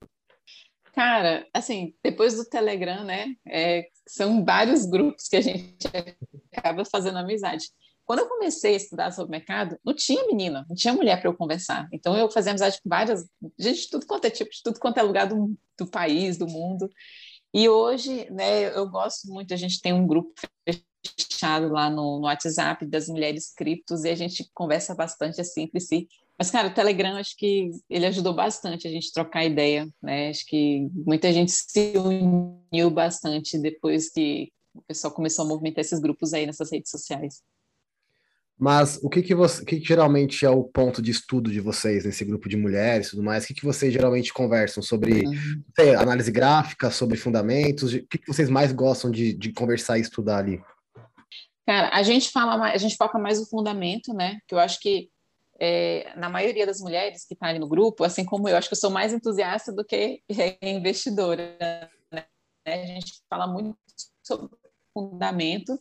Cara, 0.95 1.45
assim, 1.53 1.95
depois 2.05 2.37
do 2.37 2.45
Telegram, 2.45 3.03
né? 3.03 3.35
É, 3.49 3.85
são 4.07 4.45
vários 4.45 4.87
grupos 4.87 5.27
que 5.27 5.37
a 5.37 5.41
gente 5.41 5.77
acaba 6.57 6.85
fazendo 6.85 7.19
amizade. 7.19 7.65
Quando 8.05 8.21
eu 8.21 8.29
comecei 8.29 8.75
a 8.75 8.77
estudar 8.77 9.11
sobre 9.13 9.31
mercado, 9.31 9.79
não 9.85 9.95
tinha 9.95 10.27
menina, 10.27 10.67
não 10.69 10.75
tinha 10.75 10.93
mulher 10.93 11.21
para 11.21 11.31
eu 11.31 11.37
conversar. 11.37 11.89
Então 11.93 12.17
eu 12.17 12.31
fazia 12.31 12.53
amizade 12.53 12.79
com 12.83 12.89
várias, 12.89 13.27
gente 13.59 13.83
de 13.83 13.91
tudo 13.91 14.07
quanto 14.07 14.25
é 14.25 14.31
tipo, 14.31 14.51
de 14.51 14.63
tudo 14.63 14.81
quanto 14.81 14.99
é 14.99 15.03
lugar 15.03 15.27
do, 15.27 15.57
do 15.79 15.87
país, 15.87 16.37
do 16.37 16.47
mundo. 16.47 16.91
E 17.55 17.69
hoje, 17.69 18.31
né, 18.31 18.75
eu 18.77 18.89
gosto 18.89 19.29
muito, 19.29 19.53
a 19.53 19.57
gente 19.57 19.81
tem 19.81 19.93
um 19.93 20.07
grupo 20.07 20.33
fechado 21.05 21.69
lá 21.69 21.91
no, 21.91 22.19
no 22.19 22.25
WhatsApp 22.25 22.87
das 22.87 23.09
mulheres 23.09 23.53
criptos 23.55 24.05
e 24.05 24.09
a 24.09 24.15
gente 24.15 24.49
conversa 24.55 24.95
bastante 24.95 25.41
assim 25.41 25.63
entre 25.63 25.81
si. 25.81 26.09
Mas, 26.39 26.51
cara, 26.51 26.69
o 26.69 26.75
Telegram, 26.75 27.17
acho 27.17 27.37
que 27.37 27.71
ele 27.89 28.07
ajudou 28.07 28.35
bastante 28.35 28.89
a 28.89 28.91
gente 28.91 29.13
trocar 29.13 29.45
ideia, 29.45 29.89
né? 30.03 30.31
Acho 30.31 30.45
que 30.47 30.89
muita 31.07 31.33
gente 31.33 31.53
se 31.53 31.93
uniu 31.97 32.91
bastante 32.91 33.59
depois 33.59 34.11
que 34.11 34.51
o 34.75 34.83
pessoal 34.83 35.13
começou 35.13 35.45
a 35.45 35.49
movimentar 35.49 35.83
esses 35.83 36.01
grupos 36.01 36.33
aí 36.33 36.47
nessas 36.47 36.73
redes 36.73 36.91
sociais. 36.91 37.43
Mas 38.63 38.97
o 39.03 39.11
que 39.11 39.23
que, 39.23 39.35
você, 39.35 39.61
o 39.61 39.67
que, 39.67 39.81
que 39.81 39.85
geralmente 39.85 40.47
é 40.47 40.49
o 40.49 40.63
ponto 40.63 41.03
de 41.03 41.11
estudo 41.11 41.51
de 41.51 41.59
vocês 41.59 42.05
nesse 42.05 42.25
grupo 42.25 42.49
de 42.49 42.57
mulheres 42.57 43.09
e 43.09 43.11
tudo 43.11 43.23
mais? 43.25 43.43
O 43.43 43.49
que, 43.49 43.55
que 43.55 43.65
vocês 43.65 43.93
geralmente 43.93 44.33
conversam 44.33 44.81
sobre 44.81 45.27
uhum. 45.27 45.65
sei, 45.75 45.97
análise 45.97 46.31
gráfica, 46.31 46.89
sobre 46.89 47.17
fundamentos? 47.17 47.93
O 47.93 48.07
que, 48.07 48.19
que 48.19 48.27
vocês 48.29 48.49
mais 48.49 48.71
gostam 48.71 49.11
de, 49.11 49.33
de 49.33 49.53
conversar 49.53 49.99
e 49.99 50.03
estudar 50.03 50.39
ali? 50.39 50.63
Cara, 51.67 51.91
a 51.93 52.05
gente 52.05 52.31
fala 52.31 52.57
mais, 52.57 52.77
a 52.77 52.79
gente 52.79 52.95
foca 52.97 53.19
mais 53.19 53.41
no 53.41 53.47
fundamento, 53.47 54.15
né? 54.15 54.39
Que 54.47 54.55
eu 54.55 54.61
acho 54.61 54.79
que 54.79 55.11
é, 55.59 56.13
na 56.17 56.31
maioria 56.31 56.65
das 56.65 56.79
mulheres 56.79 57.25
que 57.27 57.35
estão 57.35 57.49
tá 57.49 57.51
ali 57.51 57.59
no 57.59 57.69
grupo, 57.69 58.05
assim 58.05 58.25
como 58.25 58.49
eu, 58.49 58.57
acho 58.57 58.69
que 58.69 58.75
eu 58.75 58.81
sou 58.81 58.91
mais 58.91 59.13
entusiasta 59.13 59.73
do 59.73 59.85
que 59.85 60.23
investidora. 60.63 61.59
Né? 62.13 62.25
A 62.65 62.87
gente 62.87 63.23
fala 63.29 63.49
muito 63.49 63.77
sobre 64.23 64.49
fundamento 64.95 65.77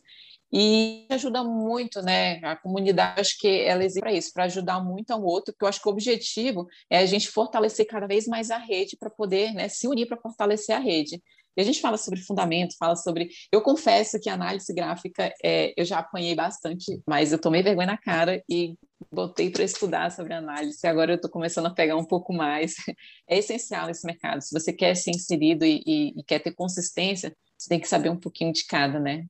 e 0.52 1.06
ajuda 1.10 1.42
muito, 1.42 2.02
né? 2.02 2.38
A 2.44 2.54
comunidade, 2.54 3.20
acho 3.20 3.38
que 3.38 3.48
ela 3.48 3.84
existe 3.84 4.00
para 4.00 4.12
isso, 4.12 4.32
para 4.32 4.44
ajudar 4.44 4.80
muito 4.80 5.10
ao 5.10 5.22
outro, 5.22 5.52
porque 5.52 5.64
eu 5.64 5.68
acho 5.68 5.80
que 5.80 5.88
o 5.88 5.92
objetivo 5.92 6.66
é 6.90 6.98
a 6.98 7.06
gente 7.06 7.30
fortalecer 7.30 7.86
cada 7.86 8.06
vez 8.06 8.26
mais 8.26 8.50
a 8.50 8.58
rede 8.58 8.96
para 8.98 9.08
poder 9.08 9.54
né, 9.54 9.68
se 9.68 9.88
unir 9.88 10.06
para 10.06 10.18
fortalecer 10.18 10.76
a 10.76 10.78
rede. 10.78 11.22
E 11.56 11.60
a 11.60 11.64
gente 11.64 11.80
fala 11.80 11.98
sobre 11.98 12.20
fundamento, 12.20 12.76
fala 12.78 12.96
sobre. 12.96 13.28
Eu 13.50 13.60
confesso 13.60 14.18
que 14.20 14.30
análise 14.30 14.72
gráfica 14.72 15.32
é, 15.44 15.72
eu 15.76 15.84
já 15.84 15.98
apanhei 15.98 16.34
bastante, 16.34 17.02
mas 17.06 17.32
eu 17.32 17.38
tomei 17.38 17.62
vergonha 17.62 17.88
na 17.88 17.98
cara 17.98 18.42
e 18.48 18.74
botei 19.10 19.50
para 19.50 19.64
estudar 19.64 20.10
sobre 20.10 20.32
análise. 20.32 20.86
Agora 20.86 21.12
eu 21.12 21.16
estou 21.16 21.30
começando 21.30 21.66
a 21.66 21.74
pegar 21.74 21.96
um 21.96 22.04
pouco 22.04 22.32
mais. 22.32 22.74
É 23.28 23.38
essencial 23.38 23.86
nesse 23.86 24.06
mercado. 24.06 24.42
Se 24.42 24.52
você 24.52 24.72
quer 24.72 24.94
ser 24.94 25.10
inserido 25.10 25.64
e, 25.64 25.82
e, 25.86 26.20
e 26.20 26.22
quer 26.24 26.38
ter 26.38 26.52
consistência, 26.52 27.34
você 27.56 27.68
tem 27.68 27.80
que 27.80 27.88
saber 27.88 28.10
um 28.10 28.18
pouquinho 28.18 28.52
de 28.52 28.66
cada, 28.66 28.98
né? 28.98 29.24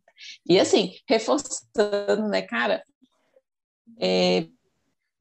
E 0.46 0.58
assim, 0.58 0.94
reforçando, 1.08 2.28
né, 2.28 2.42
cara, 2.42 2.82
é, 4.00 4.46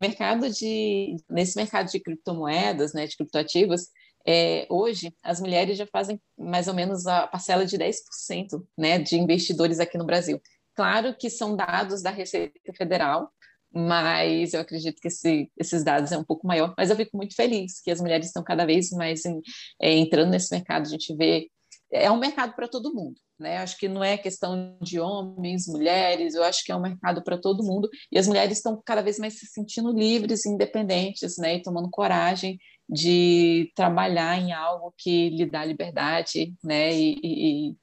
mercado 0.02 0.49
de 0.49 1.16
nesse 1.30 1.56
mercado 1.56 1.89
de 1.91 1.99
criptomoedas, 1.99 2.93
né, 2.93 3.08
de 3.08 3.16
criptoativos, 3.16 3.88
é, 4.26 4.68
hoje, 4.70 5.14
as 5.24 5.39
mulheres 5.39 5.78
já 5.78 5.88
fazem 5.88 6.22
mais 6.38 6.68
ou 6.68 6.74
menos 6.74 7.08
a 7.08 7.28
parcela 7.28 7.66
de 7.66 7.78
10% 7.78 8.64
né, 8.78 8.99
de 8.99 9.18
investidores 9.18 9.80
aqui 9.80 9.97
no 9.97 10.06
Brasil. 10.06 10.39
Claro 10.76 11.16
que 11.18 11.30
são 11.30 11.56
dados 11.56 12.02
da 12.02 12.12
Receita 12.12 12.74
Federal, 12.78 13.32
mas 13.74 14.54
eu 14.54 14.62
acredito 14.62 14.99
que 15.02 15.08
esse, 15.08 15.49
esses 15.58 15.84
dados 15.84 16.12
é 16.12 16.18
um 16.18 16.24
pouco 16.24 16.45
maior. 16.45 16.74
Mas 16.78 16.89
eu 16.89 16.95
fico 16.95 17.16
muito 17.18 17.36
feliz 17.36 17.82
que 17.82 17.91
as 17.91 18.02
mulheres 18.02 18.28
estão 18.28 18.43
cada 18.43 18.66
vez 18.66 18.91
mais 18.91 19.26
em, 19.26 19.41
é, 19.82 19.91
entrando 19.93 20.32
nesse 20.32 20.54
mercado. 20.54 20.84
A 20.84 20.89
gente 20.89 21.16
vê 21.16 21.49
é 21.92 22.10
um 22.12 22.20
mercado 22.20 22.56
para 22.56 22.68
todo 22.68 22.94
mundo, 22.94 23.16
né? 23.39 23.58
Acho 23.58 23.78
que 23.78 23.88
não 23.88 24.04
é 24.04 24.18
questão 24.18 24.78
de 24.82 25.00
homens, 25.00 25.68
mulheres, 25.68 26.36
eu 26.36 26.44
acho 26.44 26.64
que 26.64 26.72
é 26.72 26.76
um 26.76 26.82
mercado 26.82 27.24
para 27.24 27.38
todo 27.38 27.64
mundo 27.64 27.89
e 28.12 28.18
as 28.18 28.28
mulheres 28.28 28.58
estão 28.58 28.82
cada 28.86 29.02
vez 29.02 29.20
mais 29.20 29.39
se 29.39 29.46
sentindo 29.48 29.92
livres, 29.92 30.46
independentes, 30.46 31.38
né? 31.38 31.56
E 31.56 31.62
tomando 31.62 31.89
coragem 31.89 32.58
de 32.92 33.72
trabalhar 33.74 34.38
em 34.38 34.52
algo 34.52 34.94
que 34.98 35.30
lhe 35.30 35.46
dá 35.46 35.64
liberdade, 35.64 36.54
né, 36.62 36.94
e, 36.94 37.18
e, 37.24 37.76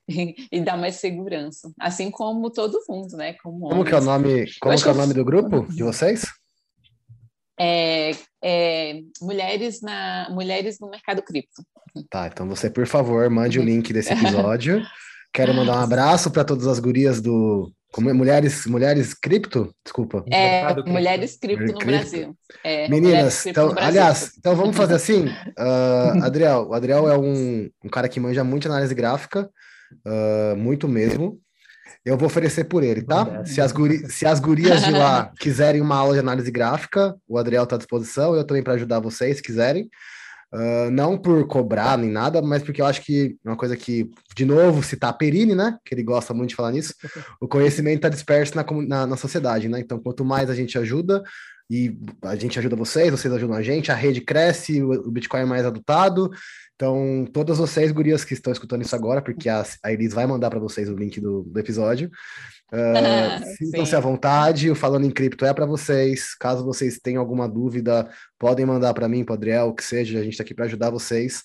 e 0.52 0.60
dá 0.60 0.76
mais 0.76 0.96
segurança, 0.96 1.72
assim 1.80 2.10
como 2.10 2.50
todo 2.50 2.78
mundo, 2.86 3.16
né, 3.16 3.32
como, 3.42 3.70
como 3.70 3.84
que 3.86 3.94
é 3.94 3.96
o 3.96 4.02
nome, 4.02 4.44
como 4.60 4.76
que 4.76 4.86
é 4.86 4.92
o 4.92 4.94
nome 4.94 5.14
do 5.14 5.24
grupo 5.24 5.66
de 5.72 5.82
vocês? 5.82 6.26
É, 7.60 8.12
é, 8.42 9.00
mulheres 9.20 9.80
na 9.80 10.28
mulheres 10.30 10.78
no 10.80 10.90
mercado 10.90 11.22
cripto. 11.22 11.62
Tá, 12.08 12.28
então 12.32 12.48
você 12.48 12.70
por 12.70 12.86
favor 12.86 13.28
mande 13.28 13.58
o 13.58 13.64
link 13.64 13.92
desse 13.92 14.12
episódio. 14.12 14.82
Quero 15.32 15.52
mandar 15.52 15.78
um 15.78 15.82
abraço 15.82 16.30
para 16.30 16.44
todas 16.44 16.66
as 16.66 16.78
gurias 16.78 17.20
do 17.20 17.70
como 17.92 18.10
é? 18.10 18.12
Mulheres, 18.12 18.66
mulheres 18.66 19.14
cripto? 19.14 19.74
Desculpa. 19.82 20.22
É, 20.30 20.74
mulheres 20.84 21.38
cripto 21.38 21.72
no 21.72 21.78
Brasil. 21.78 22.36
É, 22.62 22.88
Meninas, 22.88 23.46
então, 23.46 23.70
Brasil. 23.70 23.88
aliás, 23.88 24.32
então 24.38 24.54
vamos 24.54 24.76
fazer 24.76 24.94
assim. 24.96 25.26
Uh, 25.26 26.22
Adriel, 26.22 26.68
o 26.68 26.74
Adriel 26.74 27.08
é 27.08 27.18
um, 27.18 27.70
um 27.82 27.88
cara 27.88 28.08
que 28.08 28.20
manja 28.20 28.44
muito 28.44 28.68
análise 28.68 28.94
gráfica, 28.94 29.48
uh, 30.06 30.56
muito 30.56 30.86
mesmo. 30.86 31.40
Eu 32.04 32.16
vou 32.16 32.26
oferecer 32.26 32.64
por 32.64 32.82
ele, 32.82 33.02
tá? 33.02 33.44
Se 33.44 33.60
as, 33.60 33.72
guri, 33.72 34.10
se 34.10 34.24
as 34.24 34.40
gurias 34.40 34.82
de 34.82 34.92
lá 34.92 35.30
quiserem 35.38 35.80
uma 35.80 35.96
aula 35.96 36.14
de 36.14 36.20
análise 36.20 36.50
gráfica, 36.50 37.14
o 37.26 37.36
Adriel 37.36 37.64
está 37.64 37.76
à 37.76 37.78
disposição, 37.78 38.34
eu 38.34 38.44
também 38.44 38.62
para 38.62 38.74
ajudar 38.74 39.00
vocês, 39.00 39.38
se 39.38 39.42
quiserem. 39.42 39.90
Uh, 40.50 40.90
não 40.90 41.18
por 41.18 41.46
cobrar 41.46 41.98
nem 41.98 42.10
nada, 42.10 42.40
mas 42.40 42.62
porque 42.62 42.80
eu 42.80 42.86
acho 42.86 43.02
que 43.02 43.36
uma 43.44 43.56
coisa 43.56 43.76
que, 43.76 44.10
de 44.34 44.46
novo, 44.46 44.82
citar 44.82 45.12
Perini, 45.18 45.54
né? 45.54 45.76
Que 45.84 45.94
ele 45.94 46.02
gosta 46.02 46.32
muito 46.32 46.50
de 46.50 46.56
falar 46.56 46.72
nisso, 46.72 46.94
o 47.40 47.46
conhecimento 47.46 47.96
está 47.96 48.08
disperso 48.08 48.54
na, 48.56 48.64
na, 48.86 49.06
na, 49.06 49.16
sociedade, 49.16 49.68
né? 49.68 49.78
Então, 49.78 49.98
quanto 49.98 50.24
mais 50.24 50.48
a 50.48 50.54
gente 50.54 50.78
ajuda, 50.78 51.22
e 51.70 51.98
a 52.22 52.34
gente 52.34 52.58
ajuda 52.58 52.74
vocês, 52.74 53.10
vocês 53.10 53.32
ajudam 53.32 53.54
a 53.54 53.62
gente, 53.62 53.92
a 53.92 53.94
rede 53.94 54.22
cresce, 54.22 54.82
o, 54.82 55.08
o 55.08 55.10
Bitcoin 55.10 55.42
é 55.42 55.44
mais 55.44 55.66
adotado. 55.66 56.30
Então, 56.78 57.26
todas 57.32 57.58
vocês, 57.58 57.90
gurias 57.90 58.24
que 58.24 58.34
estão 58.34 58.52
escutando 58.52 58.82
isso 58.82 58.94
agora, 58.94 59.20
porque 59.20 59.48
a, 59.48 59.66
a 59.82 59.92
Elis 59.92 60.14
vai 60.14 60.28
mandar 60.28 60.48
para 60.48 60.60
vocês 60.60 60.88
o 60.88 60.94
link 60.94 61.20
do, 61.20 61.42
do 61.42 61.58
episódio. 61.58 62.08
Uh, 62.70 63.56
Sintam-se 63.56 63.96
à 63.96 64.00
vontade, 64.00 64.70
o 64.70 64.74
Falando 64.74 65.06
em 65.06 65.10
Cripto 65.10 65.46
é 65.46 65.54
para 65.54 65.64
vocês. 65.64 66.34
Caso 66.34 66.62
vocês 66.62 66.98
tenham 67.02 67.18
alguma 67.18 67.48
dúvida, 67.48 68.06
podem 68.38 68.66
mandar 68.66 68.92
para 68.92 69.08
mim, 69.08 69.24
para 69.24 69.36
Adriel, 69.36 69.68
o 69.68 69.74
que 69.74 69.82
seja, 69.82 70.18
a 70.18 70.22
gente 70.22 70.32
está 70.32 70.44
aqui 70.44 70.52
para 70.52 70.66
ajudar 70.66 70.90
vocês. 70.90 71.44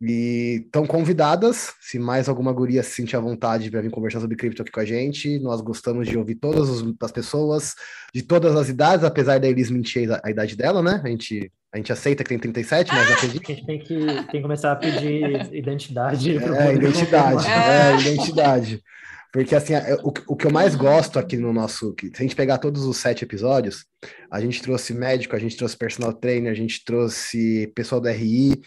E 0.00 0.62
estão 0.66 0.86
convidadas, 0.86 1.72
se 1.80 1.98
mais 1.98 2.28
alguma 2.28 2.52
guria 2.52 2.82
se 2.82 2.90
sentir 2.90 3.16
à 3.16 3.20
vontade 3.20 3.70
para 3.70 3.80
vir 3.80 3.90
conversar 3.90 4.20
sobre 4.20 4.36
cripto 4.36 4.60
aqui 4.60 4.70
com 4.70 4.80
a 4.80 4.84
gente. 4.84 5.38
Nós 5.38 5.62
gostamos 5.62 6.06
de 6.06 6.18
ouvir 6.18 6.34
todas 6.34 6.84
as 7.00 7.12
pessoas, 7.12 7.74
de 8.14 8.22
todas 8.22 8.54
as 8.56 8.68
idades, 8.68 9.04
apesar 9.04 9.40
da 9.40 9.48
Elis 9.48 9.70
mentir 9.70 10.12
a, 10.12 10.20
a 10.22 10.30
idade 10.30 10.54
dela, 10.54 10.82
né? 10.82 11.00
A 11.02 11.08
gente, 11.08 11.50
a 11.72 11.78
gente 11.78 11.92
aceita 11.92 12.22
que 12.22 12.28
tem 12.28 12.38
37, 12.38 12.92
mas 12.92 13.10
acredito. 13.10 13.50
A 13.50 13.54
gente 13.54 13.66
tem 13.66 13.78
que, 13.78 14.06
tem 14.06 14.26
que 14.26 14.42
começar 14.42 14.72
a 14.72 14.76
pedir 14.76 15.22
identidade. 15.54 16.30
É, 16.30 16.74
identidade, 16.74 17.46
é, 17.48 18.00
identidade. 18.00 18.82
Porque, 19.32 19.54
assim, 19.54 19.74
é, 19.74 19.94
o, 20.02 20.12
o 20.28 20.36
que 20.36 20.46
eu 20.46 20.50
mais 20.50 20.74
gosto 20.74 21.18
aqui 21.18 21.38
no 21.38 21.54
nosso. 21.54 21.94
Se 22.00 22.10
a 22.18 22.22
gente 22.22 22.36
pegar 22.36 22.58
todos 22.58 22.84
os 22.84 22.98
sete 22.98 23.24
episódios, 23.24 23.86
a 24.30 24.40
gente 24.42 24.60
trouxe 24.60 24.92
médico, 24.92 25.34
a 25.34 25.38
gente 25.38 25.56
trouxe 25.56 25.76
personal 25.76 26.12
trainer, 26.12 26.52
a 26.52 26.54
gente 26.54 26.84
trouxe 26.84 27.70
pessoal 27.74 28.00
da 28.00 28.10
RI, 28.10 28.60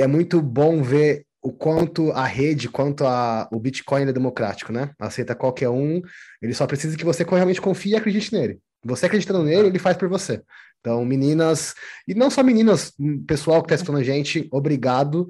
e 0.00 0.02
é 0.02 0.06
muito 0.06 0.40
bom 0.40 0.82
ver 0.82 1.26
o 1.42 1.52
quanto 1.52 2.10
a 2.12 2.24
rede, 2.24 2.70
quanto 2.70 3.04
a, 3.04 3.46
o 3.52 3.60
Bitcoin 3.60 4.08
é 4.08 4.12
democrático, 4.12 4.72
né? 4.72 4.92
Aceita 4.98 5.34
qualquer 5.34 5.68
um, 5.68 6.00
ele 6.40 6.54
só 6.54 6.66
precisa 6.66 6.96
que 6.96 7.04
você 7.04 7.22
realmente 7.22 7.60
confie 7.60 7.90
e 7.90 7.96
acredite 7.96 8.32
nele. 8.32 8.58
Você 8.82 9.04
acreditando 9.04 9.42
nele, 9.42 9.68
ele 9.68 9.78
faz 9.78 9.98
por 9.98 10.08
você. 10.08 10.42
Então, 10.80 11.04
meninas, 11.04 11.74
e 12.08 12.14
não 12.14 12.30
só 12.30 12.42
meninas, 12.42 12.94
pessoal 13.26 13.60
que 13.60 13.66
está 13.66 13.74
escutando 13.74 14.00
a 14.00 14.02
gente, 14.02 14.48
obrigado. 14.50 15.28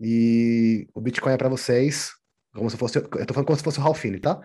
E 0.00 0.88
o 0.92 1.00
Bitcoin 1.00 1.34
é 1.34 1.36
para 1.36 1.48
vocês. 1.48 2.10
Como 2.52 2.68
se 2.68 2.76
fosse, 2.76 2.98
eu 2.98 3.26
tô 3.26 3.34
falando 3.34 3.46
como 3.46 3.56
se 3.56 3.62
fosse 3.62 3.78
o 3.78 3.82
Ralphine, 3.82 4.18
tá? 4.18 4.40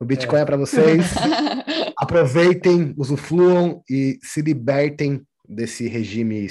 O 0.00 0.06
Bitcoin 0.06 0.38
é, 0.38 0.42
é 0.42 0.46
para 0.46 0.56
vocês. 0.56 1.04
Aproveitem, 1.98 2.94
usufruam 2.96 3.82
e 3.90 4.18
se 4.22 4.40
libertem 4.40 5.22
desse 5.46 5.86
regime. 5.86 6.48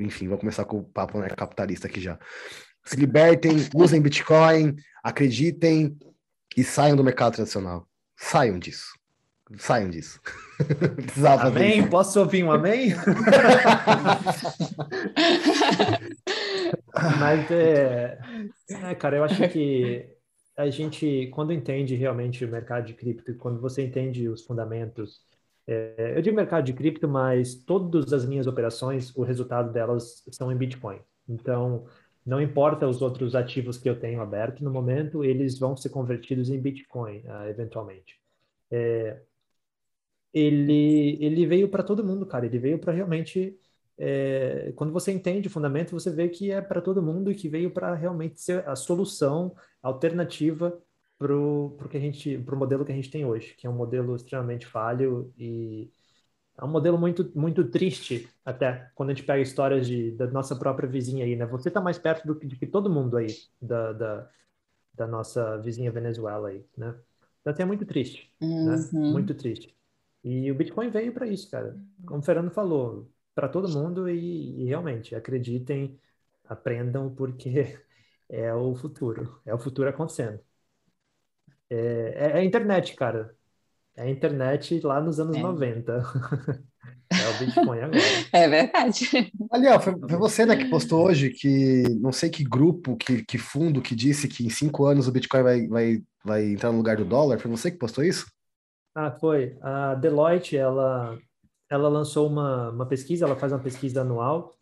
Enfim, 0.00 0.28
vou 0.28 0.38
começar 0.38 0.64
com 0.64 0.78
o 0.78 0.84
papo 0.84 1.18
né, 1.18 1.28
capitalista 1.28 1.86
aqui 1.86 2.00
já. 2.00 2.18
Se 2.84 2.96
libertem, 2.96 3.56
usem 3.74 4.00
Bitcoin, 4.00 4.74
acreditem 5.02 5.96
e 6.56 6.64
saiam 6.64 6.96
do 6.96 7.04
mercado 7.04 7.34
tradicional. 7.34 7.86
Saiam 8.16 8.58
disso. 8.58 8.92
Saiam 9.58 9.90
disso. 9.90 10.20
amém? 11.40 11.88
Posso 11.88 12.20
ouvir 12.20 12.44
um 12.44 12.52
amém? 12.52 12.94
Mas, 17.18 17.50
é, 17.50 18.18
é, 18.68 18.94
cara, 18.94 19.16
eu 19.16 19.24
acho 19.24 19.48
que 19.48 20.08
a 20.56 20.70
gente, 20.70 21.28
quando 21.32 21.52
entende 21.52 21.94
realmente 21.96 22.44
o 22.44 22.48
mercado 22.48 22.86
de 22.86 22.94
cripto, 22.94 23.34
quando 23.36 23.60
você 23.60 23.82
entende 23.82 24.28
os 24.28 24.44
fundamentos, 24.44 25.20
é, 25.70 26.14
eu 26.16 26.22
digo 26.22 26.34
mercado 26.34 26.64
de 26.64 26.72
cripto, 26.72 27.06
mas 27.06 27.54
todas 27.54 28.12
as 28.12 28.26
minhas 28.26 28.48
operações, 28.48 29.14
o 29.16 29.22
resultado 29.22 29.72
delas 29.72 30.24
são 30.32 30.50
em 30.50 30.56
Bitcoin. 30.56 30.98
Então, 31.28 31.86
não 32.26 32.40
importa 32.40 32.88
os 32.88 33.00
outros 33.00 33.36
ativos 33.36 33.78
que 33.78 33.88
eu 33.88 33.98
tenho 33.98 34.20
aberto 34.20 34.64
no 34.64 34.70
momento, 34.70 35.24
eles 35.24 35.58
vão 35.58 35.76
ser 35.76 35.90
convertidos 35.90 36.50
em 36.50 36.60
Bitcoin, 36.60 37.18
uh, 37.18 37.48
eventualmente. 37.48 38.20
É, 38.68 39.20
ele, 40.34 41.18
ele 41.20 41.46
veio 41.46 41.68
para 41.68 41.84
todo 41.84 42.04
mundo, 42.04 42.26
cara. 42.26 42.46
Ele 42.46 42.58
veio 42.58 42.78
para 42.78 42.92
realmente. 42.92 43.56
É, 44.02 44.72
quando 44.76 44.92
você 44.92 45.12
entende 45.12 45.46
o 45.48 45.50
fundamento, 45.50 45.92
você 45.92 46.10
vê 46.10 46.28
que 46.28 46.50
é 46.50 46.60
para 46.60 46.80
todo 46.80 47.02
mundo 47.02 47.30
e 47.30 47.34
que 47.34 47.48
veio 47.48 47.70
para 47.70 47.94
realmente 47.94 48.40
ser 48.40 48.66
a 48.66 48.74
solução 48.74 49.54
alternativa 49.82 50.80
para 51.20 51.36
o 51.36 51.76
que 51.90 51.98
a 51.98 52.00
gente, 52.00 52.38
para 52.38 52.54
o 52.54 52.58
modelo 52.58 52.82
que 52.82 52.92
a 52.92 52.94
gente 52.94 53.10
tem 53.10 53.26
hoje, 53.26 53.54
que 53.54 53.66
é 53.66 53.70
um 53.70 53.74
modelo 53.74 54.16
extremamente 54.16 54.66
falho 54.66 55.30
e 55.38 55.92
é 56.56 56.64
um 56.64 56.68
modelo 56.68 56.96
muito, 56.96 57.30
muito 57.38 57.62
triste, 57.70 58.26
até, 58.42 58.90
quando 58.94 59.10
a 59.10 59.14
gente 59.14 59.26
pega 59.26 59.42
histórias 59.42 59.86
de, 59.86 60.12
da 60.12 60.26
nossa 60.28 60.56
própria 60.56 60.88
vizinha 60.88 61.26
aí, 61.26 61.36
né? 61.36 61.44
Você 61.44 61.68
está 61.68 61.78
mais 61.78 61.98
perto 61.98 62.26
do 62.26 62.34
que, 62.34 62.46
de 62.46 62.56
que 62.56 62.66
todo 62.66 62.88
mundo 62.88 63.18
aí, 63.18 63.28
da, 63.60 63.92
da, 63.92 64.30
da, 64.94 65.06
nossa 65.06 65.58
vizinha 65.58 65.92
Venezuela 65.92 66.48
aí, 66.48 66.64
né? 66.74 66.94
Então, 67.42 67.52
assim, 67.52 67.62
é 67.62 67.66
muito 67.66 67.84
triste, 67.84 68.32
né? 68.40 68.46
uhum. 68.48 69.02
né? 69.04 69.10
Muito 69.12 69.34
triste. 69.34 69.76
E 70.24 70.50
o 70.50 70.54
Bitcoin 70.54 70.88
veio 70.88 71.12
para 71.12 71.26
isso, 71.26 71.50
cara. 71.50 71.78
Como 72.06 72.20
o 72.20 72.22
Fernando 72.22 72.50
falou, 72.50 73.10
para 73.34 73.48
todo 73.48 73.68
mundo 73.68 74.08
e, 74.08 74.62
e, 74.62 74.64
realmente, 74.64 75.14
acreditem, 75.14 76.00
aprendam, 76.46 77.14
porque 77.14 77.78
é 78.28 78.54
o 78.54 78.74
futuro, 78.74 79.38
é 79.44 79.54
o 79.54 79.58
futuro 79.58 79.88
acontecendo. 79.88 80.40
É, 81.70 82.14
é, 82.16 82.30
é 82.32 82.38
a 82.38 82.44
internet, 82.44 82.94
cara. 82.94 83.34
É 83.96 84.02
a 84.02 84.10
internet 84.10 84.80
lá 84.80 85.00
nos 85.00 85.20
anos 85.20 85.36
é. 85.36 85.40
90. 85.40 85.92
é 87.12 87.28
o 87.28 87.38
Bitcoin 87.38 87.80
agora. 87.80 88.00
É 88.32 88.48
verdade. 88.48 89.32
Aliás, 89.50 89.84
foi, 89.84 89.98
foi, 89.98 90.18
você 90.18 90.46
né, 90.46 90.56
que 90.56 90.66
postou 90.66 91.06
hoje 91.06 91.30
que 91.30 91.82
não 92.00 92.12
sei 92.12 92.30
que 92.30 92.44
grupo, 92.44 92.96
que, 92.96 93.24
que 93.24 93.38
fundo 93.38 93.82
que 93.82 93.94
disse 93.94 94.28
que 94.28 94.44
em 94.44 94.50
cinco 94.50 94.84
anos 94.86 95.08
o 95.08 95.12
Bitcoin 95.12 95.42
vai, 95.42 95.66
vai, 95.66 96.02
vai 96.24 96.44
entrar 96.44 96.72
no 96.72 96.78
lugar 96.78 96.96
do 96.96 97.04
dólar. 97.04 97.38
Foi 97.38 97.50
você 97.50 97.70
que 97.70 97.78
postou 97.78 98.04
isso? 98.04 98.26
Ah, 98.94 99.10
foi. 99.10 99.56
A 99.60 99.94
Deloitte, 99.94 100.56
ela, 100.56 101.18
ela 101.68 101.88
lançou 101.88 102.28
uma, 102.28 102.70
uma 102.70 102.86
pesquisa, 102.86 103.24
ela 103.24 103.36
faz 103.36 103.52
uma 103.52 103.60
pesquisa 103.60 104.00
anual, 104.00 104.52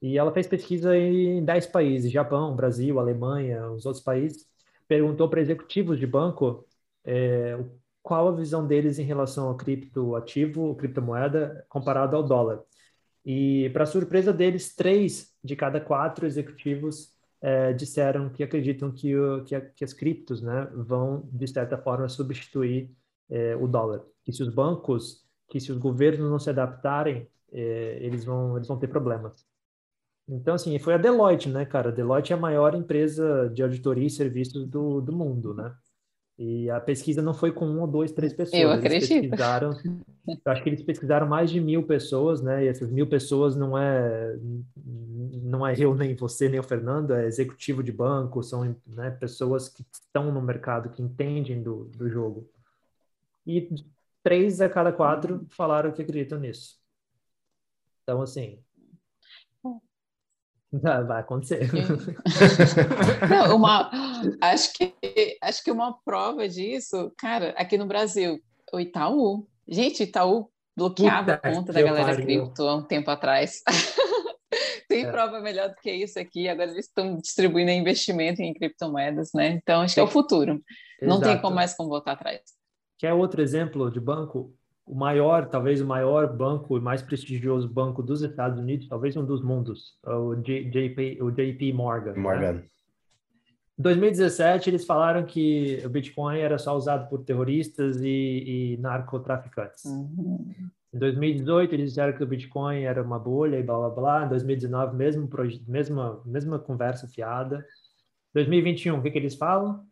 e 0.00 0.18
ela 0.18 0.32
fez 0.32 0.46
pesquisa 0.46 0.96
em 0.96 1.44
10 1.44 1.66
países, 1.66 2.12
Japão, 2.12 2.54
Brasil, 2.54 2.98
Alemanha, 3.00 3.70
os 3.70 3.86
outros 3.86 4.04
países, 4.04 4.46
perguntou 4.88 5.28
para 5.28 5.40
executivos 5.40 5.98
de 5.98 6.06
banco 6.06 6.66
é, 7.04 7.58
qual 8.02 8.28
a 8.28 8.32
visão 8.32 8.66
deles 8.66 8.98
em 8.98 9.04
relação 9.04 9.48
ao 9.48 9.56
criptoativo, 9.56 10.74
criptomoeda, 10.76 11.64
comparado 11.68 12.16
ao 12.16 12.22
dólar. 12.22 12.62
E, 13.24 13.70
para 13.72 13.86
surpresa 13.86 14.32
deles, 14.32 14.74
três 14.74 15.34
de 15.42 15.56
cada 15.56 15.80
quatro 15.80 16.26
executivos 16.26 17.12
é, 17.40 17.72
disseram 17.72 18.28
que 18.28 18.42
acreditam 18.42 18.92
que, 18.92 19.16
o, 19.16 19.42
que, 19.44 19.54
a, 19.54 19.60
que, 19.60 19.84
as 19.84 19.92
criptos 19.94 20.42
né, 20.42 20.68
vão, 20.74 21.28
de 21.32 21.46
certa 21.48 21.78
forma, 21.78 22.08
substituir 22.08 22.90
é, 23.30 23.56
o 23.56 23.66
dólar. 23.66 24.02
Que 24.22 24.32
se 24.32 24.42
os 24.42 24.48
bancos, 24.48 25.24
que 25.48 25.58
se 25.58 25.72
os 25.72 25.78
governos 25.78 26.30
não 26.30 26.38
se 26.38 26.50
adaptarem, 26.50 27.26
é, 27.52 27.98
eles, 28.02 28.24
vão, 28.24 28.56
eles 28.56 28.68
vão 28.68 28.78
ter 28.78 28.88
problemas. 28.88 29.46
Então, 30.28 30.54
assim, 30.54 30.78
foi 30.78 30.94
a 30.94 30.98
Deloitte, 30.98 31.48
né, 31.48 31.64
cara? 31.64 31.90
A 31.90 31.92
Deloitte 31.92 32.32
é 32.32 32.36
a 32.36 32.40
maior 32.40 32.74
empresa 32.74 33.50
de 33.52 33.62
auditoria 33.62 34.06
e 34.06 34.10
serviços 34.10 34.66
do, 34.66 35.00
do 35.00 35.12
mundo, 35.12 35.52
né? 35.52 35.74
E 36.36 36.68
a 36.68 36.80
pesquisa 36.80 37.22
não 37.22 37.32
foi 37.32 37.52
com 37.52 37.64
um 37.64 37.80
ou 37.80 37.86
dois, 37.86 38.10
três 38.10 38.32
pessoas. 38.32 38.60
Eu 38.60 38.72
acredito. 38.72 39.12
Eles 39.12 39.20
pesquisaram, 39.20 39.70
eu 40.26 40.52
acho 40.52 40.62
que 40.62 40.68
eles 40.68 40.82
pesquisaram 40.82 41.28
mais 41.28 41.48
de 41.48 41.60
mil 41.60 41.84
pessoas, 41.84 42.42
né? 42.42 42.64
E 42.64 42.68
essas 42.68 42.90
mil 42.90 43.06
pessoas 43.06 43.54
não 43.54 43.78
é 43.78 44.36
não 45.44 45.64
é 45.64 45.74
eu 45.78 45.94
nem 45.94 46.14
você 46.16 46.48
nem 46.48 46.58
o 46.58 46.64
Fernando, 46.64 47.14
é 47.14 47.26
executivo 47.26 47.84
de 47.84 47.92
banco, 47.92 48.42
são 48.42 48.74
né, 48.86 49.10
pessoas 49.12 49.68
que 49.68 49.84
estão 49.92 50.32
no 50.32 50.42
mercado, 50.42 50.88
que 50.88 51.02
entendem 51.02 51.62
do, 51.62 51.84
do 51.84 52.08
jogo. 52.08 52.48
E 53.46 53.68
três 54.22 54.60
a 54.60 54.68
cada 54.68 54.90
quatro 54.90 55.46
falaram 55.50 55.92
que 55.92 56.02
acreditam 56.02 56.40
nisso. 56.40 56.80
Então, 58.02 58.20
assim, 58.22 58.58
Vai 60.82 61.20
acontecer. 61.20 61.70
Não, 63.30 63.56
uma, 63.56 63.90
acho, 64.40 64.72
que, 64.72 64.94
acho 65.40 65.62
que 65.62 65.70
uma 65.70 65.96
prova 66.04 66.48
disso, 66.48 67.12
cara, 67.16 67.54
aqui 67.56 67.78
no 67.78 67.86
Brasil, 67.86 68.40
o 68.72 68.80
Itaú. 68.80 69.46
Gente, 69.68 70.02
Itaú 70.02 70.50
bloqueava 70.76 71.36
Puta 71.36 71.48
a 71.48 71.54
conta 71.54 71.72
da 71.72 71.82
galera 71.82 72.06
pariu. 72.06 72.24
cripto 72.24 72.62
há 72.64 72.76
um 72.76 72.82
tempo 72.82 73.10
atrás. 73.10 73.62
Tem 74.88 75.06
é. 75.06 75.10
prova 75.10 75.40
melhor 75.40 75.70
do 75.70 75.76
que 75.76 75.90
isso 75.90 76.18
aqui. 76.18 76.48
Agora 76.48 76.70
eles 76.70 76.86
estão 76.86 77.16
distribuindo 77.16 77.70
investimento 77.70 78.42
em 78.42 78.52
criptomoedas, 78.52 79.30
né? 79.34 79.48
Então, 79.48 79.80
acho 79.80 79.94
que 79.94 80.00
é 80.00 80.02
o 80.02 80.08
futuro. 80.08 80.62
Exato. 81.00 81.06
Não 81.06 81.20
tem 81.20 81.40
como 81.40 81.56
mais 81.56 81.74
como 81.74 81.88
voltar 81.88 82.12
atrás. 82.12 82.40
Quer 82.98 83.12
outro 83.12 83.42
exemplo 83.42 83.90
de 83.90 84.00
banco? 84.00 84.54
O 84.86 84.94
maior, 84.94 85.48
talvez 85.48 85.80
o 85.80 85.86
maior 85.86 86.30
banco, 86.36 86.76
o 86.76 86.80
mais 86.80 87.02
prestigioso 87.02 87.68
banco 87.68 88.02
dos 88.02 88.22
Estados 88.22 88.58
Unidos, 88.58 88.88
talvez 88.88 89.16
um 89.16 89.24
dos 89.24 89.42
mundos, 89.42 89.98
o 90.04 90.34
JP, 90.36 91.18
o 91.22 91.30
JP 91.30 91.72
Morgan. 91.72 92.14
Morgan. 92.14 92.52
Né? 92.52 92.62
Em 93.78 93.82
2017, 93.82 94.70
eles 94.70 94.84
falaram 94.84 95.24
que 95.24 95.82
o 95.84 95.88
Bitcoin 95.88 96.38
era 96.38 96.58
só 96.58 96.76
usado 96.76 97.08
por 97.08 97.24
terroristas 97.24 98.00
e, 98.00 98.74
e 98.74 98.76
narcotraficantes. 98.78 99.84
Uhum. 99.84 100.52
Em 100.92 100.98
2018, 100.98 101.74
eles 101.74 101.88
disseram 101.88 102.12
que 102.12 102.22
o 102.22 102.26
Bitcoin 102.26 102.82
era 102.82 103.02
uma 103.02 103.18
bolha 103.18 103.58
e 103.58 103.62
blá 103.64 103.76
blá 103.76 103.90
blá. 103.90 104.26
Em 104.26 104.28
2019, 104.28 104.94
mesmo, 104.94 105.28
mesma, 105.66 106.22
mesma 106.24 106.58
conversa 106.58 107.08
fiada. 107.08 107.66
Em 108.30 108.34
2021, 108.34 108.98
o 108.98 109.02
que, 109.02 109.10
que 109.10 109.18
eles 109.18 109.34
falam? 109.34 109.84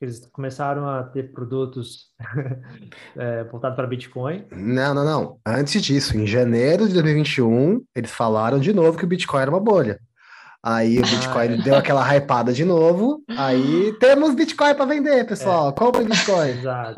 Eles 0.00 0.26
começaram 0.32 0.88
a 0.88 1.02
ter 1.02 1.30
produtos 1.30 2.06
é, 3.16 3.44
voltados 3.44 3.76
para 3.76 3.86
Bitcoin. 3.86 4.46
Não, 4.50 4.94
não, 4.94 5.04
não. 5.04 5.40
Antes 5.46 5.82
disso, 5.82 6.16
em 6.16 6.26
janeiro 6.26 6.88
de 6.88 6.94
2021, 6.94 7.84
eles 7.94 8.10
falaram 8.10 8.58
de 8.58 8.72
novo 8.72 8.96
que 8.96 9.04
o 9.04 9.08
Bitcoin 9.08 9.42
era 9.42 9.50
uma 9.50 9.60
bolha. 9.60 10.00
Aí 10.62 10.98
o 10.98 11.02
Bitcoin 11.02 11.54
ah, 11.54 11.62
deu 11.62 11.74
aquela 11.74 12.02
hypada 12.14 12.52
de 12.52 12.64
novo. 12.64 13.22
Aí 13.28 13.94
temos 13.98 14.34
Bitcoin 14.34 14.74
para 14.74 14.84
vender, 14.84 15.26
pessoal. 15.26 15.70
É. 15.70 15.72
Compre 15.72 16.04
Bitcoin. 16.04 16.48
Exato. 16.50 16.94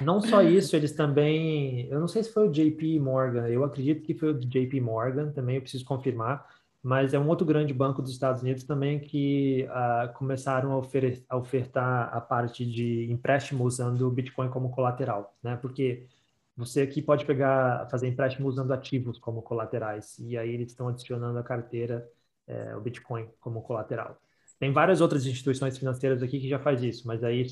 Não 0.00 0.20
só 0.20 0.42
isso, 0.42 0.74
eles 0.74 0.92
também. 0.92 1.88
Eu 1.90 2.00
não 2.00 2.08
sei 2.08 2.22
se 2.22 2.32
foi 2.32 2.48
o 2.48 2.50
JP 2.50 2.98
Morgan, 3.00 3.48
eu 3.48 3.64
acredito 3.64 4.02
que 4.02 4.14
foi 4.14 4.30
o 4.30 4.38
JP 4.38 4.80
Morgan, 4.80 5.30
também 5.30 5.56
eu 5.56 5.62
preciso 5.62 5.84
confirmar 5.84 6.44
mas 6.84 7.14
é 7.14 7.18
um 7.18 7.28
outro 7.28 7.46
grande 7.46 7.72
banco 7.72 8.02
dos 8.02 8.10
Estados 8.10 8.42
Unidos 8.42 8.62
também 8.64 9.00
que 9.00 9.66
uh, 9.70 10.12
começaram 10.12 10.70
a, 10.72 10.76
ofer 10.76 11.24
a, 11.30 11.36
ofertar 11.38 12.14
a 12.14 12.20
parte 12.20 12.66
de 12.66 13.10
empréstimo 13.10 13.64
usando 13.64 14.02
o 14.02 14.10
Bitcoin 14.10 14.50
como 14.50 14.70
colateral, 14.70 15.34
né? 15.42 15.56
Porque 15.56 16.06
você 16.54 16.82
aqui 16.82 17.00
pode 17.00 17.24
pegar, 17.24 17.88
fazer 17.90 18.06
empréstimo 18.06 18.46
usando 18.46 18.70
ativos 18.72 19.18
como 19.18 19.40
colaterais, 19.40 20.18
e 20.18 20.36
aí 20.36 20.50
eles 20.50 20.68
estão 20.72 20.88
adicionando 20.88 21.38
a 21.38 21.42
carteira, 21.42 22.06
é, 22.46 22.76
o 22.76 22.82
Bitcoin 22.82 23.30
como 23.40 23.62
colateral. 23.62 24.20
Tem 24.58 24.70
várias 24.70 25.00
outras 25.00 25.24
instituições 25.24 25.78
financeiras 25.78 26.22
aqui 26.22 26.38
que 26.38 26.48
já 26.50 26.58
faz 26.58 26.82
isso, 26.82 27.08
mas 27.08 27.24
aí 27.24 27.46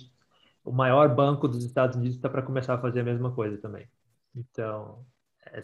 o 0.63 0.73
maior 0.73 1.09
banco 1.15 1.49
dos 1.49 1.65
Estados 1.65 1.97
Unidos 1.97 2.17
está 2.17 2.29
para 2.29 2.43
começar 2.43 2.75
a 2.75 2.79
fazer 2.79 3.01
a 3.01 3.05
mesma 3.05 3.33
coisa 3.33 3.57
também. 3.57 3.89
Então, 4.37 5.07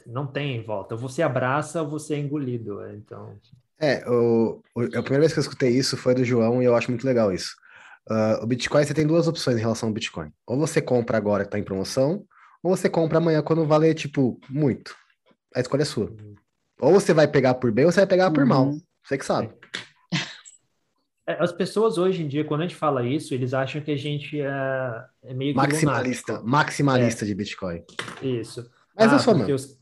não 0.07 0.27
tem 0.27 0.63
volta. 0.63 0.97
Você 0.97 1.23
abraça 1.23 1.83
ou 1.83 1.89
você 1.89 2.15
é 2.15 2.19
engolido. 2.19 2.83
É, 2.83 2.95
então. 2.95 3.37
É, 3.81 4.09
o, 4.09 4.63
o, 4.75 4.83
a 4.83 5.03
primeira 5.03 5.21
vez 5.21 5.33
que 5.33 5.39
eu 5.39 5.43
escutei 5.43 5.71
isso 5.71 5.97
foi 5.97 6.15
do 6.15 6.25
João 6.25 6.63
e 6.63 6.65
eu 6.65 6.75
acho 6.75 6.91
muito 6.91 7.07
legal 7.07 7.33
isso. 7.33 7.57
Uh, 8.11 8.43
o 8.43 8.47
Bitcoin, 8.47 8.85
você 8.85 8.95
tem 8.95 9.07
duas 9.07 9.29
opções 9.29 9.59
em 9.59 9.61
relação 9.61 9.89
ao 9.89 9.93
Bitcoin. 9.93 10.31
Ou 10.47 10.59
você 10.59 10.81
compra 10.81 11.17
agora 11.17 11.45
que 11.45 11.49
está 11.49 11.59
em 11.59 11.65
promoção, 11.65 12.25
ou 12.63 12.75
você 12.75 12.89
compra 12.89 13.19
amanhã 13.19 13.43
quando 13.43 13.67
valer, 13.67 13.95
tipo, 13.95 14.41
muito. 14.49 14.95
A 15.55 15.61
escolha 15.61 15.83
é 15.83 15.85
sua. 15.85 16.07
Uhum. 16.07 16.35
Ou 16.81 16.93
você 16.93 17.13
vai 17.13 17.29
pegar 17.29 17.55
por 17.55 17.71
bem 17.71 17.85
ou 17.85 17.93
você 17.93 18.01
vai 18.01 18.07
pegar 18.07 18.31
por 18.31 18.43
uhum. 18.43 18.49
mal. 18.49 18.75
Você 19.05 19.19
que 19.19 19.25
sabe. 19.25 19.51
É, 21.27 21.37
as 21.43 21.53
pessoas 21.53 21.99
hoje 21.99 22.23
em 22.23 22.29
dia, 22.29 22.45
quando 22.45 22.63
a 22.63 22.67
gente 22.67 22.77
fala 22.77 23.07
isso, 23.07 23.35
eles 23.35 23.53
acham 23.53 23.83
que 23.83 23.91
a 23.91 23.97
gente 23.97 24.41
é, 24.41 25.05
é 25.25 25.35
meio 25.35 25.55
maximalista, 25.55 26.41
maximalista 26.43 27.25
é. 27.25 27.29
de 27.29 27.35
Bitcoin. 27.35 27.83
Isso. 28.23 28.71
Mas 28.97 29.13
ah, 29.13 29.17
eu 29.17 29.19
sou 29.19 29.35
não. 29.35 29.55
Os, 29.55 29.78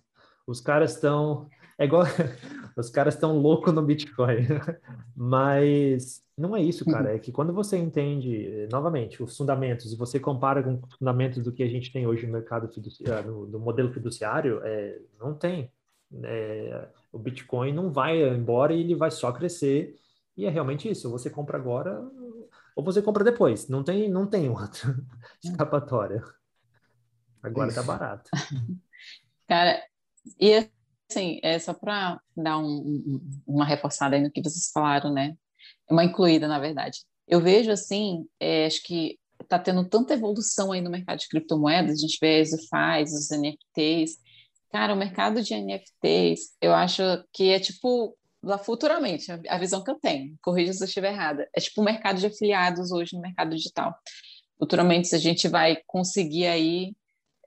os 0.47 0.61
caras 0.61 0.94
estão. 0.94 1.49
É 1.78 1.84
igual. 1.84 2.05
Os 2.76 2.90
caras 2.90 3.14
estão 3.14 3.38
loucos 3.38 3.72
no 3.72 3.80
Bitcoin. 3.80 4.47
Mas 5.16 6.22
não 6.36 6.55
é 6.55 6.61
isso, 6.61 6.84
cara. 6.84 7.14
É 7.14 7.18
que 7.18 7.32
quando 7.32 7.51
você 7.51 7.78
entende, 7.78 8.68
novamente, 8.70 9.22
os 9.22 9.34
fundamentos, 9.34 9.90
e 9.90 9.97
você 9.97 10.20
compara 10.20 10.62
com 10.62 10.74
os 10.86 10.94
fundamentos 10.99 11.42
do 11.42 11.51
que 11.51 11.62
a 11.62 11.68
gente 11.68 11.90
tem 11.90 12.07
hoje 12.07 12.26
no 12.26 12.34
mercado 12.34 12.68
fiduciário, 12.68 13.32
no, 13.32 13.47
no 13.47 13.59
modelo 13.59 13.90
fiduciário, 13.90 14.61
é, 14.62 14.99
não 15.18 15.32
tem. 15.32 15.72
É, 16.22 16.86
o 17.11 17.18
Bitcoin 17.18 17.72
não 17.72 17.90
vai 17.90 18.22
embora 18.28 18.74
e 18.74 18.80
ele 18.80 18.94
vai 18.94 19.11
só 19.11 19.32
crescer. 19.32 19.97
E 20.36 20.44
é 20.44 20.51
realmente 20.51 20.86
isso. 20.86 21.11
Você 21.11 21.30
compra 21.30 21.57
agora 21.57 21.99
ou 22.76 22.84
você 22.84 23.01
compra 23.01 23.24
depois. 23.24 23.68
Não 23.68 23.82
tem, 23.82 24.07
não 24.11 24.26
tem 24.26 24.51
outra 24.51 24.94
escapatória. 25.42 26.22
Agora 27.42 27.72
tá 27.72 27.82
barato. 27.82 28.30
Cara, 29.49 29.80
e 30.38 30.68
assim, 31.10 31.38
é 31.42 31.58
só 31.58 31.72
para 31.72 32.20
dar 32.36 32.58
um, 32.58 32.64
um, 32.66 33.40
uma 33.46 33.64
reforçada 33.64 34.16
aí 34.16 34.22
no 34.22 34.30
que 34.30 34.42
vocês 34.42 34.70
falaram, 34.72 35.12
né? 35.12 35.36
Uma 35.90 36.04
incluída, 36.04 36.48
na 36.48 36.58
verdade. 36.58 37.00
Eu 37.28 37.40
vejo 37.40 37.70
assim, 37.70 38.26
é, 38.40 38.66
acho 38.66 38.82
que 38.82 39.18
está 39.40 39.58
tendo 39.58 39.88
tanta 39.88 40.14
evolução 40.14 40.72
aí 40.72 40.80
no 40.80 40.90
mercado 40.90 41.18
de 41.18 41.28
criptomoedas, 41.28 41.98
a 41.98 42.00
gente 42.00 42.18
vê 42.20 42.40
as 42.40 42.66
faz 42.68 43.12
os 43.12 43.30
NFTs. 43.30 44.16
Cara, 44.70 44.94
o 44.94 44.96
mercado 44.96 45.42
de 45.42 45.54
NFTs, 45.54 46.56
eu 46.60 46.74
acho 46.74 47.02
que 47.32 47.50
é 47.50 47.60
tipo 47.60 48.16
lá 48.42 48.58
futuramente, 48.58 49.26
a 49.48 49.58
visão 49.58 49.82
que 49.82 49.90
eu 49.90 49.98
tenho, 49.98 50.36
corrija 50.40 50.72
se 50.72 50.82
eu 50.82 50.86
estiver 50.86 51.12
errada, 51.12 51.48
é 51.54 51.60
tipo 51.60 51.80
o 51.80 51.84
mercado 51.84 52.20
de 52.20 52.26
afiliados 52.26 52.92
hoje 52.92 53.16
no 53.16 53.20
mercado 53.20 53.50
digital. 53.50 53.94
Futuramente, 54.58 55.08
se 55.08 55.16
a 55.16 55.18
gente 55.18 55.48
vai 55.48 55.78
conseguir 55.86 56.46
aí 56.46 56.94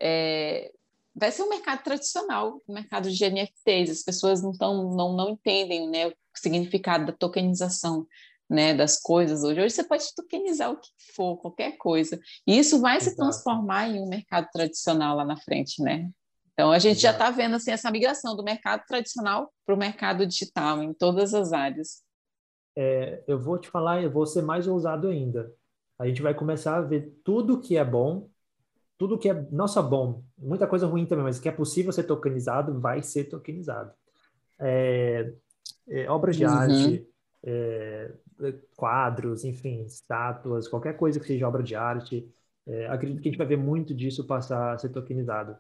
é, 0.02 0.72
vai 1.20 1.32
ser 1.32 1.44
um 1.44 1.50
mercado 1.50 1.84
tradicional, 1.84 2.62
o 2.66 2.72
um 2.72 2.74
mercado 2.74 3.12
de 3.12 3.26
NFTs. 3.26 3.90
As 3.90 4.04
pessoas 4.04 4.42
não, 4.42 4.52
tão, 4.54 4.96
não, 4.96 5.16
não 5.16 5.30
entendem 5.30 5.90
né, 5.90 6.08
o 6.08 6.14
significado 6.34 7.06
da 7.06 7.12
tokenização 7.12 8.08
né, 8.50 8.74
das 8.74 9.00
coisas 9.00 9.44
hoje. 9.44 9.62
Hoje 9.62 9.76
você 9.76 9.84
pode 9.84 10.04
tokenizar 10.16 10.72
o 10.72 10.78
que 10.78 10.90
for, 11.14 11.38
qualquer 11.38 11.78
coisa. 11.78 12.20
E 12.48 12.58
isso 12.58 12.80
vai 12.80 12.98
Exato. 12.98 13.12
se 13.12 13.16
transformar 13.18 13.90
em 13.90 14.00
um 14.00 14.08
mercado 14.08 14.48
tradicional 14.52 15.18
lá 15.18 15.26
na 15.26 15.38
frente, 15.38 15.84
né? 15.84 16.10
Então 16.54 16.72
a 16.72 16.80
gente 16.80 16.98
Exato. 16.98 17.02
já 17.02 17.12
está 17.12 17.32
vendo 17.32 17.56
assim 17.56 17.72
essa 17.72 17.92
migração 17.92 18.36
do 18.36 18.44
mercado 18.44 18.84
tradicional 18.88 19.54
para 19.66 19.76
o 19.76 19.78
mercado 19.78 20.26
digital 20.26 20.82
em 20.82 20.94
todas 20.94 21.34
as 21.34 21.54
áreas. 21.54 22.02
É, 22.76 23.24
eu 23.28 23.40
vou 23.40 23.58
te 23.58 23.70
falar, 23.70 24.02
eu 24.02 24.12
vou 24.12 24.26
ser 24.26 24.42
mais 24.42 24.68
ousado 24.68 25.08
ainda. 25.08 25.54
A 25.98 26.08
gente 26.08 26.22
vai 26.22 26.34
começar 26.34 26.78
a 26.78 26.82
ver 26.82 27.14
tudo 27.24 27.60
que 27.60 27.78
é 27.78 27.84
bom 27.84 28.30
tudo 29.00 29.18
que 29.18 29.30
é 29.30 29.48
só 29.66 29.82
bom, 29.82 30.22
muita 30.38 30.68
coisa 30.68 30.86
ruim 30.86 31.06
também, 31.06 31.24
mas 31.24 31.40
que 31.40 31.48
é 31.48 31.54
possível 31.54 31.90
ser 31.90 32.04
tokenizado, 32.04 32.78
vai 32.82 33.02
ser 33.02 33.24
tokenizado. 33.24 33.94
É, 34.60 35.32
é, 35.88 36.10
obras 36.10 36.36
de 36.36 36.46
uhum. 36.46 36.52
arte, 36.52 37.08
é, 37.42 38.12
quadros, 38.76 39.46
enfim, 39.46 39.86
estátuas, 39.86 40.68
qualquer 40.68 40.98
coisa 40.98 41.18
que 41.18 41.26
seja 41.26 41.48
obra 41.48 41.64
de 41.64 41.76
arte, 41.76 42.30
é, 42.68 42.88
acredito 42.88 43.22
que 43.22 43.30
a 43.30 43.32
gente 43.32 43.38
vai 43.38 43.48
ver 43.48 43.58
muito 43.58 43.96
disso 43.96 44.28
passar 44.28 44.74
a 44.74 44.78
ser 44.78 44.90
tokenizado. 44.90 45.56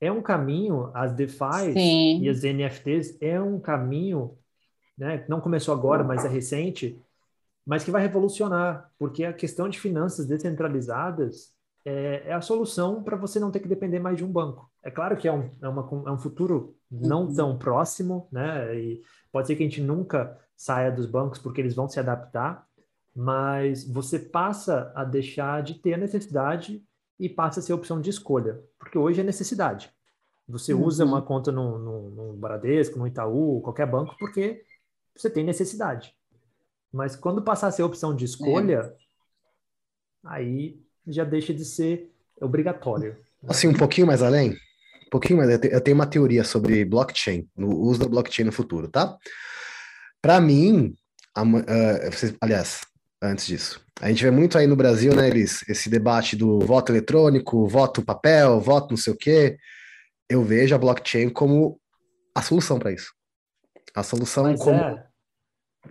É 0.00 0.10
um 0.10 0.22
caminho, 0.22 0.90
as 0.94 1.12
DeFi 1.12 1.74
Sim. 1.74 2.22
e 2.22 2.30
as 2.30 2.44
NFTs 2.44 3.18
é 3.20 3.38
um 3.38 3.60
caminho, 3.60 4.38
né, 4.96 5.22
não 5.28 5.38
começou 5.38 5.74
agora, 5.74 6.02
mas 6.02 6.24
é 6.24 6.28
recente, 6.28 6.98
mas 7.66 7.84
que 7.84 7.90
vai 7.90 8.00
revolucionar, 8.00 8.90
porque 8.98 9.22
a 9.22 9.34
questão 9.34 9.68
de 9.68 9.78
finanças 9.78 10.24
descentralizadas 10.24 11.57
é, 11.84 12.22
é 12.26 12.32
a 12.32 12.40
solução 12.40 13.02
para 13.02 13.16
você 13.16 13.38
não 13.38 13.50
ter 13.50 13.60
que 13.60 13.68
depender 13.68 13.98
mais 13.98 14.16
de 14.16 14.24
um 14.24 14.30
banco. 14.30 14.70
É 14.82 14.90
claro 14.90 15.16
que 15.16 15.26
é 15.28 15.32
um, 15.32 15.50
é 15.60 15.68
uma, 15.68 15.88
é 16.06 16.10
um 16.10 16.18
futuro 16.18 16.76
não 16.90 17.26
uhum. 17.26 17.34
tão 17.34 17.58
próximo, 17.58 18.28
né? 18.32 18.78
E 18.78 19.02
pode 19.32 19.46
ser 19.46 19.56
que 19.56 19.62
a 19.62 19.66
gente 19.66 19.80
nunca 19.80 20.38
saia 20.56 20.90
dos 20.90 21.06
bancos 21.06 21.38
porque 21.38 21.60
eles 21.60 21.74
vão 21.74 21.88
se 21.88 22.00
adaptar, 22.00 22.66
mas 23.14 23.84
você 23.84 24.18
passa 24.18 24.92
a 24.94 25.04
deixar 25.04 25.62
de 25.62 25.74
ter 25.74 25.94
a 25.94 25.98
necessidade 25.98 26.84
e 27.18 27.28
passa 27.28 27.60
a 27.60 27.62
ser 27.62 27.72
opção 27.72 28.00
de 28.00 28.10
escolha, 28.10 28.62
porque 28.78 28.96
hoje 28.96 29.20
é 29.20 29.24
necessidade. 29.24 29.92
Você 30.48 30.72
uhum. 30.72 30.84
usa 30.84 31.04
uma 31.04 31.20
conta 31.20 31.52
no, 31.52 31.78
no, 31.78 32.10
no 32.10 32.32
Bradesco, 32.34 32.98
no 32.98 33.06
Itaú, 33.06 33.60
qualquer 33.60 33.86
banco, 33.86 34.16
porque 34.18 34.64
você 35.14 35.28
tem 35.28 35.44
necessidade. 35.44 36.14
Mas 36.92 37.14
quando 37.14 37.42
passar 37.42 37.66
a 37.66 37.72
ser 37.72 37.82
opção 37.82 38.14
de 38.14 38.24
escolha, 38.24 38.78
é. 38.80 38.96
aí 40.24 40.80
já 41.08 41.24
deixa 41.24 41.52
de 41.52 41.64
ser 41.64 42.10
obrigatório. 42.40 43.16
Assim, 43.46 43.68
um 43.68 43.74
pouquinho 43.74 44.06
mais 44.06 44.22
além, 44.22 44.50
um 44.50 45.10
pouquinho 45.10 45.38
mais, 45.38 45.50
eu 45.50 45.80
tenho 45.80 45.94
uma 45.94 46.06
teoria 46.06 46.44
sobre 46.44 46.84
blockchain, 46.84 47.48
no 47.56 47.76
uso 47.78 48.00
da 48.00 48.08
blockchain 48.08 48.44
no 48.44 48.52
futuro, 48.52 48.88
tá? 48.88 49.16
Para 50.20 50.40
mim, 50.40 50.94
a, 51.34 51.42
uh, 51.42 52.36
aliás, 52.40 52.80
antes 53.22 53.46
disso, 53.46 53.80
a 54.00 54.08
gente 54.08 54.22
vê 54.22 54.30
muito 54.30 54.56
aí 54.58 54.66
no 54.66 54.76
Brasil, 54.76 55.14
né, 55.14 55.28
eles, 55.28 55.68
esse 55.68 55.88
debate 55.88 56.36
do 56.36 56.60
voto 56.60 56.92
eletrônico, 56.92 57.66
voto 57.66 58.04
papel, 58.04 58.60
voto 58.60 58.90
não 58.90 58.96
sei 58.96 59.12
o 59.12 59.16
quê. 59.16 59.58
Eu 60.28 60.44
vejo 60.44 60.74
a 60.74 60.78
blockchain 60.78 61.30
como 61.30 61.80
a 62.34 62.42
solução 62.42 62.78
para 62.78 62.92
isso. 62.92 63.12
A 63.94 64.02
solução 64.02 64.44
Mas 64.44 64.60
como. 64.60 64.78
É. 64.78 65.07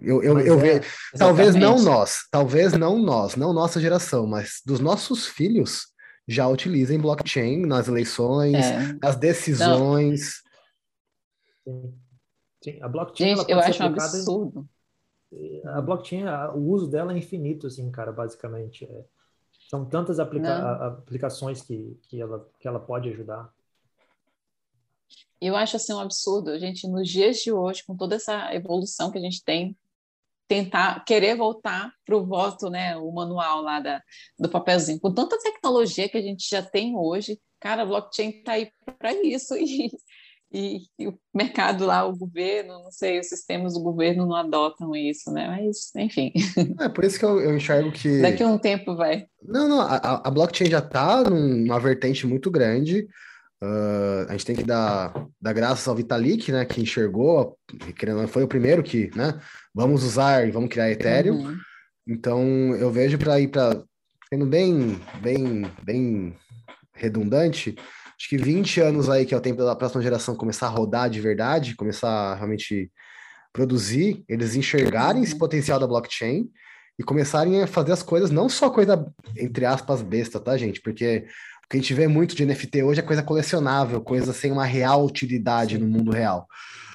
Eu, 0.01 0.23
eu, 0.23 0.39
eu 0.39 0.59
é, 0.59 0.61
vejo, 0.79 0.89
talvez 1.17 1.55
não 1.55 1.81
nós, 1.81 2.27
talvez 2.31 2.73
não 2.73 2.97
nós, 2.97 3.35
não 3.35 3.53
nossa 3.53 3.79
geração, 3.79 4.27
mas 4.27 4.61
dos 4.65 4.79
nossos 4.79 5.25
filhos 5.25 5.87
já 6.27 6.47
utilizem 6.47 6.99
blockchain 6.99 7.65
nas 7.65 7.87
eleições, 7.87 8.55
é. 8.55 8.97
nas 9.01 9.15
decisões. 9.15 10.41
Sim. 11.63 11.93
Sim. 12.63 12.79
A 12.81 12.87
blockchain 12.87 13.35
Gente, 13.37 13.49
eu 13.49 13.59
acho 13.59 13.83
um 13.83 13.85
absurdo. 13.85 14.69
Em... 15.31 15.61
A 15.67 15.81
blockchain, 15.81 16.25
o 16.55 16.59
uso 16.59 16.89
dela 16.89 17.13
é 17.13 17.17
infinito, 17.17 17.67
assim, 17.67 17.89
cara, 17.91 18.11
basicamente. 18.11 18.85
É... 18.85 19.05
São 19.69 19.85
tantas 19.85 20.19
aplica... 20.19 20.87
aplicações 20.87 21.61
que, 21.61 21.97
que, 22.09 22.21
ela, 22.21 22.49
que 22.59 22.67
ela 22.67 22.79
pode 22.79 23.09
ajudar. 23.09 23.51
Eu 25.39 25.55
acho 25.55 25.75
assim 25.75 25.93
um 25.93 25.99
absurdo 25.99 26.49
a 26.49 26.57
gente, 26.57 26.87
nos 26.87 27.07
dias 27.07 27.37
de 27.37 27.51
hoje, 27.51 27.83
com 27.85 27.95
toda 27.95 28.15
essa 28.15 28.53
evolução 28.55 29.11
que 29.11 29.17
a 29.17 29.21
gente 29.21 29.43
tem, 29.43 29.77
tentar 30.47 31.03
querer 31.03 31.35
voltar 31.35 31.91
para 32.05 32.15
o 32.15 32.25
voto, 32.25 32.69
né, 32.69 32.95
o 32.97 33.11
manual 33.11 33.61
lá 33.61 33.79
da, 33.79 34.01
do 34.39 34.49
papelzinho. 34.49 34.99
Com 34.99 35.13
tanta 35.13 35.37
tecnologia 35.39 36.07
que 36.07 36.17
a 36.17 36.21
gente 36.21 36.47
já 36.49 36.61
tem 36.61 36.95
hoje, 36.95 37.39
cara, 37.59 37.81
a 37.81 37.85
blockchain 37.85 38.29
está 38.29 38.53
aí 38.53 38.69
para 38.97 39.13
isso 39.23 39.55
e, 39.57 39.89
e, 40.51 40.79
e, 40.97 41.07
o 41.07 41.19
mercado 41.33 41.85
lá, 41.85 42.05
o 42.05 42.15
governo, 42.15 42.81
não 42.81 42.91
sei, 42.91 43.19
os 43.19 43.27
sistemas 43.27 43.73
do 43.73 43.81
governo 43.81 44.25
não 44.25 44.35
adotam 44.35 44.95
isso, 44.95 45.31
né? 45.31 45.47
Mas, 45.47 45.93
enfim. 45.95 46.31
É 46.79 46.87
por 46.87 47.03
isso 47.03 47.19
que 47.19 47.25
eu, 47.25 47.41
eu 47.41 47.55
enxergo 47.55 47.91
que. 47.91 48.21
Daqui 48.21 48.41
a 48.41 48.47
um 48.47 48.57
tempo 48.57 48.95
vai. 48.95 49.27
Não, 49.43 49.67
não, 49.67 49.81
a, 49.81 50.21
a 50.23 50.31
blockchain 50.31 50.69
já 50.69 50.79
está 50.79 51.23
numa 51.23 51.79
vertente 51.79 52.25
muito 52.25 52.49
grande. 52.49 53.07
Uh, 53.63 54.29
a 54.29 54.33
gente 54.33 54.45
tem 54.45 54.55
que 54.55 54.63
dar, 54.63 55.11
dar 55.41 55.53
graças 55.53 55.87
ao 55.87 55.95
Vitalik, 55.95 56.51
né, 56.51 56.63
que 56.63 56.79
enxergou, 56.79 57.57
que 57.67 58.05
foi 58.27 58.43
o 58.43 58.47
primeiro 58.47 58.83
que, 58.83 59.09
né, 59.15 59.39
vamos 59.73 60.03
usar 60.03 60.47
e 60.47 60.51
vamos 60.51 60.69
criar 60.69 60.91
Ethereum. 60.91 61.37
Uhum. 61.37 61.57
Então, 62.07 62.41
eu 62.75 62.91
vejo 62.91 63.17
para 63.17 63.39
ir 63.39 63.47
para, 63.47 63.83
sendo 64.29 64.45
bem, 64.45 65.01
bem, 65.21 65.65
bem 65.83 66.35
redundante, 66.93 67.75
acho 68.17 68.29
que 68.29 68.37
20 68.37 68.79
anos 68.81 69.09
aí, 69.09 69.25
que 69.25 69.33
é 69.33 69.37
o 69.37 69.41
tempo 69.41 69.63
da 69.63 69.75
próxima 69.75 70.03
geração 70.03 70.35
começar 70.35 70.67
a 70.67 70.71
rodar 70.71 71.09
de 71.09 71.19
verdade, 71.19 71.75
começar 71.75 72.09
a 72.09 72.35
realmente 72.35 72.91
produzir, 73.51 74.23
eles 74.29 74.55
enxergarem 74.55 75.23
esse 75.23 75.33
uhum. 75.33 75.39
potencial 75.39 75.79
da 75.79 75.87
blockchain 75.87 76.47
e 76.99 77.03
começarem 77.03 77.61
a 77.61 77.67
fazer 77.67 77.91
as 77.91 78.03
coisas, 78.03 78.29
não 78.29 78.47
só 78.49 78.69
coisa, 78.69 79.11
entre 79.35 79.65
aspas, 79.65 80.01
besta, 80.01 80.39
tá, 80.39 80.55
gente? 80.57 80.81
Porque 80.81 81.25
o 81.67 81.69
que 81.69 81.77
a 81.77 81.81
gente 81.81 81.93
vê 81.93 82.07
muito 82.07 82.33
de 82.33 82.45
NFT 82.45 82.81
hoje 82.81 83.01
é 83.01 83.03
coisa 83.03 83.21
colecionável, 83.21 83.99
coisa 83.99 84.31
sem 84.31 84.53
uma 84.53 84.63
real 84.63 85.05
utilidade 85.05 85.77
no 85.77 85.85
mundo 85.85 86.11
real. 86.11 86.47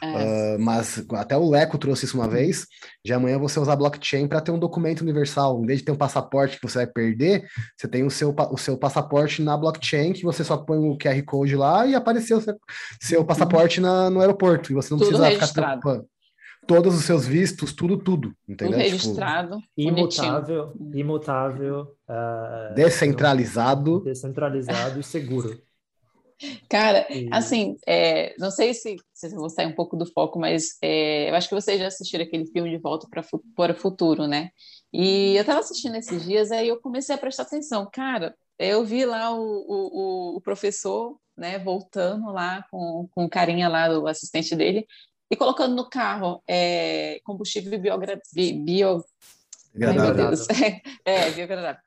É. 0.03 0.57
Uh, 0.57 0.59
mas 0.59 1.05
até 1.12 1.36
o 1.36 1.47
Leco 1.51 1.77
trouxe 1.77 2.07
isso 2.07 2.16
uma 2.16 2.27
vez. 2.27 2.66
De 3.05 3.12
amanhã 3.12 3.39
você 3.39 3.61
usar 3.61 3.77
blockchain 3.77 4.27
para 4.27 4.40
ter 4.40 4.51
um 4.51 4.59
documento 4.59 5.03
universal. 5.03 5.62
Em 5.62 5.66
vez 5.66 5.81
de 5.81 5.85
ter 5.85 5.93
um 5.93 5.97
passaporte 5.97 6.59
que 6.59 6.66
você 6.66 6.78
vai 6.78 6.86
perder, 6.86 7.44
você 7.77 7.86
tem 7.86 8.03
o 8.03 8.11
seu, 8.11 8.35
o 8.51 8.57
seu 8.57 8.78
passaporte 8.78 9.43
na 9.43 9.59
blockchain, 9.59 10.15
que 10.15 10.23
você 10.23 10.43
só 10.43 10.57
põe 10.57 10.78
o 10.78 10.97
QR 10.97 11.23
Code 11.23 11.55
lá 11.55 11.86
e 11.86 11.94
apareceu 11.94 12.39
o 12.39 12.40
seu, 12.40 12.57
seu 12.99 13.24
passaporte 13.27 13.78
na, 13.78 14.09
no 14.09 14.20
aeroporto. 14.20 14.73
E 14.73 14.74
você 14.74 14.90
não 14.90 14.99
Tudo 14.99 15.09
precisa 15.09 15.28
registrado. 15.28 15.53
ficar 15.53 15.81
preocupando 15.81 16.11
todos 16.66 16.94
os 16.94 17.05
seus 17.05 17.26
vistos, 17.26 17.72
tudo, 17.72 17.98
tudo, 17.98 18.34
entendeu? 18.48 18.78
Tipo, 18.78 18.90
registrado, 18.90 19.59
tipo, 19.59 19.72
imutável, 19.76 20.72
imutável, 20.94 21.80
uh, 22.09 22.74
descentralizado, 22.74 24.01
descentralizado 24.01 25.01
e 25.01 25.02
seguro. 25.02 25.60
Cara, 26.68 27.06
e... 27.10 27.28
assim, 27.30 27.76
é, 27.86 28.34
não 28.39 28.51
sei 28.51 28.74
se, 28.74 28.97
se 29.12 29.28
vou 29.34 29.48
sair 29.48 29.66
um 29.66 29.74
pouco 29.74 29.97
do 29.97 30.06
foco, 30.06 30.39
mas 30.39 30.76
é, 30.82 31.30
eu 31.30 31.34
acho 31.34 31.48
que 31.48 31.55
vocês 31.55 31.78
já 31.78 31.86
assistiram 31.86 32.24
aquele 32.24 32.47
filme 32.47 32.70
de 32.70 32.78
Volta 32.78 33.06
para, 33.09 33.22
para 33.55 33.72
o 33.72 33.76
Futuro, 33.76 34.26
né? 34.26 34.51
E 34.93 35.36
eu 35.36 35.40
estava 35.43 35.60
assistindo 35.60 35.97
esses 35.97 36.24
dias, 36.24 36.51
aí 36.51 36.68
eu 36.68 36.80
comecei 36.80 37.14
a 37.14 37.18
prestar 37.18 37.44
atenção. 37.44 37.89
Cara, 37.93 38.34
eu 38.59 38.84
vi 38.84 39.05
lá 39.06 39.34
o, 39.34 39.40
o, 39.40 40.36
o 40.36 40.40
professor, 40.40 41.16
né, 41.36 41.59
voltando 41.59 42.30
lá 42.30 42.64
com, 42.70 43.09
com 43.10 43.24
o 43.24 43.30
carinha 43.30 43.68
lá, 43.68 43.89
o 43.98 44.06
assistente 44.06 44.55
dele, 44.55 44.86
e 45.33 45.37
colocando 45.37 45.75
no 45.75 45.89
carro 45.89 46.43
é, 46.47 47.19
combustível 47.25 47.81
biogra... 47.81 48.21
bio... 48.35 49.03
Ai, 49.83 49.95
meu 49.95 50.15
Deus. 50.15 50.47
É, 51.07 51.31
biogradável. 51.31 51.81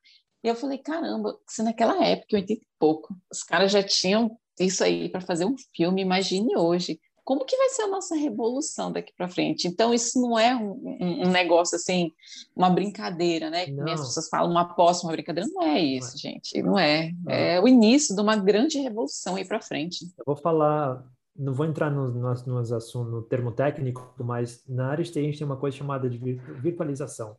E 0.44 0.48
eu 0.48 0.56
falei, 0.56 0.80
caramba, 0.80 1.38
se 1.48 1.62
naquela 1.62 2.04
época, 2.04 2.36
em 2.36 2.38
80 2.38 2.54
e 2.54 2.68
pouco, 2.80 3.16
os 3.32 3.44
caras 3.44 3.72
já 3.72 3.84
tinham 3.84 4.36
isso 4.60 4.84
aí 4.84 5.10
para 5.10 5.22
fazer 5.22 5.46
um 5.46 5.56
filme, 5.76 6.02
imagine 6.02 6.58
hoje. 6.58 7.00
Como 7.24 7.46
que 7.46 7.56
vai 7.56 7.70
ser 7.70 7.84
a 7.84 7.88
nossa 7.88 8.16
revolução 8.16 8.92
daqui 8.92 9.14
para 9.16 9.30
frente? 9.30 9.68
Então, 9.68 9.94
isso 9.94 10.20
não 10.20 10.40
é 10.40 10.56
um, 10.56 10.98
um, 11.00 11.28
um, 11.28 11.32
negócio 11.32 11.76
assim, 11.76 12.12
uma 12.56 12.72
brincadeira, 12.72 13.52
né? 13.52 13.68
Não. 13.68 13.92
As 13.94 14.08
pessoas 14.08 14.28
falam 14.28 14.50
uma 14.50 14.62
aposta, 14.62 15.06
uma 15.06 15.14
brincadeira. 15.14 15.48
Não 15.54 15.62
é 15.62 15.80
isso, 15.80 16.14
não 16.14 16.16
é. 16.16 16.18
gente. 16.18 16.62
Não 16.64 16.80
é. 16.80 17.12
Não. 17.24 17.32
É 17.32 17.62
o 17.62 17.68
início 17.68 18.16
de 18.16 18.22
uma 18.22 18.36
grande 18.36 18.80
revolução 18.80 19.36
aí 19.36 19.46
para 19.46 19.62
frente. 19.62 20.06
Eu 20.18 20.24
vou 20.26 20.36
falar 20.36 21.04
não 21.36 21.54
vou 21.54 21.66
entrar 21.66 21.92
no, 21.92 22.10
no, 22.10 22.34
no, 22.34 23.04
no 23.04 23.22
termo 23.24 23.52
técnico, 23.52 24.14
mas 24.24 24.64
na 24.68 24.88
área 24.88 25.04
de 25.04 25.20
a 25.20 25.22
gente 25.22 25.38
tem 25.38 25.46
uma 25.46 25.58
coisa 25.58 25.76
chamada 25.76 26.10
de 26.10 26.18
virtualização. 26.18 27.36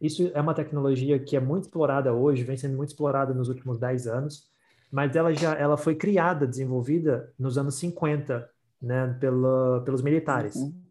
Isso 0.00 0.30
é 0.34 0.40
uma 0.40 0.54
tecnologia 0.54 1.18
que 1.18 1.36
é 1.36 1.40
muito 1.40 1.64
explorada 1.64 2.12
hoje, 2.12 2.44
vem 2.44 2.56
sendo 2.56 2.76
muito 2.76 2.90
explorada 2.90 3.32
nos 3.34 3.48
últimos 3.48 3.78
10 3.78 4.06
anos, 4.06 4.48
mas 4.90 5.14
ela 5.16 5.32
já 5.34 5.54
ela 5.54 5.76
foi 5.76 5.94
criada, 5.94 6.46
desenvolvida 6.46 7.32
nos 7.38 7.58
anos 7.58 7.74
50, 7.76 8.48
né, 8.80 9.16
pela, 9.20 9.82
pelos 9.84 10.02
militares. 10.02 10.54
Uhum. 10.56 10.82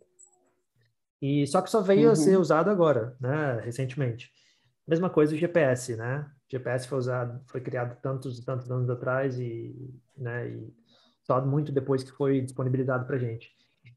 E 1.22 1.48
só 1.48 1.62
que 1.62 1.70
só 1.70 1.82
veio 1.82 2.08
uhum. 2.08 2.12
a 2.12 2.16
ser 2.16 2.38
usado 2.38 2.70
agora, 2.70 3.16
né, 3.20 3.62
recentemente. 3.64 4.32
Mesma 4.88 5.10
coisa 5.10 5.34
o 5.34 5.38
GPS, 5.38 5.96
né? 5.96 6.30
O 6.48 6.52
GPS 6.52 6.88
foi 6.88 6.98
usado, 7.00 7.42
foi 7.48 7.62
criado 7.62 8.00
tantos 8.02 8.44
tantos 8.44 8.70
anos 8.70 8.90
atrás 8.90 9.40
e, 9.40 9.76
né, 10.18 10.50
e 10.50 10.74
só 11.26 11.44
muito 11.44 11.72
depois 11.72 12.04
que 12.04 12.12
foi 12.12 12.42
disponibilizado 12.42 13.06
para 13.06 13.18
gente. 13.18 13.52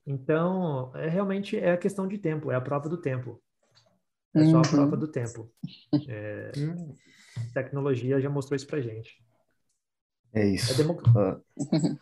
Então, 0.07 0.91
é 0.95 1.09
realmente 1.09 1.59
é 1.59 1.73
a 1.73 1.77
questão 1.77 2.09
de 2.09 2.19
tempo, 2.19 2.51
é 2.51 2.55
a 2.55 2.61
prova 2.61 2.89
do 2.89 2.97
tempo. 2.97 3.41
É 4.35 4.45
só 4.47 4.59
a 4.59 4.63
prova 4.63 4.95
uhum. 4.95 5.01
do 5.01 5.09
tempo. 5.09 5.51
É, 6.09 6.53
hum. 6.57 6.95
tecnologia 7.53 8.21
já 8.21 8.31
mostrou 8.31 8.57
isso 8.57 8.67
para 8.67 8.81
gente. 8.81 9.23
É 10.33 10.47
isso. 10.47 10.73
É 10.73 10.77
democ... 10.77 11.03
uh, 11.09 11.43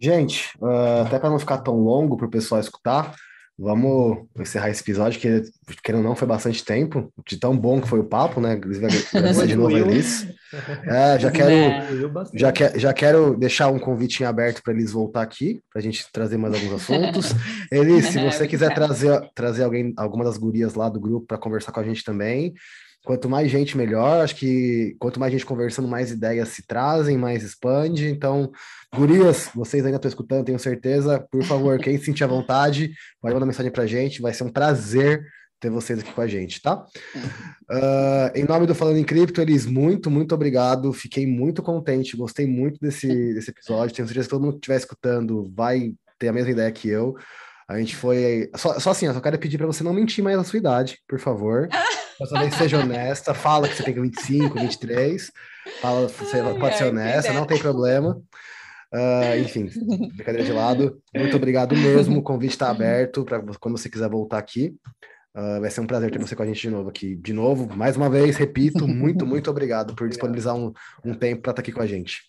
gente, 0.00 0.56
uh, 0.58 1.06
até 1.06 1.18
para 1.18 1.30
não 1.30 1.38
ficar 1.38 1.58
tão 1.58 1.76
longo 1.80 2.16
para 2.16 2.26
o 2.26 2.30
pessoal 2.30 2.60
escutar, 2.60 3.14
Vamos 3.58 4.26
encerrar 4.38 4.70
esse 4.70 4.82
episódio, 4.82 5.20
que, 5.20 5.42
querendo 5.84 6.02
ou 6.02 6.08
não, 6.08 6.16
foi 6.16 6.26
bastante 6.26 6.64
tempo, 6.64 7.12
de 7.26 7.38
tão 7.38 7.56
bom 7.56 7.80
que 7.80 7.88
foi 7.88 8.00
o 8.00 8.04
papo, 8.04 8.40
né? 8.40 8.54
Inclusive, 8.54 8.86
agradecer 8.86 9.46
de 9.46 9.54
novo 9.56 9.76
a 9.76 9.78
Elis. 9.78 10.26
É, 10.84 11.18
já 11.18 11.30
quero, 11.30 11.52
já, 12.34 12.50
que, 12.50 12.78
já 12.78 12.92
quero 12.92 13.36
deixar 13.36 13.68
um 13.68 13.78
convite 13.78 14.22
em 14.22 14.26
aberto 14.26 14.62
para 14.62 14.72
eles 14.72 14.92
voltar 14.92 15.22
aqui, 15.22 15.62
para 15.70 15.80
a 15.80 15.82
gente 15.82 16.06
trazer 16.10 16.38
mais 16.38 16.54
alguns 16.54 16.72
assuntos. 16.72 17.34
Elis, 17.70 18.06
se 18.06 18.18
você 18.18 18.48
quiser 18.48 18.74
trazer, 18.74 19.20
trazer 19.34 19.64
alguém, 19.64 19.92
alguma 19.96 20.24
das 20.24 20.38
gurias 20.38 20.74
lá 20.74 20.88
do 20.88 21.00
grupo 21.00 21.26
para 21.26 21.38
conversar 21.38 21.72
com 21.72 21.80
a 21.80 21.84
gente 21.84 22.02
também, 22.02 22.54
quanto 23.04 23.28
mais 23.28 23.50
gente, 23.50 23.76
melhor. 23.76 24.22
Acho 24.22 24.36
que 24.36 24.96
quanto 24.98 25.18
mais 25.18 25.32
gente 25.32 25.46
conversando, 25.46 25.88
mais 25.88 26.10
ideias 26.10 26.48
se 26.48 26.66
trazem, 26.66 27.18
mais 27.18 27.42
expande. 27.42 28.08
Então, 28.08 28.50
gurias, 28.94 29.50
vocês 29.54 29.84
ainda 29.84 29.96
estão 29.96 30.08
escutando, 30.08 30.44
tenho 30.44 30.58
certeza. 30.58 31.24
Por 31.30 31.42
favor, 31.44 31.78
quem 31.78 31.98
sentir 31.98 32.24
a 32.24 32.28
vontade, 32.28 32.92
pode 33.20 33.34
mandar 33.34 33.46
mensagem 33.46 33.72
para 33.72 33.84
a 33.84 33.86
gente. 33.86 34.22
Vai 34.22 34.32
ser 34.32 34.44
um 34.44 34.52
prazer 34.52 35.24
ter 35.60 35.70
vocês 35.70 36.00
aqui 36.00 36.12
com 36.12 36.20
a 36.20 36.26
gente, 36.26 36.60
tá? 36.60 36.84
Uh, 37.70 38.36
em 38.36 38.44
nome 38.44 38.66
do 38.66 38.74
Falando 38.74 38.98
em 38.98 39.04
Cripto, 39.04 39.40
eles 39.40 39.64
muito, 39.64 40.10
muito 40.10 40.34
obrigado. 40.34 40.92
Fiquei 40.92 41.24
muito 41.24 41.62
contente, 41.62 42.16
gostei 42.16 42.46
muito 42.46 42.80
desse, 42.80 43.06
desse 43.32 43.50
episódio. 43.50 43.94
Tenho 43.94 44.08
certeza 44.08 44.26
que 44.26 44.30
todo 44.30 44.42
mundo 44.42 44.54
que 44.54 44.58
estiver 44.58 44.76
escutando 44.76 45.52
vai 45.54 45.94
ter 46.18 46.28
a 46.28 46.32
mesma 46.32 46.50
ideia 46.50 46.72
que 46.72 46.88
eu. 46.88 47.14
A 47.68 47.78
gente 47.78 47.94
foi. 47.94 48.50
Só, 48.56 48.78
só 48.80 48.90
assim, 48.90 49.06
eu 49.06 49.14
só 49.14 49.20
quero 49.20 49.38
pedir 49.38 49.56
para 49.56 49.66
você 49.66 49.84
não 49.84 49.92
mentir 49.92 50.22
mais 50.22 50.36
a 50.36 50.44
sua 50.44 50.58
idade, 50.58 50.98
por 51.08 51.20
favor. 51.20 51.68
Dessa 52.18 52.38
vez 52.38 52.54
seja 52.54 52.78
honesta, 52.78 53.34
fala 53.34 53.68
que 53.68 53.74
você 53.74 53.82
tem 53.82 53.94
25, 53.94 54.58
23. 54.58 55.32
Fala, 55.80 56.08
você 56.08 56.40
Ai, 56.40 56.58
pode 56.58 56.76
ser 56.76 56.84
honesta, 56.84 57.32
não 57.32 57.46
tem 57.46 57.58
problema. 57.58 58.20
Uh, 58.92 59.38
enfim, 59.40 59.70
brincadeira 60.14 60.44
de 60.44 60.52
lado. 60.52 61.00
Muito 61.14 61.36
obrigado 61.36 61.74
mesmo. 61.74 62.18
O 62.18 62.22
convite 62.22 62.52
está 62.52 62.70
aberto 62.70 63.24
para 63.24 63.42
quando 63.58 63.78
você 63.78 63.88
quiser 63.88 64.08
voltar 64.08 64.38
aqui. 64.38 64.74
Uh, 65.34 65.60
vai 65.62 65.70
ser 65.70 65.80
um 65.80 65.86
prazer 65.86 66.10
ter 66.10 66.18
você 66.18 66.36
com 66.36 66.42
a 66.42 66.46
gente 66.46 66.60
de 66.60 66.70
novo 66.70 66.90
aqui. 66.90 67.16
De 67.16 67.32
novo, 67.32 67.74
mais 67.74 67.96
uma 67.96 68.10
vez, 68.10 68.36
repito, 68.36 68.86
muito, 68.86 69.26
muito 69.26 69.50
obrigado 69.50 69.94
por 69.94 70.08
disponibilizar 70.08 70.54
um, 70.54 70.72
um 71.02 71.14
tempo 71.14 71.40
para 71.40 71.52
estar 71.52 71.54
tá 71.54 71.60
aqui 71.62 71.72
com 71.72 71.80
a 71.80 71.86
gente. 71.86 72.20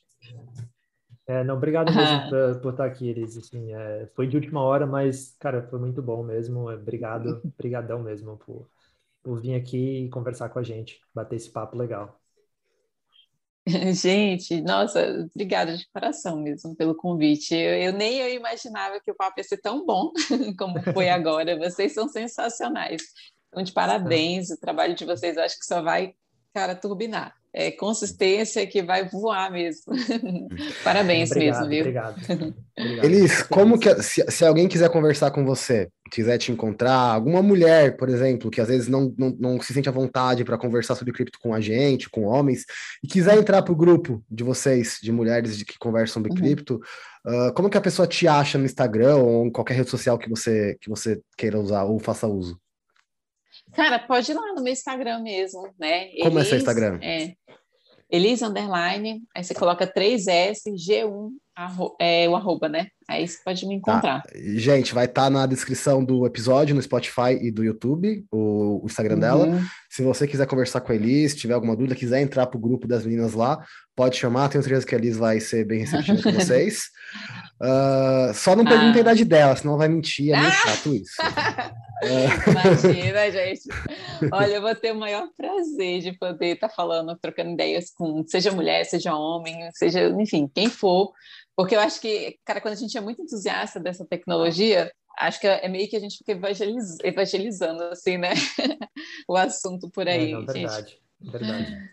É, 1.28 1.44
não, 1.44 1.56
obrigado 1.56 1.94
mesmo 1.94 2.30
por, 2.30 2.62
por 2.62 2.72
estar 2.72 2.86
aqui, 2.86 3.10
Elis. 3.10 3.38
Assim, 3.38 3.74
é, 3.74 4.08
foi 4.16 4.28
de 4.28 4.38
última 4.38 4.62
hora, 4.62 4.86
mas, 4.86 5.36
cara, 5.40 5.68
foi 5.70 5.80
muito 5.80 6.02
bom 6.02 6.24
mesmo. 6.24 6.70
Obrigado, 6.70 7.42
brigadão 7.58 8.02
mesmo 8.02 8.38
por, 8.38 8.70
por 9.24 9.42
vir 9.42 9.56
aqui 9.56 10.06
e 10.06 10.10
conversar 10.10 10.50
com 10.50 10.60
a 10.60 10.64
gente, 10.64 11.00
bater 11.14 11.38
esse 11.38 11.52
papo 11.52 11.78
legal. 11.78 12.20
Gente, 13.94 14.62
nossa, 14.62 15.02
obrigada 15.34 15.78
de 15.78 15.88
coração 15.90 16.42
mesmo 16.42 16.76
pelo 16.76 16.94
convite. 16.94 17.56
Eu, 17.56 17.76
eu, 17.76 17.94
nem 17.94 18.20
eu 18.20 18.30
imaginava 18.34 19.00
que 19.00 19.10
o 19.10 19.16
papo 19.16 19.40
ia 19.40 19.44
ser 19.44 19.58
tão 19.58 19.86
bom 19.86 20.12
como 20.60 20.82
foi 20.94 21.08
agora. 21.10 21.58
Vocês 21.58 21.94
são 21.94 22.10
sensacionais. 22.10 23.02
Então, 23.48 23.64
de 23.64 23.72
parabéns, 23.72 24.50
o 24.50 24.60
trabalho 24.60 24.96
de 24.96 25.06
vocês 25.06 25.38
acho 25.38 25.58
que 25.58 25.66
só 25.66 25.82
vai, 25.82 26.14
cara, 26.54 26.76
turbinar 26.76 27.34
é, 27.54 27.70
consistência 27.70 28.66
que 28.66 28.82
vai 28.82 29.08
voar 29.08 29.52
mesmo. 29.52 29.94
Parabéns 30.84 31.30
obrigado, 31.30 31.70
mesmo, 31.70 31.70
viu? 31.70 31.80
Obrigado. 31.82 32.16
obrigado. 32.78 33.06
Elis, 33.06 33.44
como 33.44 33.78
que 33.78 34.02
se, 34.02 34.26
se, 34.30 34.44
alguém 34.44 34.68
quiser 34.68 34.90
conversar 34.90 35.30
com 35.30 35.46
você, 35.46 35.88
quiser 36.10 36.40
te 36.40 36.52
encontrar, 36.52 37.14
alguma 37.14 37.44
mulher, 37.44 37.96
por 37.96 38.10
exemplo, 38.10 38.50
que 38.50 38.60
às 38.60 38.70
vezes 38.70 38.88
não, 38.88 39.14
não, 39.16 39.38
não 39.40 39.62
se 39.62 39.72
sente 39.72 39.88
à 39.88 39.92
vontade 39.92 40.44
para 40.44 40.58
conversar 40.58 40.96
sobre 40.96 41.14
cripto 41.14 41.40
com 41.40 41.54
a 41.54 41.62
gente, 41.62 42.10
com 42.10 42.24
homens, 42.24 42.66
e 43.04 43.08
quiser 43.08 43.38
entrar 43.38 43.62
para 43.62 43.74
o 43.74 43.78
grupo 43.78 44.24
de 44.30 44.44
vocês, 44.44 44.98
de 45.02 45.12
mulheres 45.12 45.56
de, 45.56 45.64
que 45.64 45.78
conversam 45.78 46.14
sobre 46.14 46.32
uhum. 46.32 46.36
cripto, 46.36 46.82
uh, 47.28 47.54
como 47.54 47.70
que 47.70 47.78
a 47.78 47.82
pessoa 47.82 48.08
te 48.08 48.28
acha 48.28 48.58
no 48.58 48.66
Instagram 48.66 49.18
ou 49.18 49.46
em 49.46 49.52
qualquer 49.52 49.76
rede 49.76 49.92
social 49.92 50.18
que 50.18 50.30
você, 50.30 50.76
que 50.82 50.90
você 50.90 51.22
queira 51.38 51.60
usar 51.60 51.84
ou 51.84 52.00
faça 52.00 52.28
uso? 52.28 52.60
Cara, 53.74 53.98
pode 53.98 54.32
ir 54.32 54.36
lá 54.36 54.54
no 54.54 54.64
meu 54.64 54.72
Instagram 54.72 55.20
mesmo, 55.20 55.68
né? 55.80 56.10
Como 56.22 56.38
Elis, 56.38 56.48
é 56.48 56.50
seu 56.50 56.58
Instagram? 56.60 57.00
É, 57.02 57.34
Elis 58.14 58.44
Underline, 58.44 59.24
aí 59.36 59.44
você 59.44 59.56
coloca 59.56 59.92
3S, 59.92 60.72
G1, 60.78 61.32
arro, 61.56 61.96
é, 62.00 62.30
o 62.30 62.36
arroba, 62.36 62.70
né? 62.70 62.88
Aí 63.10 63.28
você 63.28 63.38
pode 63.44 63.66
me 63.66 63.76
encontrar. 63.76 64.22
Tá. 64.22 64.30
Gente, 64.36 64.94
vai 64.94 65.06
estar 65.06 65.24
tá 65.24 65.30
na 65.30 65.46
descrição 65.46 66.04
do 66.04 66.26
episódio 66.26 66.76
no 66.76 66.82
Spotify 66.82 67.38
e 67.42 67.52
do 67.52 67.64
YouTube, 67.64 68.26
o, 68.32 68.82
o 68.84 68.86
Instagram 68.86 69.16
uhum. 69.16 69.20
dela. 69.20 69.62
Se 69.90 70.02
você 70.02 70.28
quiser 70.28 70.48
conversar 70.48 70.82
com 70.82 70.92
a 70.92 70.96
Elis, 70.96 71.36
tiver 71.36 71.54
alguma 71.54 71.76
dúvida, 71.76 71.96
quiser 71.96 72.22
entrar 72.22 72.48
para 72.48 72.58
o 72.58 72.62
grupo 72.62 72.88
das 72.88 73.06
meninas 73.06 73.34
lá, 73.34 73.64
pode 73.96 74.18
chamar. 74.18 74.50
Tenho 74.50 74.64
certeza 74.64 74.86
que 74.86 74.96
a 74.96 74.98
Elis 74.98 75.18
vai 75.18 75.40
ser 75.40 75.66
bem 75.66 75.80
receptiva 75.80 76.22
com 76.22 76.32
vocês. 76.34 76.86
Uh, 77.62 78.34
só 78.34 78.56
não 78.56 78.66
perguntem 78.66 78.96
ah. 78.96 78.98
a 78.98 79.02
idade 79.02 79.24
dela, 79.24 79.56
senão 79.56 79.78
vai 79.78 79.88
mentir, 79.88 80.34
é 80.34 80.40
meio 80.40 80.52
chato 80.52 80.94
isso. 80.96 81.14
Imagina, 82.50 83.32
gente. 83.32 83.70
Olha, 84.32 84.56
eu 84.56 84.62
vou 84.62 84.76
ter 84.76 84.92
o 84.92 85.00
maior 85.00 85.28
prazer 85.38 86.02
de 86.02 86.12
poder 86.18 86.56
estar 86.56 86.68
tá 86.68 86.74
falando, 86.74 87.18
trocando 87.22 87.52
ideias 87.52 87.92
com 87.96 88.24
seja 88.28 88.52
mulher, 88.52 88.84
seja 88.84 89.16
homem, 89.16 89.70
seja, 89.74 90.10
enfim, 90.20 90.50
quem 90.54 90.70
for, 90.70 91.14
porque 91.56 91.76
eu 91.76 91.80
acho 91.80 92.02
que, 92.02 92.38
cara, 92.46 92.60
quando 92.62 92.74
a 92.74 92.78
gente 92.78 92.98
é 92.98 93.02
muito 93.02 93.22
entusiasta 93.22 93.80
dessa 93.80 94.06
tecnologia, 94.06 94.92
acho 95.18 95.40
que 95.40 95.48
é 95.48 95.68
meio 95.68 95.88
que 95.90 95.96
a 95.96 96.00
gente 96.00 96.18
fica 96.18 96.32
evangeliz, 96.32 96.98
evangelizando, 97.04 97.84
assim, 97.84 98.18
né? 98.18 98.34
o 99.28 99.38
assunto 99.38 99.90
por 99.90 100.08
aí, 100.08 100.32
é, 100.32 100.34
não, 100.34 100.46
verdade, 100.46 100.90
gente. 100.90 101.04
Verdade. 101.32 101.90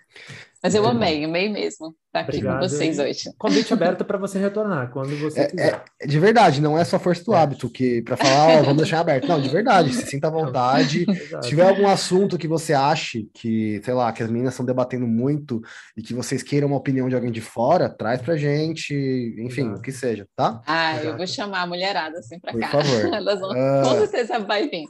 Mas 0.62 0.74
eu 0.74 0.86
amei, 0.86 1.24
amei 1.24 1.48
mesmo 1.48 1.96
estar 2.08 2.20
aqui 2.20 2.36
Obrigado. 2.36 2.60
com 2.60 2.68
vocês 2.68 2.98
hoje. 2.98 3.32
Convite 3.38 3.72
aberto 3.72 4.04
para 4.04 4.18
você 4.18 4.38
retornar, 4.38 4.90
quando 4.90 5.16
você 5.18 5.40
é, 5.40 5.46
quiser. 5.46 5.84
É, 5.98 6.06
de 6.06 6.20
verdade, 6.20 6.60
não 6.60 6.76
é 6.76 6.84
só 6.84 6.98
força 6.98 7.24
do 7.24 7.32
é. 7.32 7.38
hábito 7.38 7.70
que 7.70 8.02
para 8.02 8.16
falar, 8.18 8.58
oh, 8.58 8.64
vamos 8.64 8.76
deixar 8.76 9.00
aberto. 9.00 9.26
Não, 9.26 9.40
de 9.40 9.48
verdade, 9.48 9.90
se 9.94 10.06
sinta 10.06 10.26
à 10.26 10.30
vontade. 10.30 11.06
se 11.42 11.48
tiver 11.48 11.66
algum 11.66 11.88
assunto 11.88 12.36
que 12.36 12.46
você 12.46 12.74
ache 12.74 13.30
que, 13.32 13.80
sei 13.82 13.94
lá, 13.94 14.12
que 14.12 14.22
as 14.22 14.28
meninas 14.30 14.52
estão 14.52 14.66
debatendo 14.66 15.06
muito 15.06 15.62
e 15.96 16.02
que 16.02 16.12
vocês 16.12 16.42
queiram 16.42 16.68
uma 16.68 16.76
opinião 16.76 17.08
de 17.08 17.14
alguém 17.14 17.32
de 17.32 17.40
fora, 17.40 17.88
traz 17.88 18.20
pra 18.20 18.36
gente, 18.36 18.92
enfim, 19.38 19.62
Exato. 19.62 19.78
o 19.78 19.82
que 19.82 19.92
seja, 19.92 20.28
tá? 20.36 20.60
Ah, 20.66 20.92
Exato. 20.92 21.06
eu 21.06 21.16
vou 21.16 21.26
chamar 21.26 21.62
a 21.62 21.66
mulherada 21.66 22.18
assim 22.18 22.38
para 22.38 22.52
cá. 22.58 22.68
Por 22.68 22.84
favor. 22.84 23.14
Elas 23.14 23.40
vão, 23.40 23.50
uh... 23.50 23.82
Com 23.82 23.98
certeza 24.06 24.38
vai 24.40 24.68
vir. 24.68 24.84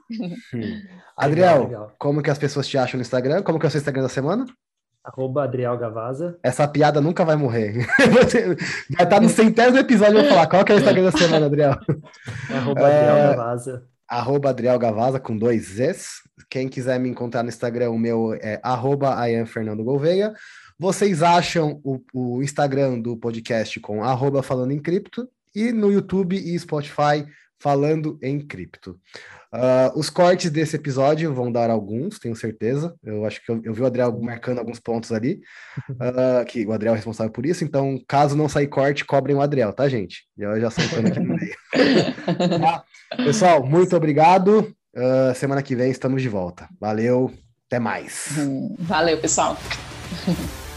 Hum. 0.53 0.83
Adriel, 1.17 1.49
legal, 1.49 1.69
legal. 1.69 1.95
como 1.97 2.23
que 2.23 2.31
as 2.31 2.39
pessoas 2.39 2.67
te 2.67 2.77
acham 2.77 2.99
no 2.99 3.03
Instagram? 3.03 3.43
Como 3.43 3.57
que 3.61 3.67
é 3.67 3.69
o 3.69 3.71
seu 3.71 3.79
Instagram 3.79 4.03
da 4.03 4.09
semana? 4.09 4.47
Arroba 5.03 5.45
Adriel 5.45 5.79
Gavaza. 5.79 6.39
Essa 6.43 6.69
piada 6.69 7.01
nunca 7.01 7.25
vai 7.25 7.37
morrer. 7.37 7.87
vai 8.91 9.05
estar 9.05 9.21
no 9.21 9.29
centésimo 9.29 9.79
episódio 9.79 10.19
e 10.19 10.21
vou 10.21 10.31
falar 10.31 10.47
qual 10.47 10.65
que 10.65 10.73
é 10.73 10.75
o 10.75 10.79
Instagram 10.79 11.05
da 11.05 11.13
semana, 11.13 11.47
Adriel. 11.47 11.73
Arroba 12.55 12.87
Adriel 12.87 13.17
é, 13.17 13.29
Gavaza. 13.31 13.85
Arroba 14.07 14.51
Adriel 14.51 14.79
Gavaza 14.79 15.19
com 15.19 15.37
dois 15.37 15.69
Zs. 15.69 16.23
Quem 16.51 16.69
quiser 16.69 16.99
me 17.01 17.09
encontrar 17.09 17.43
no 17.43 17.49
Instagram, 17.49 17.91
o 17.91 17.99
meu 17.99 18.35
é 18.35 18.61
arroba 18.63 19.17
Fernando 19.47 19.85
Gouveia. 19.85 20.35
Vocês 20.79 21.23
acham 21.23 21.81
o, 21.85 22.01
o, 22.13 22.43
Instagram 22.43 23.01
do 23.01 23.17
podcast 23.17 23.79
com 23.81 24.03
arroba 24.03 24.43
falando 24.43 24.73
em 24.73 24.81
cripto 24.81 25.29
e 25.55 25.73
no 25.73 25.93
YouTube 25.93 26.37
e 26.37 26.59
Spotify 26.59 27.27
falando 27.61 28.19
em 28.23 28.41
cripto. 28.41 28.99
Uh, 29.53 29.99
os 29.99 30.09
cortes 30.09 30.51
desse 30.51 30.77
episódio 30.77 31.35
vão 31.35 31.53
dar 31.53 31.71
alguns, 31.71 32.19
tenho 32.19 32.35
certeza. 32.35 32.95
Eu 33.05 33.27
acho 33.27 33.45
que 33.45 33.51
eu, 33.51 33.61
eu 33.65 33.75
vi 33.75 33.83
o 33.83 33.87
Adriel 33.87 34.19
marcando 34.21 34.59
alguns 34.59 34.81
pontos 34.81 35.13
ali, 35.13 35.43
uh, 35.91 36.45
que 36.49 36.67
o 36.67 36.73
Adriel 36.73 36.95
é 36.95 36.97
responsável 36.97 37.33
por 37.33 37.45
isso. 37.45 37.63
Então, 37.63 38.01
caso 38.09 38.37
não 38.37 38.49
sair 38.49 38.69
corte, 38.69 39.05
cobrem 39.05 39.37
o 39.37 39.43
Adriel, 39.43 39.73
tá, 39.73 39.89
gente? 39.89 40.25
Eu 40.39 40.59
já 40.61 40.71
soltando 40.71 41.09
aqui 41.09 41.21
no 41.21 41.37
meio. 41.37 41.55
tá? 42.61 42.85
Pessoal, 43.17 43.65
muito 43.65 43.95
obrigado. 43.95 44.75
Uh, 44.97 45.35
semana 45.35 45.63
que 45.63 45.77
vem 45.77 45.91
estamos 45.91 46.23
de 46.23 46.29
volta. 46.29 46.69
Valeu, 46.81 47.33
até 47.67 47.79
mais. 47.79 48.37
Valeu, 48.79 49.19
pessoal. 49.19 49.57